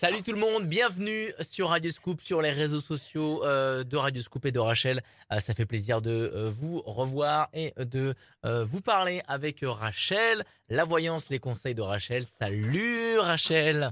Salut 0.00 0.22
tout 0.22 0.30
le 0.30 0.38
monde, 0.38 0.64
bienvenue 0.64 1.32
sur 1.40 1.70
Radio 1.70 1.90
Scoop, 1.90 2.20
sur 2.20 2.40
les 2.40 2.52
réseaux 2.52 2.78
sociaux 2.78 3.44
euh, 3.44 3.82
de 3.82 3.96
Radio 3.96 4.22
Scoop 4.22 4.46
et 4.46 4.52
de 4.52 4.60
Rachel. 4.60 5.02
Euh, 5.32 5.40
ça 5.40 5.54
fait 5.54 5.66
plaisir 5.66 6.00
de 6.00 6.12
euh, 6.12 6.50
vous 6.50 6.80
revoir 6.86 7.48
et 7.52 7.74
de 7.76 8.14
vous 8.44 8.80
parler 8.80 9.22
avec 9.26 9.64
Rachel. 9.64 10.44
La 10.68 10.84
voyance, 10.84 11.30
les 11.30 11.40
conseils 11.40 11.74
de 11.74 11.82
Rachel. 11.82 12.26
Salut 12.28 13.18
Rachel. 13.18 13.90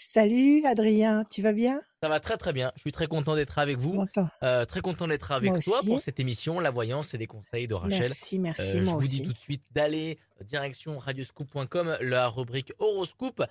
Salut 0.00 0.64
Adrien, 0.64 1.24
tu 1.28 1.42
vas 1.42 1.52
bien? 1.52 1.80
Ça 2.04 2.08
va 2.08 2.20
très 2.20 2.36
très 2.36 2.52
bien. 2.52 2.70
Je 2.76 2.82
suis 2.82 2.92
très 2.92 3.08
content 3.08 3.34
d'être 3.34 3.58
avec 3.58 3.78
vous. 3.78 4.06
Euh, 4.44 4.64
très 4.64 4.80
content 4.80 5.08
d'être 5.08 5.32
avec 5.32 5.60
toi 5.64 5.80
pour 5.84 6.00
cette 6.00 6.20
émission, 6.20 6.60
la 6.60 6.70
voyance 6.70 7.14
et 7.14 7.18
les 7.18 7.26
conseils 7.26 7.66
de 7.66 7.74
Rachel. 7.74 8.02
Merci, 8.02 8.38
merci. 8.38 8.62
Euh, 8.62 8.84
je 8.84 8.90
vous 8.90 9.08
dis 9.08 9.22
tout 9.22 9.32
de 9.32 9.38
suite 9.38 9.64
d'aller 9.72 10.20
euh, 10.40 10.44
direction 10.44 10.96
radioscoop.com, 10.98 11.96
la 12.00 12.28
rubrique 12.28 12.72
horoscope. 12.78 13.42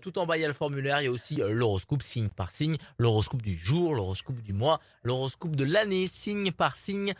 tout 0.00 0.16
en 0.20 0.26
bas, 0.26 0.36
il 0.36 0.42
y 0.42 0.44
a 0.44 0.46
le 0.46 0.54
formulaire. 0.54 1.00
Il 1.00 1.06
y 1.06 1.08
a 1.08 1.10
aussi 1.10 1.42
l'horoscope 1.44 2.04
signe 2.04 2.28
par 2.28 2.52
signe, 2.52 2.76
l'horoscope 2.98 3.42
du 3.42 3.58
jour, 3.58 3.96
l'horoscope 3.96 4.40
du 4.42 4.52
mois, 4.52 4.78
l'horoscope 5.02 5.56
de 5.56 5.64
l'année, 5.64 6.06
signe 6.06 6.52
par 6.52 6.76
signe. 6.76 7.14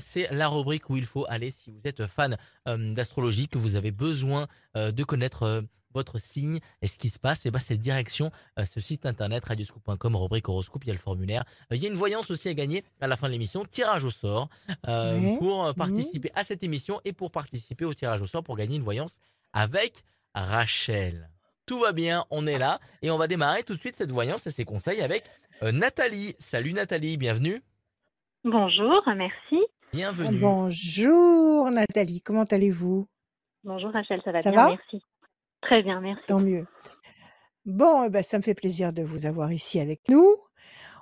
C'est 0.00 0.26
la 0.32 0.48
rubrique 0.48 0.90
où 0.90 0.96
il 0.96 1.06
faut 1.06 1.26
aller 1.28 1.52
si 1.52 1.70
vous 1.70 1.82
êtes 1.84 2.08
fan 2.08 2.36
d'astrologie, 2.66 3.46
que 3.46 3.58
vous 3.58 3.76
avez 3.76 3.92
besoin 3.92 4.48
de 4.74 5.04
connaître 5.04 5.62
votre 5.94 6.18
signe 6.18 6.60
et 6.80 6.86
ce 6.86 6.98
qui 6.98 7.08
se 7.08 7.18
passe, 7.18 7.44
et 7.44 7.48
eh 7.48 7.50
ben, 7.50 7.58
c'est 7.58 7.76
direction 7.76 8.30
euh, 8.58 8.64
ce 8.64 8.80
site 8.80 9.06
internet 9.06 9.44
radioscoop.com, 9.44 10.16
rubrique 10.16 10.48
horoscope, 10.48 10.84
il 10.84 10.88
y 10.88 10.90
a 10.90 10.94
le 10.94 11.00
formulaire. 11.00 11.44
Euh, 11.70 11.76
il 11.76 11.82
y 11.82 11.86
a 11.86 11.88
une 11.88 11.96
voyance 11.96 12.30
aussi 12.30 12.48
à 12.48 12.54
gagner 12.54 12.84
à 13.00 13.06
la 13.06 13.16
fin 13.16 13.28
de 13.28 13.32
l'émission, 13.32 13.64
tirage 13.64 14.04
au 14.04 14.10
sort 14.10 14.48
euh, 14.88 15.36
pour 15.38 15.74
participer 15.74 16.30
à 16.34 16.44
cette 16.44 16.62
émission 16.62 17.00
et 17.04 17.12
pour 17.12 17.30
participer 17.30 17.84
au 17.84 17.94
tirage 17.94 18.20
au 18.22 18.26
sort 18.26 18.42
pour 18.42 18.56
gagner 18.56 18.76
une 18.76 18.82
voyance 18.82 19.18
avec 19.52 20.02
Rachel. 20.34 21.28
Tout 21.66 21.80
va 21.80 21.92
bien, 21.92 22.24
on 22.30 22.46
est 22.46 22.58
là 22.58 22.80
et 23.02 23.10
on 23.10 23.18
va 23.18 23.28
démarrer 23.28 23.62
tout 23.62 23.74
de 23.74 23.80
suite 23.80 23.96
cette 23.96 24.10
voyance 24.10 24.46
et 24.46 24.50
ses 24.50 24.64
conseils 24.64 25.00
avec 25.00 25.24
Nathalie. 25.62 26.34
Salut 26.38 26.72
Nathalie, 26.72 27.16
bienvenue. 27.16 27.62
Bonjour, 28.44 29.02
merci. 29.14 29.62
Bienvenue. 29.92 30.38
Bonjour 30.38 31.70
Nathalie, 31.70 32.22
comment 32.22 32.44
allez-vous? 32.44 33.06
Bonjour 33.64 33.92
Rachel, 33.92 34.20
ça 34.24 34.32
va 34.32 34.42
bien, 34.42 34.68
merci. 34.70 35.02
Très 35.62 35.82
bien, 35.82 36.00
merci. 36.00 36.22
Tant 36.26 36.40
mieux. 36.40 36.66
Bon, 37.64 38.04
eh 38.04 38.10
ben, 38.10 38.22
ça 38.22 38.38
me 38.38 38.42
fait 38.42 38.54
plaisir 38.54 38.92
de 38.92 39.02
vous 39.02 39.26
avoir 39.26 39.52
ici 39.52 39.80
avec 39.80 40.08
nous. 40.08 40.36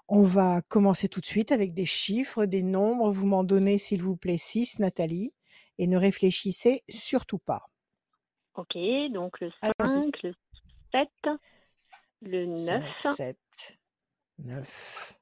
On 0.09 0.23
va 0.23 0.61
commencer 0.63 1.09
tout 1.09 1.21
de 1.21 1.27
suite 1.27 1.53
avec 1.53 1.73
des 1.73 1.87
chiffres, 1.87 2.45
des 2.45 2.63
nombres. 2.63 3.11
Vous 3.11 3.27
m'en 3.27 3.45
donnez, 3.45 3.79
s'il 3.79 4.03
vous 4.03 4.17
plaît, 4.17 4.39
6, 4.39 4.79
Nathalie. 4.79 5.33
Et 5.79 5.87
ne 5.87 5.97
réfléchissez 5.97 6.83
surtout 6.89 7.39
pas. 7.39 7.63
Ok, 8.55 8.77
donc 9.13 9.41
le 9.41 9.51
5, 9.63 10.23
le 10.23 10.35
7, 10.93 11.09
le 12.21 12.47
9. 12.47 12.85
7, 13.01 13.39
9. 14.39 15.19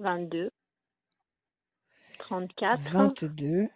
22. 0.00 0.50
34. 2.18 2.82
22. 2.82 3.68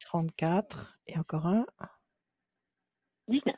34. 0.00 0.98
Et 1.06 1.18
encore 1.18 1.46
un. 1.46 1.66
19. 3.28 3.54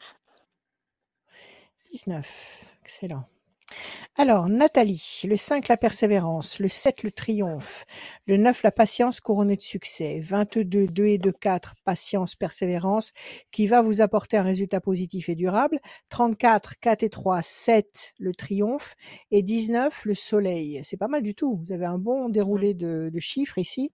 19. 1.97 2.77
Excellent. 2.83 3.25
Alors, 4.19 4.51
Nathalie, 4.51 5.23
le 5.25 5.39
5, 5.39 5.69
la 5.69 5.79
persévérance, 5.79 6.61
le 6.61 6.69
7, 6.69 7.03
le 7.05 7.11
triomphe, 7.11 7.87
le 8.27 8.37
9, 8.37 8.65
la 8.65 8.71
patience 8.71 9.19
couronnée 9.21 9.57
de 9.57 9.63
succès, 9.63 10.21
22, 10.21 10.89
2 10.89 11.05
et 11.07 11.17
2, 11.17 11.33
4, 11.33 11.75
patience, 11.87 12.35
persévérance, 12.35 13.15
qui 13.51 13.67
va 13.67 13.81
vous 13.81 14.03
apporter 14.03 14.37
un 14.37 14.43
résultat 14.43 14.83
positif 14.83 15.31
et 15.31 15.35
durable, 15.35 15.81
34, 16.11 16.79
4 16.81 17.03
et 17.03 17.09
3, 17.09 17.41
7, 17.41 18.13
le 18.19 18.35
triomphe, 18.35 18.95
et 19.31 19.43
19, 19.43 20.05
le 20.05 20.15
soleil. 20.15 20.81
C'est 20.85 20.99
pas 20.99 21.09
mal 21.09 21.23
du 21.23 21.35
tout. 21.35 21.57
Vous 21.65 21.73
avez 21.73 21.87
un 21.87 21.99
bon 21.99 22.29
déroulé 22.29 22.75
de, 22.75 23.11
de 23.11 23.19
chiffres 23.19 23.57
ici. 23.57 23.91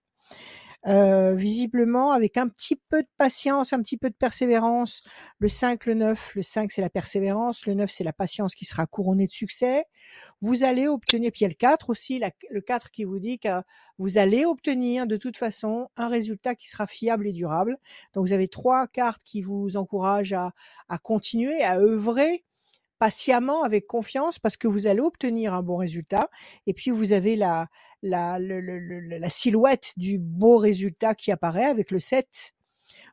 Euh, 0.85 1.33
visiblement, 1.33 2.11
avec 2.11 2.35
un 2.35 2.49
petit 2.49 2.75
peu 2.75 3.03
de 3.03 3.07
patience, 3.17 3.71
un 3.71 3.81
petit 3.81 3.95
peu 3.97 4.09
de 4.09 4.15
persévérance, 4.15 5.01
le 5.39 5.47
5, 5.47 5.85
le 5.85 5.93
9, 5.93 6.35
le 6.35 6.41
5 6.41 6.71
c'est 6.71 6.81
la 6.81 6.89
persévérance, 6.89 7.65
le 7.65 7.73
9 7.73 7.89
c'est 7.89 8.03
la 8.03 8.11
patience 8.11 8.53
qui 8.53 8.65
sera 8.65 8.85
couronnée 8.85 9.25
de 9.25 9.31
succès, 9.31 9.85
vous 10.41 10.65
allez 10.65 10.89
obtenir, 10.89 11.31
puis 11.31 11.41
il 11.41 11.43
y 11.43 11.45
a 11.45 11.49
le 11.49 11.53
4 11.53 11.89
aussi, 11.89 12.21
le 12.49 12.59
4 12.59 12.91
qui 12.91 13.05
vous 13.05 13.19
dit 13.19 13.39
que 13.39 13.61
vous 13.97 14.17
allez 14.17 14.43
obtenir 14.43 15.07
de 15.07 15.15
toute 15.15 15.37
façon 15.37 15.87
un 15.95 16.09
résultat 16.09 16.53
qui 16.53 16.69
sera 16.69 16.85
fiable 16.85 17.27
et 17.27 17.33
durable. 17.33 17.77
Donc 18.13 18.27
vous 18.27 18.33
avez 18.33 18.49
trois 18.49 18.87
cartes 18.87 19.23
qui 19.23 19.41
vous 19.41 19.77
encouragent 19.77 20.33
à, 20.33 20.51
à 20.89 20.97
continuer, 20.97 21.63
à 21.63 21.77
œuvrer 21.77 22.43
patiemment, 23.03 23.63
avec 23.63 23.85
confiance, 23.85 24.39
parce 24.39 24.55
que 24.55 24.65
vous 24.65 24.87
allez 24.87 25.01
obtenir 25.01 25.53
un 25.53 25.61
bon 25.61 25.75
résultat. 25.75 26.29
Et 26.67 26.73
puis 26.73 26.89
vous 26.89 27.11
avez 27.11 27.35
la, 27.35 27.67
la, 28.01 28.39
la 28.39 29.29
silhouette 29.29 29.91
du 29.97 30.19
beau 30.19 30.57
résultat 30.57 31.13
qui 31.13 31.29
apparaît 31.29 31.65
avec 31.65 31.91
le 31.91 31.99
7, 31.99 32.53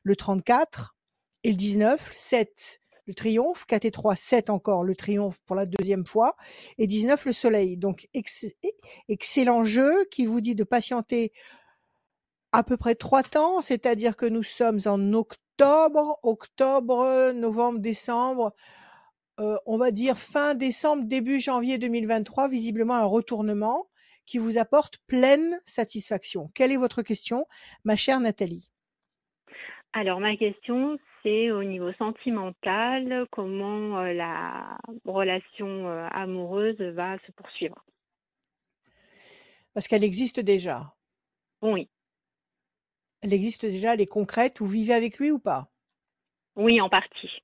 le 0.04 0.14
34 0.14 0.94
et 1.42 1.50
le 1.50 1.56
19. 1.56 2.08
7, 2.14 2.80
le 3.06 3.14
triomphe, 3.14 3.66
4 3.66 3.84
et 3.84 3.90
3, 3.90 4.14
7 4.14 4.50
encore, 4.50 4.84
le 4.84 4.94
triomphe 4.94 5.40
pour 5.44 5.56
la 5.56 5.66
deuxième 5.66 6.06
fois, 6.06 6.36
et 6.78 6.86
19, 6.86 7.24
le 7.24 7.32
soleil. 7.32 7.76
Donc 7.76 8.08
excellent 9.08 9.64
jeu 9.64 10.04
qui 10.12 10.24
vous 10.24 10.40
dit 10.40 10.54
de 10.54 10.62
patienter 10.62 11.32
à 12.52 12.62
peu 12.62 12.76
près 12.76 12.94
trois 12.94 13.24
temps, 13.24 13.60
c'est-à-dire 13.60 14.14
que 14.14 14.26
nous 14.26 14.44
sommes 14.44 14.78
en 14.86 15.14
octobre, 15.14 16.20
octobre, 16.22 17.32
novembre, 17.32 17.80
décembre, 17.80 18.54
euh, 19.40 19.56
on 19.64 19.78
va 19.78 19.90
dire 19.90 20.18
fin 20.18 20.54
décembre, 20.54 21.04
début 21.04 21.40
janvier 21.40 21.78
2023, 21.78 22.48
visiblement 22.48 22.94
un 22.94 23.04
retournement 23.04 23.88
qui 24.26 24.36
vous 24.36 24.58
apporte 24.58 24.98
pleine 25.06 25.58
satisfaction. 25.64 26.50
Quelle 26.54 26.72
est 26.72 26.76
votre 26.76 27.02
question, 27.02 27.46
ma 27.84 27.96
chère 27.96 28.20
Nathalie? 28.20 28.70
Alors, 29.94 30.20
ma 30.20 30.36
question, 30.36 30.98
c'est 31.22 31.50
au 31.50 31.64
niveau 31.64 31.92
sentimental, 31.94 33.26
comment 33.30 33.98
euh, 33.98 34.12
la 34.12 34.78
relation 35.04 35.88
euh, 35.88 36.06
amoureuse 36.12 36.80
va 36.80 37.18
se 37.26 37.32
poursuivre? 37.32 37.82
Parce 39.72 39.88
qu'elle 39.88 40.04
existe 40.04 40.38
déjà. 40.38 40.94
Oui. 41.62 41.88
Elle 43.22 43.32
existe 43.32 43.64
déjà, 43.64 43.94
elle 43.94 44.00
est 44.00 44.06
concrète. 44.06 44.60
Vous 44.60 44.68
vivez 44.68 44.94
avec 44.94 45.18
lui 45.18 45.30
ou 45.30 45.38
pas? 45.38 45.70
Oui, 46.56 46.80
en 46.80 46.88
partie. 46.88 47.42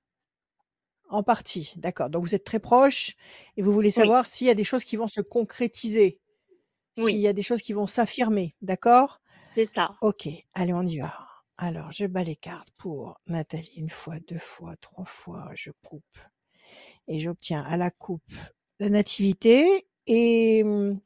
En 1.09 1.23
partie, 1.23 1.73
d'accord. 1.77 2.11
Donc 2.11 2.25
vous 2.25 2.35
êtes 2.35 2.45
très 2.45 2.59
proche 2.59 3.15
et 3.57 3.63
vous 3.63 3.73
voulez 3.73 3.91
savoir 3.91 4.27
s'il 4.27 4.47
y 4.47 4.51
a 4.51 4.55
des 4.55 4.65
choses 4.65 4.85
qui 4.85 4.97
vont 4.97 5.09
se 5.09 5.21
concrétiser, 5.21 6.19
s'il 6.97 7.19
y 7.19 7.29
a 7.29 7.33
des 7.33 7.43
choses 7.43 7.63
qui 7.63 7.73
vont 7.73 7.87
s'affirmer, 7.87 8.57
d'accord? 8.63 9.21
C'est 9.55 9.71
ça. 9.75 9.91
Ok, 10.01 10.29
allez, 10.55 10.73
on 10.73 10.83
y 10.83 10.99
va. 10.99 11.15
Alors, 11.59 11.91
je 11.91 12.07
bats 12.07 12.25
les 12.25 12.37
cartes 12.37 12.69
pour 12.77 13.19
Nathalie 13.27 13.73
une 13.77 13.89
fois, 13.89 14.17
deux 14.29 14.39
fois, 14.39 14.77
trois 14.77 15.07
fois, 15.07 15.51
je 15.55 15.71
coupe. 15.83 16.19
Et 17.09 17.19
j'obtiens 17.19 17.63
à 17.63 17.77
la 17.77 17.91
coupe 17.91 18.33
la 18.79 18.89
nativité 18.91 19.87
et... 20.07 20.63
Hum, 20.65 21.01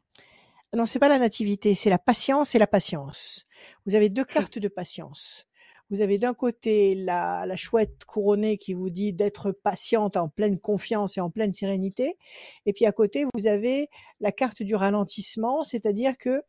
non, 0.76 0.86
c'est 0.86 1.00
pas 1.00 1.08
la 1.08 1.18
nativité, 1.18 1.74
c'est 1.74 1.90
la 1.90 1.98
patience 1.98 2.54
et 2.54 2.58
la 2.60 2.68
patience. 2.68 3.44
Vous 3.86 3.96
avez 3.96 4.08
deux 4.08 4.24
cartes 4.24 4.58
de 4.60 4.68
patience. 4.68 5.48
Vous 5.90 6.02
avez 6.02 6.18
d'un 6.18 6.34
côté 6.34 6.94
la, 6.94 7.44
la, 7.46 7.56
chouette 7.56 8.04
couronnée 8.06 8.56
qui 8.56 8.74
vous 8.74 8.90
dit 8.90 9.12
d'être 9.12 9.50
patiente 9.50 10.16
en 10.16 10.28
pleine 10.28 10.58
confiance 10.58 11.18
et 11.18 11.20
en 11.20 11.30
pleine 11.30 11.52
sérénité. 11.52 12.16
Et 12.64 12.72
puis 12.72 12.86
à 12.86 12.92
côté, 12.92 13.26
vous 13.34 13.46
avez 13.46 13.88
la 14.20 14.30
carte 14.30 14.62
du 14.62 14.74
ralentissement, 14.74 15.64
c'est-à-dire 15.64 16.16
que 16.16 16.42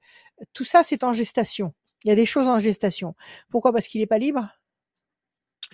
tout 0.53 0.63
ça, 0.63 0.83
c'est 0.83 1.03
en 1.03 1.11
gestation. 1.11 1.73
Il 2.03 2.09
y 2.09 2.11
a 2.11 2.15
des 2.15 2.25
choses 2.25 2.47
en 2.47 2.59
gestation. 2.59 3.15
Pourquoi? 3.49 3.71
Parce 3.71 3.87
qu'il 3.87 4.01
n'est 4.01 4.07
pas 4.07 4.17
libre? 4.17 4.47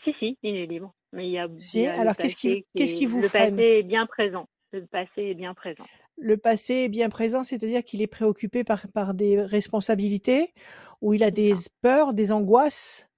Si, 0.04 0.14
si, 0.20 0.38
il 0.44 0.56
est 0.56 0.66
libre. 0.66 0.94
Mais 1.14 1.28
il 1.28 1.32
y 1.32 1.40
a, 1.40 1.48
si, 1.58 1.86
alors 1.86 2.16
qu'est-ce 2.16 2.36
qui, 2.36 2.66
qu'est-ce 2.76 2.94
qui 2.94 3.06
vous 3.06 3.22
le 3.22 3.28
freine? 3.28 3.56
Le 3.56 3.58
passé 3.58 3.80
est 3.80 3.84
bien 3.84 4.06
présent. 4.06 4.48
Le 4.72 4.86
passé 4.86 5.22
est 5.22 5.34
bien 5.34 5.54
présent. 5.54 5.86
Le 6.18 6.38
passé 6.38 6.74
est 6.74 6.90
bien 6.90 7.10
présent, 7.10 7.44
c'est-à-dire 7.44 7.84
qu'il 7.84 8.02
est 8.02 8.08
préoccupé 8.08 8.64
par, 8.64 8.88
par 8.90 9.14
des 9.14 9.42
responsabilités, 9.42 10.54
ou 11.02 11.14
il 11.14 11.24
a 11.24 11.32
des 11.32 11.54
peurs, 11.82 12.14
des 12.14 12.32
angoisses 12.32 13.10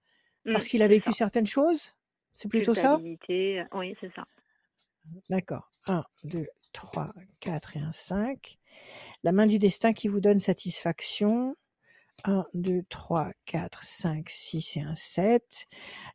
Mmh, 0.46 0.54
Parce 0.54 0.68
qu'il 0.68 0.82
a 0.82 0.88
vécu 0.88 1.14
certaines 1.14 1.48
choses? 1.48 1.96
C'est 2.34 2.48
plutôt 2.50 2.74
ça? 2.74 2.98
Oui, 3.74 3.96
c'est 4.00 4.14
ça. 4.16 4.26
D'accord. 5.30 5.70
1, 5.88 6.04
2, 6.26 6.46
3, 6.74 7.08
4 7.40 7.78
et 7.78 7.80
un 7.80 7.92
5. 7.92 8.58
La 9.24 9.32
main 9.32 9.48
du 9.48 9.60
destin 9.60 9.94
qui 9.94 10.08
vous 10.08 10.22
donne 10.22 10.40
satisfaction. 10.40 11.56
1, 12.26 12.46
2, 12.54 12.84
3, 12.90 13.32
4, 13.46 13.84
5, 13.84 14.30
6 14.30 14.78
et 14.78 14.82
un 14.82 14.96
7. 14.96 15.68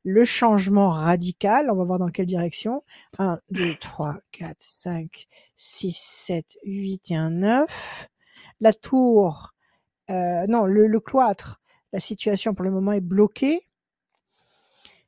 Le 0.04 0.24
changement 0.24 0.90
radical, 0.90 1.70
on 1.70 1.74
va 1.74 1.84
voir 1.84 1.98
dans 1.98 2.08
quelle 2.08 2.26
direction. 2.26 2.84
1, 3.18 3.38
2, 3.50 3.76
3, 3.80 4.18
4, 4.32 4.56
5, 4.58 5.26
6, 5.56 5.96
7, 5.96 6.58
8 6.64 7.10
et 7.10 7.16
un 7.16 7.30
9. 7.30 8.08
La 8.60 8.72
tour, 8.72 9.54
euh, 10.10 10.46
non, 10.46 10.64
le, 10.66 10.86
le 10.86 11.00
cloître, 11.00 11.60
la 11.92 12.00
situation 12.00 12.54
pour 12.54 12.64
le 12.64 12.70
moment 12.70 12.92
est 12.92 13.00
bloquée. 13.00 13.66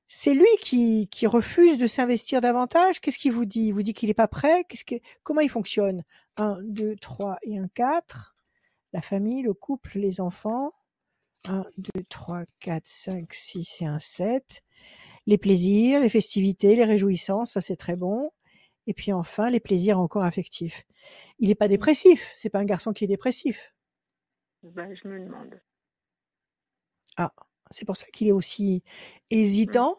C'est 0.09 0.35
lui 0.35 0.47
qui, 0.61 1.09
qui 1.09 1.27
refuse 1.27 1.79
de 1.79 1.87
s'investir 1.87 2.41
davantage? 2.41 3.01
Qu'est-ce 3.01 3.19
qu'il 3.19 3.33
vous 3.33 3.45
dit? 3.45 3.67
Il 3.69 3.73
vous 3.73 3.83
dit 3.83 3.93
qu'il 3.93 4.09
n'est 4.09 4.15
pas 4.15 4.29
prêt? 4.29 4.65
Qu'est-ce 4.69 4.85
que, 4.85 4.95
comment 5.25 5.41
il 5.41 5.51
fonctionne? 5.51 6.05
1, 6.37 6.59
2, 6.63 6.97
3 6.97 7.39
et 7.43 7.59
un 7.59 7.69
4. 7.69 8.37
La 8.93 9.03
famille, 9.03 9.43
le 9.43 9.53
couple, 9.53 9.99
les 9.99 10.21
enfants. 10.21 10.73
1, 11.49 11.63
2, 11.79 11.91
3, 12.09 12.45
4, 12.61 12.87
5, 12.87 13.33
6 13.33 13.83
et 13.83 13.87
un 13.87 13.99
7. 13.99 14.63
Les 15.27 15.39
plaisirs, 15.39 16.01
les 16.01 16.09
festivités, 16.09 16.77
les 16.77 16.85
réjouissances, 16.85 17.53
ça 17.53 17.61
c'est 17.61 17.77
très 17.77 17.97
bon. 17.97 18.31
Et 18.87 18.95
puis 18.95 19.13
enfin, 19.13 19.51
les 19.51 19.61
plaisirs 19.61 19.99
encore 19.99 20.23
affectifs. 20.23 20.85
Il 21.41 21.49
n'est 21.49 21.57
pas 21.57 21.69
dépressif. 21.69 22.33
C'est 22.35 22.51
pas 22.51 22.61
un 22.61 22.65
garçon 22.65 22.93
qui 22.93 23.05
est 23.05 23.09
dépressif. 23.09 23.75
Ben, 24.63 24.95
je 24.95 25.09
me 25.09 25.19
demande. 25.19 25.61
Ah, 27.17 27.33
c'est 27.71 27.85
pour 27.85 27.97
ça 27.97 28.07
qu'il 28.13 28.29
est 28.29 28.33
aussi 28.33 28.83
hésitant. 29.31 29.99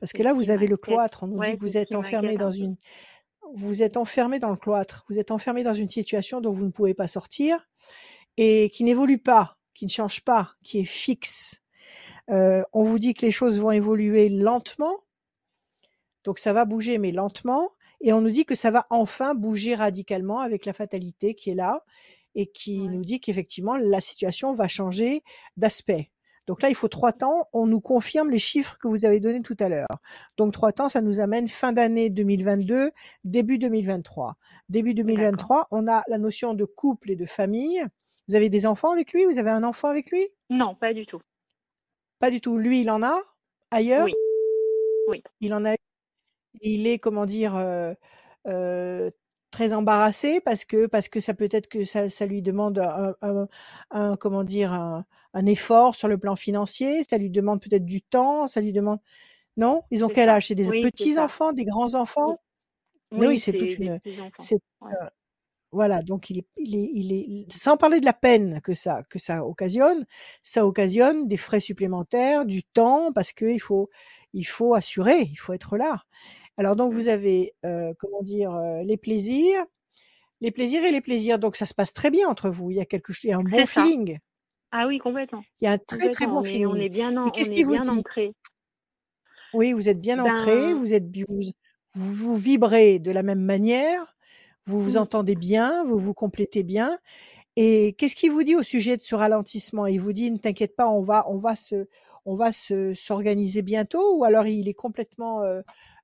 Parce 0.00 0.12
que 0.12 0.22
là, 0.22 0.32
vous 0.32 0.50
avez 0.50 0.66
le 0.66 0.76
cloître. 0.76 1.22
On 1.22 1.28
nous 1.28 1.40
dit 1.42 1.52
que 1.56 1.60
vous 1.60 1.76
êtes 1.76 1.94
enfermé 1.94 2.36
dans 2.36 2.50
une, 2.50 2.76
vous 3.54 3.82
êtes 3.82 3.96
enfermé 3.96 4.38
dans 4.38 4.50
le 4.50 4.56
cloître. 4.56 5.04
Vous 5.08 5.18
êtes 5.18 5.30
enfermé 5.30 5.62
dans 5.62 5.74
une 5.74 5.88
situation 5.88 6.40
dont 6.40 6.52
vous 6.52 6.64
ne 6.66 6.70
pouvez 6.72 6.94
pas 6.94 7.06
sortir 7.06 7.68
et 8.36 8.70
qui 8.70 8.82
n'évolue 8.84 9.18
pas, 9.18 9.58
qui 9.74 9.84
ne 9.84 9.90
change 9.90 10.22
pas, 10.22 10.54
qui 10.62 10.80
est 10.80 10.84
fixe. 10.84 11.60
Euh, 12.30 12.62
on 12.72 12.82
vous 12.84 12.98
dit 12.98 13.14
que 13.14 13.24
les 13.26 13.30
choses 13.32 13.60
vont 13.60 13.70
évoluer 13.70 14.28
lentement. 14.28 14.96
Donc 16.24 16.38
ça 16.38 16.52
va 16.52 16.64
bouger, 16.64 16.98
mais 16.98 17.12
lentement. 17.12 17.70
Et 18.00 18.12
on 18.12 18.20
nous 18.20 18.30
dit 18.30 18.44
que 18.44 18.54
ça 18.54 18.70
va 18.70 18.86
enfin 18.90 19.34
bouger 19.34 19.74
radicalement 19.74 20.40
avec 20.40 20.66
la 20.66 20.72
fatalité 20.72 21.34
qui 21.34 21.50
est 21.50 21.54
là 21.54 21.84
et 22.34 22.46
qui 22.46 22.80
Ouais. 22.80 22.88
nous 22.88 23.04
dit 23.04 23.20
qu'effectivement 23.20 23.76
la 23.76 24.00
situation 24.00 24.52
va 24.52 24.66
changer 24.66 25.22
d'aspect. 25.56 26.10
Donc 26.46 26.62
là, 26.62 26.68
il 26.68 26.74
faut 26.74 26.88
trois 26.88 27.12
temps. 27.12 27.48
On 27.52 27.66
nous 27.66 27.80
confirme 27.80 28.30
les 28.30 28.38
chiffres 28.38 28.76
que 28.78 28.88
vous 28.88 29.04
avez 29.04 29.20
donnés 29.20 29.42
tout 29.42 29.56
à 29.60 29.68
l'heure. 29.68 29.98
Donc 30.36 30.52
trois 30.52 30.72
temps, 30.72 30.88
ça 30.88 31.00
nous 31.00 31.20
amène 31.20 31.46
fin 31.48 31.72
d'année 31.72 32.10
2022, 32.10 32.90
début 33.24 33.58
2023. 33.58 34.36
Début 34.68 34.94
D'accord. 34.94 35.06
2023, 35.14 35.68
on 35.70 35.86
a 35.88 36.02
la 36.08 36.18
notion 36.18 36.54
de 36.54 36.64
couple 36.64 37.10
et 37.12 37.16
de 37.16 37.26
famille. 37.26 37.84
Vous 38.28 38.34
avez 38.34 38.48
des 38.48 38.66
enfants 38.66 38.90
avec 38.92 39.12
lui 39.12 39.24
Vous 39.24 39.38
avez 39.38 39.50
un 39.50 39.64
enfant 39.64 39.88
avec 39.88 40.10
lui? 40.10 40.26
Non, 40.50 40.74
pas 40.74 40.92
du 40.92 41.06
tout. 41.06 41.20
Pas 42.18 42.30
du 42.30 42.40
tout. 42.40 42.56
Lui, 42.58 42.80
il 42.80 42.90
en 42.90 43.02
a 43.02 43.18
ailleurs? 43.70 44.04
Oui. 44.04 44.14
Oui. 45.08 45.22
Il 45.40 45.54
en 45.54 45.64
a. 45.64 45.74
Il 46.60 46.86
est, 46.86 46.98
comment 46.98 47.24
dire, 47.26 47.56
euh, 47.56 47.92
euh, 48.46 49.10
très 49.50 49.72
embarrassé 49.72 50.40
parce 50.40 50.64
que 50.64 50.86
parce 50.86 51.08
que 51.08 51.20
ça 51.20 51.34
peut 51.34 51.48
être 51.50 51.66
que 51.68 51.84
ça, 51.84 52.08
ça 52.08 52.26
lui 52.26 52.42
demande 52.42 52.78
un, 52.78 53.14
un- 53.22 53.48
un- 53.90 54.16
comment 54.16 54.44
dire 54.44 54.72
un, 54.72 55.04
un 55.34 55.46
effort 55.46 55.94
sur 55.96 56.08
le 56.08 56.18
plan 56.18 56.36
financier. 56.36 57.02
Ça 57.08 57.18
lui 57.18 57.30
demande 57.30 57.60
peut-être 57.60 57.84
du 57.84 58.02
temps. 58.02 58.46
Ça 58.46 58.60
lui 58.60 58.72
demande. 58.72 58.98
Non? 59.56 59.82
Ils 59.90 60.04
ont 60.04 60.08
quel 60.08 60.28
ça. 60.28 60.36
âge? 60.36 60.48
C'est 60.48 60.54
des 60.54 60.68
Oui, 60.68 60.80
c'est 60.82 60.90
petits 60.90 61.14
ça. 61.14 61.24
enfants, 61.24 61.52
des 61.52 61.64
grands 61.64 61.94
enfants 61.94 62.38
Oui, 63.12 63.26
Oui, 63.26 63.38
c'est 63.38 63.52
toute 63.52 63.78
une. 63.78 63.98
petits-enfants. 64.00 64.30
C'est 64.42 64.58
Ouais. 64.80 64.92
euh, 65.02 65.06
voilà, 65.72 66.02
donc 66.02 66.28
il 66.30 66.38
est, 66.40 66.46
il 66.58 66.76
est, 66.76 66.90
il 66.92 67.12
est, 67.14 67.52
sans 67.52 67.76
parler 67.78 67.98
de 68.00 68.04
la 68.04 68.12
peine 68.12 68.60
que 68.62 68.74
ça, 68.74 69.02
que 69.08 69.18
ça 69.18 69.46
occasionne, 69.46 70.04
ça 70.42 70.66
occasionne 70.66 71.28
des 71.28 71.38
frais 71.38 71.60
supplémentaires, 71.60 72.44
du 72.44 72.62
temps, 72.62 73.10
parce 73.12 73.32
que 73.32 73.46
il 73.46 73.58
faut, 73.60 73.88
il 74.34 74.44
faut 74.44 74.74
assurer, 74.74 75.20
il 75.30 75.36
faut 75.36 75.54
être 75.54 75.78
là. 75.78 76.02
Alors 76.58 76.76
donc 76.76 76.92
Mmh. 76.92 76.96
vous 76.96 77.08
avez, 77.08 77.54
euh, 77.64 77.94
comment 77.98 78.22
dire, 78.22 78.52
euh, 78.54 78.82
les 78.82 78.98
plaisirs, 78.98 79.64
les 80.42 80.50
plaisirs 80.50 80.84
et 80.84 80.92
les 80.92 81.00
plaisirs. 81.00 81.38
Donc 81.38 81.56
ça 81.56 81.64
se 81.66 81.74
passe 81.74 81.94
très 81.94 82.10
bien 82.10 82.28
entre 82.28 82.50
vous. 82.50 82.70
Il 82.70 82.76
y 82.76 82.80
a 82.80 82.84
quelque 82.86 83.12
chose, 83.14 83.24
il 83.24 83.30
y 83.30 83.32
a 83.32 83.38
un 83.38 83.42
bon 83.42 83.64
ça. 83.66 83.82
feeling. 83.84 84.18
Ah 84.72 84.86
oui, 84.86 84.98
complètement. 84.98 85.44
Il 85.60 85.64
y 85.64 85.68
a 85.68 85.72
un 85.72 85.78
très 85.78 86.10
très 86.10 86.26
bon 86.26 86.40
On 86.40 86.44
est, 86.44 86.66
on 86.66 86.76
est 86.76 86.88
bien, 86.88 87.16
en- 87.16 87.36
on 87.38 87.50
est 87.50 87.64
bien 87.64 87.88
ancré. 87.88 88.34
Oui, 89.52 89.72
vous 89.72 89.88
êtes 89.88 90.00
bien 90.00 90.18
ancré, 90.18 90.72
Ben, 90.72 90.74
vous 90.74 90.92
êtes, 90.94 91.04
vous, 91.28 92.14
vous, 92.14 92.36
vibrez 92.36 92.98
de 92.98 93.10
la 93.10 93.22
même 93.22 93.40
manière, 93.42 94.16
vous 94.66 94.80
vous 94.82 94.96
mm, 94.96 94.96
entendez 94.96 95.34
bien, 95.36 95.84
vous 95.84 95.98
vous 95.98 96.14
complétez 96.14 96.62
bien. 96.62 96.98
Et 97.56 97.94
qu'est-ce 97.98 98.16
qu'il 98.16 98.32
vous 98.32 98.44
dit 98.44 98.56
au 98.56 98.62
sujet 98.64 98.96
de 98.96 99.02
ce 99.02 99.14
ralentissement? 99.16 99.86
Il 99.86 100.00
vous 100.00 100.12
dit 100.14 100.30
ne 100.30 100.38
t'inquiète 100.38 100.76
pas, 100.76 100.88
on 100.88 101.02
va, 101.02 101.26
on 101.30 101.38
va 101.38 101.56
se, 101.56 101.88
on 102.26 102.34
va 102.36 102.52
se 102.52 102.94
s'organiser 102.94 103.62
bientôt, 103.62 104.16
ou 104.18 104.24
alors 104.24 104.46
il 104.46 104.68
est 104.68 104.74
complètement, 104.74 105.42
euh, 105.42 105.62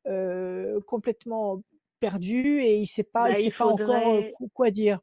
euh, 0.09 0.81
complètement 0.83 1.63
perdu 2.01 2.61
et 2.61 2.79
il 2.79 2.87
sait 2.89 3.05
pas, 3.05 3.31
il 3.31 3.35
bah, 3.35 3.37
sait 3.37 3.51
il 3.51 3.53
pas 3.57 3.67
encore 3.67 4.15
euh, 4.15 4.23
quoi 4.55 4.71
dire? 4.73 5.01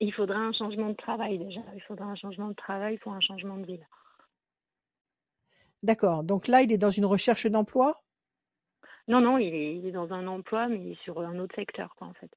Il 0.00 0.12
faudrait 0.12 0.36
un 0.36 0.52
changement 0.52 0.88
de 0.88 0.94
travail 0.96 1.38
déjà. 1.38 1.60
Il 1.74 1.82
faudrait 1.82 2.06
un 2.06 2.16
changement 2.16 2.48
de 2.48 2.54
travail 2.54 2.98
pour 2.98 3.12
un 3.12 3.20
changement 3.20 3.56
de 3.56 3.66
ville. 3.66 3.86
D'accord. 5.82 6.24
Donc 6.24 6.48
là, 6.48 6.62
il 6.62 6.72
est 6.72 6.78
dans 6.78 6.90
une 6.90 7.06
recherche 7.06 7.46
d'emploi? 7.46 8.02
Non, 9.08 9.20
non, 9.20 9.36
il 9.38 9.54
est, 9.54 9.76
il 9.76 9.86
est 9.86 9.92
dans 9.92 10.12
un 10.12 10.26
emploi, 10.26 10.68
mais 10.68 10.94
sur 11.04 11.20
un 11.20 11.38
autre 11.38 11.54
secteur, 11.54 11.94
quoi, 11.96 12.06
en 12.06 12.14
fait. 12.14 12.30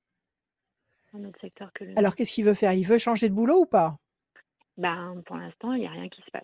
Un 1.14 1.24
autre 1.26 1.40
secteur 1.40 1.72
que 1.74 1.84
le. 1.86 1.98
Alors 1.98 2.16
qu'est-ce 2.16 2.34
qu'il 2.34 2.46
veut 2.46 2.54
faire? 2.54 2.74
Il 2.74 2.86
veut 2.86 2.98
changer 2.98 3.30
de 3.30 3.34
boulot 3.34 3.62
ou 3.62 3.66
pas? 3.66 3.98
Ben, 4.78 5.22
pour 5.26 5.38
l'instant, 5.38 5.74
il 5.74 5.80
n'y 5.82 5.88
a 5.88 5.92
rien 5.92 6.10
qui 6.10 6.22
se 6.22 6.32
passe. 6.32 6.44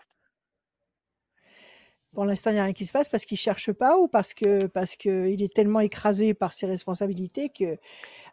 Pour 2.13 2.25
l'instant, 2.25 2.50
il 2.50 2.54
n'y 2.54 2.60
a 2.60 2.63
rien 2.63 2.74
qui 2.74 2.86
se 2.88 2.92
passe 2.92 3.07
parce 3.07 3.25
qu'il 3.25 3.38
cherche 3.38 3.71
pas 3.71 3.98
ou 3.98 4.07
parce 4.07 4.33
que 4.33 4.66
parce 4.68 4.95
que 4.95 5.27
il 5.27 5.44
est 5.44 5.54
tellement 5.54 5.80
écrasé 5.80 6.33
par 6.33 6.54
ses 6.54 6.66
responsabilités 6.66 7.50
que 7.50 7.77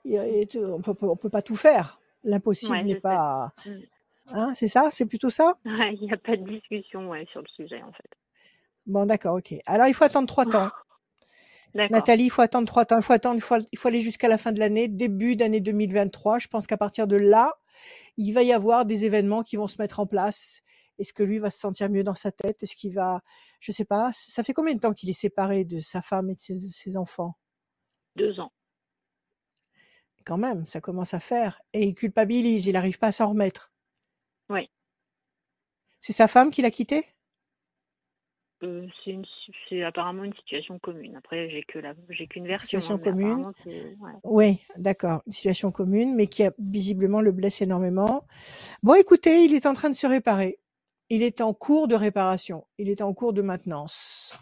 il 0.05 0.13
y 0.13 0.19
a- 0.19 0.27
et 0.27 0.47
tout- 0.47 0.61
on 0.61 0.81
peut 0.83 0.95
on 1.03 1.17
peut 1.17 1.31
pas 1.31 1.43
tout 1.43 1.57
faire? 1.57 2.01
L'impossible 2.27 2.73
Ouais, 2.73 2.83
n'est 2.83 3.01
pas, 3.01 3.53
Mm. 3.65 3.71
hein, 4.33 4.55
c'est 4.55 4.69
ça, 4.69 4.89
c'est 4.91 5.07
plutôt 5.07 5.31
ça? 5.31 5.57
Ouais, 5.65 5.95
Il 5.95 6.03
n'y 6.03 6.13
a 6.13 6.17
pas 6.17 6.37
de 6.37 6.45
discussion 6.45 7.09
ouais, 7.09 7.27
sur 7.33 7.41
le 7.41 7.49
sujet, 7.49 7.83
en 7.83 7.93
fait. 7.93 8.11
Bon, 8.87 9.07
d'accord, 9.07 9.37
ok. 9.37 9.55
Alors 9.67 9.87
il 9.89 9.95
faut 9.95 10.05
attendre 10.05 10.29
trois 10.29 10.45
temps. 10.45 10.71
Nathalie, 11.91 12.25
il 12.25 12.31
faut 12.31 12.43
attendre 12.43 12.67
trois 12.67 12.85
temps. 12.85 12.97
Il 12.99 13.03
faut 13.03 13.13
attendre, 13.13 13.37
il 13.37 13.41
faut, 13.43 13.57
il 13.73 13.79
faut 13.79 13.89
aller 13.89 14.01
jusqu'à 14.01 14.29
la 14.29 14.39
fin 14.39 14.53
de 14.53 14.59
l'année, 14.59 14.89
début 14.89 15.37
d'année 15.37 15.61
2023. 15.61 16.39
Je 16.39 16.49
pense 16.49 16.67
qu'à 16.67 16.77
partir 16.77 17.07
de 17.07 17.17
là, 17.17 17.53
il 18.17 18.33
va 18.33 18.43
y 18.43 18.53
avoir 18.53 18.87
des 18.87 19.05
événements 19.05 19.43
qui 19.43 19.57
vont 19.57 19.67
se 19.69 19.81
mettre 19.81 20.01
en 20.01 20.07
place. 20.07 20.63
Est-ce 20.99 21.13
que 21.13 21.23
lui 21.23 21.39
va 21.39 21.51
se 21.51 21.59
sentir 21.59 21.91
mieux 21.91 22.03
dans 22.05 22.15
sa 22.15 22.33
tête? 22.33 22.63
Est-ce 22.63 22.75
qu'il 22.75 22.95
va, 22.95 23.21
je 23.61 23.71
sais 23.73 23.85
pas. 23.85 24.11
Ça 24.13 24.43
fait 24.43 24.55
combien 24.55 24.75
de 24.75 24.81
temps 24.81 24.95
qu'il 24.95 25.11
est 25.11 25.21
séparé 25.21 25.65
de 25.65 25.79
sa 25.81 26.01
femme 26.01 26.31
et 26.31 26.35
de 26.35 26.41
ses, 26.41 26.55
ses 26.71 26.97
enfants? 26.97 27.35
Deux 28.17 28.41
ans. 28.41 28.53
Quand 30.27 30.37
même, 30.37 30.67
ça 30.67 30.81
commence 30.81 31.15
à 31.15 31.21
faire. 31.21 31.63
Et 31.73 31.85
il 31.85 31.95
culpabilise. 31.95 32.67
Il 32.67 32.73
n'arrive 32.73 32.99
pas 32.99 33.07
à 33.07 33.13
s'en 33.13 33.29
remettre. 33.29 33.73
Oui. 34.51 34.69
C'est 36.01 36.13
sa 36.13 36.27
femme 36.29 36.51
qui 36.51 36.63
l'a 36.63 36.71
quitté? 36.71 37.07
Euh, 38.63 38.89
c'est 39.69 39.83
apparemment 39.83 40.25
une 40.25 40.35
situation 40.35 40.79
commune. 40.79 41.15
Après, 41.17 41.49
j'ai 41.51 41.63
que 41.63 41.79
la, 41.79 41.95
j'ai 42.09 42.27
qu'une 42.27 42.47
version. 42.47 42.81
Situation 42.81 42.95
hein, 42.95 42.99
commune. 42.99 43.53
ouais. 43.67 44.13
Oui, 44.25 44.61
d'accord. 44.77 45.23
Une 45.27 45.33
situation 45.33 45.71
commune, 45.71 46.15
mais 46.15 46.27
qui 46.27 46.43
a 46.43 46.53
visiblement 46.59 47.21
le 47.21 47.33
blesse 47.33 47.61
énormément. 47.61 48.27
Bon, 48.83 48.95
écoutez, 48.95 49.45
il 49.45 49.55
est 49.55 49.67
en 49.67 49.75
train 49.75 49.91
de 49.91 49.95
se 49.95 50.07
réparer. 50.07 50.59
Il 51.09 51.23
est 51.23 51.41
en 51.41 51.53
cours 51.53 51.87
de 51.87 51.95
réparation. 51.95 52.67
Il 52.79 52.89
est 52.89 53.03
en 53.03 53.15
cours 53.15 53.33
de 53.33 53.43
maintenance. 53.43 54.37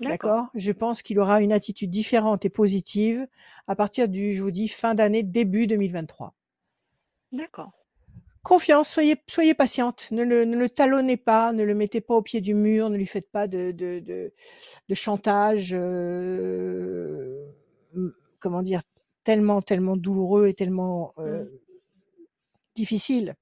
D'accord. 0.00 0.46
Je 0.54 0.72
pense 0.72 1.02
qu'il 1.02 1.18
aura 1.18 1.42
une 1.42 1.52
attitude 1.52 1.90
différente 1.90 2.44
et 2.44 2.50
positive 2.50 3.26
à 3.66 3.76
partir 3.76 4.08
du, 4.08 4.34
je 4.34 4.42
vous 4.42 4.50
dis, 4.50 4.68
fin 4.68 4.94
d'année, 4.94 5.22
début 5.22 5.66
2023. 5.66 6.34
D'accord. 7.32 7.72
Confiance, 8.42 8.88
soyez, 8.88 9.16
soyez 9.28 9.52
patiente. 9.54 10.08
Ne 10.12 10.24
le, 10.24 10.44
ne 10.46 10.56
le 10.56 10.68
talonnez 10.70 11.18
pas, 11.18 11.52
ne 11.52 11.62
le 11.62 11.74
mettez 11.74 12.00
pas 12.00 12.14
au 12.14 12.22
pied 12.22 12.40
du 12.40 12.54
mur, 12.54 12.88
ne 12.88 12.96
lui 12.96 13.04
faites 13.06 13.30
pas 13.30 13.46
de, 13.46 13.70
de, 13.72 13.98
de, 13.98 14.32
de 14.88 14.94
chantage, 14.94 15.74
euh, 15.74 17.44
comment 18.38 18.62
dire, 18.62 18.80
tellement, 19.24 19.60
tellement 19.60 19.96
douloureux 19.96 20.46
et 20.46 20.54
tellement 20.54 21.12
euh, 21.18 21.44
Mm. 21.44 21.48
difficile 22.74 23.34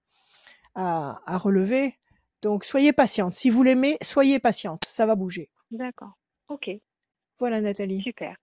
à, 0.75 1.21
à 1.27 1.39
relever. 1.39 1.99
Donc, 2.43 2.65
soyez 2.65 2.93
patiente. 2.93 3.35
Si 3.35 3.51
vous 3.51 3.63
l'aimez, 3.63 3.99
soyez 4.03 4.39
patiente. 4.41 4.85
Ça 4.89 5.07
va 5.07 5.15
bouger. 5.15 5.51
D'accord. 5.71 6.13
Ok. 6.49 6.71
Voilà, 7.39 7.61
Nathalie. 7.61 8.03
Super. 8.03 8.37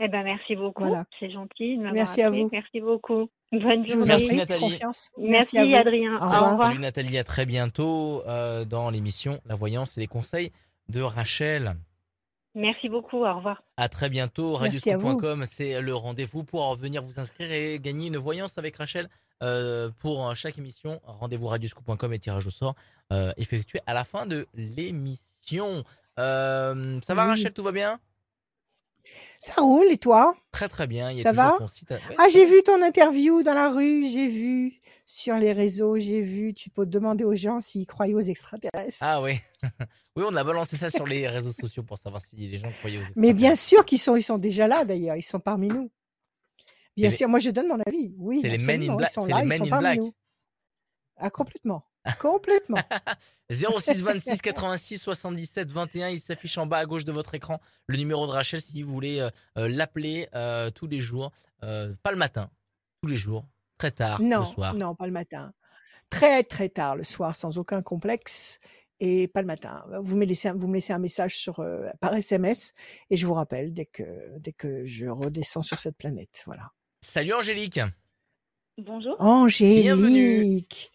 Eh 0.00 0.08
ben, 0.08 0.24
merci 0.24 0.56
beaucoup. 0.56 0.84
Voilà. 0.84 1.04
C'est 1.20 1.30
gentil 1.30 1.76
de 1.76 1.90
Merci 1.90 2.22
à 2.22 2.30
vous. 2.30 2.48
Merci 2.50 2.80
beaucoup. 2.80 3.28
Bonne 3.52 3.86
Je 3.86 3.94
vous 3.94 4.02
en 4.02 4.04
journée. 4.04 4.06
Merci, 4.06 4.26
prie. 4.28 4.36
Nathalie. 4.36 4.60
Confiance. 4.60 5.10
Merci. 5.18 5.58
Adrien. 5.58 6.16
Au 6.16 6.22
Au 6.22 6.50
revoir. 6.50 6.70
Salut 6.70 6.80
Nathalie, 6.80 7.18
à 7.18 7.24
très 7.24 7.46
bientôt 7.46 8.22
euh, 8.26 8.64
dans 8.64 8.90
l'émission 8.90 9.38
La 9.46 9.54
Voyance 9.54 9.96
et 9.96 10.00
les 10.00 10.06
conseils 10.06 10.50
de 10.88 11.02
Rachel. 11.02 11.74
Merci 12.54 12.88
beaucoup. 12.88 13.18
Au 13.18 13.34
revoir. 13.36 13.62
À 13.76 13.88
très 13.88 14.08
bientôt. 14.10 14.54
Radioscoop.com, 14.54 15.44
c'est 15.46 15.80
le 15.80 15.94
rendez-vous 15.94 16.44
pour 16.44 16.74
venir 16.74 17.02
vous 17.02 17.20
inscrire 17.20 17.52
et 17.52 17.78
gagner 17.78 18.08
une 18.08 18.16
voyance 18.16 18.58
avec 18.58 18.76
Rachel 18.76 19.08
euh, 19.42 19.90
pour 20.00 20.34
chaque 20.34 20.58
émission. 20.58 21.00
Rendez-vous 21.04 21.46
radioscoop.com 21.46 22.12
et 22.12 22.18
tirage 22.18 22.46
au 22.46 22.50
sort 22.50 22.74
euh, 23.12 23.32
effectué 23.36 23.80
à 23.86 23.94
la 23.94 24.04
fin 24.04 24.26
de 24.26 24.46
l'émission. 24.54 25.84
Euh, 26.18 27.00
ça 27.02 27.14
va 27.14 27.22
Oui. 27.24 27.28
Rachel, 27.30 27.52
tout 27.52 27.62
va 27.62 27.72
bien? 27.72 27.98
Ça 29.38 29.54
roule, 29.60 29.86
et 29.90 29.98
toi? 29.98 30.36
Très 30.52 30.68
très 30.68 30.86
bien. 30.86 31.10
Il 31.10 31.18
y 31.18 31.20
a 31.20 31.22
Ça 31.24 31.32
va? 31.32 31.56
ton 31.58 31.66
site. 31.66 31.90
Ouais, 31.90 31.98
Ah, 32.18 32.28
j'ai 32.30 32.46
vu 32.46 32.62
ton 32.62 32.80
interview 32.82 33.42
dans 33.42 33.54
la 33.54 33.70
rue, 33.70 34.06
j'ai 34.06 34.28
vu 34.28 34.78
sur 35.04 35.36
les 35.36 35.52
réseaux, 35.52 35.98
j'ai 35.98 36.22
vu, 36.22 36.54
tu 36.54 36.70
peux 36.70 36.86
demander 36.86 37.24
aux 37.24 37.34
gens 37.34 37.60
s'ils 37.60 37.86
croyaient 37.86 38.14
aux 38.14 38.20
extraterrestres. 38.20 38.98
Ah 39.00 39.20
oui. 39.20 39.40
oui, 40.16 40.24
on 40.28 40.36
a 40.36 40.44
balancé 40.44 40.76
ça 40.76 40.90
sur 40.90 41.06
les 41.06 41.26
réseaux 41.26 41.50
sociaux 41.52 41.82
pour 41.82 41.98
savoir 41.98 42.22
si 42.22 42.36
les 42.36 42.58
gens 42.58 42.70
croyaient 42.70 42.98
aux 42.98 43.00
Mais 43.00 43.30
extraterrestres. 43.30 43.36
bien 43.36 43.56
sûr 43.56 43.84
qu'ils 43.84 43.98
sont, 44.00 44.14
ils 44.14 44.22
sont 44.22 44.38
déjà 44.38 44.68
là 44.68 44.84
d'ailleurs, 44.84 45.16
ils 45.16 45.22
sont 45.22 45.40
parmi 45.40 45.68
nous. 45.68 45.90
Bien 46.96 47.08
les- 47.10 47.16
sûr, 47.16 47.28
moi 47.28 47.40
je 47.40 47.50
donne 47.50 47.66
mon 47.68 47.80
avis. 47.86 48.14
Oui, 48.18 48.40
C'est 48.42 48.48
les 48.50 48.58
Men 48.58 48.82
in 48.82 48.94
Black- 48.96 49.10
ils 49.10 49.12
sont 49.14 49.26
là, 49.26 49.42
ils 49.44 49.52
sont 49.56 49.64
in 49.64 49.68
parmi 49.68 49.82
Black. 49.82 49.98
nous. 49.98 50.14
Ah 51.16 51.30
complètement, 51.30 51.84
complètement. 52.20 52.78
06 53.50 54.02
26 54.02 54.40
86 54.42 54.98
77 54.98 55.70
21, 55.70 56.08
il 56.10 56.20
s'affiche 56.20 56.58
en 56.58 56.66
bas 56.66 56.78
à 56.78 56.86
gauche 56.86 57.04
de 57.04 57.12
votre 57.12 57.34
écran 57.34 57.60
le 57.86 57.96
numéro 57.96 58.26
de 58.26 58.32
Rachel 58.32 58.60
si 58.60 58.82
vous 58.82 58.92
voulez 58.92 59.20
euh, 59.20 59.30
euh, 59.58 59.68
l'appeler 59.68 60.28
euh, 60.34 60.70
tous 60.70 60.86
les 60.86 61.00
jours, 61.00 61.30
Euh, 61.64 61.94
pas 62.02 62.10
le 62.10 62.16
matin, 62.18 62.50
tous 63.02 63.08
les 63.08 63.16
jours, 63.16 63.44
très 63.78 63.90
tard 63.92 64.20
Non, 64.20 64.40
le 64.40 64.44
soir. 64.44 64.74
non, 64.74 64.94
pas 64.96 65.06
le 65.06 65.12
matin. 65.12 65.52
Très 66.10 66.42
très 66.42 66.68
tard 66.68 66.96
le 66.96 67.04
soir, 67.04 67.36
sans 67.36 67.56
aucun 67.56 67.82
complexe, 67.82 68.58
et 69.00 69.28
pas 69.28 69.40
le 69.40 69.46
matin. 69.46 69.84
Vous 70.02 70.16
me 70.16 70.24
laissez, 70.24 70.48
un- 70.48 70.54
vous 70.54 70.68
me 70.68 70.74
laissez 70.74 70.92
un 70.92 70.98
message 70.98 71.36
sur 71.38 71.60
euh, 71.60 71.88
par 72.00 72.14
SMS 72.14 72.72
et 73.10 73.16
je 73.16 73.26
vous 73.26 73.34
rappelle 73.34 73.72
dès 73.72 73.86
que 73.86 74.02
dès 74.38 74.52
que 74.52 74.84
je 74.86 75.06
redescends 75.06 75.62
sur 75.62 75.78
cette 75.78 75.96
planète. 75.96 76.42
Voilà. 76.46 76.70
Salut 77.00 77.32
Angélique. 77.32 77.80
Bonjour. 78.78 79.16
Angélique. 79.20 80.90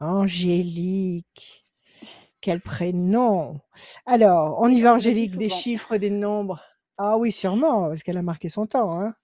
Angélique. 0.00 1.64
Quel 2.40 2.60
prénom. 2.60 3.60
Alors, 4.06 4.58
on 4.60 4.68
y 4.68 4.80
va, 4.80 4.94
Angélique, 4.94 5.36
des 5.36 5.48
chiffres, 5.50 5.96
des 5.96 6.10
nombres. 6.10 6.62
Ah 6.96 7.18
oui, 7.18 7.32
sûrement, 7.32 7.88
parce 7.88 8.02
qu'elle 8.02 8.16
a 8.16 8.22
marqué 8.22 8.48
son 8.48 8.66
temps. 8.66 9.00
Hein. 9.00 9.14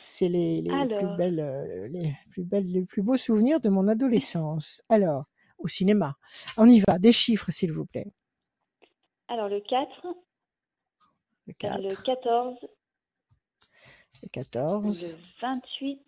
C'est 0.00 0.28
les, 0.28 0.62
les 0.62 0.70
plus 0.70 0.94
Alors. 0.94 1.16
belles, 1.16 1.40
euh, 1.40 1.88
les 1.88 2.16
plus 2.30 2.44
belles, 2.44 2.66
les 2.66 2.84
plus 2.84 3.02
beaux 3.02 3.16
souvenirs 3.18 3.60
de 3.60 3.68
mon 3.68 3.88
adolescence. 3.88 4.82
Alors, 4.88 5.24
au 5.58 5.68
cinéma. 5.68 6.16
On 6.56 6.68
y 6.68 6.80
va, 6.80 6.98
des 6.98 7.12
chiffres, 7.12 7.50
s'il 7.50 7.72
vous 7.72 7.86
plaît. 7.86 8.12
Alors 9.28 9.48
le 9.48 9.60
4, 9.60 10.06
Le 11.46 11.52
4, 11.54 11.78
le 11.80 11.94
14, 12.02 12.56
le 14.22 14.28
14, 14.28 15.16
le 15.16 15.18
28, 15.40 16.00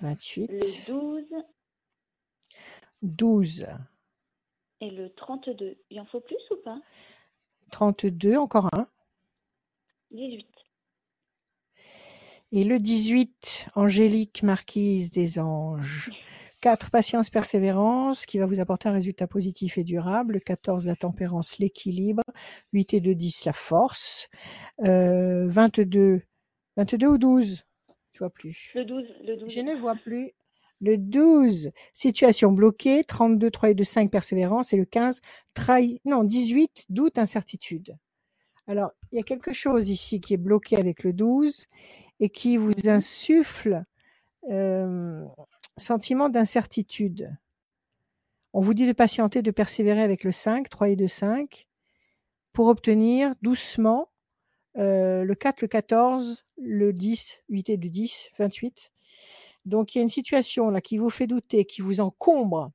28, 0.00 0.50
le 0.50 0.92
12 0.92 1.24
12, 3.04 3.66
et 4.84 4.90
le 4.90 5.10
32. 5.14 5.76
Il 5.90 6.00
en 6.00 6.04
faut 6.04 6.20
plus 6.20 6.36
ou 6.50 6.56
pas? 6.56 6.78
32, 7.70 8.36
encore 8.36 8.68
un. 8.74 8.86
18. 10.10 10.46
Et 12.52 12.64
le 12.64 12.78
18, 12.78 13.68
Angélique 13.74 14.42
Marquise 14.42 15.10
des 15.10 15.38
Anges. 15.38 16.10
4, 16.60 16.90
patience, 16.90 17.28
persévérance, 17.28 18.24
qui 18.24 18.38
va 18.38 18.46
vous 18.46 18.60
apporter 18.60 18.88
un 18.88 18.92
résultat 18.92 19.26
positif 19.26 19.76
et 19.76 19.84
durable. 19.84 20.40
14, 20.40 20.86
la 20.86 20.96
tempérance, 20.96 21.58
l'équilibre. 21.58 22.22
8 22.72 22.94
et 22.94 23.00
2, 23.00 23.14
10, 23.14 23.44
la 23.44 23.52
force. 23.52 24.28
Euh, 24.86 25.46
22, 25.46 26.22
22 26.76 27.06
ou 27.06 27.18
12 27.18 27.64
Je 28.12 28.18
vois 28.18 28.30
plus. 28.30 28.72
Le 28.74 28.84
12, 28.84 29.14
le 29.24 29.36
12. 29.36 29.52
Je 29.52 29.60
ne 29.60 29.74
vois 29.76 29.94
plus. 29.94 30.32
Le 30.80 30.98
12, 30.98 31.70
situation 31.92 32.52
bloquée. 32.52 33.04
32, 33.04 33.50
3 33.50 33.70
et 33.70 33.74
2, 33.74 33.84
5, 33.84 34.10
persévérance. 34.10 34.72
Et 34.72 34.76
le 34.76 34.84
15, 34.84 35.20
trahi... 35.54 36.00
non, 36.04 36.24
18, 36.24 36.86
doute, 36.88 37.18
incertitude. 37.18 37.96
Alors, 38.66 38.90
il 39.12 39.16
y 39.16 39.20
a 39.20 39.24
quelque 39.24 39.52
chose 39.52 39.90
ici 39.90 40.20
qui 40.20 40.34
est 40.34 40.38
bloqué 40.38 40.76
avec 40.76 41.04
le 41.04 41.12
12 41.12 41.66
et 42.20 42.28
qui 42.28 42.56
vous 42.56 42.72
insuffle 42.86 43.84
euh, 44.50 45.24
sentiment 45.76 46.28
d'incertitude. 46.28 47.36
On 48.52 48.60
vous 48.60 48.74
dit 48.74 48.86
de 48.86 48.92
patienter, 48.92 49.42
de 49.42 49.50
persévérer 49.50 50.02
avec 50.02 50.24
le 50.24 50.32
5, 50.32 50.68
3 50.68 50.90
et 50.90 50.96
2, 50.96 51.08
5, 51.08 51.66
pour 52.52 52.68
obtenir 52.68 53.34
doucement 53.42 54.10
euh, 54.76 55.24
le 55.24 55.34
4, 55.34 55.60
le 55.62 55.68
14, 55.68 56.44
le 56.58 56.92
10, 56.92 57.42
8 57.48 57.70
et 57.70 57.76
du 57.76 57.90
10, 57.90 58.30
28. 58.38 58.92
Donc 59.64 59.94
il 59.94 59.98
y 59.98 60.00
a 60.00 60.02
une 60.02 60.08
situation 60.08 60.70
là 60.70 60.80
qui 60.80 60.98
vous 60.98 61.10
fait 61.10 61.26
douter, 61.26 61.64
qui 61.64 61.80
vous 61.82 62.00
encombre, 62.00 62.70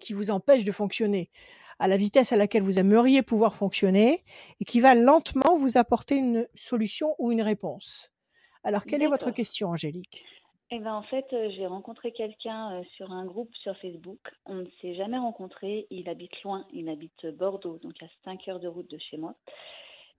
qui 0.00 0.12
vous 0.12 0.30
empêche 0.30 0.64
de 0.64 0.72
fonctionner 0.72 1.30
à 1.78 1.88
la 1.88 1.96
vitesse 1.96 2.32
à 2.32 2.36
laquelle 2.36 2.62
vous 2.62 2.78
aimeriez 2.78 3.22
pouvoir 3.22 3.54
fonctionner 3.54 4.22
et 4.60 4.64
qui 4.64 4.80
va 4.80 4.94
lentement 4.94 5.56
vous 5.56 5.76
apporter 5.76 6.16
une 6.16 6.46
solution 6.54 7.14
ou 7.18 7.32
une 7.32 7.42
réponse. 7.42 8.12
Alors, 8.62 8.86
quelle 8.86 9.02
est 9.02 9.08
votre 9.08 9.30
question, 9.30 9.70
Angélique? 9.70 10.24
Eh 10.70 10.78
ben, 10.78 10.94
en 10.94 11.02
fait, 11.02 11.26
euh, 11.32 11.50
j'ai 11.54 11.66
rencontré 11.66 12.12
quelqu'un 12.12 12.72
euh, 12.80 12.82
sur 12.96 13.12
un 13.12 13.26
groupe 13.26 13.54
sur 13.56 13.76
Facebook. 13.76 14.18
On 14.46 14.54
ne 14.54 14.66
s'est 14.80 14.94
jamais 14.94 15.18
rencontré. 15.18 15.86
Il 15.90 16.08
habite 16.08 16.42
loin. 16.42 16.64
Il 16.72 16.88
habite 16.88 17.26
Bordeaux, 17.26 17.78
donc 17.82 18.02
à 18.02 18.06
5 18.24 18.48
heures 18.48 18.60
de 18.60 18.68
route 18.68 18.90
de 18.90 18.98
chez 18.98 19.18
moi. 19.18 19.34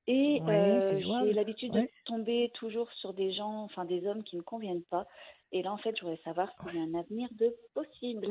Et 0.07 0.39
Ouais, 0.43 0.53
euh, 0.53 0.99
j'ai 1.25 1.33
l'habitude 1.33 1.73
Ouais. 1.73 1.81
de 1.83 1.89
tomber 2.05 2.51
toujours 2.53 2.91
sur 2.99 3.13
des 3.13 3.33
gens, 3.33 3.63
enfin 3.63 3.85
des 3.85 4.05
hommes 4.05 4.23
qui 4.23 4.37
ne 4.37 4.41
conviennent 4.41 4.83
pas. 4.83 5.07
Et 5.51 5.61
là, 5.63 5.71
en 5.71 5.77
fait, 5.77 5.95
je 5.97 6.01
voudrais 6.01 6.19
savoir 6.23 6.49
s'il 6.67 6.75
y 6.77 6.79
a 6.79 6.83
un 6.83 6.99
avenir 6.99 7.29
de 7.33 7.55
possible. 7.73 8.27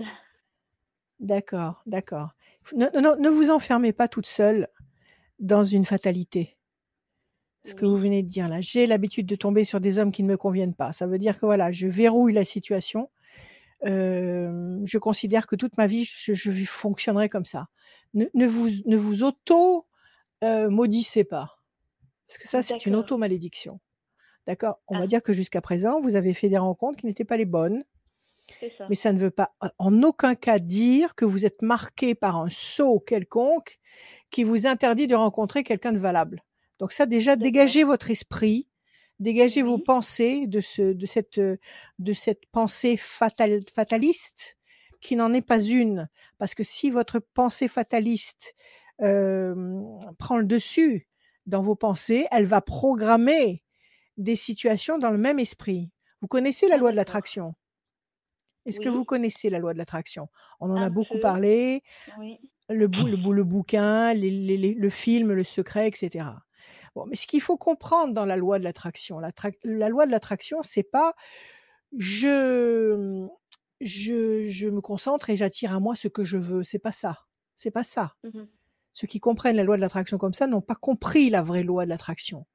D'accord, 1.20 1.82
d'accord. 1.86 2.30
Ne, 2.74 2.86
ne- 2.86 3.20
ne 3.20 3.28
vous 3.30 3.50
enfermez 3.50 3.92
pas 3.92 4.08
toute 4.08 4.26
seule 4.26 4.68
dans 5.38 5.64
une 5.64 5.84
fatalité. 5.84 6.56
Ce 7.66 7.74
que 7.74 7.86
vous 7.86 7.96
venez 7.96 8.22
de 8.22 8.28
dire 8.28 8.46
là, 8.48 8.60
j'ai 8.60 8.86
l'habitude 8.86 9.24
de 9.24 9.36
tomber 9.36 9.64
sur 9.64 9.80
des 9.80 9.96
hommes 9.96 10.12
qui 10.12 10.22
ne 10.22 10.28
me 10.28 10.36
conviennent 10.36 10.74
pas. 10.74 10.92
Ça 10.92 11.06
veut 11.06 11.16
dire 11.16 11.40
que 11.40 11.46
voilà, 11.46 11.72
je 11.72 11.86
verrouille 11.86 12.34
la 12.34 12.44
situation. 12.44 13.10
Euh, 13.86 14.80
je 14.84 14.98
considère 14.98 15.46
que 15.46 15.56
toute 15.56 15.78
ma 15.78 15.86
vie, 15.86 16.04
je, 16.04 16.34
je 16.34 16.64
fonctionnerai 16.64 17.30
comme 17.30 17.46
ça. 17.46 17.68
Ne, 18.12 18.26
ne 18.34 18.46
vous, 18.46 18.68
ne 18.84 18.96
vous 18.98 19.24
auto 19.24 19.86
euh, 20.42 20.68
pas, 21.30 21.58
parce 22.28 22.38
que 22.38 22.48
ça, 22.48 22.62
c'est 22.62 22.84
une 22.84 22.96
auto-malédiction. 22.96 23.80
D'accord? 24.46 24.80
On 24.88 24.96
va 24.98 25.04
Ah. 25.04 25.06
dire 25.06 25.22
que 25.22 25.32
jusqu'à 25.32 25.60
présent, 25.60 26.00
vous 26.00 26.14
avez 26.16 26.34
fait 26.34 26.48
des 26.48 26.58
rencontres 26.58 26.98
qui 26.98 27.06
n'étaient 27.06 27.24
pas 27.24 27.36
les 27.36 27.46
bonnes. 27.46 27.84
Ça. 28.76 28.86
Mais 28.90 28.94
ça 28.94 29.12
ne 29.14 29.18
veut 29.18 29.30
pas 29.30 29.54
en 29.78 30.02
aucun 30.02 30.34
cas 30.34 30.58
dire 30.58 31.14
que 31.14 31.24
vous 31.24 31.46
êtes 31.46 31.62
marqué 31.62 32.14
par 32.14 32.38
un 32.38 32.50
sceau 32.50 33.00
quelconque 33.00 33.78
qui 34.30 34.44
vous 34.44 34.66
interdit 34.66 35.06
de 35.06 35.14
rencontrer 35.14 35.62
quelqu'un 35.64 35.92
de 35.92 35.98
valable. 35.98 36.42
Donc 36.78 36.92
ça 36.92 37.06
déjà, 37.06 37.36
dégagez 37.36 37.84
votre 37.84 38.10
esprit, 38.10 38.68
dégagez 39.18 39.62
vos 39.62 39.78
pensées 39.78 40.46
de, 40.46 40.60
ce, 40.60 40.92
de, 40.92 41.06
cette, 41.06 41.40
de 41.40 42.12
cette 42.12 42.44
pensée 42.52 42.98
fatal, 42.98 43.60
fataliste 43.74 44.58
qui 45.00 45.16
n'en 45.16 45.32
est 45.32 45.40
pas 45.40 45.62
une. 45.62 46.10
Parce 46.36 46.54
que 46.54 46.64
si 46.64 46.90
votre 46.90 47.20
pensée 47.20 47.68
fataliste 47.68 48.54
euh, 49.00 49.80
prend 50.18 50.36
le 50.36 50.44
dessus 50.44 51.08
dans 51.46 51.62
vos 51.62 51.76
pensées, 51.76 52.26
elle 52.30 52.46
va 52.46 52.60
programmer 52.60 53.63
des 54.16 54.36
situations 54.36 54.98
dans 54.98 55.10
le 55.10 55.18
même 55.18 55.38
esprit. 55.38 55.90
Vous 56.20 56.28
connaissez 56.28 56.68
la 56.68 56.76
Ah, 56.76 56.78
loi 56.78 56.90
de 56.92 56.96
l'attraction? 56.96 57.54
Est-ce 58.66 58.80
que 58.80 58.88
vous 58.88 59.04
connaissez 59.04 59.50
la 59.50 59.58
loi 59.58 59.72
de 59.74 59.78
l'attraction? 59.78 60.28
On 60.60 60.70
en 60.70 60.80
a 60.80 60.88
beaucoup 60.88 61.18
parlé, 61.20 61.82
Oui. 62.18 62.38
le, 62.70 62.86
bou- 62.88 63.06
le, 63.06 63.16
bou- 63.22 63.32
le 63.32 63.44
bouquin, 63.44 64.14
les- 64.14 64.30
les- 64.30 64.56
les- 64.56 64.74
le 64.74 64.90
film, 64.90 65.32
le 65.32 65.44
secret, 65.44 65.86
etc. 65.86 66.26
Bon, 66.94 67.04
mais 67.06 67.16
ce 67.16 67.26
qu'il 67.26 67.42
faut 67.42 67.58
comprendre 67.58 68.14
dans 68.14 68.24
la 68.24 68.36
loi 68.36 68.58
de 68.58 68.64
l'attraction, 68.64 69.18
l'attra- 69.18 69.50
la 69.64 69.88
loi 69.90 70.06
de 70.06 70.10
l'attraction, 70.12 70.62
c'est 70.62 70.82
pas 70.84 71.14
je, 71.96 73.26
je, 73.80 74.48
je 74.48 74.68
me 74.68 74.80
concentre 74.80 75.30
et 75.30 75.36
j'attire 75.36 75.74
à 75.74 75.80
moi 75.80 75.94
ce 75.96 76.08
que 76.08 76.24
je 76.24 76.36
veux. 76.36 76.64
C'est 76.64 76.78
pas 76.78 76.92
ça. 76.92 77.20
C'est 77.56 77.70
pas 77.70 77.82
ça. 77.82 78.14
Mhm. 78.24 78.48
Ceux 78.92 79.06
qui 79.06 79.20
comprennent 79.20 79.56
la 79.56 79.64
loi 79.64 79.76
de 79.76 79.80
l'attraction 79.80 80.18
comme 80.18 80.32
ça 80.32 80.46
n'ont 80.46 80.60
pas 80.62 80.74
compris 80.76 81.28
la 81.30 81.42
vraie 81.42 81.62
loi 81.64 81.84
de 81.84 81.90
l'attraction. 81.90 82.46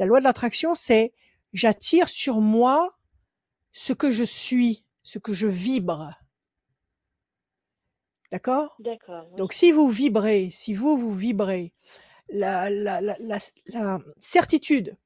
La 0.00 0.06
loi 0.06 0.18
de 0.18 0.24
l'attraction, 0.24 0.74
c'est 0.74 1.12
j'attire 1.52 2.08
sur 2.08 2.40
moi 2.40 2.98
ce 3.70 3.92
que 3.92 4.10
je 4.10 4.24
suis, 4.24 4.86
ce 5.02 5.18
que 5.18 5.34
je 5.34 5.46
vibre. 5.46 6.10
D'accord? 8.32 8.74
D'accord. 8.78 9.26
oui. 9.30 9.36
Donc 9.36 9.52
si 9.52 9.72
vous 9.72 9.90
vibrez, 9.90 10.48
si 10.50 10.72
vous, 10.72 10.96
vous 10.96 11.14
vibrez 11.14 11.74
la, 12.30 12.70
la, 12.70 13.02
la, 13.02 13.18
la, 13.20 13.38
la 13.66 13.98
certitude 14.20 14.96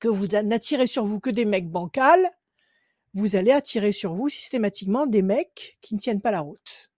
que 0.00 0.08
vous 0.08 0.26
n'attirez 0.26 0.88
sur 0.88 1.04
vous 1.04 1.20
que 1.20 1.30
des 1.30 1.44
mecs 1.44 1.70
bancals, 1.70 2.28
vous 3.14 3.36
allez 3.36 3.52
attirer 3.52 3.92
sur 3.92 4.14
vous 4.14 4.28
systématiquement 4.28 5.06
des 5.06 5.22
mecs 5.22 5.78
qui 5.80 5.94
ne 5.94 6.00
tiennent 6.00 6.22
pas 6.22 6.32
la 6.32 6.40
route. 6.40 6.90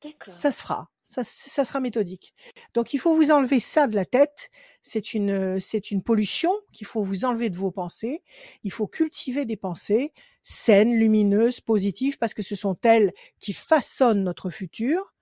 D'accord. 0.00 0.32
Ça 0.32 0.52
se 0.52 0.62
fera. 0.62 0.92
Ça, 1.06 1.22
ça 1.22 1.66
sera 1.66 1.80
méthodique. 1.80 2.32
Donc 2.72 2.94
il 2.94 2.98
faut 2.98 3.14
vous 3.14 3.30
enlever 3.30 3.60
ça 3.60 3.86
de 3.86 3.94
la 3.94 4.06
tête. 4.06 4.50
C'est 4.80 5.12
une, 5.12 5.60
c'est 5.60 5.90
une 5.90 6.02
pollution 6.02 6.50
qu'il 6.72 6.86
faut 6.86 7.02
vous 7.02 7.26
enlever 7.26 7.50
de 7.50 7.56
vos 7.56 7.70
pensées. 7.70 8.22
Il 8.62 8.72
faut 8.72 8.86
cultiver 8.86 9.44
des 9.44 9.56
pensées 9.56 10.12
saines, 10.42 10.94
lumineuses, 10.94 11.60
positives, 11.60 12.16
parce 12.16 12.32
que 12.32 12.42
ce 12.42 12.56
sont 12.56 12.76
elles 12.84 13.12
qui 13.38 13.52
façonnent 13.52 14.24
notre 14.24 14.48
futur. 14.48 15.14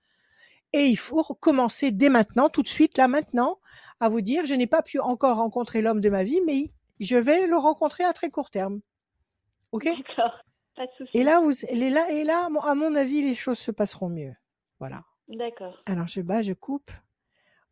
Et 0.71 0.85
il 0.85 0.97
faut 0.97 1.21
commencer 1.21 1.91
dès 1.91 2.09
maintenant, 2.09 2.49
tout 2.49 2.61
de 2.61 2.67
suite, 2.67 2.97
là 2.97 3.09
maintenant, 3.09 3.59
à 3.99 4.07
vous 4.07 4.21
dire, 4.21 4.45
je 4.45 4.53
n'ai 4.53 4.67
pas 4.67 4.83
pu 4.83 4.99
encore 4.99 5.37
rencontrer 5.37 5.81
l'homme 5.81 6.01
de 6.01 6.09
ma 6.09 6.23
vie, 6.23 6.41
mais 6.45 6.71
je 6.99 7.17
vais 7.17 7.45
le 7.45 7.57
rencontrer 7.57 8.05
à 8.05 8.13
très 8.13 8.29
court 8.29 8.49
terme. 8.49 8.79
OK? 9.73 9.83
D'accord. 9.85 10.39
Pas 10.75 10.85
de 10.87 10.91
souci. 10.97 11.11
Et 11.17 11.23
là, 11.23 11.41
vous, 11.41 11.65
et 11.65 11.89
là, 11.89 12.09
et 12.09 12.23
là, 12.23 12.49
à 12.63 12.75
mon 12.75 12.95
avis, 12.95 13.21
les 13.21 13.35
choses 13.35 13.59
se 13.59 13.71
passeront 13.71 14.09
mieux. 14.09 14.33
Voilà. 14.79 15.03
D'accord. 15.37 15.81
Alors, 15.85 16.07
je 16.07 16.21
bats, 16.21 16.41
je 16.41 16.53
coupe. 16.53 16.91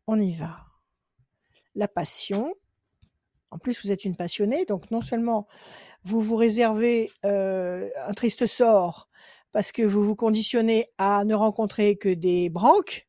On 0.06 0.18
y 0.18 0.32
va. 0.32 0.66
La 1.74 1.88
passion. 1.88 2.54
En 3.50 3.58
plus, 3.58 3.82
vous 3.84 3.90
êtes 3.90 4.04
une 4.04 4.16
passionnée, 4.16 4.64
donc 4.64 4.90
non 4.90 5.00
seulement 5.00 5.46
vous 6.04 6.20
vous 6.20 6.36
réservez 6.36 7.10
euh, 7.24 7.88
un 8.06 8.14
triste 8.14 8.46
sort 8.46 9.08
parce 9.52 9.70
que 9.72 9.82
vous 9.82 10.02
vous 10.02 10.16
conditionnez 10.16 10.86
à 10.98 11.24
ne 11.24 11.34
rencontrer 11.34 11.96
que 11.96 12.08
des 12.08 12.48
branques, 12.48 13.06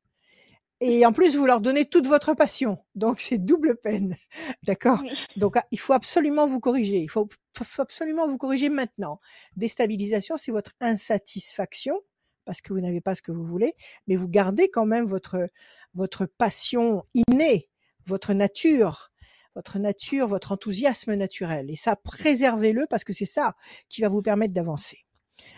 et 0.81 1.05
en 1.05 1.13
plus 1.13 1.37
vous 1.37 1.45
leur 1.45 1.61
donnez 1.61 1.85
toute 1.85 2.07
votre 2.07 2.33
passion. 2.33 2.77
Donc 2.95 3.21
c'est 3.21 3.37
double 3.37 3.77
peine. 3.77 4.17
D'accord? 4.63 4.99
Oui. 5.01 5.11
Donc 5.37 5.55
il 5.71 5.79
faut 5.79 5.93
absolument 5.93 6.45
vous 6.45 6.59
corriger. 6.59 6.97
Il 6.97 7.09
faut, 7.09 7.29
faut 7.63 7.81
absolument 7.81 8.27
vous 8.27 8.37
corriger 8.37 8.67
maintenant. 8.67 9.21
Déstabilisation, 9.55 10.37
c'est 10.37 10.51
votre 10.51 10.73
insatisfaction 10.81 12.01
parce 12.45 12.61
que 12.61 12.73
vous 12.73 12.81
n'avez 12.81 13.01
pas 13.01 13.15
ce 13.15 13.21
que 13.21 13.31
vous 13.31 13.45
voulez, 13.45 13.75
mais 14.07 14.15
vous 14.15 14.27
gardez 14.27 14.69
quand 14.69 14.85
même 14.85 15.05
votre 15.05 15.47
votre 15.93 16.25
passion 16.25 17.05
innée, 17.13 17.69
votre 18.05 18.33
nature, 18.33 19.11
votre 19.55 19.79
nature, 19.79 20.27
votre 20.27 20.51
enthousiasme 20.51 21.13
naturel. 21.13 21.69
Et 21.69 21.75
ça, 21.75 21.95
préservez-le 21.95 22.87
parce 22.89 23.03
que 23.03 23.13
c'est 23.13 23.25
ça 23.25 23.55
qui 23.89 24.01
va 24.01 24.09
vous 24.09 24.21
permettre 24.21 24.53
d'avancer. 24.53 25.05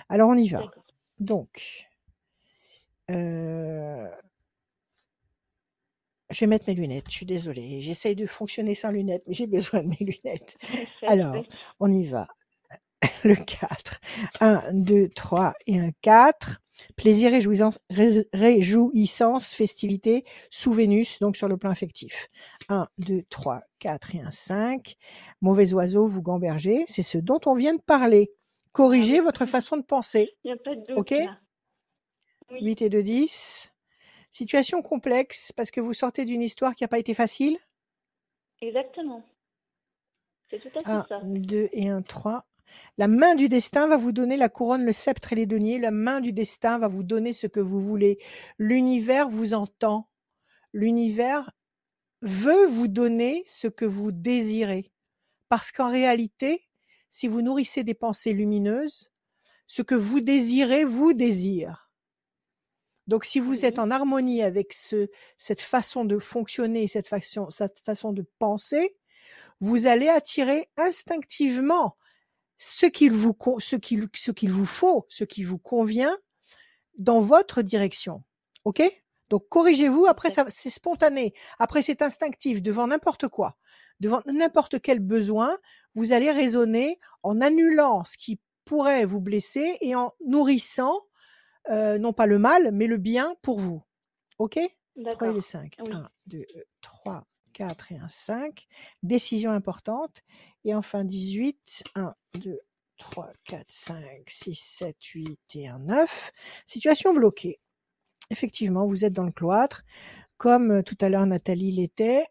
Alors 0.09 0.29
on 0.29 0.37
y 0.37 0.49
va. 0.49 0.61
Donc, 1.19 1.87
euh, 3.11 4.09
je 6.29 6.39
vais 6.39 6.47
mettre 6.47 6.65
mes 6.67 6.73
lunettes. 6.73 7.05
Je 7.09 7.15
suis 7.15 7.25
désolée. 7.25 7.81
J'essaye 7.81 8.15
de 8.15 8.25
fonctionner 8.25 8.75
sans 8.75 8.91
lunettes, 8.91 9.23
mais 9.27 9.33
j'ai 9.33 9.47
besoin 9.47 9.83
de 9.83 9.87
mes 9.87 9.97
lunettes. 9.99 10.57
Alors, 11.03 11.43
on 11.79 11.91
y 11.91 12.03
va. 12.03 12.27
Le 13.23 13.35
4. 13.35 13.99
1, 14.41 14.73
2, 14.73 15.09
3 15.09 15.53
et 15.67 15.79
un 15.79 15.91
4. 16.01 16.61
Plaisir, 16.95 17.31
réjouissance, 17.31 17.79
ré- 17.89 18.27
réjouissance, 18.33 19.53
festivité, 19.53 20.23
sous 20.49 20.73
Vénus, 20.73 21.19
donc 21.19 21.37
sur 21.37 21.47
le 21.47 21.57
plan 21.57 21.69
affectif. 21.69 22.29
1, 22.69 22.87
2, 22.97 23.23
3, 23.29 23.61
4 23.79 24.15
et 24.15 24.21
un 24.21 24.31
5. 24.31 24.95
Mauvais 25.41 25.73
oiseau, 25.73 26.07
vous 26.07 26.21
gambergez. 26.21 26.83
C'est 26.87 27.03
ce 27.03 27.17
dont 27.17 27.39
on 27.45 27.53
vient 27.53 27.73
de 27.75 27.81
parler. 27.81 28.31
Corrigez 28.71 29.19
Ah 29.19 29.23
votre 29.23 29.45
façon 29.45 29.77
de 29.77 29.83
penser. 29.83 30.35
Il 30.43 30.47
n'y 30.47 30.53
a 30.53 30.57
pas 30.57 30.75
de 30.75 30.81
doute. 30.81 30.97
Ok? 30.97 31.13
Oui. 32.51 32.59
8 32.61 32.81
et 32.81 32.89
2, 32.89 33.03
10. 33.03 33.71
Situation 34.29 34.81
complexe 34.81 35.51
parce 35.55 35.71
que 35.71 35.79
vous 35.79 35.93
sortez 35.93 36.25
d'une 36.25 36.41
histoire 36.41 36.75
qui 36.75 36.83
n'a 36.83 36.89
pas 36.89 36.99
été 36.99 37.13
facile? 37.13 37.57
Exactement. 38.61 39.23
C'est 40.49 40.59
tout 40.59 40.77
à 40.77 40.83
fait 40.83 40.91
1, 40.91 41.05
ça. 41.07 41.21
2 41.23 41.69
et 41.71 41.89
1, 41.89 42.01
3. 42.01 42.45
La 42.97 43.07
main 43.07 43.35
du 43.35 43.49
destin 43.49 43.87
va 43.87 43.97
vous 43.97 44.11
donner 44.11 44.37
la 44.37 44.49
couronne, 44.49 44.85
le 44.85 44.93
sceptre 44.93 45.33
et 45.33 45.35
les 45.35 45.45
deniers. 45.45 45.79
La 45.79 45.91
main 45.91 46.21
du 46.21 46.31
destin 46.31 46.79
va 46.79 46.87
vous 46.87 47.03
donner 47.03 47.33
ce 47.33 47.47
que 47.47 47.59
vous 47.59 47.81
voulez. 47.81 48.17
L'univers 48.57 49.29
vous 49.29 49.53
entend. 49.53 50.09
L'univers 50.73 51.51
veut 52.21 52.65
vous 52.67 52.87
donner 52.87 53.43
ce 53.45 53.67
que 53.67 53.85
vous 53.85 54.11
désirez. 54.11 54.91
Parce 55.49 55.71
qu'en 55.71 55.89
réalité, 55.89 56.67
si 57.09 57.27
vous 57.27 57.41
nourrissez 57.41 57.83
des 57.83 57.93
pensées 57.93 58.33
lumineuses, 58.33 59.11
ce 59.67 59.81
que 59.81 59.95
vous 59.95 60.21
désirez 60.21 60.85
vous 60.85 61.13
désire. 61.13 61.89
Donc 63.07 63.25
si 63.25 63.39
vous 63.39 63.65
êtes 63.65 63.77
en 63.77 63.91
harmonie 63.91 64.41
avec 64.41 64.73
ce, 64.73 65.09
cette 65.37 65.61
façon 65.61 66.05
de 66.05 66.17
fonctionner, 66.17 66.87
cette 66.87 67.07
façon, 67.07 67.49
cette 67.51 67.81
façon 67.81 68.13
de 68.13 68.25
penser, 68.39 68.95
vous 69.59 69.85
allez 69.85 70.07
attirer 70.07 70.69
instinctivement 70.77 71.97
ce 72.57 72.85
qu'il 72.85 73.11
vous, 73.11 73.33
co- 73.33 73.59
ce 73.59 73.75
qu'il, 73.75 74.07
ce 74.13 74.31
qu'il 74.31 74.51
vous 74.51 74.65
faut, 74.65 75.05
ce 75.09 75.23
qui 75.23 75.43
vous 75.43 75.57
convient 75.57 76.17
dans 76.97 77.19
votre 77.19 77.61
direction. 77.61 78.23
OK? 78.63 78.81
Donc 79.29 79.47
corrigez-vous, 79.49 80.05
après 80.05 80.29
ça, 80.29 80.45
c'est 80.49 80.69
spontané, 80.69 81.33
après 81.59 81.81
c'est 81.81 82.01
instinctif, 82.01 82.61
devant 82.61 82.87
n'importe 82.87 83.27
quoi, 83.27 83.57
devant 83.99 84.21
n'importe 84.27 84.79
quel 84.79 84.99
besoin, 84.99 85.57
vous 85.95 86.11
allez 86.11 86.31
raisonner 86.31 86.99
en 87.23 87.41
annulant 87.41 88.03
ce 88.05 88.17
qui 88.17 88.39
pourrait 88.65 89.05
vous 89.05 89.21
blesser 89.21 89.77
et 89.81 89.95
en 89.95 90.13
nourrissant, 90.25 91.01
euh, 91.69 91.97
non 91.97 92.13
pas 92.13 92.27
le 92.27 92.37
mal, 92.37 92.71
mais 92.71 92.87
le 92.87 92.97
bien 92.97 93.35
pour 93.41 93.59
vous. 93.59 93.83
OK? 94.37 94.53
3 94.53 94.61
et 94.63 94.69
le 94.99 95.03
D'accord. 95.03 95.43
5. 95.43 95.75
Oui. 95.83 95.91
1, 95.91 96.09
2, 96.27 96.45
3, 96.81 97.27
4 97.53 97.91
et 97.91 97.97
un 97.97 98.07
5. 98.07 98.67
Décision 99.03 99.51
importante. 99.51 100.21
Et 100.63 100.73
enfin 100.75 101.03
18. 101.03 101.83
1, 101.95 102.15
2, 102.37 102.59
3, 102.97 103.31
4, 103.45 103.65
5, 103.67 103.97
6, 104.27 104.55
7, 104.55 105.03
8 105.03 105.39
et 105.55 105.67
un 105.67 105.79
9. 105.79 106.31
Situation 106.65 107.13
bloquée. 107.13 107.59
Effectivement, 108.31 108.85
vous 108.85 109.05
êtes 109.05 109.13
dans 109.13 109.23
le 109.23 109.31
cloître, 109.31 109.83
comme 110.37 110.71
euh, 110.71 110.81
tout 110.81 110.97
à 111.01 111.09
l'heure 111.09 111.25
Nathalie 111.25 111.71
l'était. 111.71 112.25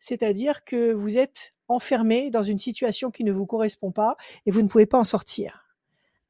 C'est-à-dire 0.00 0.64
que 0.64 0.92
vous 0.92 1.16
êtes 1.16 1.50
enfermé 1.68 2.30
dans 2.30 2.42
une 2.42 2.58
situation 2.58 3.10
qui 3.10 3.24
ne 3.24 3.32
vous 3.32 3.46
correspond 3.46 3.90
pas 3.90 4.16
et 4.46 4.50
vous 4.50 4.62
ne 4.62 4.68
pouvez 4.68 4.86
pas 4.86 4.98
en 4.98 5.04
sortir. 5.04 5.63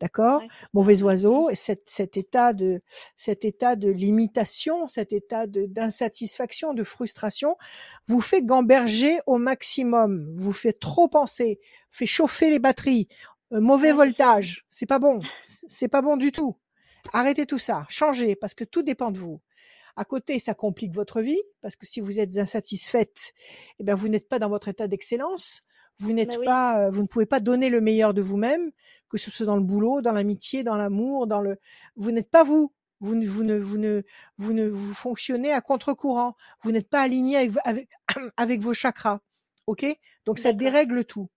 D'accord? 0.01 0.41
Ouais. 0.41 0.49
Mauvais 0.73 1.03
oiseau, 1.03 1.51
et 1.51 1.55
cet, 1.55 1.89
cet 1.89 2.17
état 2.17 2.53
de 2.53 2.83
cet 3.17 3.45
état 3.45 3.77
de 3.77 3.91
limitation, 3.91 4.89
cet 4.89 5.13
état 5.13 5.47
de 5.47 5.67
d'insatisfaction, 5.67 6.75
de 6.75 6.83
frustration, 6.85 7.57
vous 8.09 8.21
fait 8.21 8.43
gamberger 8.43 9.19
au 9.27 9.39
maximum, 9.39 10.35
vous 10.37 10.53
fait 10.53 10.73
trop 10.73 11.09
penser, 11.09 11.61
fait 11.91 12.07
chauffer 12.07 12.51
les 12.51 12.59
batteries, 12.59 13.09
euh, 13.53 13.61
mauvais 13.61 13.93
voltage, 13.93 14.65
c'est 14.69 14.87
pas 14.87 14.99
bon, 14.99 15.21
c'est 15.47 15.89
pas 15.89 16.03
bon 16.03 16.17
du 16.17 16.33
tout. 16.33 16.57
Arrêtez 17.13 17.47
tout 17.47 17.59
ça, 17.59 17.87
changez 17.89 18.35
parce 18.35 18.55
que 18.55 18.65
tout 18.65 18.83
dépend 18.83 19.11
de 19.11 19.19
vous. 19.19 19.41
À 19.97 20.05
côté, 20.05 20.41
ça 20.41 20.55
complique 20.55 20.93
votre 20.93 21.21
vie 21.21 21.41
parce 21.63 21.77
que 21.77 21.87
si 21.87 22.01
vous 22.01 22.19
êtes 22.19 22.37
insatisfaite, 22.37 23.33
eh 23.79 23.85
bien 23.85 23.95
vous 23.95 24.09
n'êtes 24.09 24.29
pas 24.29 24.41
dans 24.41 24.49
votre 24.49 24.69
état 24.69 24.89
d'excellence. 24.89 25.63
Vous 26.01 26.13
n'êtes 26.13 26.31
Bah 26.31 26.37
oui. 26.41 26.45
pas, 26.47 26.81
euh, 26.87 26.91
vous 26.91 27.03
ne 27.03 27.07
pouvez 27.07 27.27
pas 27.27 27.39
donner 27.39 27.71
le 27.71 27.81
meilleur 27.81 28.15
de 28.15 28.23
vous-même, 28.23 28.73
que 29.19 29.25
ce 29.25 29.31
soit 29.31 29.47
dans 29.47 29.57
le 29.57 29.63
boulot, 29.63 30.01
dans 30.01 30.13
l'amitié, 30.13 30.63
dans 30.63 30.77
l'amour, 30.77 31.27
dans 31.27 31.41
le. 31.41 31.59
Vous 31.97 32.13
n'êtes 32.13 32.31
pas 32.31 32.45
vous. 32.45 32.73
Vous 33.01 33.15
ne, 33.15 33.27
vous 33.27 33.45
ne, 33.45 33.57
vous 33.59 33.77
ne, 33.77 34.03
vous 34.39 34.53
ne, 34.53 34.67
vous 34.67 34.95
fonctionnez 34.95 35.53
à 35.53 35.61
contre-courant. 35.61 36.37
Vous 36.63 36.73
n'êtes 36.73 36.89
pas 36.89 37.03
aligné 37.03 37.37
avec, 37.37 37.53
avec, 37.65 37.89
avec 38.37 38.61
vos 38.61 38.75
chakras. 38.75 39.21
Ok? 39.67 39.85
Donc 40.25 40.39
ça 40.39 40.53
dérègle 40.53 41.05
tout. 41.05 41.29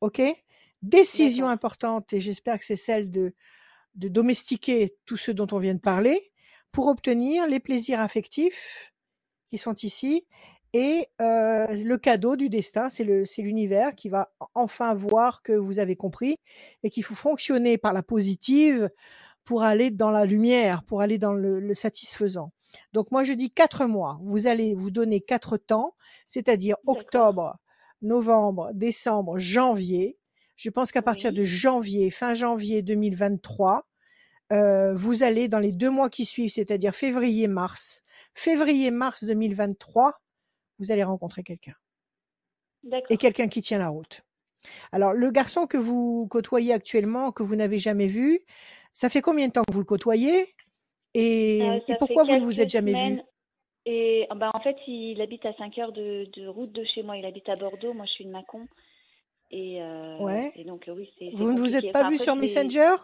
Ok? 0.00 0.20
Décision 0.82 1.48
importante 1.48 2.12
et 2.12 2.20
j'espère 2.20 2.58
que 2.58 2.64
c'est 2.64 2.76
celle 2.76 3.10
de 3.10 3.34
de 3.94 4.08
domestiquer 4.08 4.96
tout 5.04 5.16
ce 5.16 5.30
dont 5.30 5.46
on 5.52 5.58
vient 5.58 5.74
de 5.74 5.80
parler 5.80 6.32
pour 6.72 6.86
obtenir 6.86 7.46
les 7.46 7.60
plaisirs 7.60 8.00
affectifs 8.00 8.94
qui 9.50 9.58
sont 9.58 9.74
ici 9.74 10.26
et 10.72 11.06
euh, 11.20 11.66
le 11.68 11.96
cadeau 11.96 12.36
du 12.36 12.48
destin, 12.48 12.88
c'est 12.88 13.04
l'univers 13.38 13.94
qui 13.94 14.08
va 14.08 14.30
en- 14.40 14.46
enfin 14.54 14.94
voir 14.94 15.42
que 15.42 15.52
vous 15.52 15.78
avez 15.78 15.96
compris 15.96 16.36
et 16.82 16.90
qu'il 16.90 17.02
faut 17.04 17.14
fonctionner 17.16 17.76
par 17.78 17.92
la 17.92 18.02
positive 18.02 18.88
pour 19.44 19.62
aller 19.64 19.90
dans 19.90 20.10
la 20.10 20.26
lumière, 20.26 20.84
pour 20.84 21.00
aller 21.00 21.18
dans 21.18 21.32
le, 21.32 21.58
le 21.60 21.74
satisfaisant. 21.74 22.52
Donc 22.92 23.10
moi 23.10 23.24
je 23.24 23.32
dis 23.32 23.50
quatre 23.50 23.86
mois. 23.86 24.18
Vous 24.22 24.46
allez 24.46 24.74
vous 24.74 24.90
donner 24.90 25.20
quatre 25.20 25.56
temps, 25.56 25.94
c'est-à-dire 26.28 26.76
octobre, 26.86 27.56
novembre, 28.02 28.70
décembre, 28.74 29.38
janvier. 29.38 30.18
Je 30.56 30.70
pense 30.70 30.92
qu'à 30.92 31.02
partir 31.02 31.32
de 31.32 31.42
janvier, 31.42 32.10
fin 32.10 32.34
janvier 32.34 32.82
2023, 32.82 33.88
euh, 34.52 34.94
vous 34.94 35.22
allez 35.22 35.48
dans 35.48 35.58
les 35.60 35.72
deux 35.72 35.90
mois 35.90 36.10
qui 36.10 36.24
suivent, 36.24 36.50
c'est-à-dire 36.50 36.94
février-mars, 36.94 38.02
février-mars 38.34 39.24
2023, 39.24 40.20
vous 40.80 40.90
allez 40.90 41.04
rencontrer 41.04 41.42
quelqu'un 41.44 41.74
et 43.10 43.16
quelqu'un 43.18 43.48
qui 43.48 43.60
tient 43.62 43.78
la 43.78 43.88
route. 43.88 44.22
Alors, 44.92 45.12
le 45.12 45.30
garçon 45.30 45.66
que 45.66 45.76
vous 45.76 46.26
côtoyez 46.28 46.72
actuellement, 46.72 47.32
que 47.32 47.42
vous 47.42 47.54
n'avez 47.56 47.78
jamais 47.78 48.08
vu, 48.08 48.40
ça 48.92 49.08
fait 49.08 49.20
combien 49.20 49.46
de 49.48 49.52
temps 49.52 49.62
que 49.64 49.72
vous 49.72 49.80
le 49.80 49.84
côtoyez? 49.86 50.46
Et, 51.14 51.60
Euh, 51.62 51.80
et 51.88 51.94
pourquoi 51.98 52.24
vous 52.24 52.36
ne 52.36 52.40
vous 52.44 52.60
êtes 52.60 52.70
jamais 52.70 52.92
vu 52.92 52.98
semaines. 52.98 53.24
Et 53.86 54.26
ah 54.30 54.34
bah, 54.34 54.50
en 54.54 54.60
fait, 54.60 54.76
il 54.86 55.20
habite 55.22 55.44
à 55.46 55.54
5 55.54 55.78
heures 55.78 55.92
de, 55.92 56.26
de 56.36 56.46
route 56.46 56.72
de 56.72 56.84
chez 56.84 57.02
moi. 57.02 57.16
Il 57.16 57.24
habite 57.24 57.48
à 57.48 57.56
Bordeaux. 57.56 57.92
Moi, 57.94 58.04
je 58.06 58.12
suis 58.12 58.24
de 58.24 58.30
Mâcon. 58.30 58.66
Et, 59.50 59.82
euh, 59.82 60.18
Ouais. 60.18 60.52
et 60.56 60.64
donc, 60.64 60.88
euh, 60.88 60.92
oui, 60.94 61.10
c'est 61.18 61.30
Vous 61.32 61.52
ne 61.52 61.58
vous 61.58 61.76
êtes 61.76 61.90
pas 61.92 62.00
Enfin, 62.00 62.10
vu 62.10 62.18
sur 62.18 62.36
Messenger? 62.36 62.94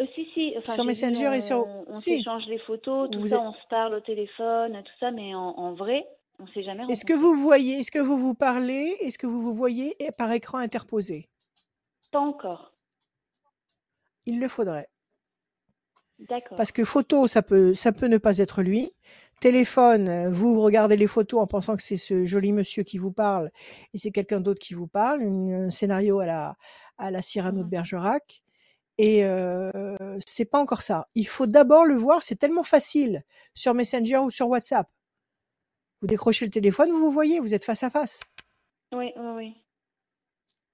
Euh, 0.00 0.06
si, 0.14 0.28
si. 0.34 0.54
Enfin, 0.56 0.74
Sur 0.74 0.84
vu, 0.84 0.88
Messenger 0.88 1.36
et 1.36 1.40
sur- 1.42 1.66
on, 1.66 1.84
on 1.88 1.92
si. 1.92 2.18
s'échange 2.18 2.46
les 2.46 2.58
photos, 2.60 3.10
tout 3.10 3.20
Vous 3.20 3.28
ça, 3.28 3.36
êtes- 3.36 3.42
on 3.42 3.52
se 3.52 3.66
parle 3.68 3.94
au 3.94 4.00
téléphone, 4.00 4.80
tout 4.84 4.92
ça, 5.00 5.10
mais 5.10 5.34
en, 5.34 5.40
en 5.40 5.74
vrai, 5.74 6.06
on 6.38 6.46
s'est 6.48 6.62
jamais 6.62 6.84
Est-ce 6.88 7.04
que 7.04 7.12
vous 7.12 7.34
voyez, 7.34 7.80
est-ce 7.80 7.90
que 7.90 7.98
vous 7.98 8.18
vous 8.18 8.34
parlez, 8.34 8.96
est-ce 9.00 9.18
que 9.18 9.26
vous 9.26 9.40
vous 9.42 9.54
voyez 9.54 9.96
par 10.18 10.32
écran 10.32 10.58
interposé? 10.58 11.28
Pas 12.10 12.18
encore. 12.20 12.72
Il 14.26 14.40
le 14.40 14.48
faudrait. 14.48 14.90
D'accord. 16.18 16.56
Parce 16.56 16.72
que 16.72 16.84
photo, 16.84 17.26
ça 17.28 17.42
peut, 17.42 17.74
ça 17.74 17.92
peut 17.92 18.06
ne 18.06 18.18
pas 18.18 18.38
être 18.38 18.62
lui. 18.62 18.92
Téléphone, 19.40 20.28
vous 20.28 20.62
regardez 20.62 20.96
les 20.96 21.06
photos 21.06 21.42
en 21.42 21.46
pensant 21.46 21.76
que 21.76 21.82
c'est 21.82 21.98
ce 21.98 22.24
joli 22.24 22.52
monsieur 22.52 22.82
qui 22.84 22.96
vous 22.96 23.12
parle 23.12 23.50
et 23.92 23.98
c'est 23.98 24.10
quelqu'un 24.10 24.40
d'autre 24.40 24.60
qui 24.60 24.72
vous 24.72 24.86
parle, 24.86 25.22
un 25.22 25.70
scénario 25.70 26.20
à 26.20 26.26
la, 26.26 26.56
à 26.96 27.10
la 27.10 27.20
Cyrano 27.20 27.62
de 27.62 27.64
Mhm. 27.64 27.68
Bergerac. 27.68 28.42
Et 28.98 29.24
euh, 29.26 29.72
c'est 30.26 30.46
pas 30.46 30.60
encore 30.60 30.82
ça. 30.82 31.08
Il 31.16 31.28
faut 31.28 31.46
d'abord 31.46 31.86
le 31.86 31.96
voir, 31.96 32.22
c'est 32.22 32.36
tellement 32.36 32.64
facile 32.64 33.24
sur 33.54 33.74
Messenger 33.74 34.18
ou 34.18 34.30
sur 34.30 34.48
WhatsApp. 34.48 34.88
Vous 36.00 36.06
décrochez 36.06 36.44
le 36.44 36.50
téléphone, 36.50 36.90
vous 36.90 36.98
vous 37.00 37.10
voyez, 37.12 37.40
vous 37.40 37.54
êtes 37.54 37.64
face 37.64 37.82
à 37.82 37.90
face. 37.90 38.20
Oui, 38.92 39.12
oui, 39.16 39.30
oui. 39.34 39.54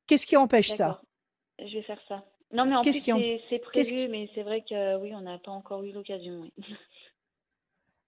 Qu'est-ce 0.06 0.26
qui 0.26 0.36
empêche 0.36 0.70
ça? 0.70 1.00
Je 1.58 1.72
vais 1.74 1.82
faire 1.82 2.00
ça. 2.08 2.24
Non, 2.52 2.66
mais 2.66 2.76
en 2.76 2.82
Qu'est-ce 2.82 3.00
plus, 3.02 3.40
c'est 3.48 3.60
qu'est-ce 3.72 3.90
prévu, 3.90 3.94
qui- 3.94 4.08
mais 4.08 4.28
c'est 4.34 4.42
vrai 4.42 4.62
que 4.68 4.96
oui, 4.98 5.14
on 5.14 5.22
n'a 5.22 5.38
pas 5.38 5.52
encore 5.52 5.82
eu 5.84 5.92
l'occasion. 5.92 6.40
oui. 6.42 6.52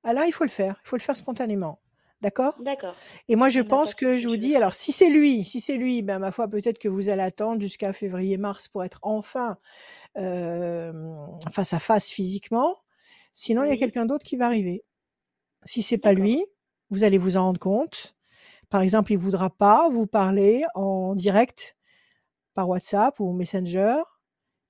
Ah 0.02 0.12
là, 0.12 0.26
il 0.26 0.32
faut 0.32 0.44
le 0.44 0.50
faire. 0.50 0.78
Il 0.84 0.88
faut 0.88 0.96
le 0.96 1.02
faire 1.02 1.16
spontanément. 1.16 1.80
D'accord? 2.20 2.54
D'accord. 2.60 2.94
Et 3.28 3.36
moi, 3.36 3.48
je 3.48 3.60
On 3.60 3.62
n'a 3.64 3.68
pense 3.68 3.94
que 3.94 4.18
je 4.18 4.28
vous 4.28 4.36
dis, 4.36 4.56
alors 4.56 4.74
si 4.74 4.92
c'est 4.92 5.08
lui, 5.10 5.44
si 5.44 5.60
c'est 5.60 5.76
lui, 5.76 6.02
ben 6.02 6.18
ma 6.18 6.30
foi, 6.32 6.48
peut-être 6.48 6.78
que 6.78 6.88
vous 6.88 7.08
allez 7.10 7.22
attendre 7.22 7.60
jusqu'à 7.60 7.92
février-mars 7.92 8.68
pour 8.68 8.82
être 8.84 8.98
enfin 9.02 9.58
euh, 10.16 10.92
face 11.52 11.72
à 11.74 11.78
face 11.80 12.10
physiquement. 12.10 12.76
Sinon, 13.32 13.64
il 13.64 13.68
y 13.68 13.72
a 13.72 13.76
quelqu'un 13.76 14.06
d'autre 14.06 14.24
qui 14.24 14.36
va 14.36 14.46
arriver. 14.46 14.84
Si 15.64 15.82
c'est 15.82 15.98
pas 15.98 16.12
lui, 16.12 16.44
vous 16.94 17.04
allez 17.04 17.18
vous 17.18 17.36
en 17.36 17.44
rendre 17.44 17.60
compte. 17.60 18.14
Par 18.70 18.80
exemple, 18.80 19.12
il 19.12 19.18
voudra 19.18 19.50
pas 19.50 19.88
vous 19.90 20.06
parler 20.06 20.64
en 20.74 21.14
direct 21.14 21.76
par 22.54 22.68
WhatsApp 22.68 23.20
ou 23.20 23.32
Messenger. 23.32 24.02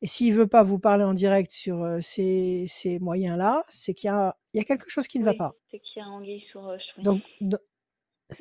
Et 0.02 0.06
s'il 0.06 0.34
veut 0.34 0.46
pas 0.46 0.62
vous 0.62 0.78
parler 0.78 1.04
en 1.04 1.14
direct 1.14 1.50
sur 1.50 1.82
euh, 1.82 1.98
ces, 2.00 2.66
ces 2.68 2.98
moyens-là, 2.98 3.64
c'est 3.68 3.94
qu'il 3.94 4.08
y 4.08 4.10
a, 4.10 4.36
il 4.52 4.58
y 4.58 4.60
a 4.60 4.64
quelque 4.64 4.90
chose 4.90 5.06
qui 5.08 5.18
ne 5.18 5.24
va 5.24 5.32
pas. 5.34 5.52
c'est 5.70 5.78
qu'il 5.78 6.00
y 6.02 6.04
a 6.04 6.08
anguille 6.08 6.44
sous 6.52 6.60
roche. 6.60 6.82
oui. 6.98 7.04
Donc, 7.04 7.22
do- 7.40 7.58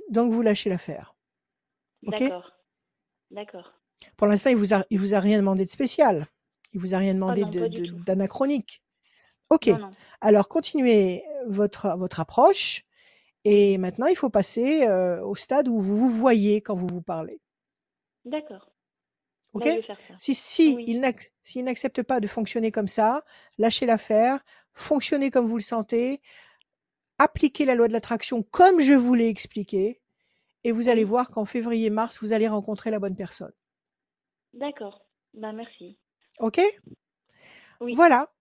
donc 0.09 0.31
vous 0.33 0.41
lâchez 0.41 0.69
l'affaire. 0.69 1.15
ok? 2.05 2.19
D'accord. 2.19 2.51
D'accord. 3.31 3.73
Pour 4.17 4.27
l'instant, 4.27 4.49
il 4.49 4.57
vous 4.57 4.73
a, 4.73 4.83
il 4.89 4.99
vous 4.99 5.13
a 5.13 5.19
rien 5.19 5.37
demandé 5.37 5.63
de 5.63 5.69
spécial. 5.69 6.27
Il 6.73 6.79
vous 6.81 6.93
a 6.95 6.97
rien 6.97 7.13
demandé 7.13 7.45
de- 7.45 7.67
de- 7.67 7.85
tout. 7.85 7.95
d'anachronique. 8.03 8.81
Ok. 9.49 9.67
Non, 9.67 9.77
non. 9.77 9.91
Alors 10.21 10.49
continuez 10.49 11.23
votre 11.47 11.95
votre 11.97 12.19
approche. 12.19 12.83
Et 13.45 13.77
maintenant, 13.77 14.07
il 14.07 14.15
faut 14.15 14.29
passer 14.29 14.87
euh, 14.87 15.21
au 15.23 15.35
stade 15.35 15.67
où 15.67 15.79
vous 15.79 15.97
vous 15.97 16.09
voyez 16.09 16.61
quand 16.61 16.75
vous 16.75 16.87
vous 16.87 17.01
parlez. 17.01 17.41
D'accord. 18.25 18.71
Ok? 19.53 19.65
Bah, 19.65 19.95
ça. 20.07 20.15
Si, 20.17 20.33
si 20.33 20.75
Oui. 20.75 20.85
il 21.55 21.63
n'accepte 21.63 22.01
pas 22.03 22.19
de 22.19 22.27
fonctionner 22.27 22.71
comme 22.71 22.87
ça, 22.87 23.23
lâchez 23.57 23.85
l'affaire, 23.85 24.43
fonctionnez 24.73 25.29
comme 25.29 25.45
vous 25.45 25.57
le 25.57 25.63
sentez, 25.63 26.21
appliquez 27.19 27.65
la 27.65 27.75
loi 27.75 27.87
de 27.87 27.93
l'attraction 27.93 28.43
comme 28.43 28.79
je 28.81 28.93
vous 28.93 29.13
l'ai 29.13 29.27
expliqué, 29.29 30.01
et 30.63 30.71
vous 30.71 30.87
allez 30.89 31.03
voir 31.03 31.29
qu'en 31.29 31.45
février-mars, 31.45 32.19
vous 32.21 32.33
allez 32.33 32.47
rencontrer 32.47 32.89
la 32.89 32.99
bonne 32.99 33.15
personne. 33.15 33.51
D'accord. 34.53 35.05
Bah, 35.33 35.51
merci. 35.51 35.99
Ok? 36.39 36.61
Oui. 37.81 37.93
Voilà. 37.95 38.31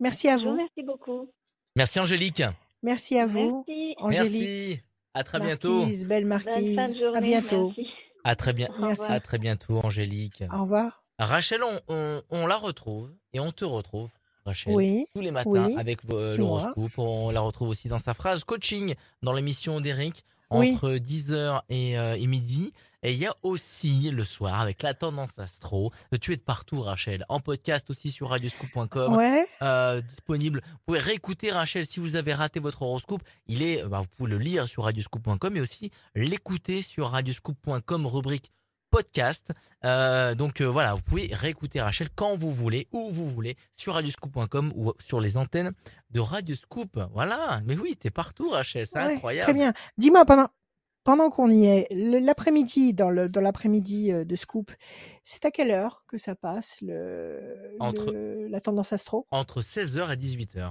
Merci 0.00 0.28
à 0.28 0.36
Je 0.36 0.44
vous 0.44 0.50
remercie 0.50 0.82
beaucoup. 0.82 1.30
Merci 1.76 2.00
Angélique. 2.00 2.42
Merci 2.82 3.18
à 3.18 3.26
vous. 3.26 3.64
Merci. 3.68 3.94
Angélique, 3.98 4.32
Merci. 4.42 4.80
À 5.14 5.22
très 5.24 5.40
bientôt. 5.40 5.78
Marquise, 5.80 6.04
belle 6.06 6.28
Bonne 6.28 6.38
fin 6.40 6.60
de 6.60 6.74
marquise. 6.74 6.98
journée. 7.00 7.16
À 7.18 7.20
bientôt. 7.20 7.66
Merci. 7.76 7.86
À 8.24 8.36
très 8.36 8.52
bien. 8.52 8.68
Au 8.78 8.80
Merci. 8.82 9.00
revoir. 9.02 9.10
À 9.10 9.20
très 9.20 9.38
bientôt 9.38 9.80
Angélique. 9.84 10.42
Au 10.52 10.62
revoir. 10.62 11.04
Rachel, 11.18 11.62
on, 11.62 11.80
on- 11.88 12.22
on 12.30 12.46
la 12.46 12.56
retrouve 12.56 13.12
et 13.32 13.40
on 13.40 13.50
te 13.50 13.64
retrouve, 13.64 14.10
Rachel, 14.44 14.74
Oui, 14.74 15.06
tous 15.14 15.20
les 15.20 15.30
matins 15.30 15.68
oui, 15.68 15.76
avec 15.78 16.00
c'est 16.08 16.36
l'horoscope. 16.38 16.90
On 16.98 17.30
la 17.30 17.40
retrouve 17.40 17.68
aussi 17.68 17.88
dans 17.88 17.98
sa 17.98 18.14
phrase 18.14 18.42
coaching 18.44 18.94
dans 19.22 19.32
l'émission 19.32 19.80
d'Eric 19.80 20.24
Oui. 20.58 20.74
entre 20.74 20.92
10h 20.96 21.62
et, 21.68 21.98
euh, 21.98 22.16
et 22.18 22.26
midi. 22.26 22.72
Et 23.04 23.12
il 23.12 23.18
y 23.18 23.26
a 23.26 23.34
aussi 23.42 24.10
le 24.12 24.22
soir 24.22 24.60
avec 24.60 24.82
la 24.82 24.94
tendance 24.94 25.38
astro. 25.38 25.90
Tu 26.20 26.32
es 26.32 26.36
de 26.36 26.40
partout, 26.42 26.82
Rachel. 26.82 27.24
En 27.28 27.40
podcast 27.40 27.90
aussi 27.90 28.12
sur 28.12 28.30
radioscoop.com. 28.30 29.16
Ouais. 29.16 29.44
euh, 29.62 30.00
disponible. 30.00 30.62
Vous 30.64 30.78
pouvez 30.86 31.00
réécouter 31.00 31.50
Rachel 31.50 31.84
si 31.84 31.98
vous 31.98 32.14
avez 32.14 32.32
raté 32.32 32.60
votre 32.60 32.82
horoscope. 32.82 33.22
Il 33.48 33.62
est, 33.62 33.84
bah, 33.88 34.00
vous 34.00 34.08
pouvez 34.16 34.30
le 34.30 34.38
lire 34.38 34.68
sur 34.68 34.84
radioscoop.com 34.84 35.56
et 35.56 35.60
aussi 35.60 35.90
l'écouter 36.14 36.80
sur 36.80 37.08
radioscoop.com 37.10 38.06
rubrique 38.06 38.52
podcast. 38.92 39.50
Euh, 39.84 40.34
donc 40.36 40.60
euh, 40.60 40.66
voilà, 40.66 40.94
vous 40.94 41.02
pouvez 41.02 41.30
réécouter 41.32 41.80
Rachel 41.80 42.08
quand 42.14 42.36
vous 42.36 42.52
voulez, 42.52 42.86
où 42.92 43.10
vous 43.10 43.26
voulez, 43.26 43.56
sur 43.74 43.94
radioscoop.com 43.94 44.72
ou 44.76 44.92
sur 45.00 45.18
les 45.20 45.36
antennes 45.36 45.72
de 46.10 46.20
Radioscoop. 46.20 47.00
Voilà, 47.12 47.60
mais 47.64 47.76
oui, 47.76 47.96
t'es 47.96 48.10
partout 48.10 48.50
Rachel, 48.50 48.86
c'est 48.86 48.98
Ouais, 48.98 49.14
incroyable. 49.14 49.44
Très 49.46 49.54
bien. 49.54 49.72
Dis-moi, 49.96 50.24
pendant, 50.26 50.48
pendant 51.04 51.30
qu'on 51.30 51.50
y 51.50 51.64
est, 51.64 51.88
l'après-midi, 51.90 52.92
dans 52.92 53.10
le- 53.10 53.28
dans 53.28 53.40
l'après-midi 53.40 54.12
euh, 54.12 54.24
de 54.24 54.36
Scoop, 54.36 54.70
c'est 55.24 55.44
à 55.46 55.50
quelle 55.50 55.70
heure 55.72 56.04
que 56.06 56.18
ça 56.18 56.34
passe, 56.36 56.76
le, 56.82 57.74
Entre- 57.80 58.12
le- 58.12 58.46
la 58.46 58.60
tendance 58.60 58.92
astro? 58.92 59.26
Entre 59.32 59.62
16h 59.62 60.12
et 60.12 60.16
18h. 60.16 60.70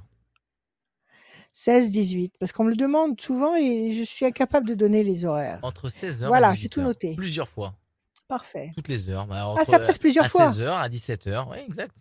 16, 1.54 1.92
18. 1.92 2.36
Parce 2.40 2.52
qu'on 2.54 2.64
me 2.64 2.70
le 2.70 2.78
demande 2.78 3.20
souvent 3.20 3.56
et 3.58 3.90
je 3.92 4.04
suis 4.04 4.26
incapable 4.26 4.68
de 4.70 4.74
donner 4.74 5.04
les 5.04 5.26
horaires. 5.26 5.60
Entre 5.64 5.90
16h 5.90 6.28
Voilà, 6.28 6.52
et 6.52 6.54
18h. 6.54 6.56
j'ai 6.56 6.70
tout 6.70 6.82
noté. 6.82 7.16
Plusieurs 7.18 7.50
fois, 7.50 7.76
Parfait. 8.32 8.72
toutes 8.76 8.88
les 8.88 9.10
heures. 9.10 9.28
Bah, 9.28 9.54
Ah, 9.58 9.66
ça 9.66 9.78
passe 9.78 9.98
plusieurs 9.98 10.26
à 10.26 10.30
fois. 10.30 10.50
16h, 10.50 10.70
à 10.70 10.88
17h, 10.88 11.50
oui, 11.52 11.58
exact. 11.68 11.94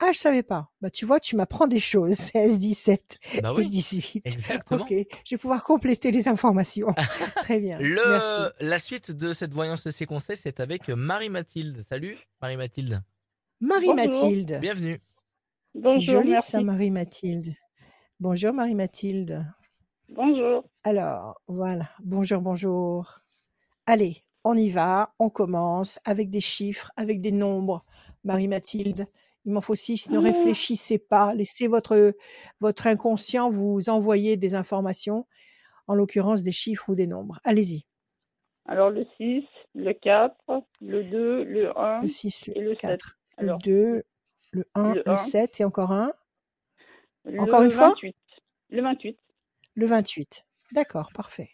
Ah, 0.00 0.10
je 0.12 0.18
savais 0.18 0.42
pas. 0.42 0.70
Bah, 0.82 0.90
tu 0.90 1.06
vois, 1.06 1.18
tu 1.18 1.34
m'apprends 1.34 1.66
des 1.66 1.80
choses. 1.80 2.14
16, 2.18 2.58
17 2.58 3.18
Bah 3.42 3.52
et 3.52 3.60
oui, 3.60 3.68
18. 3.68 4.20
exactement. 4.26 4.82
Ok, 4.82 4.90
je 4.90 5.34
vais 5.34 5.38
pouvoir 5.38 5.64
compléter 5.64 6.10
les 6.10 6.28
informations. 6.28 6.92
Très 7.36 7.58
bien. 7.58 7.78
Merci. 7.78 7.94
Le, 7.94 8.50
la 8.68 8.78
suite 8.78 9.12
de 9.12 9.32
cette 9.32 9.54
voyance 9.54 9.86
et 9.86 9.92
ses 9.92 10.04
conseils, 10.04 10.36
c'est 10.36 10.60
avec 10.60 10.88
Marie-Mathilde. 10.88 11.82
Salut, 11.82 12.18
Marie-Mathilde. 12.42 13.00
Marie-Mathilde. 13.60 14.58
Bienvenue. 14.60 15.00
C'est 15.74 15.80
Bonjour, 15.80 16.16
joli 16.16 16.30
merci. 16.32 16.50
ça, 16.50 16.60
Marie-Mathilde. 16.60 17.54
Bonjour, 18.20 18.52
Marie-Mathilde. 18.52 19.46
Bonjour. 20.10 20.64
Alors, 20.84 21.40
voilà. 21.46 21.88
Bonjour, 22.02 22.42
bonjour. 22.42 23.20
Allez, 23.86 24.22
on 24.44 24.56
y 24.56 24.70
va. 24.70 25.14
On 25.18 25.30
commence 25.30 25.98
avec 26.04 26.30
des 26.30 26.40
chiffres, 26.40 26.90
avec 26.96 27.20
des 27.20 27.32
nombres. 27.32 27.84
Marie-Mathilde, 28.24 29.06
il 29.44 29.52
m'en 29.52 29.60
faut 29.60 29.74
six. 29.74 30.10
Ne 30.10 30.18
Ah. 30.18 30.20
réfléchissez 30.20 30.98
pas. 30.98 31.34
Laissez 31.34 31.68
votre, 31.68 32.14
votre 32.60 32.86
inconscient 32.86 33.50
vous 33.50 33.88
envoyer 33.88 34.36
des 34.36 34.54
informations, 34.54 35.26
en 35.88 35.94
l'occurrence 35.94 36.42
des 36.42 36.52
chiffres 36.52 36.88
ou 36.90 36.94
des 36.94 37.06
nombres. 37.08 37.40
Allez-y. 37.44 37.84
Alors 38.66 38.90
le 38.90 39.04
6, 39.16 39.44
le 39.74 39.92
4, 39.92 40.36
le 40.80 41.02
2, 41.04 41.44
le 41.44 41.78
1 41.78 42.00
Le 42.02 42.08
6, 42.08 42.48
et 42.54 42.60
le 42.60 42.70
le 42.70 42.74
4, 42.76 43.18
le 43.38 43.46
Alors, 43.46 43.58
2, 43.58 44.02
le 44.52 44.64
1, 44.74 44.94
le 44.94 45.02
le 45.06 45.12
un. 45.12 45.16
7 45.16 45.60
et 45.60 45.64
encore 45.64 45.92
un? 45.92 46.12
le 47.24 47.40
Encore 47.40 47.62
une 47.62 47.70
fois? 47.70 47.94
28. 47.96 48.16
Le 48.70 48.82
28. 48.82 49.18
Le 49.74 49.86
28. 49.86 50.44
D'accord, 50.72 51.12
parfait. 51.12 51.50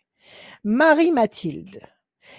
Marie-Mathilde. 0.65 1.81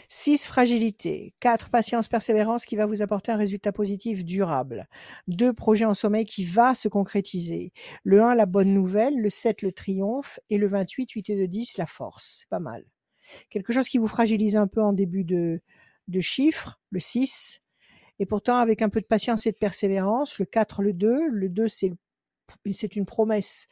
6 0.07 0.45
fragilité. 0.45 1.33
4 1.39 1.69
patience, 1.69 2.07
persévérance 2.07 2.65
qui 2.65 2.75
va 2.75 2.85
vous 2.85 3.01
apporter 3.01 3.31
un 3.31 3.37
résultat 3.37 3.71
positif 3.71 4.25
durable. 4.25 4.87
2 5.27 5.53
projet 5.53 5.85
en 5.85 5.93
sommeil 5.93 6.25
qui 6.25 6.43
va 6.43 6.75
se 6.75 6.87
concrétiser. 6.87 7.71
Le 8.03 8.21
1, 8.21 8.35
la 8.35 8.45
bonne 8.45 8.73
nouvelle. 8.73 9.19
Le 9.19 9.29
7, 9.29 9.61
le 9.61 9.71
triomphe. 9.71 10.39
Et 10.49 10.57
le 10.57 10.67
28, 10.67 11.11
8 11.11 11.29
et 11.29 11.35
2, 11.35 11.47
10, 11.47 11.77
la 11.77 11.85
force. 11.85 12.39
C'est 12.39 12.49
pas 12.49 12.59
mal. 12.59 12.85
Quelque 13.49 13.73
chose 13.73 13.87
qui 13.87 13.97
vous 13.97 14.07
fragilise 14.07 14.55
un 14.55 14.67
peu 14.67 14.81
en 14.81 14.93
début 14.93 15.23
de, 15.23 15.61
de 16.07 16.19
chiffre. 16.19 16.79
Le 16.89 16.99
6. 16.99 17.61
Et 18.19 18.25
pourtant, 18.25 18.57
avec 18.57 18.81
un 18.81 18.89
peu 18.89 18.99
de 18.99 19.05
patience 19.05 19.45
et 19.45 19.51
de 19.51 19.57
persévérance. 19.57 20.39
Le 20.39 20.45
4, 20.45 20.81
le 20.81 20.93
2. 20.93 21.27
Le 21.29 21.49
2, 21.49 21.67
c'est 21.67 21.93
c'est 22.73 22.95
une 22.95 23.05
promesse 23.05 23.67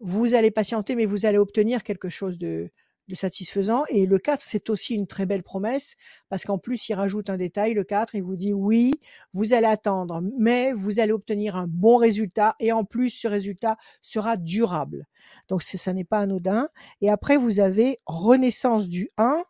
vous 0.00 0.34
allez 0.34 0.50
patienter, 0.50 0.96
mais 0.96 1.06
vous 1.06 1.26
allez 1.26 1.38
obtenir 1.38 1.82
quelque 1.82 2.08
chose 2.08 2.38
de, 2.38 2.70
de 3.10 3.14
satisfaisant. 3.16 3.84
Et 3.88 4.06
le 4.06 4.18
4, 4.18 4.40
c'est 4.40 4.70
aussi 4.70 4.94
une 4.94 5.06
très 5.06 5.26
belle 5.26 5.42
promesse, 5.42 5.96
parce 6.28 6.44
qu'en 6.44 6.58
plus, 6.58 6.88
il 6.88 6.94
rajoute 6.94 7.28
un 7.28 7.36
détail. 7.36 7.74
Le 7.74 7.84
4, 7.84 8.14
il 8.14 8.22
vous 8.22 8.36
dit 8.36 8.52
oui, 8.54 8.92
vous 9.34 9.52
allez 9.52 9.66
attendre, 9.66 10.22
mais 10.38 10.72
vous 10.72 11.00
allez 11.00 11.12
obtenir 11.12 11.56
un 11.56 11.66
bon 11.66 11.96
résultat, 11.96 12.54
et 12.60 12.72
en 12.72 12.84
plus, 12.84 13.10
ce 13.10 13.28
résultat 13.28 13.76
sera 14.00 14.36
durable. 14.36 15.06
Donc, 15.48 15.62
ça 15.62 15.92
n'est 15.92 16.04
pas 16.04 16.20
anodin. 16.20 16.68
Et 17.00 17.10
après, 17.10 17.36
vous 17.36 17.60
avez 17.60 17.98
renaissance 18.06 18.88
du 18.88 19.10
1, 19.18 19.42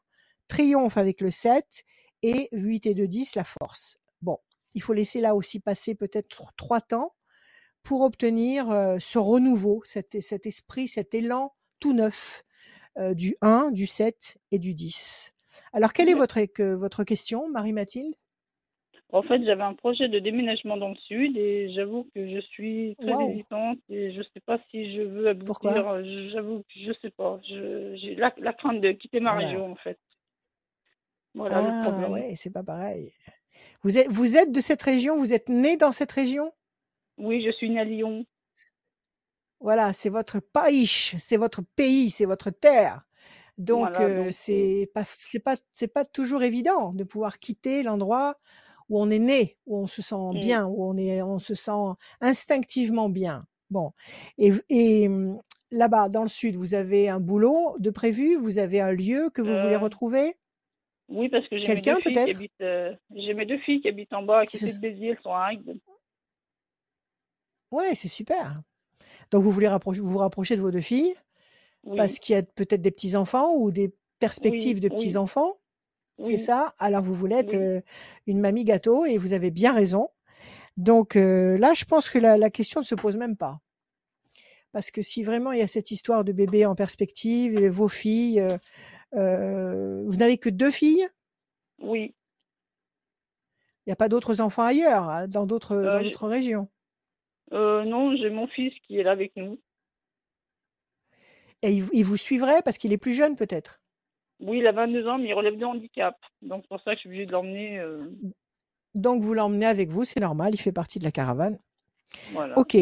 triomphe 0.49 0.96
avec 0.96 1.20
le 1.20 1.31
7, 1.31 1.85
et 2.23 2.49
8 2.53 2.87
et 2.87 2.94
2, 2.94 3.07
10, 3.07 3.35
la 3.37 3.44
force. 3.44 3.99
Bon, 4.23 4.38
il 4.75 4.83
faut 4.83 4.92
laisser 4.92 5.20
là 5.20 5.35
aussi 5.35 5.61
passer 5.61 5.94
peut-être 5.94 6.53
trois 6.57 6.81
temps 6.81 7.14
pour 7.83 8.03
obtenir 8.03 8.70
euh, 8.70 8.99
ce 9.01 9.18
renouveau, 9.18 9.81
cet, 9.85 10.20
cet 10.20 10.46
esprit, 10.46 10.88
cet 10.88 11.14
élan 11.14 11.55
tout 11.79 11.94
neuf 11.94 12.44
du 13.14 13.35
1, 13.42 13.70
du 13.70 13.87
7 13.87 14.38
et 14.50 14.59
du 14.59 14.74
10. 14.74 15.33
Alors, 15.72 15.92
quelle 15.92 16.09
est 16.09 16.14
votre, 16.14 16.40
que- 16.46 16.74
votre 16.74 17.05
question, 17.05 17.48
Marie-Mathilde? 17.48 18.14
En 19.12 19.22
fait, 19.22 19.44
j'avais 19.44 19.62
un 19.62 19.74
projet 19.74 20.09
de 20.09 20.18
déménagement 20.18 20.76
dans 20.76 20.88
le 20.88 20.96
sud 20.96 21.37
et 21.37 21.72
j'avoue 21.74 22.09
que 22.14 22.29
je 22.29 22.40
suis 22.40 22.96
très 23.00 23.12
hésitante 23.20 23.79
et 23.88 24.12
je 24.12 24.22
sais 24.22 24.40
pas 24.40 24.59
si 24.70 24.94
je 24.96 25.03
veux 25.03 25.29
Pourquoi? 25.44 25.72
aboutir. 25.72 26.05
J'avoue 26.33 26.61
que 26.62 26.81
je 26.81 26.92
sais 27.03 27.11
pas. 27.11 27.40
J'ai 27.44 28.14
la, 28.16 28.33
la 28.38 28.53
crainte 28.53 28.81
de 28.81 28.92
quitter 28.92 29.20
ma 29.20 29.33
Alors. 29.33 29.40
région 29.40 29.70
en 29.72 29.76
fait. 29.76 29.98
Voilà 31.35 31.61
le 31.61 31.72
Ah, 31.72 31.72
problème. 31.72 32.12
ouais, 32.12 32.35
c'est 32.37 32.50
pas 32.50 32.62
pareil. 32.62 33.12
Vous 33.83 33.98
êtes, 33.98 34.09
vous 34.09 34.37
êtes 34.37 34.53
de 34.53 34.61
cette 34.61 34.83
région? 34.83 35.18
Vous 35.18 35.33
êtes 35.33 35.48
né 35.48 35.76
dans 35.76 35.92
cette 35.92 36.12
région? 36.12 36.53
Oui, 37.18 37.40
je 37.44 37.53
suis 37.53 37.70
née 37.70 37.79
à 37.79 37.85
Lyon. 37.85 38.26
Voilà, 39.61 39.92
c'est 39.92 40.09
votre 40.09 40.40
pays, 40.40 40.87
c'est 40.87 41.37
votre 41.37 41.62
pays, 41.77 42.11
c'est 42.11 42.25
votre 42.25 42.51
terre. 42.51 43.03
Donc, 43.59 43.81
Voilà, 43.81 44.01
euh, 44.01 44.29
euh, 44.29 44.33
c'est 44.33 44.90
pas, 44.94 45.05
c'est 45.18 45.40
pas, 45.40 45.57
c'est 45.73 45.88
pas 45.92 46.05
toujours 46.07 46.42
évident 46.42 46.92
de 46.94 47.05
pouvoir 47.05 47.38
quitter 47.38 47.83
l'endroit 47.83 48.38
où 48.88 49.01
on 49.01 49.11
est 49.11 49.18
né, 49.18 49.59
où 49.66 49.79
on 49.79 49.87
se 49.87 50.03
sent 50.03 50.16
mm, 50.33 50.40
bien, 50.40 50.66
où 50.66 50.85
on 50.85 50.96
est, 50.96 51.23
on 51.23 51.38
se 51.38 51.55
sent 51.55 51.73
instinctivement 52.20 53.09
bien. 53.11 53.46
Bon, 53.70 53.92
et, 54.38 54.53
hum, 55.09 55.40
là-bas, 55.70 56.09
dans 56.09 56.23
le 56.23 56.29
sud, 56.29 56.57
vous 56.57 56.75
avez 56.75 57.09
un 57.09 57.20
boulot 57.20 57.77
de 57.79 57.90
prévu, 57.90 58.37
vous 58.37 58.59
avez 58.59 58.81
un 58.81 58.92
lieu 58.92 59.31
que 59.31 59.42
vous 59.42 59.57
voulez 59.57 59.77
euh, 59.77 59.79
retrouver, 59.79 60.37
oui, 61.09 61.29
parce 61.29 61.46
que 61.49 61.59
j'ai 61.59 61.68
mes 61.68 61.83
deux 61.83 61.83
quelqu'un 61.85 61.96
filles 61.96 62.20
qui 62.23 62.31
peut-être? 62.31 62.31
habitent, 62.31 62.61
euh, 62.62 62.94
j'ai 63.14 63.35
mes 63.35 63.46
deux 63.46 63.59
filles 63.59 63.81
qui 63.81 63.88
habitent 63.88 64.12
en 64.12 64.23
bas 64.23 64.46
qui 64.46 64.59
se... 64.59 64.66
de 64.66 64.73
Béziers, 64.73 65.09
elles 65.11 65.20
sont 65.23 65.35
à 65.35 65.46
Agde. 65.46 65.79
Ouais, 67.73 67.94
c'est 67.96 68.09
super. 68.09 68.62
Donc, 69.31 69.42
vous 69.44 69.51
voulez 69.51 69.68
rapprocher, 69.68 70.01
vous 70.01 70.11
vous 70.11 70.18
rapprocher 70.18 70.57
de 70.57 70.61
vos 70.61 70.70
deux 70.70 70.81
filles 70.81 71.14
parce 71.96 72.18
qu'il 72.18 72.35
y 72.35 72.38
a 72.38 72.42
peut-être 72.42 72.83
des 72.83 72.90
petits-enfants 72.90 73.55
ou 73.55 73.70
des 73.70 73.87
oui, 73.87 73.94
perspectives 74.18 74.81
de 74.81 74.88
oui, 74.88 74.94
petits-enfants? 74.94 75.57
C'est 76.23 76.38
ça? 76.38 76.75
Alors 76.79 77.03
vous 77.03 77.14
voulez 77.14 77.37
être 77.37 77.55
euh, 77.55 77.81
une 78.27 78.40
mamie 78.40 78.64
gâteau 78.64 79.07
et 79.07 79.16
vous 79.16 79.33
avez 79.33 79.51
bien 79.51 79.73
raison. 79.73 80.11
Donc 80.77 81.16
euh, 81.16 81.57
là, 81.57 81.73
je 81.73 81.87
pense 81.87 82.11
que 82.11 82.18
la, 82.18 82.37
la 82.37 82.51
question 82.51 82.81
ne 82.81 82.85
se 82.85 82.94
pose 82.94 83.16
même 83.16 83.37
pas. 83.38 83.61
Parce 84.73 84.90
que 84.90 85.01
si 85.01 85.23
vraiment 85.23 85.53
il 85.53 85.61
y 85.61 85.62
a 85.62 85.66
cette 85.66 85.90
histoire 85.90 86.23
de 86.25 86.33
bébé 86.33 86.66
en 86.66 86.75
perspective, 86.75 87.59
et 87.59 87.70
vos 87.70 87.88
filles, 87.88 88.40
euh, 88.40 88.59
euh, 89.14 90.05
vous 90.07 90.16
n'avez 90.16 90.37
que 90.37 90.51
deux 90.51 90.70
filles, 90.70 91.09
Oui. 91.81 92.14
il 93.87 93.88
n'y 93.88 93.92
a 93.92 93.96
pas 93.96 94.11
d'autres 94.11 94.40
enfants 94.42 94.64
ailleurs, 94.64 95.09
hein, 95.09 95.27
dans 95.27 95.44
Euh, 95.44 95.46
d'autres 95.46 96.29
régions. 96.29 96.68
Euh, 97.52 97.84
non, 97.84 98.16
j'ai 98.16 98.30
mon 98.30 98.46
fils 98.48 98.74
qui 98.86 98.98
est 98.98 99.02
là 99.02 99.12
avec 99.12 99.36
nous. 99.36 99.60
Et 101.62 101.72
il, 101.72 101.86
il 101.94 102.04
vous 102.04 102.18
suivrait 102.18 102.60
parce 102.62 102.76
qu'il 102.76 102.92
est 102.92 102.98
plus 102.98 103.14
jeune 103.14 103.34
peut-être? 103.34 103.80
Oui, 104.40 104.58
il 104.58 104.66
a 104.66 104.72
22 104.72 105.06
ans, 105.06 105.18
mais 105.18 105.28
il 105.28 105.34
relève 105.34 105.56
de 105.56 105.64
handicap. 105.64 106.16
Donc, 106.42 106.62
c'est 106.62 106.68
pour 106.68 106.80
ça 106.82 106.92
que 106.92 106.96
je 106.96 107.00
suis 107.00 107.08
obligée 107.08 107.26
de 107.26 107.32
l'emmener. 107.32 107.78
euh, 107.78 108.10
Donc 108.94 109.22
vous 109.22 109.34
l'emmenez 109.34 109.66
avec 109.66 109.90
vous, 109.90 110.04
c'est 110.04 110.20
normal, 110.20 110.54
il 110.54 110.58
fait 110.60 110.70
partie 110.72 110.98
de 111.00 111.04
la 111.04 111.10
caravane. 111.12 111.58
voilà. 112.28 112.56
Ok. 112.56 112.76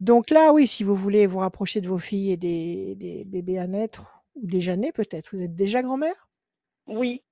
Donc 0.00 0.30
là, 0.30 0.52
oui, 0.52 0.66
si 0.66 0.84
vous 0.84 0.96
voulez 0.96 1.26
vous 1.26 1.38
rapprocher 1.38 1.80
de 1.80 1.88
vos 1.88 1.98
filles 1.98 2.32
et 2.32 2.36
des, 2.36 2.94
des 2.96 3.24
bébés 3.24 3.58
à 3.58 3.66
naître, 3.66 4.24
ou 4.34 4.46
déjà 4.46 4.76
nés 4.76 4.92
peut-être, 4.92 5.34
vous 5.36 5.42
êtes 5.42 5.54
déjà 5.54 5.82
grand-mère? 5.82 6.28
Oui. 6.86 7.22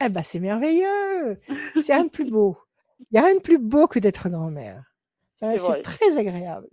Eh 0.00 0.08
ben, 0.08 0.22
c'est 0.22 0.40
merveilleux. 0.40 1.40
C'est 1.78 1.94
rien 1.94 2.04
de 2.04 2.10
plus 2.10 2.30
beau. 2.30 2.58
Il 3.00 3.06
n'y 3.12 3.18
a 3.18 3.24
rien 3.24 3.34
de 3.36 3.40
plus 3.40 3.58
beau 3.58 3.86
que 3.86 3.98
d'être 3.98 4.28
grand-mère. 4.28 4.89
C'est 5.40 5.82
très 5.82 6.18
agréable. 6.18 6.68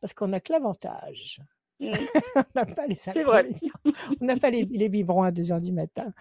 Parce 0.00 0.14
qu'on 0.14 0.28
n'a 0.28 0.40
que 0.40 0.52
l'avantage. 0.52 1.40
Mm, 1.80 1.92
On 2.36 2.42
n'a 2.54 2.66
pas 2.66 2.86
les 2.86 3.08
inconvénients. 3.08 3.72
On 4.20 4.24
n'a 4.24 4.36
pas 4.36 4.50
les, 4.50 4.64
les 4.64 4.88
biberons 4.88 5.22
à 5.22 5.30
2 5.30 5.52
heures 5.52 5.60
du 5.60 5.72
matin. 5.72 6.12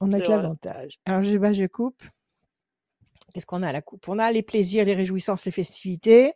On 0.00 0.06
n'a 0.06 0.20
que 0.20 0.28
l'avantage. 0.28 1.00
Alors, 1.04 1.24
je, 1.24 1.36
bah, 1.36 1.52
je 1.52 1.66
coupe. 1.66 2.02
Qu'est-ce 3.34 3.46
qu'on 3.46 3.62
a 3.62 3.68
à 3.68 3.72
la 3.72 3.82
coupe? 3.82 4.08
On 4.08 4.18
a 4.18 4.30
les 4.32 4.42
plaisirs, 4.42 4.84
les 4.84 4.94
réjouissances, 4.94 5.44
les 5.44 5.52
festivités. 5.52 6.32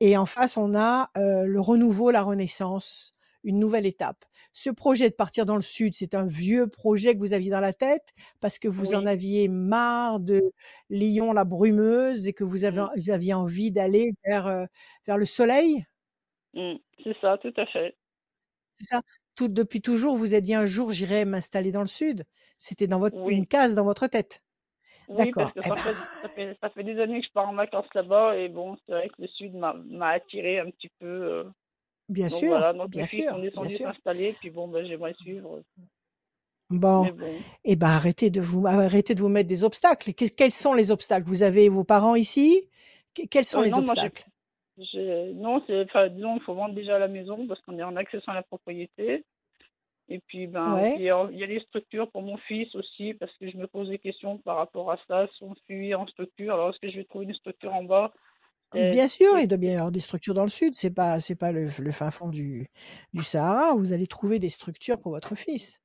Et 0.00 0.16
en 0.16 0.26
face, 0.26 0.56
on 0.56 0.74
a 0.74 1.10
euh, 1.16 1.44
le 1.44 1.60
renouveau, 1.60 2.10
la 2.10 2.22
renaissance, 2.22 3.14
une 3.44 3.58
nouvelle 3.58 3.86
étape. 3.86 4.24
Ce 4.52 4.70
projet 4.70 5.08
de 5.10 5.14
partir 5.14 5.46
dans 5.46 5.56
le 5.56 5.62
sud, 5.62 5.94
c'est 5.94 6.14
un 6.14 6.26
vieux 6.26 6.66
projet 6.68 7.14
que 7.14 7.20
vous 7.20 7.32
aviez 7.32 7.50
dans 7.50 7.60
la 7.60 7.72
tête 7.72 8.08
parce 8.40 8.58
que 8.58 8.68
vous 8.68 8.94
en 8.94 9.06
aviez 9.06 9.48
marre 9.48 10.20
de 10.20 10.40
Lyon, 10.90 11.32
la 11.32 11.44
brumeuse, 11.44 12.26
et 12.28 12.32
que 12.32 12.44
vous, 12.44 12.64
avez, 12.64 12.82
Mm, 12.82 12.90
vous 12.96 13.10
aviez 13.10 13.34
envie 13.34 13.70
d'aller 13.72 14.12
vers, 14.26 14.46
euh, 14.46 14.64
vers 15.06 15.18
le 15.18 15.26
soleil? 15.26 15.84
mm, 16.54 16.76
C'est 17.04 17.16
ça, 17.20 17.38
tout 17.38 17.52
à 17.56 17.66
fait. 17.66 17.96
C'est 18.78 18.86
ça 18.86 19.02
Tout, 19.36 19.48
Depuis 19.48 19.80
toujours, 19.82 20.16
vous 20.16 20.32
avez 20.32 20.42
dit 20.42 20.54
un 20.54 20.64
jour, 20.66 20.92
j'irai 20.92 21.24
m'installer 21.24 21.72
dans 21.72 21.80
le 21.82 21.86
sud. 21.86 22.24
C'était 22.58 22.86
dans 22.86 22.98
votre, 22.98 23.16
une 23.24 23.46
case 23.46 23.74
dans 23.74 23.84
votre 23.84 24.06
tête. 24.06 24.42
Oui, 25.08 25.32
parce 25.34 25.50
D'accord. 25.50 25.52
que 25.52 25.60
Eh 25.62 25.68
ça 25.68 25.76
ben, 25.76 25.82
fait, 25.82 25.98
ça 26.22 26.28
fait, 26.30 26.56
ça 26.62 26.70
fait 26.70 26.84
des 26.84 27.00
années 27.00 27.20
que 27.20 27.26
je 27.26 27.32
pars 27.32 27.48
en 27.48 27.54
vacances 27.54 27.92
là-bas 27.94 28.36
et 28.36 28.48
bon, 28.48 28.76
c'est 28.86 28.92
vrai 28.92 29.08
que 29.08 29.20
le 29.22 29.28
sud 29.28 29.54
m'a 29.54 29.74
m'a 29.74 30.10
attiré 30.10 30.60
un 30.60 30.70
petit 30.70 30.88
peu. 31.00 31.06
euh, 31.06 31.44
bien 32.10 32.28
donc 32.28 32.38
sûr, 32.38 32.48
voilà, 32.50 32.72
donc 32.72 32.90
bien 32.90 33.06
sûr, 33.06 33.32
bien 33.34 33.42
descendues 33.50 33.76
sûr. 33.76 33.86
s'installer, 33.86 34.32
puis 34.40 34.50
bon, 34.50 34.68
ben, 34.68 34.84
j'aimerais 34.86 35.14
suivre. 35.14 35.62
Bon, 36.70 37.10
bon. 37.10 37.40
eh 37.64 37.74
ben 37.74 37.88
arrêtez 37.88 38.30
de 38.30 38.40
vous 38.40 38.64
arrêtez 38.66 39.14
de 39.16 39.20
vous 39.20 39.28
mettre 39.28 39.48
des 39.48 39.64
obstacles. 39.64 40.14
Que- 40.14 40.26
quels 40.26 40.52
sont 40.52 40.72
les 40.74 40.90
obstacles? 40.92 41.26
Vous 41.26 41.42
avez 41.42 41.68
vos 41.68 41.82
parents 41.84 42.14
ici? 42.14 42.68
Que- 43.14 43.26
Quels 43.26 43.44
sont 43.44 43.60
Euh, 43.60 43.64
les 43.64 43.70
non, 43.72 43.82
moi, 43.82 43.94
obstacles? 43.94 44.24
j'ai- 44.78 45.32
non, 45.34 45.62
c'est, 45.66 45.82
enfin, 45.82 46.08
disons, 46.08 46.36
il 46.36 46.42
faut 46.42 46.54
vendre 46.54 46.74
déjà 46.74 46.98
la 46.98 47.08
maison 47.08 47.46
parce 47.48 47.60
qu'on 47.62 47.78
est 47.78 47.82
en 47.82 47.96
accession 47.96 48.30
à 48.30 48.36
la 48.36 48.44
propriété. 48.44 49.24
Et 50.08 50.20
puis, 50.26 50.46
ben, 50.46 50.74
Ouais. 50.74 50.94
il 50.96 51.02
y 51.02 51.10
a 51.10 51.26
les 51.46 51.60
structures 51.60 52.10
pour 52.10 52.22
mon 52.22 52.36
fils 52.38 52.72
aussi 52.74 53.14
parce 53.14 53.32
que 53.38 53.48
je 53.50 53.56
me 53.56 53.66
pose 53.66 53.88
des 53.88 53.98
questions 53.98 54.38
par 54.38 54.56
rapport 54.56 54.90
à 54.90 54.98
ça. 55.08 55.28
Si 55.36 55.42
on 55.44 55.54
suit 55.66 55.94
en 55.94 56.06
structure, 56.08 56.54
alors 56.54 56.70
est-ce 56.70 56.78
que 56.80 56.90
je 56.90 56.96
vais 56.98 57.04
trouver 57.04 57.26
une 57.26 57.34
structure 57.34 57.72
en 57.74 57.84
bas? 57.84 58.12
Bien 58.74 59.08
sûr, 59.08 59.38
il 59.40 59.48
doit 59.48 59.58
bien 59.58 59.72
y 59.72 59.74
avoir 59.74 59.90
des 59.90 60.00
structures 60.00 60.34
dans 60.34 60.44
le 60.44 60.48
sud. 60.48 60.74
C'est 60.74 60.94
pas 60.94 61.20
c'est 61.20 61.34
pas 61.34 61.52
le, 61.52 61.68
le 61.78 61.90
fin 61.92 62.10
fond 62.10 62.28
du, 62.28 62.68
du 63.12 63.24
Sahara. 63.24 63.74
Vous 63.74 63.92
allez 63.92 64.06
trouver 64.06 64.38
des 64.38 64.48
structures 64.50 65.00
pour 65.00 65.12
votre 65.12 65.34
fils. 65.34 65.80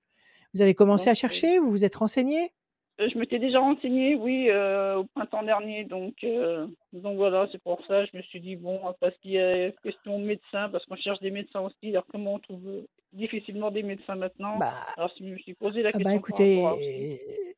Vous 0.53 0.61
avez 0.61 0.75
commencé 0.75 1.09
à 1.09 1.11
euh, 1.11 1.15
chercher 1.15 1.59
Vous 1.59 1.71
vous 1.71 1.83
êtes 1.85 1.95
renseigné? 1.95 2.53
Euh, 3.01 3.09
Je 3.11 3.17
m'étais 3.17 3.39
déjà 3.39 3.59
renseignée, 3.59 4.15
oui, 4.15 4.49
euh, 4.49 4.97
au 4.97 5.03
printemps 5.05 5.43
dernier. 5.43 5.83
Donc, 5.83 6.13
euh, 6.23 6.67
donc 6.93 7.17
voilà, 7.17 7.47
c'est 7.51 7.61
pour 7.61 7.85
ça. 7.87 8.05
Je 8.05 8.15
me 8.15 8.21
suis 8.21 8.39
dit, 8.39 8.55
bon, 8.55 8.79
parce 9.01 9.17
qu'il 9.17 9.31
y 9.31 9.39
a 9.39 9.71
question 9.83 10.19
de 10.19 10.25
médecins, 10.25 10.69
parce 10.69 10.85
qu'on 10.85 10.95
cherche 10.95 11.19
des 11.19 11.31
médecins 11.31 11.61
aussi. 11.61 11.89
Alors, 11.89 12.05
comment 12.11 12.35
on 12.35 12.39
trouve 12.39 12.67
euh, 12.67 12.87
difficilement 13.13 13.71
des 13.71 13.83
médecins 13.83 14.15
maintenant? 14.15 14.59
Bah, 14.59 14.73
Alors, 14.95 15.11
je 15.19 15.23
me 15.25 15.37
suis 15.39 15.55
posé 15.55 15.81
la 15.81 15.89
ah 15.89 15.97
question 15.97 16.11
bah 16.11 16.15
écoutez, 16.15 16.65
euh, 16.65 16.75
c'est- 16.95 17.55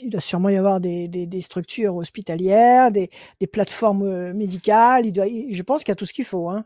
il 0.00 0.10
doit 0.10 0.20
sûrement 0.20 0.48
y 0.48 0.56
avoir 0.56 0.80
des, 0.80 1.08
des, 1.08 1.26
des 1.26 1.40
structures 1.40 1.96
hospitalières, 1.96 2.90
des, 2.92 3.10
des 3.40 3.46
plateformes 3.46 4.02
euh, 4.02 4.32
médicales. 4.34 5.06
Il 5.06 5.12
doit, 5.12 5.26
je 5.26 5.62
pense 5.62 5.82
qu'il 5.84 5.90
y 5.90 5.92
a 5.92 5.96
tout 5.96 6.06
ce 6.06 6.12
qu'il 6.12 6.24
faut. 6.24 6.48
Hein. 6.50 6.64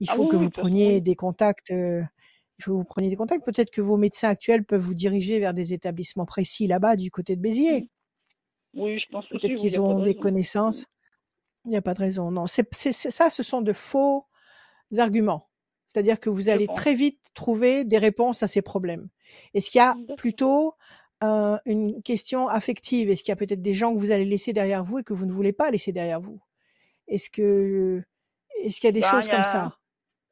Il 0.00 0.08
Ah 0.10 0.14
faut 0.14 0.22
oui, 0.24 0.28
que 0.28 0.36
vous 0.36 0.50
preniez 0.50 1.00
des 1.00 1.16
contacts. 1.16 1.70
euh, 1.70 2.02
il 2.58 2.64
faut 2.64 2.72
que 2.72 2.76
vous 2.78 2.84
preniez 2.84 3.10
des 3.10 3.16
contacts. 3.16 3.44
Peut-être 3.44 3.70
que 3.70 3.80
vos 3.80 3.96
médecins 3.96 4.28
actuels 4.28 4.64
peuvent 4.64 4.80
vous 4.80 4.94
diriger 4.94 5.40
vers 5.40 5.54
des 5.54 5.72
établissements 5.72 6.26
précis 6.26 6.66
là-bas 6.66 6.96
du 6.96 7.10
côté 7.10 7.36
de 7.36 7.40
Béziers. 7.40 7.88
Oui, 8.74 8.98
je 8.98 9.06
pense 9.10 9.28
Peut-être 9.28 9.54
qu'ils 9.54 9.72
de 9.72 9.78
ont 9.78 10.02
des 10.02 10.14
connaissances. 10.14 10.86
Il 11.64 11.70
n'y 11.70 11.76
a 11.76 11.82
pas 11.82 11.94
de 11.94 12.00
raison. 12.00 12.30
Non, 12.30 12.46
c'est, 12.46 12.66
ça, 12.72 13.30
ce 13.30 13.42
sont 13.42 13.62
de 13.62 13.72
faux 13.72 14.26
arguments. 14.98 15.48
C'est-à-dire 15.86 16.18
que 16.20 16.30
vous 16.30 16.48
allez 16.48 16.66
très 16.66 16.94
vite 16.94 17.20
trouver 17.34 17.84
des 17.84 17.98
réponses 17.98 18.42
à 18.42 18.48
ces 18.48 18.62
problèmes. 18.62 19.08
Est-ce 19.54 19.70
qu'il 19.70 19.78
y 19.78 19.82
a 19.82 19.96
plutôt 20.16 20.74
une 21.66 22.02
question 22.02 22.48
affective 22.48 23.10
Est-ce 23.10 23.22
qu'il 23.22 23.30
y 23.30 23.32
a 23.32 23.36
peut-être 23.36 23.62
des 23.62 23.74
gens 23.74 23.92
que 23.94 23.98
vous 23.98 24.10
allez 24.10 24.24
laisser 24.24 24.52
derrière 24.52 24.84
vous 24.84 24.98
et 24.98 25.04
que 25.04 25.12
vous 25.12 25.26
ne 25.26 25.32
voulez 25.32 25.52
pas 25.52 25.70
laisser 25.70 25.92
derrière 25.92 26.20
vous? 26.20 26.40
Est-ce 27.08 27.30
que 27.30 28.02
est-ce 28.62 28.80
qu'il 28.80 28.88
y 28.88 28.90
a 28.90 28.92
des 28.92 29.00
Ben, 29.00 29.06
choses 29.08 29.28
comme 29.28 29.44
ça? 29.44 29.76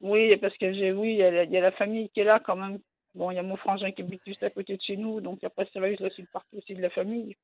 Oui, 0.01 0.35
parce 0.37 0.57
que 0.57 0.73
j'ai, 0.73 0.91
oui, 0.91 1.13
il 1.13 1.17
y, 1.17 1.23
a 1.23 1.31
la, 1.31 1.43
il 1.43 1.51
y 1.51 1.57
a 1.57 1.61
la 1.61 1.71
famille 1.71 2.09
qui 2.09 2.19
est 2.21 2.23
là 2.25 2.41
quand 2.45 2.55
même. 2.55 2.79
Bon, 3.15 3.29
il 3.31 3.35
y 3.35 3.39
a 3.39 3.43
mon 3.43 3.57
frangin 3.57 3.91
qui 3.91 4.01
habite 4.01 4.21
juste 4.25 4.41
à 4.43 4.49
côté 4.49 4.75
de 4.75 4.81
chez 4.81 4.97
nous, 4.97 5.21
donc 5.21 5.43
après, 5.43 5.67
vrai 5.75 5.91
que 5.91 5.99
je 5.99 6.03
laisse 6.05 6.17
une 6.17 6.27
partie 6.27 6.57
aussi 6.57 6.73
de 6.73 6.81
la 6.81 6.89
famille. 6.89 7.35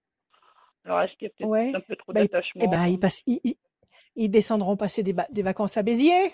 Alors, 0.84 1.02
est-ce 1.02 1.14
qu'il 1.18 1.28
y 1.28 1.32
a 1.32 1.34
peut-être 1.38 1.50
Ouais. 1.50 1.72
un 1.76 1.80
peu 1.80 1.96
trop 1.96 2.12
Ben, 2.14 2.22
ils- 2.22 2.24
d'attachement 2.28 2.62
Eh 2.66 2.68
ben, 2.68 2.88
ils, 2.88 3.00
passent, 3.00 3.24
ils, 3.28 3.40
ils- 3.44 3.58
ils 4.16 4.30
descendront 4.30 4.76
passer 4.78 5.04
des, 5.04 5.14
vacances 5.44 5.78
à 5.78 5.84
Béziers. 5.84 6.34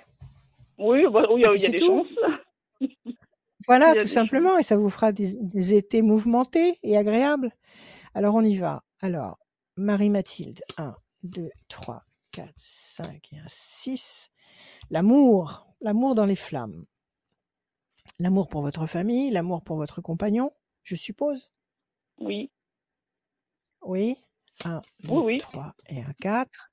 Oui, 0.77 1.03
bah, 1.11 1.25
oui, 1.31 1.41
il 1.41 1.43
y 1.43 1.45
a, 1.45 1.49
puis 1.51 1.59
il 1.59 1.63
y 1.63 1.65
a 1.65 1.67
c'est 1.67 1.71
des 1.71 1.77
tout. 1.79 2.05
chances. 2.05 2.34
Voilà, 3.67 3.95
tout 3.95 4.07
simplement, 4.07 4.57
et 4.57 4.63
ça 4.63 4.77
vous 4.77 4.89
fera 4.89 5.11
des, 5.11 5.33
des 5.41 5.73
étés 5.73 6.01
mouvementés 6.01 6.79
et 6.83 6.97
agréables. 6.97 7.51
Alors, 8.13 8.35
on 8.35 8.43
y 8.43 8.57
va. 8.57 8.83
Alors, 9.01 9.39
Marie-Mathilde, 9.77 10.61
1, 10.77 10.95
2, 11.23 11.49
3, 11.69 12.03
4, 12.31 12.53
5 12.55 13.33
et 13.33 13.39
un 13.39 13.45
6. 13.47 14.31
L'amour, 14.91 15.67
l'amour 15.81 16.15
dans 16.15 16.25
les 16.25 16.35
flammes. 16.35 16.85
L'amour 18.19 18.47
pour 18.47 18.61
votre 18.61 18.85
famille, 18.87 19.31
l'amour 19.31 19.63
pour 19.63 19.77
votre 19.77 20.01
compagnon, 20.01 20.51
je 20.83 20.95
suppose? 20.95 21.51
Oui, 22.19 22.51
Oui. 23.81 24.17
1, 24.63 24.81
2, 25.03 25.09
Oui, 25.11 25.23
oui. 25.25 25.37
3 25.39 25.75
et 25.89 26.01
un 26.01 26.13
4. 26.21 26.71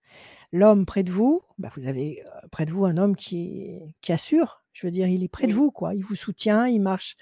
L'homme 0.53 0.87
près 0.87 1.03
de 1.03 1.11
vous, 1.11 1.43
bah 1.59 1.71
vous 1.75 1.87
avez 1.87 2.25
euh, 2.25 2.49
près 2.53 2.65
de 2.65 2.73
vous 2.73 2.85
un 2.85 2.97
homme 2.97 3.17
qui, 3.17 3.81
qui 4.03 4.13
assure. 4.13 4.62
Je 4.73 4.87
veux 4.87 4.91
dire, 4.91 5.07
il 5.07 5.23
est 5.23 5.29
près 5.29 5.47
de 5.47 5.53
vous, 5.55 5.71
quoi. 5.71 5.95
Il 5.95 6.03
vous 6.03 6.15
soutient, 6.17 6.67
il 6.67 6.81
marche, 6.81 7.17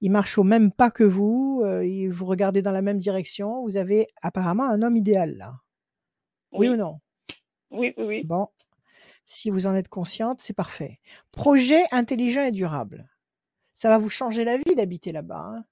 il 0.00 0.10
marche 0.10 0.38
au 0.38 0.44
même 0.44 0.70
pas 0.72 0.90
que 0.90 1.02
vous, 1.04 1.62
euh, 1.64 1.84
il- 1.84 2.08
vous 2.08 2.26
regardez 2.26 2.62
dans 2.62 2.70
la 2.72 2.82
même 2.82 2.98
direction. 2.98 3.62
Vous 3.64 3.76
avez 3.76 4.06
apparemment 4.22 4.68
un 4.68 4.82
homme 4.82 4.96
idéal, 4.96 5.36
là. 5.36 5.54
Oui, 6.52 6.68
oui, 6.68 6.74
ou 6.74 6.76
non? 6.76 7.00
Oui, 7.70 7.94
oui, 7.96 8.04
oui. 8.04 8.24
Bon, 8.24 8.48
si 9.26 9.50
vous 9.50 9.66
en 9.66 9.74
êtes 9.74 9.88
consciente, 9.88 10.40
c'est 10.40 10.52
parfait. 10.52 11.00
Projet 11.32 11.82
intelligent 11.90 12.44
et 12.44 12.52
durable. 12.52 13.08
Ça 13.74 13.88
va 13.88 13.98
vous 13.98 14.10
changer 14.10 14.44
la 14.44 14.58
vie 14.58 14.74
d'habiter 14.76 15.12
là-bas. 15.12 15.44
hein. 15.56 15.64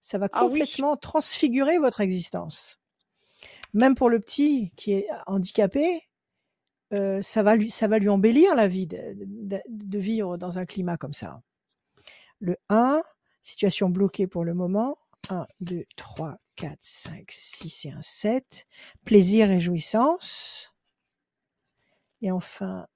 Ça 0.00 0.16
va 0.18 0.28
Ah 0.32 0.44
oui. 0.44 0.48
complètement 0.60 0.96
transfigurer 0.96 1.78
votre 1.78 2.00
existence. 2.00 2.80
Même 3.74 3.94
pour 3.94 4.08
le 4.08 4.18
petit 4.18 4.72
qui 4.76 4.92
est 4.92 5.08
handicapé, 5.26 6.08
euh, 6.92 7.22
ça, 7.22 7.42
va 7.42 7.56
lui, 7.56 7.70
ça 7.70 7.86
va 7.88 7.98
lui 7.98 8.08
embellir 8.08 8.54
la 8.54 8.68
vie 8.68 8.86
de, 8.86 8.98
de- 9.16 9.62
de 9.68 9.98
vivre 9.98 10.36
dans 10.36 10.58
un 10.58 10.66
climat 10.66 10.96
comme 10.96 11.12
ça. 11.12 11.42
Le 12.40 12.56
1, 12.68 13.02
situation 13.42 13.88
bloquée 13.90 14.26
pour 14.26 14.44
le 14.44 14.54
moment. 14.54 14.98
1, 15.28 15.46
2, 15.60 15.84
3, 15.96 16.38
4, 16.56 16.78
5, 16.80 17.24
6 17.30 17.84
et 17.86 17.90
un 17.92 18.00
7. 18.02 18.66
Plaisir 19.04 19.50
et 19.50 19.60
jouissance. 19.60 20.74
Et 22.22 22.30
enfin, 22.30 22.86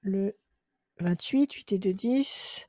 le 0.00 0.36
28, 1.00 1.52
8 1.52 1.72
et 1.72 1.78
2, 1.78 1.92
10. 1.94 2.68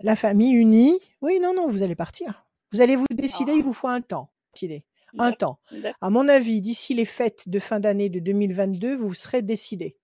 La 0.00 0.16
famille 0.16 0.52
unie. 0.54 0.98
Oui, 1.20 1.38
non, 1.40 1.54
non, 1.54 1.66
vous 1.68 1.82
allez 1.82 1.94
partir. 1.94 2.46
Vous 2.72 2.80
allez 2.80 2.96
vous 2.96 3.06
décider, 3.12 3.52
il 3.52 3.62
vous 3.62 3.72
faut 3.72 3.88
un 3.88 4.00
temps. 4.00 4.30
Décider. 4.54 4.84
Un 5.18 5.32
temps. 5.32 5.58
À 6.00 6.10
mon 6.10 6.28
avis, 6.28 6.60
d'ici 6.60 6.94
les 6.94 7.04
fêtes 7.04 7.48
de 7.48 7.58
fin 7.58 7.80
d'année 7.80 8.08
de 8.08 8.20
2022, 8.20 8.96
vous 8.96 9.14
serez 9.14 9.42
décidé. 9.42 9.96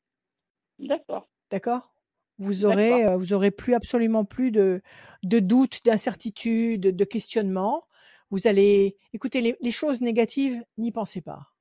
D'accord. 0.79 1.29
D'accord? 1.51 1.93
Vous 2.39 2.65
aurez, 2.67 3.07
euh, 3.07 3.17
vous 3.17 3.33
aurez 3.33 3.51
plus 3.51 3.75
absolument 3.75 4.25
plus 4.25 4.51
de, 4.51 4.83
de 5.23 5.39
doutes, 5.39 5.85
d'incertitudes, 5.85 6.83
de 6.83 7.05
questionnements. 7.05 7.85
Vous 8.31 8.47
allez, 8.47 8.97
écoutez, 9.15 9.41
les, 9.41 9.57
les 9.61 9.71
choses 9.71 10.03
négatives, 10.03 10.63
n'y 10.77 10.93
pensez 10.93 11.23
pas. 11.23 11.53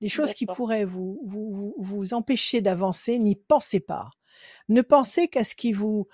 Les 0.00 0.08
choses 0.08 0.34
qui 0.34 0.46
pourraient 0.46 0.84
vous, 0.84 1.20
vous, 1.24 1.52
vous, 1.52 1.74
vous 1.78 2.14
empêcher 2.14 2.60
d'avancer, 2.60 3.20
n'y 3.20 3.36
pensez 3.36 3.78
pas. 3.78 4.10
Ne 4.68 4.82
pensez 4.82 5.28
qu'à 5.28 5.44
ce 5.44 5.54
qui 5.54 5.72
vous 5.72 6.08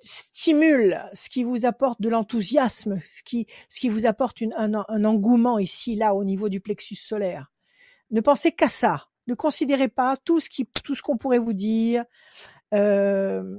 stimule, 0.00 1.02
ce 1.12 1.28
qui 1.28 1.44
vous 1.44 1.66
apporte 1.66 2.00
de 2.00 2.08
l'enthousiasme, 2.08 3.00
ce 3.08 3.22
qui, 3.22 3.46
ce 3.68 3.80
qui 3.80 3.88
vous 3.88 4.06
apporte 4.06 4.40
une- 4.40 4.54
un, 4.54 4.84
un 4.88 5.04
engouement 5.04 5.58
ici, 5.58 5.96
là, 5.96 6.14
au 6.14 6.24
niveau 6.24 6.48
du 6.48 6.60
plexus 6.60 6.96
solaire. 6.96 7.50
Ne 8.10 8.20
pensez 8.20 8.52
qu'à 8.52 8.68
ça. 8.68 9.08
Ne 9.26 9.34
considérez 9.34 9.88
pas 9.88 10.16
tout 10.16 10.40
ce 10.40 10.48
qui, 10.48 10.66
tout 10.84 10.94
ce 10.94 11.02
qu'on 11.02 11.18
pourrait 11.18 11.38
vous 11.38 11.52
dire. 11.52 12.04
Euh, 12.74 13.58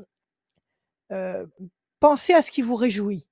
euh, 1.11 1.45
pensez 1.99 2.33
à 2.33 2.41
ce 2.41 2.51
qui 2.51 2.61
vous 2.61 2.75
réjouit. 2.75 3.27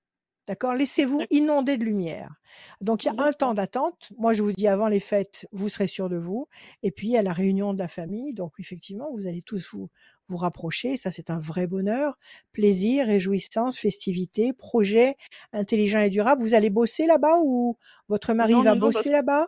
D'accord? 0.48 0.76
Laissez-vous 0.76 1.24
inonder 1.30 1.76
de 1.78 1.84
lumière. 1.84 2.34
Donc, 2.80 3.04
il 3.04 3.08
y 3.08 3.10
a 3.10 3.22
un 3.22 3.34
temps 3.34 3.54
d'attente. 3.54 4.12
Moi, 4.18 4.32
je 4.34 4.42
vous 4.42 4.54
dis, 4.54 4.68
avant 4.68 4.88
les 4.88 5.02
fêtes, 5.02 5.46
vous 5.52 5.68
serez 5.68 5.88
sûr 5.88 6.08
de 6.08 6.16
vous. 6.16 6.48
Et 6.84 6.92
puis, 6.92 7.08
il 7.08 7.12
y 7.12 7.18
a 7.18 7.22
la 7.22 7.34
réunion 7.34 7.74
de 7.74 7.80
la 7.80 7.90
famille. 7.90 8.34
Donc, 8.34 8.54
effectivement, 8.60 9.10
vous 9.14 9.28
allez 9.28 9.42
tous 9.42 9.72
vous, 9.74 9.90
vous 10.28 10.38
rapprocher. 10.38 10.98
Ça, 10.98 11.12
c'est 11.12 11.30
un 11.30 11.40
vrai 11.40 11.68
bonheur. 11.68 12.18
Plaisir, 12.52 13.08
réjouissance, 13.08 13.80
festivité, 13.80 14.54
projet 14.54 15.16
intelligent 15.54 16.00
et 16.00 16.10
durable. 16.10 16.42
Vous 16.42 16.54
allez 16.54 16.70
bosser 16.70 17.08
là-bas 17.08 17.40
ou 17.44 17.78
votre 18.10 18.34
mari 18.34 18.54
Non, 18.54 18.64
va 18.64 18.70
non, 18.72 18.76
non, 18.76 18.82
parce, 18.82 18.96
bosser 18.96 19.12
là-bas? 19.12 19.48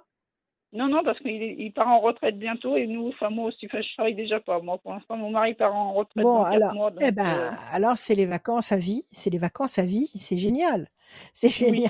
Non, 0.71 0.87
non, 0.87 1.03
parce 1.03 1.17
qu'il 1.19 1.31
il 1.31 1.73
part 1.73 1.87
en 1.87 1.99
retraite 1.99 2.37
bientôt 2.37 2.75
et 2.77 2.85
nous, 2.85 3.07
enfin 3.09 3.31
moi 3.31 3.45
aussi, 3.45 3.65
enfin, 3.65 3.81
je 3.81 3.91
travaille 3.93 4.15
déjà 4.15 4.39
pas. 4.39 4.61
Moi, 4.61 4.77
pour 4.77 4.93
l'instant, 4.93 5.17
mon 5.17 5.31
mari 5.31 5.55
part 5.55 5.75
en 5.75 5.93
retraite 5.93 6.23
Bon, 6.23 6.35
dans 6.35 6.43
alors, 6.43 6.73
mois, 6.73 6.91
eh 7.01 7.11
ben, 7.11 7.25
euh, 7.25 7.51
alors 7.71 7.97
c'est 7.97 8.13
les 8.13 8.27
vacances 8.27 8.71
à 8.71 8.77
vie, 8.77 9.03
c'est 9.11 9.31
les 9.31 9.39
vacances 9.39 9.79
à 9.79 9.85
vie, 9.85 10.11
c'est 10.15 10.37
génial, 10.37 10.87
c'est 11.33 11.49
génial. 11.49 11.89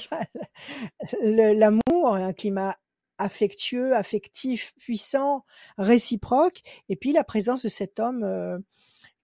L'amour, 1.21 2.15
un 2.15 2.31
climat 2.31 2.75
affectueux, 3.17 3.95
affectif, 3.95 4.73
puissant, 4.79 5.43
réciproque, 5.77 6.61
et 6.87 6.95
puis 6.95 7.11
la 7.11 7.25
présence 7.25 7.63
de 7.63 7.67
cet 7.69 7.99
homme 7.99 8.23
euh, 8.23 8.57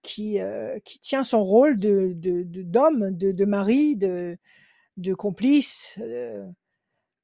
qui 0.06 0.40
euh, 0.40 0.78
qui 0.84 1.00
tient 1.00 1.24
son 1.24 1.42
rôle 1.42 1.78
de 1.78 2.12
d'homme, 2.14 3.10
de, 3.10 3.32
de 3.32 3.44
mari, 3.44 3.96
de 3.96 4.38
de 4.96 5.14
complice. 5.14 5.98
euh, 6.00 6.46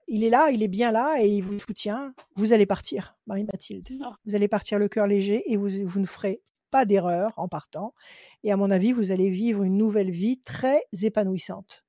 il 0.09 0.25
est 0.25 0.31
là, 0.31 0.51
il 0.51 0.63
est 0.63 0.69
bien 0.69 0.93
là 0.93 1.17
et 1.21 1.29
il 1.29 1.43
vous 1.43 1.59
soutient. 1.59 2.13
Vous 2.35 2.53
allez 2.53 2.67
partir, 2.67 3.17
Marie-Mathilde. 3.27 3.89
Vous 4.27 4.35
allez 4.35 4.49
partir 4.49 4.79
le 4.79 4.89
cœur 4.89 5.07
léger 5.07 5.51
et 5.51 5.57
vous, 5.57 5.71
vous 5.85 6.01
ne 6.01 6.07
ferez 6.07 6.43
pas 6.71 6.85
d'erreur 6.85 7.33
en 7.37 7.49
partant. 7.49 7.95
Et 8.43 8.53
à 8.53 8.57
mon 8.57 8.71
avis, 8.71 8.93
vous 8.93 9.13
allez 9.13 9.31
vivre 9.31 9.63
une 9.63 9.77
nouvelle 9.79 10.11
vie 10.11 10.41
très 10.41 10.83
épanouissante. 11.03 11.87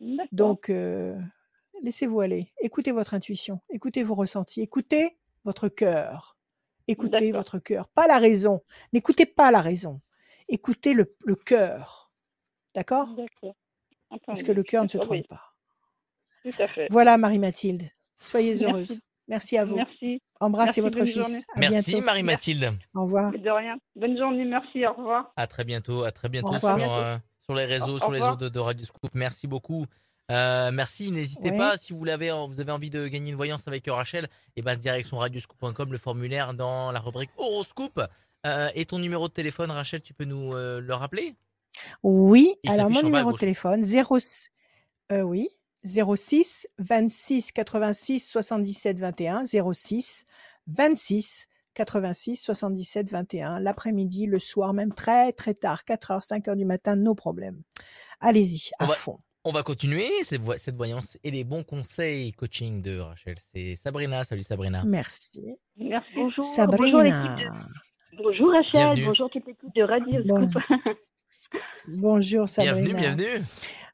d'accord, 0.00 0.26
Donc, 0.32 0.68
euh, 0.70 1.18
laissez-vous 1.82 2.20
aller. 2.20 2.52
Écoutez 2.60 2.92
votre 2.92 3.14
intuition, 3.14 3.60
écoutez 3.70 4.02
vos 4.02 4.14
ressentis, 4.14 4.60
écoutez 4.60 5.16
votre 5.44 5.68
cœur. 5.68 6.36
Écoutez 6.88 7.30
d'accord, 7.30 7.38
votre 7.40 7.58
cœur, 7.58 7.88
pas 7.88 8.06
la 8.06 8.18
raison. 8.18 8.60
N'écoutez 8.92 9.26
pas 9.26 9.50
la 9.50 9.60
raison. 9.60 10.00
Écoutez 10.48 10.92
le, 10.94 11.14
le 11.24 11.34
cœur. 11.34 12.10
D'accord? 12.74 13.08
Parce 14.26 14.42
que 14.42 14.52
le 14.52 14.62
cœur 14.62 14.82
ne 14.84 14.88
se 14.88 14.98
oui, 14.98 15.04
trompe 15.04 15.28
pas. 15.28 15.52
tout 16.44 16.62
à 16.62 16.68
fait. 16.68 16.86
Voilà, 16.90 17.16
Marie-Mathilde. 17.18 17.88
Soyez 18.20 18.50
Merci, 18.50 18.64
heureuse. 18.64 19.00
Merci 19.28 19.58
à 19.58 19.64
vous. 19.64 19.74
merci, 19.76 20.20
Embrassez 20.38 20.80
merci, 20.80 20.80
votre 20.80 21.04
fils. 21.04 21.44
Merci 21.56 22.00
Marie-Mathilde. 22.00 22.78
Au 22.94 23.02
revoir. 23.04 23.32
de 23.32 23.50
rien. 23.50 23.76
Bonne 23.96 24.16
journée, 24.16 24.44
merci, 24.44 24.86
au 24.86 24.92
revoir. 24.92 25.32
À 25.36 25.46
très 25.48 25.64
bientôt, 25.64 26.04
à 26.04 26.12
très 26.12 26.28
bientôt 26.28 26.56
sur, 26.58 26.68
euh, 26.68 27.16
sur 27.44 27.54
les 27.54 27.64
Au, 27.64 27.68
réseaux, 27.68 27.94
au 27.94 27.98
sur 27.98 28.12
les 28.12 28.18
revoir. 28.20 28.34
ondes 28.34 28.40
de, 28.40 28.48
de 28.48 28.58
Radio 28.60 28.84
Scoop. 28.86 29.10
Merci 29.14 29.48
beaucoup. 29.48 29.84
Euh, 30.30 30.70
merci, 30.72 31.10
n'hésitez 31.10 31.50
Ouais. 31.50 31.56
pas 31.58 31.76
si 31.76 31.92
vous 31.92 32.08
avez 32.08 32.30
envie 32.30 32.90
de 32.90 33.06
gagner 33.08 33.30
une 33.30 33.36
voyance 33.36 33.66
avec 33.68 33.86
Rachel, 33.88 34.28
et 34.56 34.62
ben 34.62 34.76
direction 34.76 35.18
radioscoop.com, 35.18 35.90
le 35.92 35.98
formulaire 35.98 36.54
dans 36.54 36.92
la 36.92 37.00
rubrique 37.00 37.30
horoscope. 37.36 38.00
Euh, 38.44 38.68
et 38.74 38.84
ton 38.86 38.98
numéro 38.98 39.28
de 39.28 39.32
téléphone, 39.32 39.70
Rachel, 39.70 40.02
tu 40.02 40.12
peux 40.14 40.24
nous 40.24 40.52
euh, 40.54 40.80
le 40.80 40.94
rappeler? 40.94 41.34
Oui, 42.02 42.54
Il 42.64 42.70
alors 42.70 42.90
mon 42.90 43.02
numéro 43.02 43.32
de 43.32 43.38
téléphone, 43.38 43.82
0, 43.84 44.18
euh, 45.12 45.22
oui, 45.22 45.48
06 45.84 46.66
26 46.78 47.52
86 47.52 48.20
77 48.28 48.98
21, 48.98 49.44
06 49.72 50.24
26 50.68 51.46
86 51.74 52.36
77 52.36 53.10
21, 53.10 53.60
l'après-midi, 53.60 54.26
le 54.26 54.38
soir, 54.38 54.72
même 54.72 54.92
très 54.94 55.32
très 55.32 55.54
tard, 55.54 55.84
4 55.84 56.10
heures, 56.10 56.24
5 56.24 56.48
heures 56.48 56.56
du 56.56 56.64
matin, 56.64 56.96
nos 56.96 57.14
problèmes. 57.14 57.62
Allez-y, 58.20 58.70
On 58.80 58.84
à 58.84 58.88
va, 58.88 58.94
fond. 58.94 59.18
on 59.44 59.52
va 59.52 59.62
continuer 59.62 60.08
cette, 60.22 60.40
vo- 60.40 60.56
cette 60.56 60.76
voyance 60.76 61.18
et 61.22 61.30
les 61.30 61.44
bons 61.44 61.62
conseils 61.64 62.32
coaching 62.32 62.80
de 62.80 62.98
Rachel. 62.98 63.36
C'est 63.52 63.76
Sabrina. 63.76 64.24
Salut 64.24 64.42
Sabrina. 64.44 64.82
Merci. 64.86 65.42
Merci. 65.76 66.12
Bonjour, 66.14 66.30
bonjour 66.36 66.44
Sabrina. 66.54 67.36
de... 67.36 67.44
Bonjour 68.12 68.50
Rachel, 68.50 68.72
Bienvenue. 68.72 69.04
bonjour 69.06 69.30
toute 69.30 69.46
l'équipe 69.46 69.74
de 69.74 69.82
Radio 69.82 70.22
Bon, 70.24 70.48
Scoop. 70.48 70.62
bonjour 71.88 72.46
Bienvenue, 72.58 72.86
Sabrina. 72.88 73.14
bienvenue. 73.14 73.44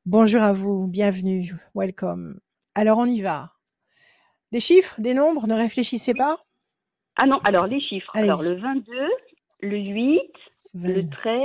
Bonjour 0.06 0.42
à 0.42 0.52
vous, 0.52 0.86
bienvenue, 0.86 1.52
welcome. 1.74 2.38
Alors 2.74 2.98
on 2.98 3.06
y 3.06 3.20
va. 3.20 3.52
Des 4.52 4.60
chiffres, 4.60 5.00
des 5.00 5.14
nombres, 5.14 5.46
ne 5.46 5.54
réfléchissez 5.54 6.14
pas 6.14 6.38
Ah 7.16 7.26
non, 7.26 7.38
alors 7.44 7.66
les 7.66 7.80
chiffres. 7.80 8.10
Alors 8.14 8.42
le 8.42 8.54
22, 8.60 8.92
le 9.60 9.78
8, 9.78 10.20
le 10.74 11.02
20. 11.02 11.10
13, 11.10 11.40